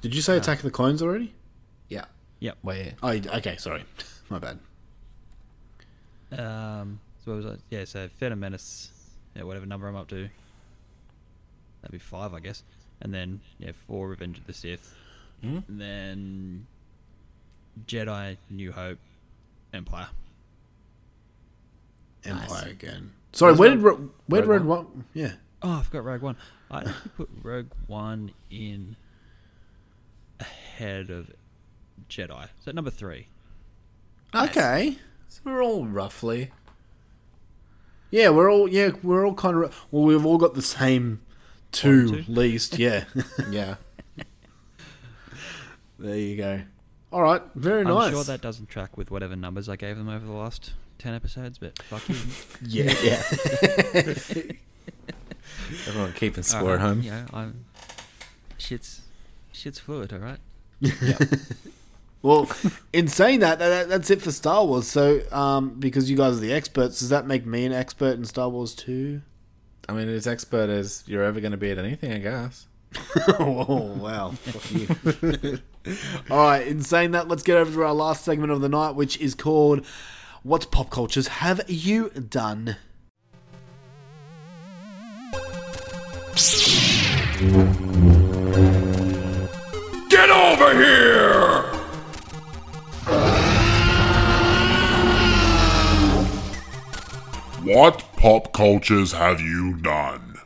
Did 0.01 0.15
you 0.15 0.21
say 0.21 0.37
Attack 0.37 0.59
of 0.59 0.63
the 0.63 0.71
Clones 0.71 1.01
already? 1.01 1.33
Yeah. 2.39 2.47
Yep. 2.51 2.57
Wait. 2.63 2.93
Oh, 3.03 3.09
okay. 3.37 3.57
Sorry, 3.57 3.83
my 4.29 4.39
bad. 4.39 4.59
Um, 6.31 6.99
so 7.25 7.31
what 7.33 7.43
was 7.43 7.45
I? 7.45 7.55
Yeah, 7.69 7.85
so 7.85 8.07
Phantom 8.19 8.39
Menace. 8.39 8.91
Yeah, 9.35 9.43
whatever 9.43 9.65
number 9.65 9.87
I'm 9.87 9.95
up 9.95 10.07
to. 10.09 10.29
That'd 11.81 11.91
be 11.91 11.97
five, 11.99 12.33
I 12.33 12.39
guess. 12.39 12.63
And 13.01 13.13
then 13.13 13.41
yeah, 13.59 13.71
four 13.87 14.07
Revenge 14.09 14.37
of 14.37 14.45
the 14.47 14.53
Sith. 14.53 14.95
And 15.41 15.63
then 15.69 16.67
Jedi, 17.87 18.35
New 18.49 18.73
Hope, 18.73 18.97
Empire. 19.73 20.09
Empire 22.25 22.67
again. 22.69 23.11
Sorry, 23.31 23.53
where 23.53 23.69
did 23.69 23.79
Ro- 23.79 24.09
where 24.27 24.41
did 24.41 24.47
Rogue 24.49 24.65
One? 24.65 24.85
One? 24.85 25.05
Yeah. 25.13 25.31
Oh, 25.61 25.79
I 25.79 25.83
forgot 25.83 26.03
Rogue 26.03 26.21
One. 26.21 26.35
I 26.69 26.91
put 27.15 27.29
Rogue 27.41 27.71
One 27.87 28.31
in 28.51 28.97
ahead 30.41 31.09
of 31.09 31.31
Jedi. 32.09 32.49
So 32.59 32.71
number 32.71 32.89
three. 32.91 33.27
Okay. 34.35 34.97
So 35.27 35.41
we're 35.45 35.63
all 35.63 35.85
roughly. 35.85 36.51
Yeah, 38.11 38.29
we're 38.29 38.51
all 38.51 38.67
yeah 38.67 38.91
we're 39.03 39.25
all 39.25 39.35
kind 39.35 39.63
of 39.63 39.85
well 39.91 40.03
we've 40.03 40.25
all 40.25 40.37
got 40.39 40.55
the 40.55 40.61
same 40.63 41.21
two 41.71 42.23
least 42.27 42.79
yeah 42.79 43.03
Yeah. 43.51 43.75
there 45.99 46.17
you 46.17 46.35
go. 46.35 46.61
All 47.11 47.21
right, 47.21 47.41
very 47.55 47.83
nice. 47.83 48.07
I'm 48.07 48.11
sure 48.13 48.23
that 48.23 48.41
doesn't 48.41 48.69
track 48.69 48.97
with 48.97 49.09
whatever 49.11 49.35
numbers 49.35 49.67
I 49.69 49.75
gave 49.75 49.97
them 49.97 50.09
over 50.09 50.25
the 50.25 50.31
last 50.31 50.73
ten 50.97 51.13
episodes, 51.13 51.57
but 51.57 51.81
fuck 51.83 52.07
you. 52.09 52.15
Yeah. 52.61 52.93
Yeah. 53.03 53.23
Everyone 55.87 56.13
keeping 56.13 56.43
score 56.43 56.73
at 56.73 56.79
Alright, 56.79 56.79
home. 56.81 57.01
Yeah, 57.01 57.25
I'm. 57.31 57.65
Shit's 58.57 59.01
shit's 59.51 59.79
fluid, 59.79 60.11
all 60.13 60.19
right. 60.19 60.39
Well, 62.21 62.49
in 62.93 63.07
saying 63.07 63.39
that, 63.39 63.59
that, 63.59 63.89
that's 63.89 64.09
it 64.09 64.21
for 64.21 64.31
Star 64.31 64.65
Wars. 64.65 64.87
So, 64.87 65.21
um, 65.31 65.79
because 65.79 66.09
you 66.09 66.17
guys 66.17 66.37
are 66.37 66.41
the 66.41 66.53
experts, 66.53 66.99
does 66.99 67.09
that 67.09 67.25
make 67.25 67.45
me 67.45 67.65
an 67.65 67.73
expert 67.73 68.17
in 68.17 68.25
Star 68.25 68.49
Wars 68.49 68.73
too? 68.73 69.21
I 69.87 69.93
mean, 69.93 70.07
as 70.07 70.27
expert 70.27 70.69
as 70.69 71.03
you're 71.07 71.23
ever 71.23 71.39
going 71.39 71.51
to 71.51 71.57
be 71.57 71.71
at 71.71 71.77
anything, 71.77 72.13
I 72.13 72.19
guess. 72.19 72.67
oh 73.39 73.95
wow! 73.97 74.31
Fuck 74.31 74.71
you. 74.71 75.59
All 76.31 76.37
right. 76.37 76.65
In 76.65 76.81
saying 76.81 77.11
that, 77.11 77.27
let's 77.27 77.43
get 77.43 77.57
over 77.57 77.71
to 77.71 77.83
our 77.83 77.93
last 77.93 78.25
segment 78.25 78.51
of 78.51 78.61
the 78.61 78.69
night, 78.69 78.91
which 78.91 79.19
is 79.19 79.35
called 79.35 79.85
"What 80.41 80.71
pop 80.71 80.89
cultures 80.89 81.27
have 81.27 81.61
you 81.67 82.09
done?" 82.09 82.77
Get 90.09 90.29
over 90.29 90.73
here! 90.73 91.28
What 97.75 98.03
pop 98.17 98.51
cultures 98.51 99.11
have 99.11 99.39
you 99.39 99.75
done? 99.75 100.39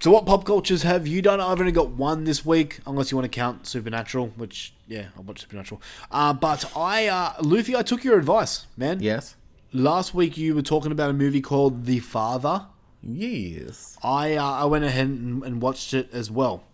So, 0.00 0.10
what 0.10 0.26
pop 0.26 0.44
cultures 0.44 0.82
have 0.82 1.06
you 1.06 1.22
done? 1.22 1.40
I've 1.40 1.58
only 1.58 1.72
got 1.72 1.92
one 1.92 2.24
this 2.24 2.44
week, 2.44 2.80
unless 2.86 3.10
you 3.10 3.16
want 3.16 3.24
to 3.24 3.34
count 3.34 3.66
Supernatural, 3.66 4.26
which 4.36 4.74
yeah, 4.86 5.06
I 5.16 5.22
watched 5.22 5.40
Supernatural. 5.40 5.80
Uh, 6.10 6.34
but 6.34 6.70
I, 6.76 7.06
uh, 7.06 7.32
Luffy, 7.40 7.74
I 7.74 7.80
took 7.80 8.04
your 8.04 8.18
advice, 8.18 8.66
man. 8.76 9.00
Yes. 9.00 9.34
Last 9.72 10.12
week 10.14 10.36
you 10.36 10.54
were 10.54 10.60
talking 10.60 10.92
about 10.92 11.08
a 11.08 11.14
movie 11.14 11.40
called 11.40 11.86
The 11.86 12.00
Father. 12.00 12.66
Yes. 13.02 13.96
I 14.04 14.34
uh, 14.34 14.44
I 14.44 14.64
went 14.66 14.84
ahead 14.84 15.06
and, 15.06 15.42
and 15.42 15.62
watched 15.62 15.94
it 15.94 16.12
as 16.12 16.30
well. 16.30 16.64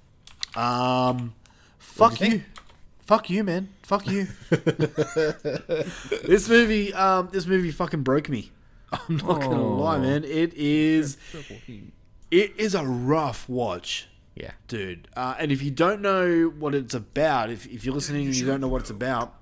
Um, 0.57 1.35
fuck 1.79 2.21
you 2.21 2.27
you, 2.27 2.43
fuck 2.99 3.31
you, 3.31 3.45
man, 3.45 3.69
fuck 3.85 4.09
you. 4.09 4.27
this 4.51 6.49
movie, 6.49 6.93
um, 6.95 7.29
this 7.31 7.47
movie 7.47 7.71
fucking 7.71 8.03
broke 8.03 8.29
me. 8.29 8.51
I'm 9.09 9.17
not 9.19 9.41
gonna 9.41 9.63
Oh. 9.63 9.77
lie, 9.77 9.99
man. 9.99 10.25
It 10.25 10.55
is, 10.55 11.17
it 12.31 12.53
is 12.57 12.75
a 12.75 12.85
rough 12.85 13.49
watch. 13.49 14.07
Yeah. 14.35 14.53
dude. 14.69 15.07
Uh, 15.15 15.35
and 15.39 15.53
if 15.53 15.63
you 15.63 15.71
don't 15.71 16.01
know 16.01 16.45
what 16.59 16.75
it's 16.75 16.95
about, 16.95 17.51
if, 17.51 17.67
if 17.67 17.85
you're 17.85 17.95
listening 17.95 18.27
and 18.27 18.35
you 18.35 18.47
don't 18.47 18.61
know 18.61 18.69
what 18.69 18.81
it's 18.83 18.91
about, 18.91 19.35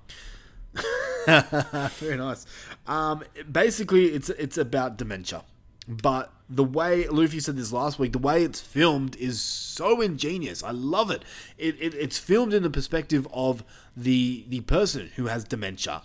very 1.25 2.17
nice. 2.17 2.45
Um, 2.87 3.23
basically, 3.49 4.07
it's 4.07 4.29
it's 4.29 4.57
about 4.57 4.97
dementia, 4.97 5.43
but 5.87 6.33
the 6.49 6.63
way 6.63 7.07
Luffy 7.07 7.39
said 7.39 7.55
this 7.55 7.71
last 7.71 7.99
week, 7.99 8.11
the 8.11 8.17
way 8.19 8.43
it's 8.43 8.59
filmed 8.59 9.15
is 9.17 9.39
so 9.41 10.01
ingenious. 10.01 10.63
I 10.63 10.71
love 10.71 11.11
it. 11.11 11.23
It, 11.57 11.75
it 11.79 11.93
it's 11.93 12.17
filmed 12.17 12.53
in 12.53 12.63
the 12.63 12.69
perspective 12.69 13.27
of 13.33 13.63
the 13.95 14.45
the 14.49 14.61
person 14.61 15.11
who 15.15 15.27
has 15.27 15.43
dementia 15.43 16.01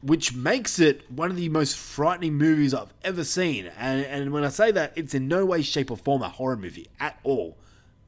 which 0.00 0.34
makes 0.34 0.78
it 0.78 1.10
one 1.10 1.30
of 1.30 1.36
the 1.36 1.48
most 1.48 1.76
frightening 1.76 2.34
movies 2.34 2.72
I've 2.72 2.92
ever 3.02 3.24
seen. 3.24 3.70
And, 3.78 4.04
and 4.04 4.32
when 4.32 4.44
I 4.44 4.48
say 4.48 4.70
that, 4.70 4.92
it's 4.94 5.14
in 5.14 5.26
no 5.26 5.44
way, 5.44 5.62
shape, 5.62 5.90
or 5.90 5.96
form 5.96 6.22
a 6.22 6.28
horror 6.28 6.56
movie 6.56 6.86
at 7.00 7.18
all. 7.24 7.56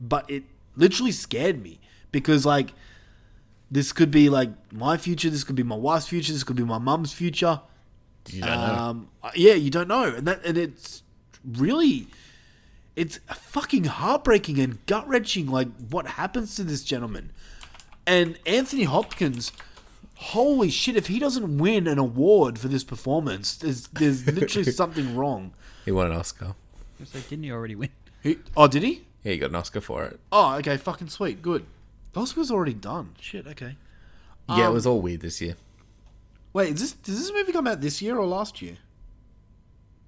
But 0.00 0.30
it 0.30 0.44
literally 0.76 1.12
scared 1.12 1.62
me 1.62 1.80
because, 2.12 2.46
like, 2.46 2.72
this 3.70 3.92
could 3.92 4.10
be 4.10 4.28
like 4.28 4.50
my 4.72 4.96
future, 4.96 5.30
this 5.30 5.44
could 5.44 5.56
be 5.56 5.62
my 5.62 5.76
wife's 5.76 6.08
future, 6.08 6.32
this 6.32 6.44
could 6.44 6.56
be 6.56 6.64
my 6.64 6.78
mum's 6.78 7.12
future. 7.12 7.60
You 8.28 8.42
don't 8.42 8.50
know. 8.50 8.74
Um, 8.74 9.08
yeah, 9.34 9.54
you 9.54 9.70
don't 9.70 9.88
know, 9.88 10.04
and 10.04 10.26
that 10.26 10.44
and 10.44 10.58
it's 10.58 11.02
really, 11.44 12.06
it's 12.94 13.18
fucking 13.28 13.84
heartbreaking 13.84 14.58
and 14.58 14.84
gut 14.86 15.08
wrenching. 15.08 15.46
Like 15.46 15.68
what 15.88 16.06
happens 16.06 16.54
to 16.56 16.64
this 16.64 16.84
gentleman, 16.84 17.32
and 18.06 18.38
Anthony 18.46 18.84
Hopkins. 18.84 19.52
Holy 20.22 20.68
shit! 20.70 20.96
If 20.96 21.06
he 21.06 21.18
doesn't 21.18 21.58
win 21.58 21.86
an 21.86 21.98
award 21.98 22.58
for 22.58 22.68
this 22.68 22.84
performance, 22.84 23.56
there's 23.56 23.88
there's 23.88 24.26
literally 24.26 24.70
something 24.82 25.16
wrong. 25.16 25.52
He 25.84 25.92
won 25.92 26.06
an 26.06 26.12
Oscar. 26.12 26.54
So 27.04 27.18
didn't 27.20 27.44
he 27.44 27.50
already 27.50 27.74
win? 27.74 27.88
He, 28.22 28.36
oh, 28.56 28.68
did 28.68 28.82
he? 28.82 29.02
Yeah, 29.24 29.32
he 29.32 29.38
got 29.38 29.48
an 29.50 29.56
Oscar 29.56 29.80
for 29.80 30.04
it. 30.04 30.20
Oh, 30.30 30.56
okay, 30.56 30.76
fucking 30.76 31.08
sweet, 31.08 31.40
good. 31.40 31.64
Those 32.12 32.36
was 32.36 32.50
already 32.50 32.74
done. 32.74 33.14
Shit, 33.20 33.46
okay. 33.46 33.76
yeah, 34.48 34.64
it 34.64 34.68
Um, 34.68 34.74
was 34.74 34.86
all 34.86 35.00
weird 35.00 35.20
this 35.22 35.40
year. 35.40 35.54
Wait, 36.52 36.74
is 36.74 36.80
this 36.80 36.92
does 36.92 37.18
this 37.18 37.32
movie 37.32 37.52
come 37.52 37.66
out 37.66 37.80
this 37.80 38.02
year 38.02 38.18
or 38.18 38.26
last 38.26 38.60
year? 38.60 38.76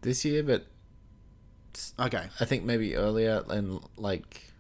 This 0.03 0.25
year, 0.25 0.43
but 0.43 0.67
Okay. 1.99 2.27
I 2.39 2.45
think 2.45 2.65
maybe 2.65 2.97
earlier 2.97 3.45
and 3.49 3.81
like 3.97 4.52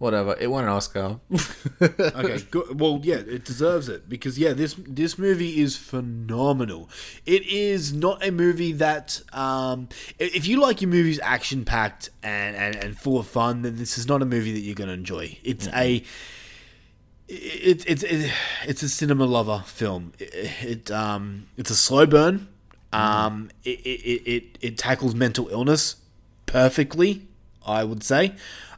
whatever. 0.00 0.34
It 0.40 0.48
won 0.48 0.64
an 0.64 0.70
Oscar. 0.70 1.20
okay, 1.80 2.40
good. 2.50 2.80
Well, 2.80 3.00
yeah, 3.04 3.16
it 3.16 3.44
deserves 3.44 3.88
it 3.88 4.08
because 4.08 4.38
yeah, 4.38 4.52
this 4.52 4.74
this 4.86 5.18
movie 5.18 5.60
is 5.60 5.76
phenomenal. 5.76 6.88
It 7.26 7.46
is 7.46 7.92
not 7.92 8.26
a 8.26 8.32
movie 8.32 8.72
that 8.72 9.20
um, 9.32 9.88
if 10.18 10.48
you 10.48 10.60
like 10.60 10.80
your 10.80 10.90
movies 10.90 11.20
action 11.22 11.64
packed 11.64 12.10
and, 12.22 12.56
and 12.56 12.74
and 12.76 12.98
full 12.98 13.18
of 13.18 13.28
fun, 13.28 13.62
then 13.62 13.76
this 13.76 13.96
is 13.96 14.08
not 14.08 14.22
a 14.22 14.26
movie 14.26 14.52
that 14.52 14.60
you're 14.60 14.74
going 14.74 14.88
to 14.88 14.94
enjoy. 14.94 15.38
It's 15.44 15.68
a 15.68 16.02
it, 17.28 17.84
it's 17.86 18.02
it, 18.02 18.32
it's 18.66 18.82
a 18.82 18.88
cinema 18.88 19.26
lover 19.26 19.62
film. 19.66 20.14
It, 20.18 20.50
it 20.62 20.90
um 20.90 21.46
it's 21.56 21.70
a 21.70 21.76
slow 21.76 22.06
burn. 22.06 22.48
Um, 22.92 23.50
it, 23.62 23.78
it, 23.86 24.22
it, 24.28 24.58
it 24.60 24.76
tackles 24.76 25.14
mental 25.14 25.46
illness 25.48 25.94
perfectly, 26.46 27.28
I 27.64 27.84
would 27.84 28.02
say. 28.02 28.34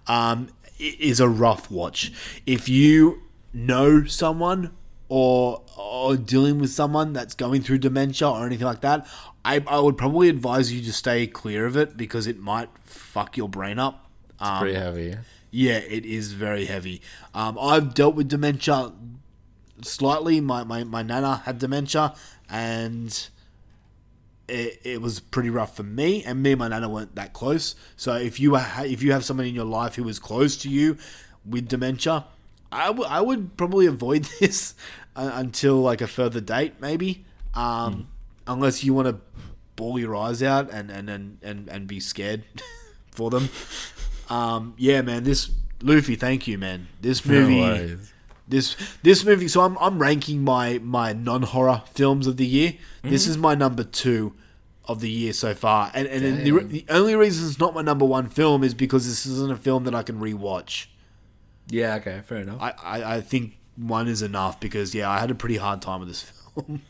Um, 0.07 0.51
is 0.83 1.21
a 1.21 1.29
rough 1.29 1.71
watch. 1.71 2.13
If 2.47 2.69
you 2.69 3.23
know 3.53 4.05
someone 4.05 4.73
or 5.09 5.63
or 5.77 6.17
dealing 6.17 6.59
with 6.59 6.71
someone 6.71 7.13
that's 7.13 7.35
going 7.35 7.63
through 7.63 7.79
dementia 7.79 8.29
or 8.29 8.47
anything 8.47 8.67
like 8.67 8.81
that, 8.81 9.07
I, 9.45 9.63
I 9.67 9.79
would 9.79 9.97
probably 9.99 10.29
advise 10.29 10.73
you 10.73 10.83
to 10.83 10.93
stay 10.93 11.27
clear 11.27 11.67
of 11.67 11.77
it 11.77 11.97
because 11.97 12.27
it 12.27 12.39
might 12.39 12.71
fuck 12.85 13.37
your 13.37 13.49
brain 13.49 13.79
up. 13.79 14.11
It's 14.41 14.59
pretty 14.59 14.75
heavy. 14.75 15.17
Yeah, 15.51 15.77
it 15.77 16.07
is 16.07 16.33
very 16.33 16.65
heavy. 16.65 17.03
Um, 17.35 17.59
I've 17.61 17.95
dealt 17.95 18.15
with 18.15 18.29
dementia 18.29 18.93
slightly. 19.83 20.41
My, 20.41 20.65
my, 20.65 20.85
my 20.85 21.03
nana 21.03 21.43
had 21.45 21.59
dementia, 21.59 22.15
and 22.49 23.29
it, 24.53 24.81
it 24.85 25.01
was 25.01 25.21
pretty 25.21 25.51
rough 25.51 25.75
for 25.77 25.83
me. 25.83 26.23
And 26.25 26.43
me 26.43 26.53
and 26.53 26.59
my 26.59 26.69
nana 26.69 26.89
weren't 26.89 27.15
that 27.17 27.33
close. 27.33 27.75
So 27.97 28.15
if 28.15 28.39
you 28.39 28.55
ha- 28.57 28.85
if 28.87 29.03
you 29.03 29.13
have 29.13 29.25
someone 29.25 29.47
in 29.47 29.55
your 29.55 29.65
life 29.65 29.95
who 29.97 30.07
is 30.09 30.19
close 30.19 30.57
to 30.59 30.69
you 30.69 30.97
with 31.45 31.69
dementia, 31.69 32.25
I, 32.71 32.87
w- 32.89 33.09
I 33.09 33.21
would 33.21 33.57
probably 33.57 33.87
avoid 33.87 34.25
this 34.41 34.75
uh, 35.17 35.31
until 35.35 35.77
like 35.81 36.01
a 36.01 36.07
further 36.07 36.41
date, 36.41 36.75
maybe. 36.81 37.25
Um, 37.55 38.09
Unless 38.47 38.83
you 38.83 38.93
want 38.95 39.07
to 39.09 39.17
bawl 39.77 39.99
your 39.99 40.17
eyes 40.17 40.43
out 40.43 40.71
and 40.73 40.91
and 40.91 41.09
and 41.09 41.39
and, 41.43 41.69
and 41.69 41.87
be 41.87 42.01
scared 42.01 42.43
for 43.13 43.31
them. 43.31 43.49
Um, 44.29 44.75
yeah, 44.79 45.03
man. 45.03 45.25
This 45.25 45.51
Luffy, 45.83 46.17
thank 46.17 46.47
you, 46.47 46.59
man. 46.59 46.89
This 47.01 47.25
movie, 47.27 47.61
worries. 47.61 48.13
this 48.49 48.77
this 49.03 49.25
movie. 49.25 49.49
So 49.49 49.61
I'm 49.63 49.77
I'm 49.79 49.99
ranking 50.01 50.43
my 50.43 50.79
my 50.83 51.13
non 51.13 51.43
horror 51.43 51.83
films 51.93 52.27
of 52.27 52.37
the 52.37 52.47
year. 52.47 52.75
This 53.03 53.27
Mhm. 53.27 53.31
is 53.31 53.39
my 53.39 53.55
number 53.55 53.85
two 53.85 54.35
of 54.87 55.01
the 55.01 55.11
year 55.11 55.33
so 55.33 55.55
far, 55.55 55.91
and 55.95 56.07
and 56.09 56.45
the, 56.45 56.51
the 56.65 56.85
only 56.89 57.15
reason 57.15 57.49
it's 57.49 57.59
not 57.59 57.75
my 57.75 57.83
number 57.83 58.05
one 58.05 58.29
film 58.29 58.65
is 58.65 58.75
because 58.75 59.07
this 59.07 59.27
isn't 59.27 59.53
a 59.53 59.57
film 59.57 59.85
that 59.85 59.95
I 59.95 60.03
can 60.03 60.19
rewatch. 60.21 60.87
Yeah, 61.69 61.95
okay, 61.97 62.23
fair 62.27 62.39
enough. 62.39 62.61
I, 62.61 62.75
I, 62.83 63.15
I 63.17 63.21
think 63.21 63.59
one 63.77 64.09
is 64.09 64.23
enough 64.23 64.61
because 64.61 64.95
yeah, 64.95 65.09
I 65.09 65.19
had 65.19 65.31
a 65.31 65.35
pretty 65.35 65.57
hard 65.57 65.83
time 65.83 66.01
with 66.01 66.09
this 66.09 66.23
film. 66.55 66.83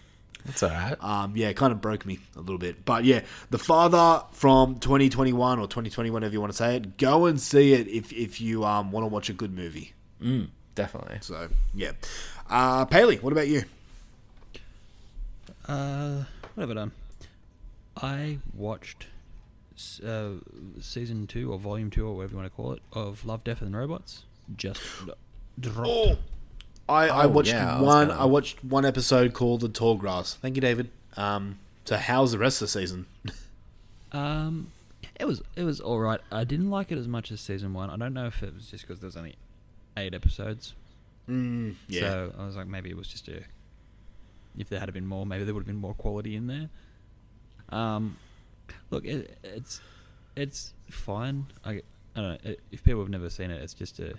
That's 0.44 0.62
alright. 0.62 1.02
Um, 1.02 1.36
yeah, 1.36 1.48
it 1.48 1.56
kind 1.56 1.72
of 1.72 1.80
broke 1.80 2.04
me 2.04 2.18
a 2.36 2.40
little 2.40 2.58
bit. 2.58 2.84
But 2.84 3.04
yeah, 3.04 3.20
The 3.50 3.58
Father 3.58 4.24
from 4.32 4.76
2021 4.76 5.58
or 5.58 5.66
2020, 5.66 6.10
whatever 6.10 6.32
you 6.32 6.40
want 6.40 6.52
to 6.52 6.56
say 6.56 6.76
it, 6.76 6.96
go 6.96 7.26
and 7.26 7.40
see 7.40 7.74
it 7.74 7.86
if, 7.86 8.12
if 8.12 8.40
you 8.40 8.64
um, 8.64 8.90
want 8.90 9.04
to 9.04 9.08
watch 9.08 9.30
a 9.30 9.32
good 9.32 9.54
movie. 9.54 9.92
Mm, 10.20 10.48
definitely. 10.74 11.18
So, 11.20 11.48
yeah. 11.74 11.92
Uh, 12.50 12.84
Paley, 12.86 13.18
what 13.18 13.32
about 13.32 13.46
you? 13.46 13.62
Uh, 15.68 16.24
what 16.54 16.62
have 16.62 16.70
I 16.70 16.74
done? 16.74 16.92
I 18.02 18.38
watched 18.52 19.06
uh, 20.04 20.30
season 20.80 21.26
two 21.26 21.52
or 21.52 21.58
volume 21.58 21.90
two 21.90 22.06
or 22.06 22.14
whatever 22.16 22.32
you 22.32 22.38
want 22.38 22.50
to 22.50 22.56
call 22.56 22.72
it 22.72 22.82
of 22.92 23.24
Love, 23.24 23.44
Death 23.44 23.62
and 23.62 23.74
Robots. 23.76 24.24
Just 24.56 24.80
d- 25.06 25.12
dropped. 25.60 25.88
Oh, 25.88 26.18
I, 26.88 27.08
I 27.08 27.24
Oh, 27.24 27.28
watched 27.28 27.50
yeah, 27.50 27.76
I 27.78 27.80
one. 27.80 28.08
gonna- 28.08 28.20
I 28.20 28.24
watched 28.24 28.64
one 28.64 28.84
episode 28.84 29.32
called 29.34 29.60
The 29.60 29.68
Tall 29.68 29.94
Grass. 29.96 30.34
Thank 30.34 30.56
you, 30.56 30.60
David. 30.60 30.90
Um, 31.16 31.58
so 31.84 31.96
how's 31.96 32.32
the 32.32 32.38
rest 32.38 32.60
of 32.60 32.66
the 32.66 32.72
season? 32.72 33.06
Um, 34.14 34.72
it 35.18 35.24
was 35.24 35.40
it 35.56 35.64
was 35.64 35.80
all 35.80 35.98
right. 35.98 36.20
I 36.30 36.44
didn't 36.44 36.68
like 36.68 36.92
it 36.92 36.98
as 36.98 37.08
much 37.08 37.32
as 37.32 37.40
season 37.40 37.72
one. 37.72 37.88
I 37.88 37.96
don't 37.96 38.12
know 38.12 38.26
if 38.26 38.42
it 38.42 38.52
was 38.52 38.66
just 38.70 38.86
because 38.86 39.00
there's 39.00 39.16
only 39.16 39.36
eight 39.96 40.12
episodes. 40.12 40.74
Mm, 41.26 41.76
yeah. 41.88 42.00
So 42.00 42.32
I 42.38 42.44
was 42.44 42.54
like, 42.54 42.66
maybe 42.66 42.90
it 42.90 42.96
was 42.98 43.08
just 43.08 43.26
a. 43.28 43.40
If 44.58 44.68
there 44.68 44.80
had 44.80 44.92
been 44.92 45.06
more, 45.06 45.24
maybe 45.24 45.44
there 45.44 45.54
would 45.54 45.60
have 45.60 45.66
been 45.66 45.76
more 45.76 45.94
quality 45.94 46.36
in 46.36 46.46
there. 46.46 46.68
Um, 47.72 48.16
look, 48.90 49.04
it, 49.04 49.36
it's 49.42 49.80
it's 50.36 50.74
fine. 50.90 51.46
I, 51.64 51.70
I 51.70 51.82
don't 52.14 52.28
know 52.44 52.50
it, 52.50 52.60
if 52.70 52.84
people 52.84 53.00
have 53.00 53.10
never 53.10 53.30
seen 53.30 53.50
it. 53.50 53.62
It's 53.62 53.74
just 53.74 53.98
a 53.98 54.14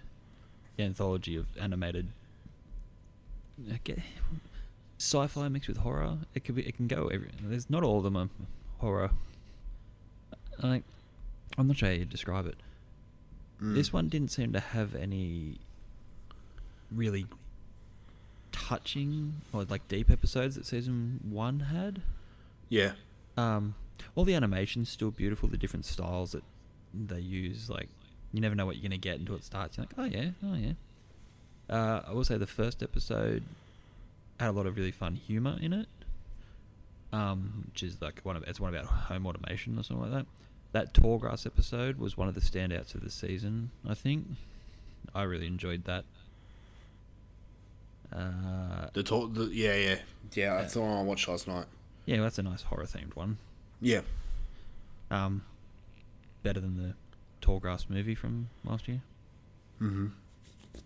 anthology 0.80 1.36
of 1.36 1.48
animated. 1.60 2.08
Get- 3.84 4.00
Sci-fi 4.98 5.48
mixed 5.50 5.68
with 5.68 5.78
horror. 5.78 6.20
It 6.34 6.44
could 6.44 6.56
be. 6.56 6.64
It 6.64 6.76
can 6.78 6.88
go 6.88 7.08
every. 7.08 7.30
There's 7.42 7.70
not 7.70 7.84
all 7.84 7.98
of 7.98 8.04
them 8.04 8.18
are 8.18 8.30
horror. 8.80 9.12
Like, 10.62 10.84
I'm 11.58 11.68
not 11.68 11.78
sure 11.78 11.90
how 11.90 11.96
you 11.96 12.06
describe 12.06 12.46
it. 12.48 12.56
Mm. 13.62 13.76
This 13.76 13.92
one 13.92 14.08
didn't 14.08 14.32
seem 14.32 14.54
to 14.54 14.60
have 14.60 14.96
any 14.96 15.58
really 16.92 17.26
touching 18.52 19.42
or 19.52 19.64
like 19.64 19.88
deep 19.88 20.10
episodes 20.10 20.56
that 20.56 20.66
season 20.66 21.20
one 21.30 21.62
had. 21.62 22.02
Yeah. 22.70 22.94
Um, 23.38 23.76
all 24.16 24.24
the 24.26 24.34
animation's 24.36 24.90
still 24.90 25.12
beautiful. 25.12 25.50
The 25.50 25.58
different 25.58 25.86
styles 25.86 26.32
that 26.34 26.44
they 26.94 27.20
use, 27.20 27.70
like 27.70 27.90
you 28.32 28.42
never 28.42 28.56
know 28.56 28.66
what 28.66 28.76
you're 28.76 28.84
gonna 28.84 28.98
get 28.98 29.20
until 29.20 29.36
it 29.36 29.44
starts. 29.44 29.78
You're 29.78 29.86
like, 29.86 29.96
oh 29.98 30.18
yeah, 30.18 30.30
oh 30.46 30.56
yeah. 30.56 30.74
Uh, 31.70 32.02
I 32.08 32.12
will 32.14 32.26
say 32.26 32.38
the 32.38 32.46
first 32.48 32.84
episode 32.84 33.44
had 34.40 34.50
a 34.50 34.52
lot 34.52 34.66
of 34.66 34.76
really 34.76 34.92
fun 34.92 35.16
humor 35.16 35.58
in 35.62 35.74
it. 35.74 35.88
Um, 37.12 37.66
which 37.72 37.84
is 37.84 38.02
like 38.02 38.22
one 38.24 38.36
of 38.36 38.44
it's 38.44 38.60
one 38.60 38.74
about 38.74 38.86
home 38.86 39.28
automation 39.28 39.78
or 39.78 39.84
something 39.84 40.12
like 40.12 40.24
that. 40.24 40.26
That 40.72 40.94
tall 40.96 41.20
grass 41.20 41.46
episode 41.46 41.98
was 42.00 42.18
one 42.18 42.28
of 42.28 42.34
the 42.34 42.42
standouts 42.42 42.96
of 42.96 43.02
the 43.02 43.12
season. 43.12 43.70
I 43.88 43.94
think 43.94 44.26
I 45.14 45.22
really 45.24 45.46
enjoyed 45.46 45.84
that. 45.86 46.06
Uh, 48.12 48.88
The 48.94 49.04
tall, 49.04 49.28
the, 49.28 49.46
yeah, 49.46 49.76
yeah, 49.76 49.96
yeah. 50.34 50.58
That's 50.58 50.74
the 50.74 50.82
one 50.82 50.98
I 50.98 51.02
watched 51.04 51.28
last 51.28 51.48
night. 51.48 51.66
Yeah, 52.06 52.22
that's 52.22 52.38
a 52.40 52.44
nice 52.44 52.64
horror 52.64 52.86
themed 52.86 53.16
one. 53.16 53.38
Yeah. 53.82 54.02
Um, 55.12 55.44
better 56.44 56.60
than 56.60 56.78
the 56.78 56.94
tall 57.42 57.60
grass 57.60 57.86
movie 57.90 58.16
from 58.16 58.50
last 58.64 58.88
year. 58.88 59.02
Mhm. 59.82 60.12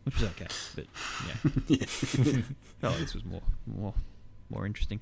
Which 0.03 0.15
was 0.15 0.23
okay, 0.31 0.48
but 0.76 0.85
yeah, 1.27 1.52
Yeah. 1.68 2.41
like 2.89 2.99
this 2.99 3.14
was 3.14 3.23
more, 3.23 3.41
more, 3.65 3.94
more 4.49 4.65
interesting 4.65 4.99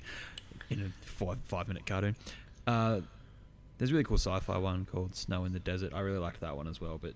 in 0.70 0.80
a 0.82 0.88
five 1.06 1.38
five 1.46 1.66
minute 1.68 1.86
cartoon. 1.86 2.14
Uh, 2.66 3.00
there's 3.78 3.90
a 3.90 3.94
really 3.94 4.04
cool 4.04 4.16
sci-fi 4.18 4.56
one 4.58 4.84
called 4.84 5.14
Snow 5.16 5.44
in 5.44 5.52
the 5.52 5.58
Desert. 5.58 5.92
I 5.94 6.00
really 6.00 6.18
liked 6.18 6.40
that 6.40 6.56
one 6.56 6.66
as 6.68 6.80
well, 6.80 6.98
but 7.00 7.14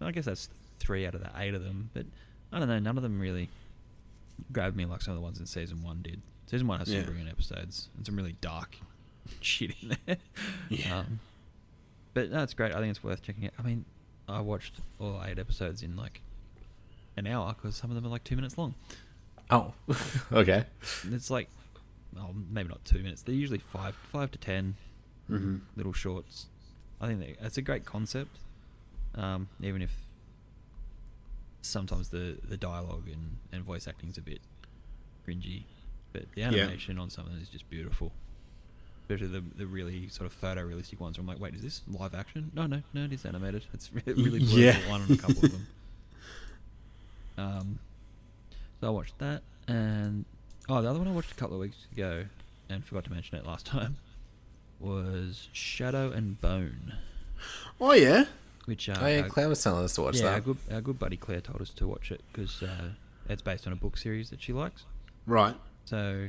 I 0.00 0.10
guess 0.10 0.24
that's 0.24 0.48
three 0.78 1.06
out 1.06 1.14
of 1.14 1.20
the 1.22 1.30
eight 1.36 1.54
of 1.54 1.62
them. 1.64 1.90
But 1.94 2.06
I 2.52 2.58
don't 2.58 2.68
know, 2.68 2.78
none 2.78 2.96
of 2.96 3.02
them 3.02 3.18
really 3.20 3.48
grabbed 4.52 4.76
me 4.76 4.84
like 4.84 5.02
some 5.02 5.12
of 5.12 5.16
the 5.18 5.22
ones 5.22 5.38
in 5.40 5.46
season 5.46 5.82
one 5.82 6.02
did. 6.02 6.20
Season 6.46 6.66
one 6.66 6.78
has 6.78 6.88
some 6.88 6.96
Yeah. 6.98 7.02
brilliant 7.04 7.28
episodes 7.30 7.88
and 7.96 8.06
some 8.06 8.16
really 8.16 8.36
dark 8.40 8.76
shit 9.40 9.74
in 9.82 9.96
there. 10.06 10.16
Yeah. 10.68 11.00
Um, 11.00 11.20
but 12.14 12.30
no, 12.30 12.42
it's 12.42 12.54
great. 12.54 12.72
I 12.72 12.78
think 12.78 12.90
it's 12.90 13.02
worth 13.04 13.22
checking 13.22 13.46
out. 13.46 13.52
I 13.58 13.62
mean, 13.62 13.84
I 14.28 14.40
watched 14.40 14.76
all 15.00 15.20
eight 15.24 15.38
episodes 15.38 15.82
in 15.82 15.96
like 15.96 16.20
an 17.16 17.26
hour 17.26 17.54
because 17.54 17.76
some 17.76 17.90
of 17.90 17.94
them 17.96 18.04
are 18.06 18.08
like 18.10 18.24
two 18.24 18.36
minutes 18.36 18.56
long. 18.56 18.74
Oh, 19.50 19.74
okay. 20.32 20.64
It's 21.10 21.30
like, 21.30 21.48
oh, 22.18 22.30
maybe 22.50 22.68
not 22.68 22.84
two 22.84 22.98
minutes. 22.98 23.22
They're 23.22 23.34
usually 23.34 23.58
five, 23.58 23.94
five 23.96 24.30
to 24.32 24.38
10 24.38 24.76
Mhm. 25.30 25.60
little 25.76 25.92
shorts. 25.92 26.46
I 27.00 27.08
think 27.08 27.20
they, 27.20 27.36
it's 27.40 27.58
a 27.58 27.62
great 27.62 27.84
concept, 27.84 28.38
um, 29.16 29.48
even 29.60 29.82
if 29.82 29.90
sometimes 31.62 32.08
the, 32.10 32.38
the 32.48 32.56
dialogue 32.56 33.08
and, 33.08 33.38
and 33.52 33.64
voice 33.64 33.86
acting's 33.88 34.16
a 34.18 34.22
bit 34.22 34.40
cringy. 35.26 35.64
But 36.20 36.32
the 36.34 36.40
Yeah. 36.42 36.48
animation 36.48 36.98
on 36.98 37.10
some 37.10 37.26
of 37.26 37.32
them 37.32 37.40
is 37.42 37.48
just 37.48 37.68
beautiful. 37.70 38.12
Especially 39.02 39.28
the, 39.28 39.44
the 39.56 39.66
really 39.66 40.08
sort 40.08 40.26
of 40.30 40.40
photorealistic 40.40 40.98
ones. 40.98 41.16
Where 41.16 41.22
I'm 41.22 41.28
like, 41.28 41.38
wait, 41.40 41.54
is 41.54 41.62
this 41.62 41.82
live 41.88 42.14
action? 42.14 42.50
No, 42.54 42.66
no, 42.66 42.82
no, 42.92 43.04
it 43.04 43.12
is 43.12 43.24
animated. 43.24 43.64
It's 43.74 43.90
re- 43.92 44.02
really 44.06 44.38
blurs 44.40 44.54
Yeah. 44.54 44.80
the 44.80 44.88
line 44.88 45.00
on 45.02 45.10
a 45.12 45.16
couple 45.16 45.44
of 45.44 45.52
them. 45.52 45.66
Um, 47.38 47.78
so 48.80 48.86
I 48.86 48.90
watched 48.90 49.18
that, 49.18 49.42
and 49.68 50.24
oh, 50.70 50.80
the 50.80 50.88
other 50.88 50.98
one 50.98 51.06
I 51.08 51.12
watched 51.12 51.32
a 51.32 51.34
couple 51.34 51.56
of 51.56 51.60
weeks 51.60 51.76
ago, 51.92 52.24
and 52.70 52.82
forgot 52.84 53.04
to 53.04 53.12
mention 53.12 53.36
it 53.36 53.44
last 53.46 53.66
time, 53.66 53.96
was 54.80 55.48
Shadow 55.52 56.10
and 56.10 56.40
Bone. 56.40 56.94
Oh 57.80 57.92
yeah. 57.92 58.24
Which 58.64 58.88
uh, 58.88 58.96
Oh, 59.00 59.06
yeah, 59.06 59.20
our- 59.20 59.28
Claire 59.28 59.48
was 59.50 59.62
telling 59.62 59.84
us 59.84 59.94
to 59.96 60.02
watch 60.02 60.16
yeah, 60.16 60.22
that. 60.22 60.32
Our 60.32 60.40
good, 60.40 60.56
our 60.72 60.80
good 60.80 60.98
buddy 60.98 61.16
Claire 61.18 61.40
told 61.42 61.60
us 61.60 61.70
to 61.74 61.86
watch 61.86 62.10
it 62.10 62.22
because 62.32 62.62
uh, 62.62 62.90
it's 63.28 63.42
based 63.42 63.66
on 63.66 63.72
a 63.72 63.76
book 63.76 63.96
series 63.98 64.30
that 64.30 64.40
she 64.42 64.52
likes. 64.54 64.84
Right. 65.26 65.56
So 65.86 66.28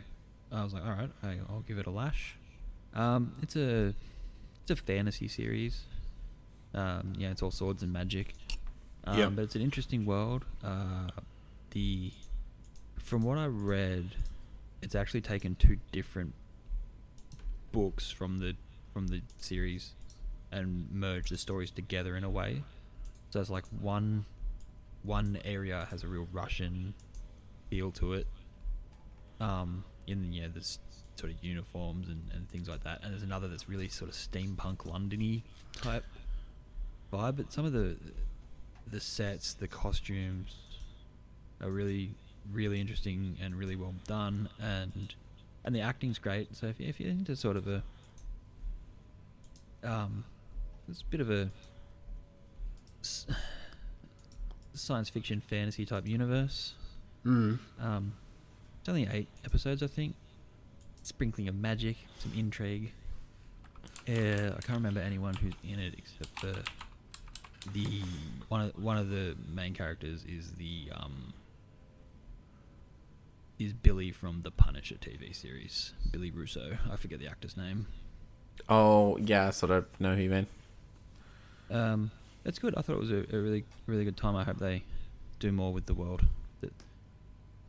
I 0.52 0.64
was 0.64 0.74
like, 0.74 0.84
all 0.86 0.92
right, 0.92 1.10
I'll 1.50 1.64
give 1.68 1.78
it 1.78 1.88
a 1.88 1.92
lash. 1.92 2.36
Um, 2.94 3.34
it's 3.42 3.56
a 3.56 3.94
it's 4.62 4.72
a 4.72 4.76
fantasy 4.76 5.28
series. 5.28 5.82
Um, 6.74 7.14
yeah, 7.18 7.32
it's 7.32 7.42
all 7.42 7.52
swords 7.52 7.84
and 7.84 7.92
magic. 7.92 8.34
Um, 9.04 9.18
Yep. 9.18 9.32
But 9.36 9.42
it's 9.44 9.56
an 9.56 9.62
interesting 9.62 10.06
world. 10.06 10.46
Uh, 10.64 11.08
the 11.72 12.12
from 13.04 13.24
what 13.24 13.38
I 13.38 13.48
read, 13.48 14.16
it's 14.82 14.96
actually 14.96 15.22
taken 15.22 15.56
two 15.56 15.78
different 15.92 16.34
books 17.72 18.12
from 18.12 18.40
the 18.40 18.56
from 18.94 19.08
the 19.08 19.22
series 19.38 19.94
and 20.52 20.90
merged 20.92 21.32
the 21.32 21.38
stories 21.38 21.72
together 21.72 22.16
in 22.16 22.24
a 22.24 22.30
way. 22.30 22.64
So 23.32 23.42
it's 23.42 23.50
like 23.50 23.66
one 23.80 24.26
one 25.04 25.40
area 25.44 25.88
has 25.90 26.04
a 26.04 26.08
real 26.08 26.28
Russian 26.32 26.94
feel 27.70 27.92
to 27.94 28.14
it. 28.14 28.28
Um, 29.40 29.84
in 30.08 30.32
yeah, 30.34 30.48
there's 30.52 30.80
sort 31.16 31.32
of 31.32 31.44
uniforms 31.44 32.08
and, 32.08 32.30
and 32.34 32.48
things 32.50 32.68
like 32.70 32.84
that, 32.84 33.04
and 33.04 33.12
there's 33.12 33.24
another 33.24 33.48
that's 33.48 33.68
really 33.70 33.88
sort 33.90 34.10
of 34.10 34.16
steampunk 34.16 34.78
Londony 34.86 35.42
type 35.74 36.04
vibe. 37.12 37.38
But 37.38 37.52
some 37.54 37.66
of 37.66 37.74
the 37.74 37.98
the 38.90 39.00
sets, 39.00 39.54
the 39.54 39.68
costumes 39.68 40.56
are 41.62 41.70
really 41.70 42.12
really 42.54 42.80
interesting 42.80 43.36
and 43.42 43.56
really 43.56 43.76
well 43.76 43.94
done, 44.08 44.50
and 44.62 45.14
and 45.66 45.76
the 45.76 45.82
acting's 45.82 46.18
great. 46.20 46.56
So 46.56 46.68
if, 46.68 46.80
you- 46.80 46.88
if 46.88 47.00
you're 47.00 47.10
into 47.10 47.36
sort 47.36 47.58
of 47.58 47.68
a 47.68 47.84
um, 49.84 50.24
it's 50.90 51.02
a 51.02 51.06
bit 51.06 51.20
of 51.22 51.30
a 51.30 51.50
science 54.74 55.10
fiction 55.10 55.42
fantasy 55.42 55.86
type 55.86 56.08
universe. 56.08 56.74
Mm. 57.26 57.60
Um, 57.82 58.14
it's 58.88 58.90
only 58.90 59.10
eight 59.12 59.28
episodes, 59.44 59.84
I 59.84 59.88
think. 59.88 60.16
Sprinkling 61.04 61.50
of 61.50 61.56
magic, 61.56 61.98
some 62.20 62.32
intrigue. 62.38 62.94
Yeah, 64.06 64.52
I 64.58 64.62
can't 64.62 64.78
remember 64.78 65.02
anyone 65.02 65.34
who's 65.34 65.56
in 65.62 65.78
it 65.78 65.96
except 65.98 66.40
for 66.40 66.54
the 67.74 68.02
one 68.48 68.62
of 68.62 68.82
one 68.82 68.96
of 68.96 69.10
the 69.10 69.36
main 69.54 69.74
characters 69.74 70.24
is 70.24 70.54
the 70.54 70.90
um 70.96 71.34
is 73.60 73.74
Billy 73.74 74.10
from 74.12 74.44
the 74.44 74.52
Punisher 74.52 74.96
TV 74.96 75.36
series. 75.36 75.92
Billy 76.10 76.32
Russo. 76.32 76.78
I 76.90 76.96
forget 76.96 77.20
the 77.20 77.28
actor's 77.28 77.58
name. 77.58 77.88
Oh 78.70 79.18
yeah, 79.18 79.48
I 79.48 79.50
sort 79.50 79.74
of 79.74 79.86
know 80.00 80.16
who 80.16 80.22
you 80.22 80.30
mean. 80.30 80.48
Um, 81.70 82.12
it's 82.46 82.58
good. 82.58 82.74
I 82.78 82.82
thought 82.82 82.94
it 82.94 83.00
was 83.00 83.12
a, 83.12 83.26
a 83.36 83.38
really, 83.38 83.66
really 83.86 84.06
good 84.06 84.16
time. 84.16 84.38
I 84.38 84.46
hope 84.46 84.60
they 84.60 84.84
do 85.40 85.52
more 85.52 85.74
with 85.74 85.88
the 85.88 85.94
world. 85.94 86.24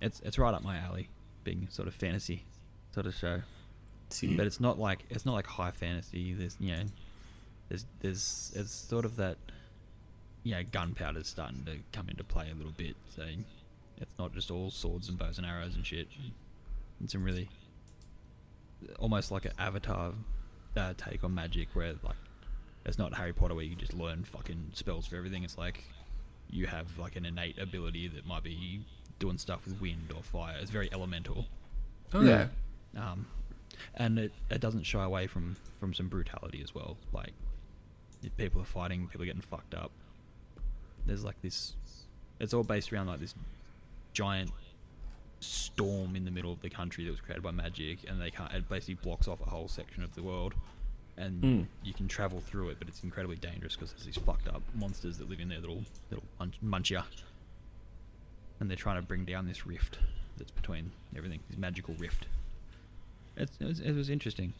It's 0.01 0.21
it's 0.21 0.39
right 0.39 0.55
up 0.55 0.63
my 0.63 0.79
alley, 0.79 1.09
being 1.45 1.69
sort 1.71 1.89
of 1.89 1.95
fantasy 1.95 2.45
sort 2.93 3.07
of 3.07 3.15
show. 3.15 3.43
See. 4.11 4.35
But 4.37 4.47
it's 4.47 4.61
not 4.61 4.79
like 4.79 5.05
it's 5.11 5.27
not 5.27 5.35
like 5.35 5.47
high 5.47 5.71
fantasy. 5.71 6.33
There's 6.33 6.57
you 6.61 6.77
know, 6.77 6.83
there's 7.69 7.87
there's 8.01 8.53
it's 8.55 8.73
sort 8.73 9.05
of 9.05 9.17
that, 9.17 9.37
you 10.43 10.55
know, 10.55 10.63
gunpowder's 10.71 11.29
starting 11.29 11.65
to 11.67 11.79
come 11.93 12.09
into 12.09 12.25
play 12.25 12.51
a 12.51 12.55
little 12.55 12.73
bit. 12.73 12.97
So 13.15 13.25
it's 13.99 14.19
not 14.19 14.33
just 14.33 14.51
all 14.51 14.71
swords 14.71 15.09
and 15.09 15.19
bows 15.19 15.39
and 15.39 15.47
arrows 15.47 15.75
and 15.75 15.85
shit. 15.85 16.09
It's 17.03 17.13
some 17.13 17.25
really 17.25 17.49
almost 18.99 19.31
like 19.31 19.45
an 19.45 19.53
Avatar 19.59 20.13
uh, 20.77 20.95
take 20.97 21.23
on 21.25 21.35
magic, 21.35 21.69
where 21.75 21.95
like 22.03 22.17
it's 22.87 22.99
not 22.99 23.15
Harry 23.15 23.33
Potter 23.33 23.55
where 23.55 23.65
you 23.65 23.75
just 23.75 23.95
learn 23.95 24.25
fucking 24.25 24.71
spells 24.73 25.07
for 25.07 25.17
everything. 25.17 25.45
It's 25.45 25.59
like 25.59 25.85
you 26.49 26.67
have 26.67 26.99
like 26.99 27.17
an 27.17 27.27
innate 27.27 27.59
ability 27.59 28.09
that 28.09 28.27
might 28.27 28.43
be 28.43 28.81
doing 29.19 29.39
stuff 29.39 29.65
with 29.67 29.81
wind 29.81 30.13
or 30.15 30.23
fire. 30.23 30.57
It's 30.61 30.71
very 30.71 30.89
elemental. 30.93 31.47
Oh, 32.15 32.23
yeah. 32.23 32.49
Um, 32.97 33.27
and 33.95 34.19
it, 34.19 34.33
it 34.51 34.61
doesn't 34.61 34.85
shy 34.85 35.05
away 35.05 35.27
from 35.27 35.57
from 35.79 35.95
some 35.95 36.09
brutality 36.09 36.61
as 36.63 36.75
well. 36.75 36.97
Like 37.13 37.33
if 38.23 38.37
people 38.37 38.61
are 38.61 38.65
fighting, 38.65 39.07
people 39.07 39.23
are 39.23 39.27
getting 39.27 39.41
fucked 39.43 39.75
up. 39.75 39.91
There's 41.07 41.25
like 41.25 41.41
this. 41.43 41.75
It's 42.41 42.53
all 42.55 42.65
based 42.65 42.93
around 42.93 43.07
like 43.09 43.21
this 43.21 43.35
giant 44.13 44.51
storm 45.41 46.17
in 46.17 46.25
the 46.25 46.31
middle 46.31 46.53
of 46.53 46.61
the 46.63 46.71
country 46.71 47.05
that 47.05 47.11
was 47.11 47.21
created 47.21 47.43
by 47.43 47.51
magic, 47.51 47.99
and 48.09 48.21
they 48.21 48.31
can't. 48.31 48.53
It 48.53 48.69
basically 48.69 48.95
blocks 48.95 49.29
off 49.29 49.41
a 49.41 49.51
whole 49.51 49.69
section 49.69 50.03
of 50.03 50.15
the 50.15 50.23
world, 50.23 50.55
and 51.17 51.43
Mm. 51.43 51.67
you 51.85 51.93
can 51.95 52.09
travel 52.09 52.41
through 52.41 52.71
it, 52.71 52.79
but 52.79 52.89
it's 52.89 53.03
incredibly 53.05 53.37
dangerous 53.37 53.75
because 53.77 53.93
there's 53.93 54.05
these 54.05 54.17
fucked 54.19 54.49
up 54.49 54.63
monsters 54.75 55.19
that 55.19 55.29
live 55.29 55.41
in 55.41 55.49
there, 55.49 55.61
little 55.61 55.85
little 56.11 56.25
munch- 56.41 56.61
muncher, 56.65 57.05
and 58.61 58.69
they're 58.69 58.77
trying 58.77 58.97
to 58.97 59.03
bring 59.03 59.25
down 59.25 59.47
this 59.47 59.67
rift 59.67 59.99
that's 60.37 60.51
between 60.51 60.93
everything. 61.17 61.41
This 61.49 61.59
magical 61.59 61.95
rift. 61.99 62.27
It's, 63.37 63.57
it, 63.61 63.65
was, 63.67 63.81
it 63.81 63.93
was 63.93 64.11
interesting. 64.11 64.53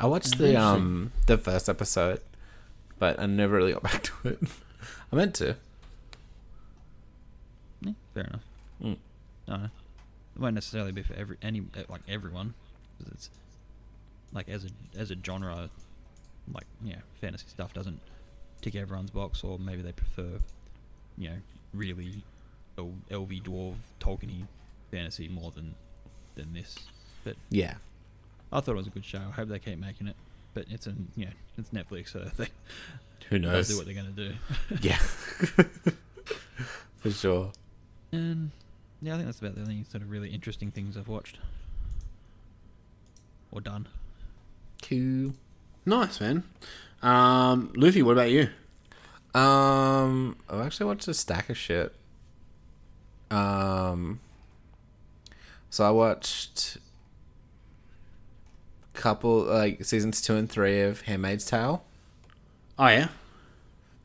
I 0.00 0.06
watched 0.06 0.38
the 0.38 0.56
um 0.56 1.12
the 1.26 1.36
first 1.38 1.68
episode, 1.68 2.20
but 2.98 3.18
I 3.18 3.26
never 3.26 3.56
really 3.56 3.72
got 3.72 3.82
back 3.90 4.02
to 4.04 4.28
it. 4.28 4.38
I 5.12 5.16
meant 5.16 5.34
to. 5.36 5.56
Yeah, 7.80 7.92
fair 8.14 8.24
enough. 8.24 8.44
Mm. 8.82 8.96
No, 9.48 9.54
it 10.34 10.40
won't 10.40 10.54
necessarily 10.54 10.92
be 10.92 11.02
for 11.02 11.14
every 11.14 11.36
any 11.42 11.60
uh, 11.76 11.82
like 11.88 12.02
everyone. 12.08 12.54
'cause 12.98 13.08
it's 13.12 13.30
like 14.32 14.48
as 14.48 14.64
a 14.66 14.68
as 14.98 15.10
a 15.10 15.16
genre, 15.24 15.68
like 16.52 16.66
yeah, 16.84 17.00
fantasy 17.20 17.46
stuff 17.48 17.72
doesn't 17.74 18.00
tick 18.62 18.76
everyone's 18.76 19.10
box, 19.10 19.42
or 19.42 19.58
maybe 19.58 19.82
they 19.82 19.92
prefer, 19.92 20.38
you 21.18 21.30
know, 21.30 21.36
really 21.74 22.22
LV 22.78 23.42
dwarf 23.42 23.74
Tolkien 24.00 24.46
fantasy 24.90 25.28
more 25.28 25.50
than 25.50 25.74
than 26.36 26.52
this. 26.54 26.76
But 27.24 27.36
Yeah. 27.50 27.74
I 28.52 28.60
thought 28.60 28.72
it 28.72 28.76
was 28.76 28.86
a 28.86 28.90
good 28.90 29.04
show. 29.04 29.18
I 29.18 29.32
hope 29.32 29.48
they 29.48 29.58
keep 29.58 29.78
making 29.78 30.06
it. 30.08 30.16
But 30.54 30.66
it's 30.70 30.86
an 30.86 31.08
yeah, 31.16 31.30
it's 31.58 31.70
Netflix, 31.70 32.08
so 32.10 32.20
they 32.36 32.48
Who 33.28 33.38
knows? 33.38 33.68
do 33.68 33.76
what 33.76 33.84
they're 33.86 33.94
gonna 33.94 34.10
do. 34.10 34.32
Yeah. 34.80 34.98
For 36.98 37.10
sure. 37.10 37.52
And 38.12 38.50
yeah, 39.02 39.14
I 39.14 39.16
think 39.16 39.26
that's 39.26 39.38
about 39.40 39.54
the 39.54 39.60
only 39.62 39.84
sort 39.84 40.02
of 40.02 40.10
really 40.10 40.30
interesting 40.30 40.70
things 40.70 40.96
I've 40.96 41.08
watched 41.08 41.38
or 43.52 43.60
done. 43.60 43.86
Cool. 44.82 45.32
Nice, 45.86 46.20
man. 46.20 46.44
Um, 47.02 47.72
Luffy, 47.76 48.02
what 48.02 48.12
about 48.12 48.30
you? 48.30 48.48
Um, 49.38 50.36
I've 50.48 50.60
actually 50.66 50.86
watched 50.86 51.06
a 51.06 51.14
stack 51.14 51.48
of 51.48 51.56
shit. 51.56 51.94
Um, 53.30 54.18
so 55.70 55.84
I 55.86 55.90
watched 55.90 56.78
a 58.94 58.98
couple 58.98 59.42
like 59.44 59.84
seasons 59.84 60.20
two 60.20 60.34
and 60.34 60.50
three 60.50 60.80
of 60.80 61.02
Handmaid's 61.02 61.44
Tale. 61.44 61.84
Oh 62.78 62.88
yeah, 62.88 63.08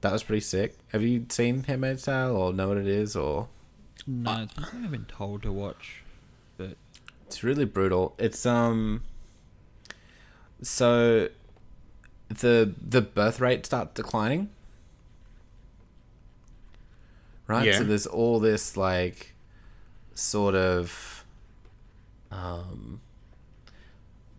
that 0.01 0.11
was 0.11 0.23
pretty 0.23 0.41
sick. 0.41 0.77
Have 0.91 1.01
you 1.01 1.26
seen 1.30 1.64
Handmaid's 1.64 2.03
Tale 2.03 2.35
or 2.35 2.53
know 2.53 2.68
what 2.68 2.77
it 2.77 2.88
is 2.88 3.15
or? 3.15 3.47
No, 4.05 4.43
it's 4.43 4.53
something 4.55 4.84
I've 4.84 4.91
been 4.91 5.05
told 5.05 5.41
to 5.43 5.51
watch, 5.51 6.03
but 6.57 6.76
It's 7.26 7.43
really 7.43 7.65
brutal. 7.65 8.14
It's 8.19 8.45
um. 8.45 9.01
So, 10.61 11.30
the 12.30 12.73
the 12.80 13.01
birth 13.01 13.39
rate 13.39 13.65
starts 13.65 13.93
declining. 13.95 14.49
Right. 17.48 17.68
Yeah. 17.68 17.78
So 17.78 17.84
there's 17.84 18.07
all 18.07 18.40
this 18.40 18.78
like, 18.78 19.34
sort 20.14 20.56
of, 20.56 21.26
um, 22.32 23.02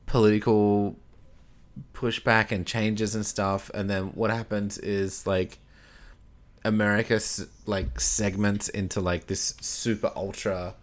political 0.06 0.96
pushback 1.92 2.52
and 2.52 2.66
changes 2.66 3.14
and 3.14 3.26
stuff, 3.26 3.70
and 3.74 3.88
then 3.90 4.06
what 4.14 4.30
happens 4.30 4.78
is 4.78 5.26
like. 5.26 5.58
America 6.66 7.20
like 7.66 8.00
segments 8.00 8.70
into 8.70 8.98
like 8.98 9.26
this 9.26 9.52
super 9.60 10.10
ultra 10.16 10.74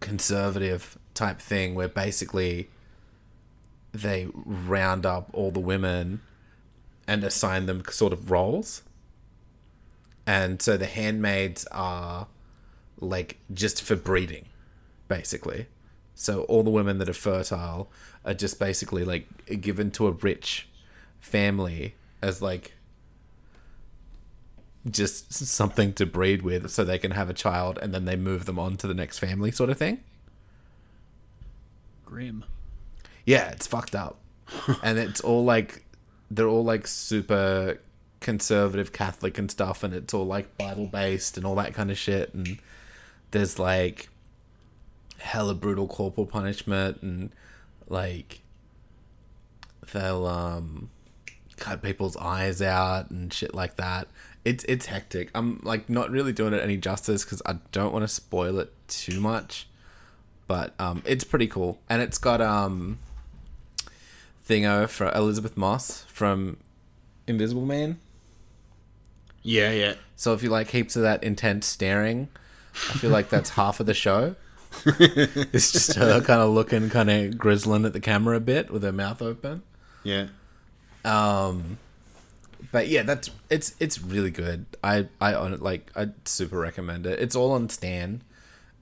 conservative 0.00 0.98
type 1.14 1.40
thing 1.40 1.76
where 1.76 1.86
basically 1.86 2.68
they 3.92 4.26
round 4.34 5.06
up 5.06 5.30
all 5.32 5.52
the 5.52 5.60
women 5.60 6.22
and 7.06 7.22
assign 7.22 7.66
them 7.66 7.84
sort 7.88 8.12
of 8.12 8.28
roles. 8.28 8.82
And 10.26 10.60
so 10.60 10.76
the 10.76 10.86
handmaids 10.86 11.66
are 11.70 12.26
like 13.00 13.38
just 13.52 13.82
for 13.82 13.96
breeding, 13.96 14.46
basically. 15.08 15.66
So 16.14 16.42
all 16.42 16.62
the 16.62 16.70
women 16.70 16.98
that 16.98 17.08
are 17.08 17.14
fertile 17.14 17.90
are 18.24 18.34
just 18.34 18.58
basically 18.58 19.04
like 19.04 19.60
given 19.60 19.90
to 19.92 20.06
a 20.08 20.12
rich 20.12 20.68
family 21.20 21.94
as 22.22 22.40
like 22.42 22.72
just 24.90 25.32
something 25.32 25.92
to 25.92 26.06
breed 26.06 26.42
with 26.42 26.70
so 26.70 26.84
they 26.84 26.98
can 26.98 27.10
have 27.10 27.28
a 27.28 27.34
child 27.34 27.78
and 27.82 27.92
then 27.92 28.04
they 28.04 28.16
move 28.16 28.44
them 28.46 28.58
on 28.58 28.76
to 28.76 28.86
the 28.86 28.94
next 28.94 29.18
family 29.18 29.50
sort 29.50 29.70
of 29.70 29.76
thing. 29.76 30.00
grim. 32.04 32.44
Yeah, 33.24 33.50
it's 33.50 33.66
fucked 33.66 33.94
up. 33.94 34.18
and 34.82 34.98
it's 34.98 35.20
all 35.20 35.44
like 35.44 35.84
they're 36.30 36.48
all 36.48 36.64
like 36.64 36.86
super 36.86 37.78
conservative 38.26 38.92
Catholic 38.92 39.38
and 39.38 39.48
stuff 39.48 39.84
and 39.84 39.94
it's 39.94 40.12
all 40.12 40.26
like 40.26 40.58
Bible 40.58 40.88
based 40.88 41.36
and 41.36 41.46
all 41.46 41.54
that 41.54 41.74
kind 41.74 41.92
of 41.92 41.96
shit 41.96 42.34
and 42.34 42.58
there's 43.30 43.56
like 43.56 44.08
hella 45.18 45.54
brutal 45.54 45.86
corporal 45.86 46.26
punishment 46.26 47.00
and 47.02 47.30
like 47.88 48.40
they'll 49.92 50.26
um 50.26 50.90
cut 51.56 51.82
people's 51.82 52.16
eyes 52.16 52.60
out 52.60 53.12
and 53.12 53.32
shit 53.32 53.54
like 53.54 53.76
that. 53.76 54.08
It's 54.44 54.64
it's 54.64 54.86
hectic. 54.86 55.30
I'm 55.32 55.60
like 55.62 55.88
not 55.88 56.10
really 56.10 56.32
doing 56.32 56.52
it 56.52 56.60
any 56.60 56.78
justice 56.78 57.24
because 57.24 57.40
I 57.46 57.58
don't 57.70 57.92
want 57.92 58.02
to 58.02 58.08
spoil 58.08 58.58
it 58.58 58.72
too 58.88 59.20
much, 59.20 59.68
but 60.48 60.74
um, 60.80 61.00
it's 61.06 61.22
pretty 61.22 61.46
cool 61.46 61.78
and 61.88 62.02
it's 62.02 62.18
got 62.18 62.40
um 62.40 62.98
thingo 64.48 64.88
for 64.88 65.12
Elisabeth 65.14 65.56
Moss 65.56 66.02
from 66.08 66.56
Invisible 67.28 67.64
Man. 67.64 68.00
Yeah, 69.46 69.70
yeah. 69.72 69.94
So 70.16 70.32
if 70.34 70.42
you 70.42 70.50
like 70.50 70.70
heaps 70.70 70.96
of 70.96 71.02
that 71.02 71.22
intense 71.22 71.66
staring, 71.66 72.28
I 72.74 72.94
feel 72.98 73.10
like 73.10 73.28
that's 73.28 73.50
half 73.60 73.78
of 73.80 73.86
the 73.86 73.94
show. 73.94 74.34
it's 74.84 75.72
just 75.72 75.94
her 75.94 76.20
kind 76.20 76.40
of 76.40 76.50
looking 76.50 76.90
kind 76.90 77.08
of 77.10 77.38
grizzling 77.38 77.84
at 77.84 77.92
the 77.92 78.00
camera 78.00 78.36
a 78.36 78.40
bit 78.40 78.70
with 78.70 78.82
her 78.82 78.92
mouth 78.92 79.22
open. 79.22 79.62
Yeah. 80.02 80.26
Um, 81.04 81.78
but 82.72 82.88
yeah, 82.88 83.02
that's 83.04 83.30
it's 83.48 83.74
it's 83.78 84.00
really 84.02 84.30
good. 84.32 84.66
I 84.82 85.06
I 85.20 85.34
on 85.34 85.52
it 85.52 85.62
like 85.62 85.90
I 85.94 86.08
super 86.24 86.58
recommend 86.58 87.06
it. 87.06 87.20
It's 87.20 87.36
all 87.36 87.52
on 87.52 87.68
Stan, 87.68 88.22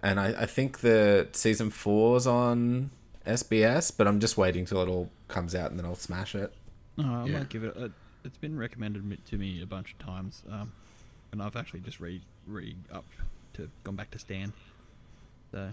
and 0.03 0.19
I 0.19 0.29
I 0.43 0.47
think 0.47 0.81
the 0.81 1.29
season 1.33 1.71
four's 1.71 2.27
on 2.27 2.91
SBS, 3.27 3.93
but 3.97 4.09
I'm 4.09 4.21
just 4.21 4.39
waiting 4.39 4.65
till 4.65 4.81
it 4.83 4.89
all 4.89 5.11
comes 5.29 5.55
out 5.55 5.71
and 5.71 5.79
then 5.79 5.87
I'll 5.87 5.95
smash 5.95 6.35
it. 6.35 6.53
Oh, 6.99 7.03
I 7.05 7.27
Yeah. 7.27 7.39
might 7.39 7.49
give 7.51 7.65
it. 7.65 7.77
A, 7.77 7.91
it's 8.25 8.39
been 8.39 8.59
recommended 8.59 9.25
to 9.27 9.37
me 9.39 9.63
a 9.63 9.67
bunch 9.67 9.93
of 9.93 9.99
times, 10.05 10.43
um, 10.51 10.73
and 11.33 11.43
I've 11.43 11.57
actually 11.57 11.81
just 11.81 12.01
re 12.01 12.21
re 12.47 12.77
up 12.93 13.05
to 13.55 13.71
gone 13.85 13.97
back 13.97 14.11
to 14.13 14.19
Stan. 14.19 14.53
So 15.53 15.71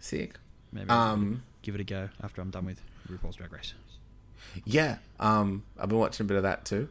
Sick. 0.00 0.36
Maybe 0.72 0.90
I'll 0.90 1.12
Um, 1.14 1.42
give 1.62 1.74
it 1.74 1.80
a 1.80 1.84
go 1.84 2.10
after 2.22 2.40
I'm 2.42 2.50
done 2.50 2.66
with 2.66 2.80
RuPaul's 3.10 3.36
Drag 3.36 3.52
Race. 3.52 3.74
Yeah, 4.64 4.98
um, 5.18 5.64
I've 5.78 5.88
been 5.88 5.98
watching 5.98 6.24
a 6.24 6.28
bit 6.28 6.36
of 6.36 6.42
that 6.44 6.64
too. 6.64 6.88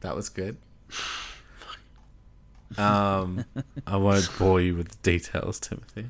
That 0.00 0.14
was 0.16 0.28
good. 0.28 0.56
Um, 2.76 3.44
I 3.86 3.96
won't 3.96 4.28
bore 4.38 4.60
you 4.60 4.74
with 4.76 4.88
the 4.88 4.96
details, 5.02 5.58
Timothy. 5.60 6.06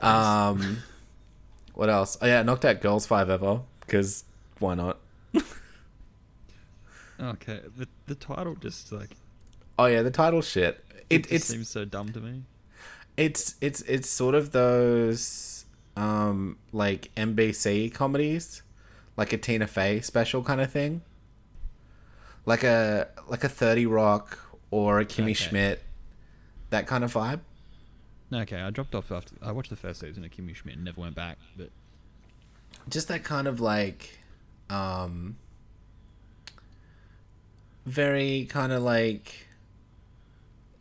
Um, 0.00 0.78
what 1.74 1.88
else? 1.88 2.18
Oh 2.20 2.26
yeah, 2.26 2.42
knocked 2.42 2.64
out 2.64 2.80
Girls 2.80 3.06
Five 3.06 3.30
Ever 3.30 3.60
because 3.80 4.24
why 4.58 4.74
not? 4.74 4.98
Okay, 7.22 7.60
the 7.76 7.86
the 8.06 8.14
title 8.14 8.56
just 8.56 8.90
like 8.92 9.16
Oh 9.78 9.86
yeah, 9.86 10.02
the 10.02 10.10
title 10.10 10.42
shit. 10.42 10.84
It, 11.08 11.30
it, 11.30 11.42
seems 11.42 11.68
so 11.68 11.84
dumb 11.84 12.08
to 12.12 12.20
me. 12.20 12.42
it's 13.16 13.54
it's 13.60 13.82
it's 13.82 14.08
sort 14.08 14.34
of 14.34 14.52
those 14.52 15.64
um 15.96 16.58
like 16.72 17.10
NBC 17.16 17.92
comedies, 17.92 18.62
like 19.16 19.32
a 19.32 19.38
Tina 19.38 19.66
Fey 19.66 20.00
special 20.00 20.42
kind 20.42 20.60
of 20.60 20.70
thing. 20.70 21.02
Like 22.44 22.64
a 22.64 23.08
like 23.28 23.44
a 23.44 23.48
Thirty 23.48 23.86
Rock 23.86 24.38
or 24.70 25.00
a 25.00 25.04
Kimmy 25.04 25.32
Okay. 25.32 25.34
Schmidt, 25.34 25.82
that 26.70 26.86
kind 26.86 27.04
of 27.04 27.12
vibe. 27.12 27.40
Okay, 28.32 28.60
I 28.60 28.70
dropped 28.70 28.94
off 28.94 29.12
after 29.12 29.34
I 29.42 29.52
watched 29.52 29.70
the 29.70 29.76
first 29.76 30.00
season 30.00 30.24
of 30.24 30.30
Kimmy 30.30 30.54
Schmidt 30.56 30.76
and 30.76 30.84
never 30.84 31.00
went 31.00 31.14
back. 31.14 31.38
But 31.56 31.68
Just 32.88 33.08
that 33.08 33.22
kind 33.24 33.46
of 33.46 33.60
like, 33.60 34.18
um, 34.70 35.36
very 37.84 38.46
kind 38.48 38.72
of 38.72 38.82
like, 38.82 39.46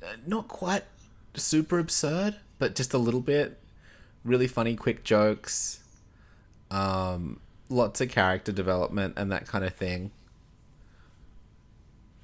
uh, 0.03 0.15
not 0.25 0.47
quite 0.47 0.83
super 1.35 1.79
absurd, 1.79 2.37
but 2.59 2.75
just 2.75 2.93
a 2.93 2.97
little 2.97 3.21
bit. 3.21 3.59
Really 4.23 4.47
funny, 4.47 4.75
quick 4.75 5.03
jokes. 5.03 5.79
Um, 6.69 7.39
lots 7.69 8.01
of 8.01 8.09
character 8.09 8.51
development 8.51 9.15
and 9.17 9.31
that 9.31 9.47
kind 9.47 9.65
of 9.65 9.73
thing. 9.73 10.11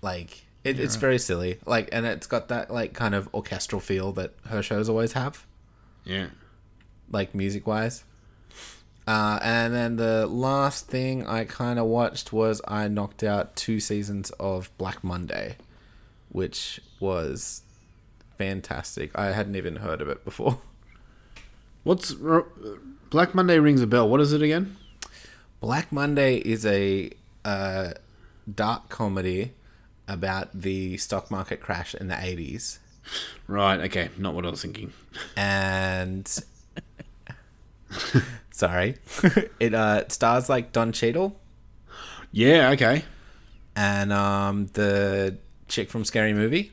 Like 0.01 0.45
it, 0.63 0.79
it's 0.79 0.95
right. 0.95 1.01
very 1.01 1.17
silly. 1.17 1.59
Like, 1.65 1.89
and 1.91 2.05
it's 2.05 2.27
got 2.27 2.49
that 2.49 2.71
like 2.71 2.93
kind 2.93 3.15
of 3.15 3.33
orchestral 3.33 3.81
feel 3.81 4.11
that 4.13 4.33
her 4.47 4.61
shows 4.61 4.89
always 4.89 5.13
have. 5.13 5.45
Yeah. 6.03 6.27
Like 7.09 7.33
music 7.33 7.65
wise. 7.65 8.03
Uh, 9.07 9.39
and 9.41 9.73
then 9.73 9.95
the 9.95 10.27
last 10.27 10.87
thing 10.87 11.25
I 11.25 11.45
kind 11.45 11.79
of 11.79 11.85
watched 11.85 12.33
was 12.33 12.61
I 12.67 12.89
knocked 12.89 13.23
out 13.23 13.55
two 13.55 13.79
seasons 13.79 14.31
of 14.31 14.69
Black 14.77 15.01
Monday, 15.01 15.55
which 16.29 16.81
was 16.99 17.61
fantastic. 18.37 19.11
I 19.15 19.27
hadn't 19.31 19.55
even 19.55 19.77
heard 19.77 20.01
of 20.01 20.09
it 20.09 20.25
before. 20.25 20.59
What's 21.83 22.13
Black 23.09 23.33
Monday 23.33 23.59
rings 23.59 23.81
a 23.81 23.87
bell? 23.87 24.09
What 24.09 24.19
is 24.19 24.33
it 24.33 24.41
again? 24.41 24.75
Black 25.61 25.89
Monday 25.89 26.37
is 26.39 26.65
a 26.65 27.09
uh, 27.45 27.91
dark 28.53 28.89
comedy 28.89 29.53
about 30.05 30.49
the 30.53 30.97
stock 30.97 31.31
market 31.31 31.61
crash 31.61 31.95
in 31.95 32.09
the 32.09 32.15
80s. 32.15 32.79
Right. 33.47 33.79
Okay. 33.81 34.09
Not 34.17 34.33
what 34.33 34.45
I 34.45 34.49
was 34.49 34.61
thinking. 34.61 34.91
And 35.37 36.27
sorry, 38.51 38.97
it 39.59 39.73
uh, 39.73 40.07
stars 40.09 40.49
like 40.49 40.71
Don 40.71 40.91
Cheadle. 40.91 41.39
Yeah. 42.31 42.71
Okay. 42.71 43.03
And 43.75 44.11
um, 44.11 44.67
the 44.73 45.37
chick 45.67 45.89
from 45.89 46.03
Scary 46.03 46.33
Movie. 46.33 46.71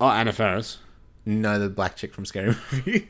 Oh, 0.00 0.08
Anna 0.08 0.32
Faris. 0.32 0.78
No, 1.24 1.58
the 1.58 1.70
black 1.70 1.96
chick 1.96 2.12
from 2.12 2.26
Scary 2.26 2.54
Movie. 2.72 3.08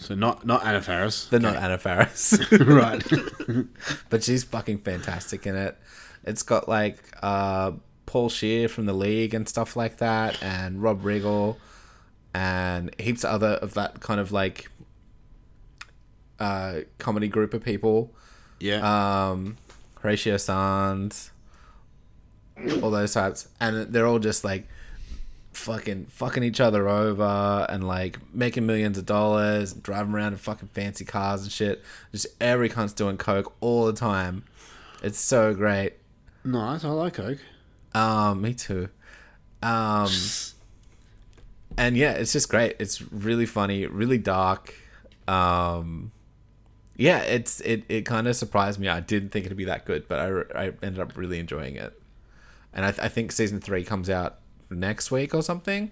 So 0.00 0.14
not 0.14 0.46
not 0.46 0.64
Anna 0.64 0.80
Faris. 0.80 1.26
They're 1.26 1.40
not 1.40 1.56
Anna 1.56 1.78
Faris. 1.78 2.38
Right. 2.50 3.02
but 4.10 4.24
she's 4.24 4.44
fucking 4.44 4.78
fantastic 4.78 5.46
in 5.46 5.54
it. 5.54 5.76
It's 6.24 6.42
got 6.42 6.68
like 6.68 6.98
uh, 7.22 7.72
Paul 8.06 8.28
Scheer 8.28 8.68
from 8.68 8.86
the 8.86 8.92
league 8.92 9.34
and 9.34 9.48
stuff 9.48 9.76
like 9.76 9.98
that, 9.98 10.42
and 10.42 10.82
Rob 10.82 11.02
Riggle, 11.02 11.56
and 12.32 12.94
heaps 12.98 13.24
of 13.24 13.30
other 13.34 13.54
of 13.54 13.74
that 13.74 14.00
kind 14.00 14.20
of 14.20 14.32
like 14.32 14.70
uh, 16.42 16.80
comedy 16.98 17.28
group 17.28 17.54
of 17.54 17.62
people. 17.62 18.12
Yeah. 18.58 19.30
Um, 19.30 19.56
Horatio 20.00 20.36
Sanz, 20.36 21.30
all 22.82 22.90
those 22.90 23.14
types, 23.14 23.48
and 23.60 23.92
they're 23.92 24.06
all 24.06 24.18
just 24.18 24.42
like 24.42 24.66
fucking 25.52 26.06
fucking 26.06 26.42
each 26.42 26.60
other 26.60 26.88
over 26.88 27.66
and 27.68 27.86
like 27.86 28.18
making 28.34 28.66
millions 28.66 28.98
of 28.98 29.06
dollars, 29.06 29.72
driving 29.72 30.14
around 30.14 30.32
in 30.32 30.38
fucking 30.38 30.68
fancy 30.72 31.04
cars 31.04 31.42
and 31.42 31.52
shit. 31.52 31.82
Just 32.10 32.26
every 32.40 32.68
cunt's 32.68 32.92
doing 32.92 33.16
coke 33.16 33.54
all 33.60 33.86
the 33.86 33.92
time. 33.92 34.44
It's 35.02 35.20
so 35.20 35.54
great. 35.54 35.94
Nice. 36.44 36.84
I 36.84 36.88
like 36.88 37.14
Coke. 37.14 37.38
Um, 37.94 38.40
me 38.42 38.54
too. 38.54 38.88
Um, 39.62 40.10
and 41.78 41.96
yeah, 41.96 42.12
it's 42.12 42.32
just 42.32 42.48
great. 42.48 42.76
It's 42.80 43.00
really 43.12 43.46
funny, 43.46 43.86
really 43.86 44.18
dark. 44.18 44.74
Um, 45.28 46.10
yeah, 47.02 47.18
it's 47.22 47.58
it, 47.62 47.82
it 47.88 48.02
kind 48.02 48.28
of 48.28 48.36
surprised 48.36 48.78
me. 48.78 48.86
I 48.86 49.00
didn't 49.00 49.30
think 49.30 49.44
it'd 49.44 49.58
be 49.58 49.64
that 49.64 49.84
good, 49.84 50.06
but 50.06 50.20
I, 50.54 50.66
I 50.66 50.72
ended 50.84 51.00
up 51.00 51.16
really 51.16 51.40
enjoying 51.40 51.74
it. 51.74 52.00
And 52.72 52.86
I, 52.86 52.92
th- 52.92 53.04
I 53.04 53.08
think 53.08 53.32
season 53.32 53.60
three 53.60 53.82
comes 53.82 54.08
out 54.08 54.38
next 54.70 55.10
week 55.10 55.34
or 55.34 55.42
something. 55.42 55.90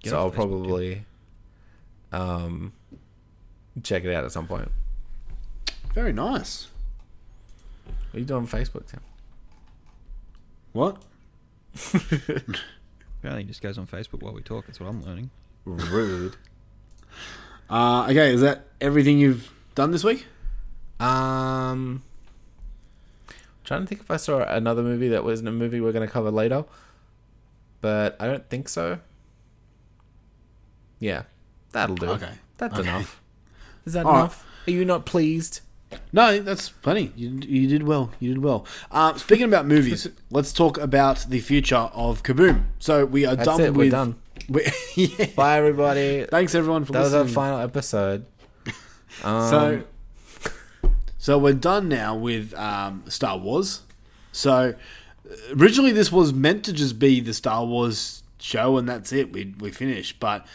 Get 0.00 0.10
so 0.10 0.18
I'll 0.18 0.30
Facebook, 0.30 0.34
probably 0.34 1.04
um 2.12 2.72
check 3.82 4.04
it 4.04 4.14
out 4.14 4.22
at 4.22 4.30
some 4.30 4.46
point. 4.46 4.70
Very 5.92 6.12
nice. 6.12 6.68
What 7.84 8.14
are 8.14 8.18
you 8.20 8.24
doing 8.24 8.42
on 8.42 8.46
Facebook, 8.46 8.86
Tim? 8.86 9.00
What? 10.72 11.02
apparently, 11.94 13.42
he 13.42 13.48
just 13.48 13.60
goes 13.60 13.76
on 13.76 13.88
Facebook 13.88 14.22
while 14.22 14.34
we 14.34 14.42
talk. 14.42 14.66
That's 14.66 14.78
what 14.78 14.88
I'm 14.88 15.02
learning. 15.02 15.30
Rude. 15.64 16.36
Uh, 17.70 18.06
okay. 18.10 18.34
Is 18.34 18.42
that 18.42 18.66
everything 18.78 19.18
you've 19.18 19.50
done 19.74 19.90
this 19.90 20.04
week? 20.04 20.26
Um, 21.04 22.02
trying 23.64 23.82
to 23.82 23.86
think 23.86 24.00
if 24.00 24.10
I 24.10 24.16
saw 24.16 24.40
another 24.42 24.82
movie 24.82 25.08
that 25.08 25.24
wasn't 25.24 25.48
a 25.48 25.52
movie 25.52 25.80
we're 25.80 25.92
going 25.92 26.06
to 26.06 26.12
cover 26.12 26.30
later, 26.30 26.64
but 27.80 28.16
I 28.20 28.26
don't 28.26 28.48
think 28.48 28.68
so. 28.68 28.98
Yeah, 30.98 31.22
that'll 31.72 31.96
do. 31.96 32.06
Okay. 32.10 32.30
that's 32.58 32.78
Okay. 32.78 32.88
enough. 32.88 33.20
Is 33.86 33.92
that 33.92 34.06
All 34.06 34.12
right. 34.12 34.18
enough? 34.20 34.46
Are 34.66 34.70
you 34.70 34.84
not 34.84 35.04
pleased? 35.04 35.60
No, 36.12 36.40
that's 36.40 36.70
plenty. 36.70 37.12
You, 37.14 37.38
you 37.46 37.68
did 37.68 37.82
well. 37.84 38.10
You 38.18 38.30
did 38.34 38.42
well. 38.42 38.66
Uh, 38.90 39.14
speaking 39.16 39.44
about 39.44 39.66
movies, 39.66 40.08
let's 40.30 40.52
talk 40.52 40.78
about 40.78 41.26
the 41.28 41.40
future 41.40 41.76
of 41.76 42.22
Kaboom. 42.22 42.64
So 42.78 43.04
we 43.04 43.26
are 43.26 43.36
That's 43.36 43.46
done 43.46 43.60
it, 43.60 43.74
we're 43.74 43.84
with. 43.84 43.90
done. 43.92 44.16
we- 44.48 44.66
yeah. 44.96 45.26
Bye, 45.36 45.58
everybody. 45.58 46.24
Thanks 46.30 46.54
everyone 46.54 46.84
for 46.84 46.92
That 46.92 47.00
was 47.00 47.14
our 47.14 47.26
final 47.28 47.58
episode. 47.60 48.26
Um, 49.22 49.50
so, 49.50 49.82
so 51.24 51.38
we're 51.38 51.54
done 51.54 51.88
now 51.88 52.14
with 52.14 52.52
um, 52.52 53.02
Star 53.08 53.38
Wars. 53.38 53.80
So 54.30 54.74
originally 55.58 55.90
this 55.90 56.12
was 56.12 56.34
meant 56.34 56.66
to 56.66 56.72
just 56.74 56.98
be 56.98 57.18
the 57.20 57.32
Star 57.32 57.64
Wars 57.64 58.22
show, 58.38 58.76
and 58.76 58.86
that's 58.86 59.10
it. 59.10 59.32
We 59.32 59.54
we 59.58 59.70
finished, 59.70 60.20
but 60.20 60.46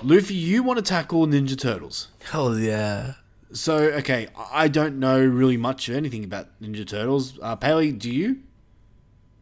Luffy, 0.00 0.34
you 0.34 0.62
want 0.62 0.76
to 0.76 0.84
tackle 0.84 1.26
Ninja 1.26 1.58
Turtles? 1.58 2.10
Hell 2.30 2.56
yeah. 2.56 3.14
So, 3.50 3.76
okay, 3.76 4.28
I 4.36 4.66
I 4.66 4.68
don't 4.68 5.00
know 5.00 5.18
really 5.18 5.56
much 5.56 5.88
of 5.88 5.96
anything 5.96 6.22
about 6.22 6.46
Ninja 6.62 6.86
Turtles. 6.86 7.36
Uh, 7.42 7.56
Paley, 7.56 7.90
do 7.90 8.08
you? 8.08 8.38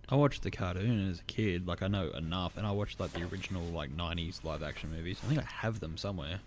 I 0.08 0.14
watched 0.14 0.42
the 0.42 0.50
cartoon 0.50 1.10
as 1.10 1.20
a 1.20 1.24
kid. 1.24 1.68
Like 1.68 1.82
I 1.82 1.88
know 1.88 2.08
enough, 2.12 2.56
and 2.56 2.66
I 2.66 2.70
watched 2.70 2.98
like 2.98 3.12
the 3.12 3.24
original 3.24 3.62
like 3.62 3.94
'90s 3.94 4.42
live 4.42 4.62
action 4.62 4.90
movies. 4.90 5.20
I 5.22 5.26
think 5.26 5.40
I 5.40 5.44
have 5.60 5.80
them 5.80 5.98
somewhere. 5.98 6.40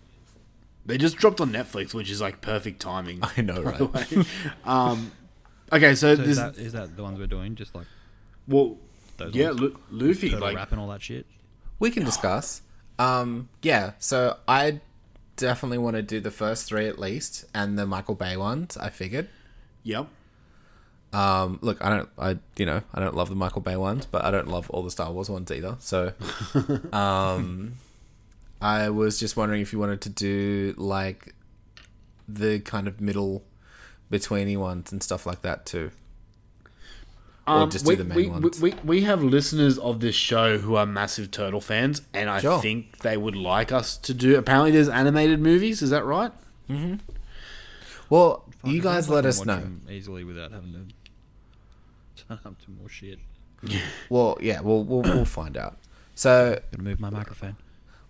They 0.85 0.97
just 0.97 1.17
dropped 1.17 1.39
on 1.39 1.51
Netflix, 1.51 1.93
which 1.93 2.09
is 2.09 2.21
like 2.21 2.41
perfect 2.41 2.81
timing. 2.81 3.19
I 3.21 3.41
know, 3.41 3.61
right? 3.61 4.11
um, 4.65 5.11
okay, 5.71 5.95
so, 5.95 6.15
So 6.15 6.21
this 6.21 6.29
is 6.29 6.37
that, 6.37 6.57
is 6.57 6.73
that 6.73 6.95
the 6.95 7.03
ones 7.03 7.19
we're 7.19 7.27
doing? 7.27 7.55
Just 7.55 7.75
like 7.75 7.87
well, 8.47 8.77
those 9.17 9.35
yeah, 9.35 9.49
ones? 9.49 9.59
Lu- 9.59 9.79
Luffy, 9.91 10.29
Turtle 10.29 10.47
like 10.47 10.55
rap 10.55 10.71
and 10.71 10.81
all 10.81 10.87
that 10.89 11.01
shit. 11.01 11.25
We 11.79 11.91
can 11.91 12.03
discuss. 12.03 12.61
Um, 12.97 13.49
yeah, 13.61 13.93
so 13.99 14.37
I 14.47 14.81
definitely 15.37 15.77
want 15.77 15.95
to 15.95 16.01
do 16.01 16.19
the 16.19 16.31
first 16.31 16.65
three 16.67 16.87
at 16.87 16.99
least, 16.99 17.45
and 17.53 17.77
the 17.79 17.85
Michael 17.85 18.15
Bay 18.15 18.35
ones. 18.35 18.75
I 18.75 18.89
figured. 18.89 19.29
Yep. 19.83 20.07
Um, 21.11 21.57
look, 21.61 21.83
I 21.83 21.89
don't, 21.89 22.09
I 22.19 22.37
you 22.57 22.65
know, 22.65 22.81
I 22.93 22.99
don't 22.99 23.15
love 23.15 23.29
the 23.29 23.35
Michael 23.35 23.61
Bay 23.61 23.75
ones, 23.75 24.05
but 24.05 24.23
I 24.25 24.31
don't 24.31 24.47
love 24.47 24.69
all 24.69 24.83
the 24.83 24.91
Star 24.91 25.11
Wars 25.11 25.29
ones 25.29 25.51
either. 25.51 25.77
So, 25.79 26.13
um, 26.93 27.73
I 28.61 28.89
was 28.89 29.19
just 29.19 29.37
wondering 29.37 29.61
if 29.61 29.71
you 29.73 29.79
wanted 29.79 30.01
to 30.01 30.09
do 30.09 30.73
like 30.77 31.33
the 32.27 32.59
kind 32.59 32.87
of 32.87 32.99
middle 33.01 33.43
betweeny 34.11 34.57
ones 34.57 34.91
and 34.91 35.01
stuff 35.01 35.25
like 35.25 35.41
that 35.43 35.65
too. 35.65 35.91
Or 37.47 37.53
Um, 37.63 37.69
just 37.71 37.85
we, 37.85 37.95
do 37.95 38.03
the 38.03 38.09
main 38.09 38.17
we, 38.17 38.27
ones. 38.27 38.61
We, 38.61 38.73
we 38.83 39.01
have 39.03 39.23
listeners 39.23 39.77
of 39.79 40.01
this 40.01 40.13
show 40.15 40.57
who 40.59 40.75
are 40.75 40.85
massive 40.85 41.31
turtle 41.31 41.61
fans, 41.61 42.01
and 42.13 42.29
I 42.29 42.41
Sure. 42.41 42.61
think 42.61 42.99
they 42.99 43.17
would 43.17 43.35
like 43.35 43.71
us 43.71 43.97
to 43.97 44.13
do. 44.13 44.37
Apparently, 44.37 44.71
there's 44.71 44.89
animated 44.89 45.39
movies. 45.39 45.81
Is 45.81 45.89
that 45.89 46.05
right? 46.05 46.31
Mm-hmm. 46.69 46.95
Well, 48.09 48.45
Fuck, 48.61 48.71
you 48.71 48.81
guys 48.81 49.09
let 49.09 49.25
us 49.25 49.45
know. 49.45 49.63
easily 49.89 50.23
without 50.23 50.51
having 50.51 50.73
to 52.15 52.23
turn 52.27 52.39
up 52.45 52.59
to 52.65 52.71
more 52.71 52.89
shit. 52.89 53.19
Well, 54.09 54.37
yeah, 54.41 54.61
we'll 54.61 54.83
we'll, 54.83 55.01
we'll 55.01 55.25
find 55.25 55.57
out. 55.57 55.77
So, 56.15 56.59
Gonna 56.71 56.83
move 56.83 56.99
my 56.99 57.09
microphone. 57.09 57.55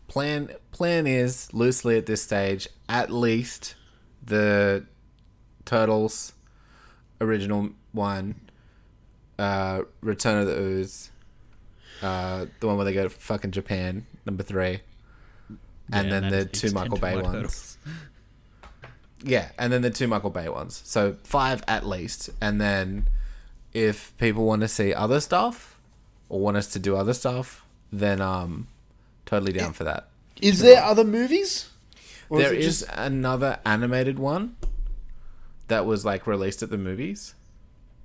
Plan 0.09 0.49
plan 0.71 1.07
is 1.07 1.53
loosely 1.53 1.97
at 1.97 2.05
this 2.05 2.21
stage 2.21 2.67
at 2.89 3.09
least 3.09 3.75
the 4.25 4.85
turtles 5.65 6.33
original 7.21 7.69
one 7.91 8.35
uh 9.37 9.81
return 10.01 10.41
of 10.41 10.47
the 10.47 10.59
ooze 10.59 11.11
uh 12.01 12.45
the 12.59 12.67
one 12.67 12.75
where 12.75 12.85
they 12.85 12.93
go 12.93 13.03
to 13.03 13.09
fucking 13.09 13.51
japan 13.51 14.05
number 14.25 14.43
three. 14.43 14.81
And 15.91 16.07
Yeah, 16.07 16.19
then 16.19 16.31
the 16.31 16.45
two 16.45 16.71
michael 16.71 16.97
bay 16.97 17.17
ones. 17.19 17.77
Yeah 19.21 19.49
and 19.57 19.73
then 19.73 19.81
the 19.81 19.89
two 19.89 20.07
michael 20.07 20.29
bay 20.29 20.47
ones. 20.47 20.81
So 20.85 21.17
five 21.23 21.61
at 21.67 21.85
least. 21.85 22.29
And 22.39 22.61
then 22.61 23.09
if 23.73 24.15
people 24.17 24.45
want 24.45 24.61
to 24.61 24.67
see 24.69 24.93
other 24.93 25.19
stuff 25.19 25.77
or 26.29 26.39
want 26.39 26.55
us 26.55 26.67
to 26.67 26.79
do 26.79 26.95
other 26.95 27.13
stuff 27.13 27.65
then 27.91 28.21
um 28.21 28.67
totally 29.29 29.51
down 29.53 29.69
eh, 29.69 29.73
for 29.73 29.83
that 29.83 30.09
Is 30.41 30.59
there 30.59 30.81
other 30.83 31.03
movies? 31.03 31.69
Or 32.29 32.39
there 32.39 32.53
it 32.53 32.59
is 32.59 32.79
just- 32.79 32.91
another 32.97 33.59
animated 33.65 34.17
one 34.19 34.55
that 35.67 35.85
was 35.85 36.03
like 36.05 36.25
released 36.27 36.63
at 36.63 36.69
the 36.69 36.77
movies. 36.77 37.35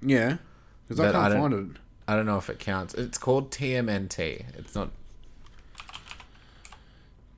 Yeah, 0.02 0.36
because 0.86 1.00
I 1.00 1.06
that 1.06 1.12
can't 1.12 1.32
don't- 1.32 1.40
find 1.50 1.76
it. 1.76 1.80
I 2.06 2.14
don't 2.16 2.26
know 2.26 2.36
if 2.36 2.50
it 2.50 2.58
counts. 2.58 2.92
It's 2.94 3.16
called 3.16 3.50
TMNT. 3.50 4.44
It's 4.58 4.74
not 4.74 4.90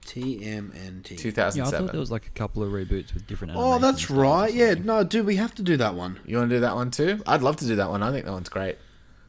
TMNT. 0.04 1.54
Yeah, 1.56 1.66
I 1.66 1.70
thought 1.70 1.90
there 1.92 2.00
was 2.00 2.10
like 2.10 2.26
a 2.26 2.30
couple 2.30 2.62
of 2.62 2.70
reboots 2.72 3.12
with 3.14 3.26
different. 3.26 3.52
Oh, 3.56 3.78
that's 3.78 4.10
right. 4.10 4.52
Yeah, 4.52 4.74
no, 4.74 5.04
dude, 5.04 5.26
we 5.26 5.36
have 5.36 5.54
to 5.56 5.62
do 5.62 5.76
that 5.76 5.94
one. 5.94 6.20
you 6.26 6.36
want 6.38 6.50
to 6.50 6.56
do 6.56 6.60
that 6.60 6.74
one 6.74 6.90
too? 6.90 7.22
I'd 7.26 7.42
love 7.42 7.56
to 7.56 7.66
do 7.66 7.76
that 7.76 7.90
one. 7.90 8.02
I 8.02 8.10
think 8.12 8.24
that 8.26 8.32
one's 8.32 8.48
great. 8.48 8.78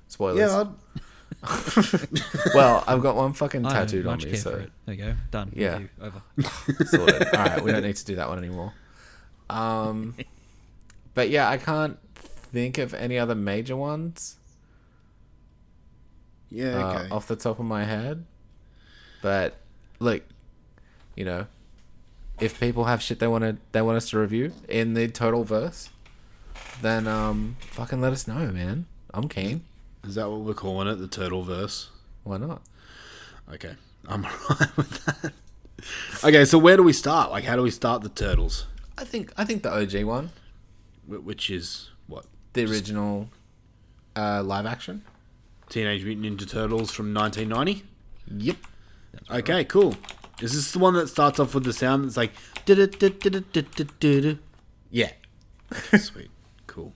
Spoilers. 0.08 0.40
Yeah, 0.40 0.62
I'd, 0.62 1.02
well, 2.56 2.84
I've 2.88 3.02
got 3.02 3.16
one 3.16 3.34
fucking 3.34 3.64
tattooed 3.64 4.08
on 4.08 4.18
me, 4.18 4.36
so. 4.36 4.66
There 4.86 4.96
you 4.96 5.06
go. 5.06 5.14
Done. 5.32 5.52
Yeah. 5.56 5.74
Review. 5.74 5.90
Over. 6.02 6.22
sorted. 6.86 7.28
All 7.36 7.46
right, 7.46 7.64
we 7.64 7.72
don't 7.72 7.84
need 7.84 7.96
to 7.96 8.06
do 8.06 8.16
that 8.16 8.28
one 8.28 8.38
anymore. 8.38 8.74
Um, 9.50 10.16
but 11.14 11.30
yeah, 11.30 11.50
I 11.50 11.58
can't 11.58 11.98
think 12.16 12.78
of 12.78 12.94
any 12.94 13.18
other 13.18 13.36
major 13.36 13.76
ones. 13.76 14.38
yeah, 16.50 17.08
uh, 17.12 17.16
off 17.16 17.28
the 17.28 17.36
top 17.36 17.60
of 17.60 17.66
my 17.66 17.84
head. 17.84 18.26
But 19.22 19.58
look, 20.00 20.24
you 21.16 21.26
know, 21.26 21.48
if 22.40 22.60
people 22.60 22.86
have 22.86 23.02
shit 23.02 23.20
they 23.20 23.28
want 23.28 23.44
to 23.44 23.58
they 23.72 23.82
want 23.82 23.98
us 23.98 24.10
to 24.12 24.20
review 24.20 24.54
in 24.68 24.94
the 24.94 25.08
turtle 25.08 25.44
verse, 25.44 25.90
then 26.82 27.08
um, 27.08 27.58
fucking 27.60 28.02
let 28.02 28.14
us 28.14 28.28
know, 28.28 28.52
man. 28.52 28.86
I'm 29.14 29.30
keen. 29.30 29.64
Is 30.08 30.16
that 30.16 30.30
what 30.30 30.40
we're 30.42 30.54
calling 30.54 30.88
it? 30.88 30.96
The 30.96 31.08
turtle 31.08 31.44
verse? 31.44 31.90
Why 32.24 32.38
not? 32.38 32.62
Okay, 33.54 33.76
I'm 34.08 34.26
alright 34.50 34.78
with 34.78 35.06
that. 35.06 35.34
Okay, 36.24 36.46
so 36.46 36.58
where 36.58 36.78
do 36.78 36.84
we 36.84 36.94
start? 36.94 37.30
Like, 37.32 37.44
how 37.44 37.56
do 37.56 37.62
we 37.62 37.72
start 37.72 38.02
the 38.04 38.10
turtles? 38.10 38.66
I 38.98 39.04
think 39.04 39.32
I 39.38 39.44
think 39.46 39.64
the 39.64 39.72
OG 39.74 40.04
one, 40.06 40.32
Wh- 41.08 41.26
Which 41.26 41.50
is 41.50 41.92
what 42.08 42.26
the 42.54 42.66
original 42.66 43.30
uh, 44.16 44.42
live 44.44 44.66
action. 44.66 45.04
Teenage 45.70 46.04
Mutant 46.06 46.40
Ninja 46.40 46.50
Turtles 46.50 46.92
from 46.92 47.14
1990. 47.14 47.86
Yep. 48.38 48.56
Okay, 49.30 49.66
cool. 49.66 49.96
Is 50.42 50.54
this 50.54 50.72
the 50.72 50.80
one 50.80 50.94
that 50.94 51.10
starts 51.10 51.40
off 51.40 51.54
with 51.54 51.66
the 51.66 51.74
sound 51.74 52.06
that's 52.06 52.16
like? 52.18 52.32
"Du-du-du-du-du-du-du-du"? 52.66 54.38
Yeah. 54.90 55.12
Sweet. 55.98 56.30
Cool. 56.68 56.94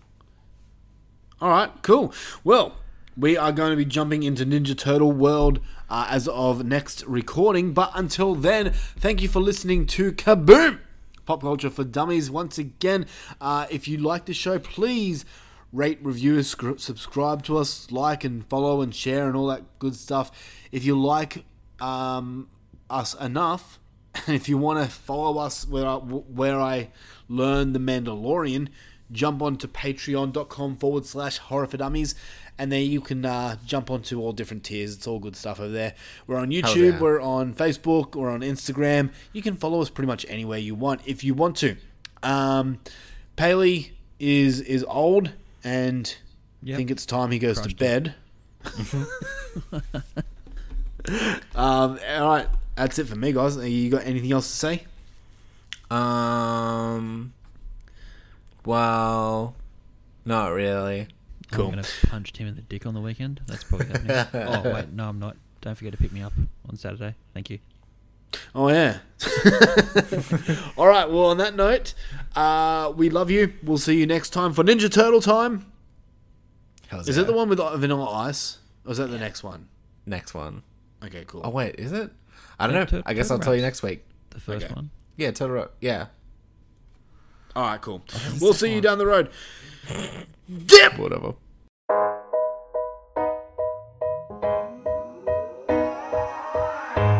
All 1.42 1.50
right, 1.50 1.72
cool. 1.82 2.14
Well, 2.44 2.76
we 3.18 3.38
are 3.38 3.52
going 3.52 3.72
to 3.72 3.78
be 3.78 3.86
jumping 3.86 4.24
into 4.24 4.46
Ninja 4.46 4.78
Turtle 4.78 5.12
World 5.12 5.60
uh, 5.90 6.08
as 6.10 6.28
of 6.28 6.66
next 6.66 7.04
recording. 7.06 7.74
But 7.74 7.92
until 7.94 8.36
then, 8.36 8.72
thank 8.72 9.22
you 9.22 9.28
for 9.28 9.40
listening 9.40 9.86
to 9.88 10.12
Kaboom! 10.12 10.80
Pop 11.26 11.42
Culture 11.42 11.70
for 11.70 11.84
Dummies. 11.84 12.32
Once 12.32 12.58
again, 12.58 13.06
uh, 13.40 13.68
if 13.70 13.88
you 13.88 13.98
like 13.98 14.26
the 14.26 14.34
show, 14.34 14.60
please 14.60 15.26
rate, 15.72 16.00
review, 16.02 16.42
sc- 16.44 16.78
subscribe 16.80 17.44
to 17.44 17.58
us, 17.58 17.92
like 17.92 18.24
and 18.24 18.46
follow 18.48 18.82
and 18.82 18.94
share 18.96 19.28
and 19.28 19.36
all 19.36 19.48
that 19.48 19.80
good 19.80 19.96
stuff. 19.96 20.32
If 20.72 20.84
you 20.84 21.00
like 21.00 21.46
um, 21.80 22.50
us 22.90 23.14
enough, 23.16 23.80
and 24.26 24.36
if 24.36 24.50
you 24.50 24.58
want 24.58 24.84
to 24.84 24.90
follow 24.90 25.40
us 25.40 25.68
where 25.68 25.88
I, 25.88 25.96
where 25.96 26.60
I 26.60 26.90
learn 27.28 27.74
the 27.74 27.80
Mandalorian, 27.80 28.70
jump 29.12 29.42
onto 29.42 29.68
patreon.com 29.68 30.78
forward 30.78 31.06
slash 31.06 31.38
horror 31.38 31.68
for 31.68 31.78
dummies. 31.78 32.16
And 32.58 32.72
there 32.72 32.82
you 32.82 33.02
can 33.02 33.26
uh, 33.26 33.58
jump 33.66 33.90
onto 33.90 34.22
all 34.22 34.34
different 34.34 34.64
tiers. 34.64 34.96
It's 34.96 35.08
all 35.08 35.20
good 35.20 35.36
stuff 35.36 35.60
over 35.60 35.70
there. 35.70 35.96
We're 36.28 36.38
on 36.38 36.50
YouTube, 36.50 36.94
yeah. 36.94 37.00
we're 37.00 37.20
on 37.20 37.54
Facebook, 37.56 38.16
we're 38.16 38.30
on 38.30 38.42
Instagram. 38.42 39.12
You 39.34 39.42
can 39.42 39.56
follow 39.56 39.82
us 39.82 39.90
pretty 39.90 40.08
much 40.08 40.26
anywhere 40.30 40.60
you 40.60 40.76
want 40.76 41.02
if 41.06 41.24
you 41.24 41.34
want 41.34 41.56
to. 41.58 41.76
Um, 42.22 42.80
Paley 43.36 43.94
is 44.20 44.62
is 44.62 44.84
old 44.88 45.32
and 45.64 46.16
I 46.64 46.68
Yep. 46.68 46.78
think 46.78 46.92
it's 46.92 47.06
time 47.08 47.32
he 47.32 47.40
goes 47.40 47.58
Crushed 47.58 47.72
to 47.72 47.76
bed. 47.76 48.14
um, 51.56 52.00
all 52.16 52.28
right, 52.28 52.48
that's 52.76 53.00
it 53.00 53.08
for 53.08 53.16
me, 53.16 53.32
guys. 53.32 53.58
You 53.58 53.90
got 53.90 54.06
anything 54.06 54.32
else 54.32 54.48
to 54.52 54.56
say? 54.56 54.84
Um. 55.90 57.34
Well, 58.66 59.56
not 60.24 60.54
really. 60.54 61.08
Cool. 61.52 61.66
I'm 61.66 61.72
gonna 61.72 61.88
punch 62.08 62.34
Tim 62.34 62.48
in 62.48 62.56
the 62.56 62.62
dick 62.62 62.86
on 62.86 62.94
the 62.94 63.02
weekend. 63.02 63.42
That's 63.48 63.64
probably 63.64 63.88
happening. 63.88 64.48
oh 64.48 64.74
wait, 64.74 64.92
no, 64.94 65.10
I'm 65.10 65.20
not. 65.20 65.36
Don't 65.62 65.76
forget 65.76 65.92
to 65.94 65.98
pick 65.98 66.12
me 66.12 66.22
up 66.22 66.34
on 66.70 66.76
Saturday. 66.78 67.16
Thank 67.34 67.50
you. 67.50 67.60
Oh 68.56 68.70
yeah. 68.70 69.00
All 70.78 70.88
right. 70.88 71.10
Well, 71.10 71.26
on 71.26 71.38
that 71.38 71.56
note, 71.56 71.94
uh, 72.36 72.94
we 72.96 73.10
love 73.10 73.30
you. 73.30 73.54
We'll 73.64 73.78
see 73.78 74.00
you 74.00 74.08
next 74.08 74.30
time 74.30 74.54
for 74.54 74.64
Ninja 74.64 74.90
Turtle 74.92 75.20
time. 75.22 75.66
Hell's 76.88 77.08
Is 77.10 77.18
yeah. 77.18 77.24
it 77.24 77.28
the 77.28 77.34
one 77.34 77.50
with 77.50 77.60
uh, 77.60 77.76
Vanilla 77.78 78.10
Ice, 78.10 78.60
or 78.86 78.92
is 78.94 78.98
that 78.98 79.08
the 79.08 79.20
next 79.20 79.44
one? 79.44 79.68
next 80.06 80.34
one? 80.34 80.64
Okay, 81.04 81.24
cool. 81.28 81.42
Oh 81.44 81.50
wait, 81.50 81.76
is 81.78 81.92
it? 81.92 82.12
I 82.60 82.68
don't 82.68 82.74
Yeah, 82.76 82.80
know. 82.80 82.86
Tur- 82.86 83.04
I 83.06 83.14
guess 83.14 83.28
Turtle 83.28 83.38
I'll 83.42 83.44
tell 83.44 83.56
you 83.56 83.62
next 83.62 83.84
week. 83.84 84.06
The 84.32 84.40
first 84.40 84.66
Okay. 84.66 84.74
one. 84.74 84.90
Yeah, 85.18 85.32
Total 85.32 85.56
Ro- 85.56 85.70
Yeah. 85.82 86.08
All 87.56 87.64
right, 87.64 87.82
cool. 87.82 88.02
We'll 88.40 88.54
see 88.54 88.74
you 88.74 88.80
down 88.82 88.98
the 88.98 89.06
road. 89.06 89.30
Dip. 90.52 90.98
Whatever. 90.98 91.34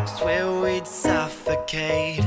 Swear 0.06 0.60
we'd 0.60 0.86
suffocate, 0.86 2.20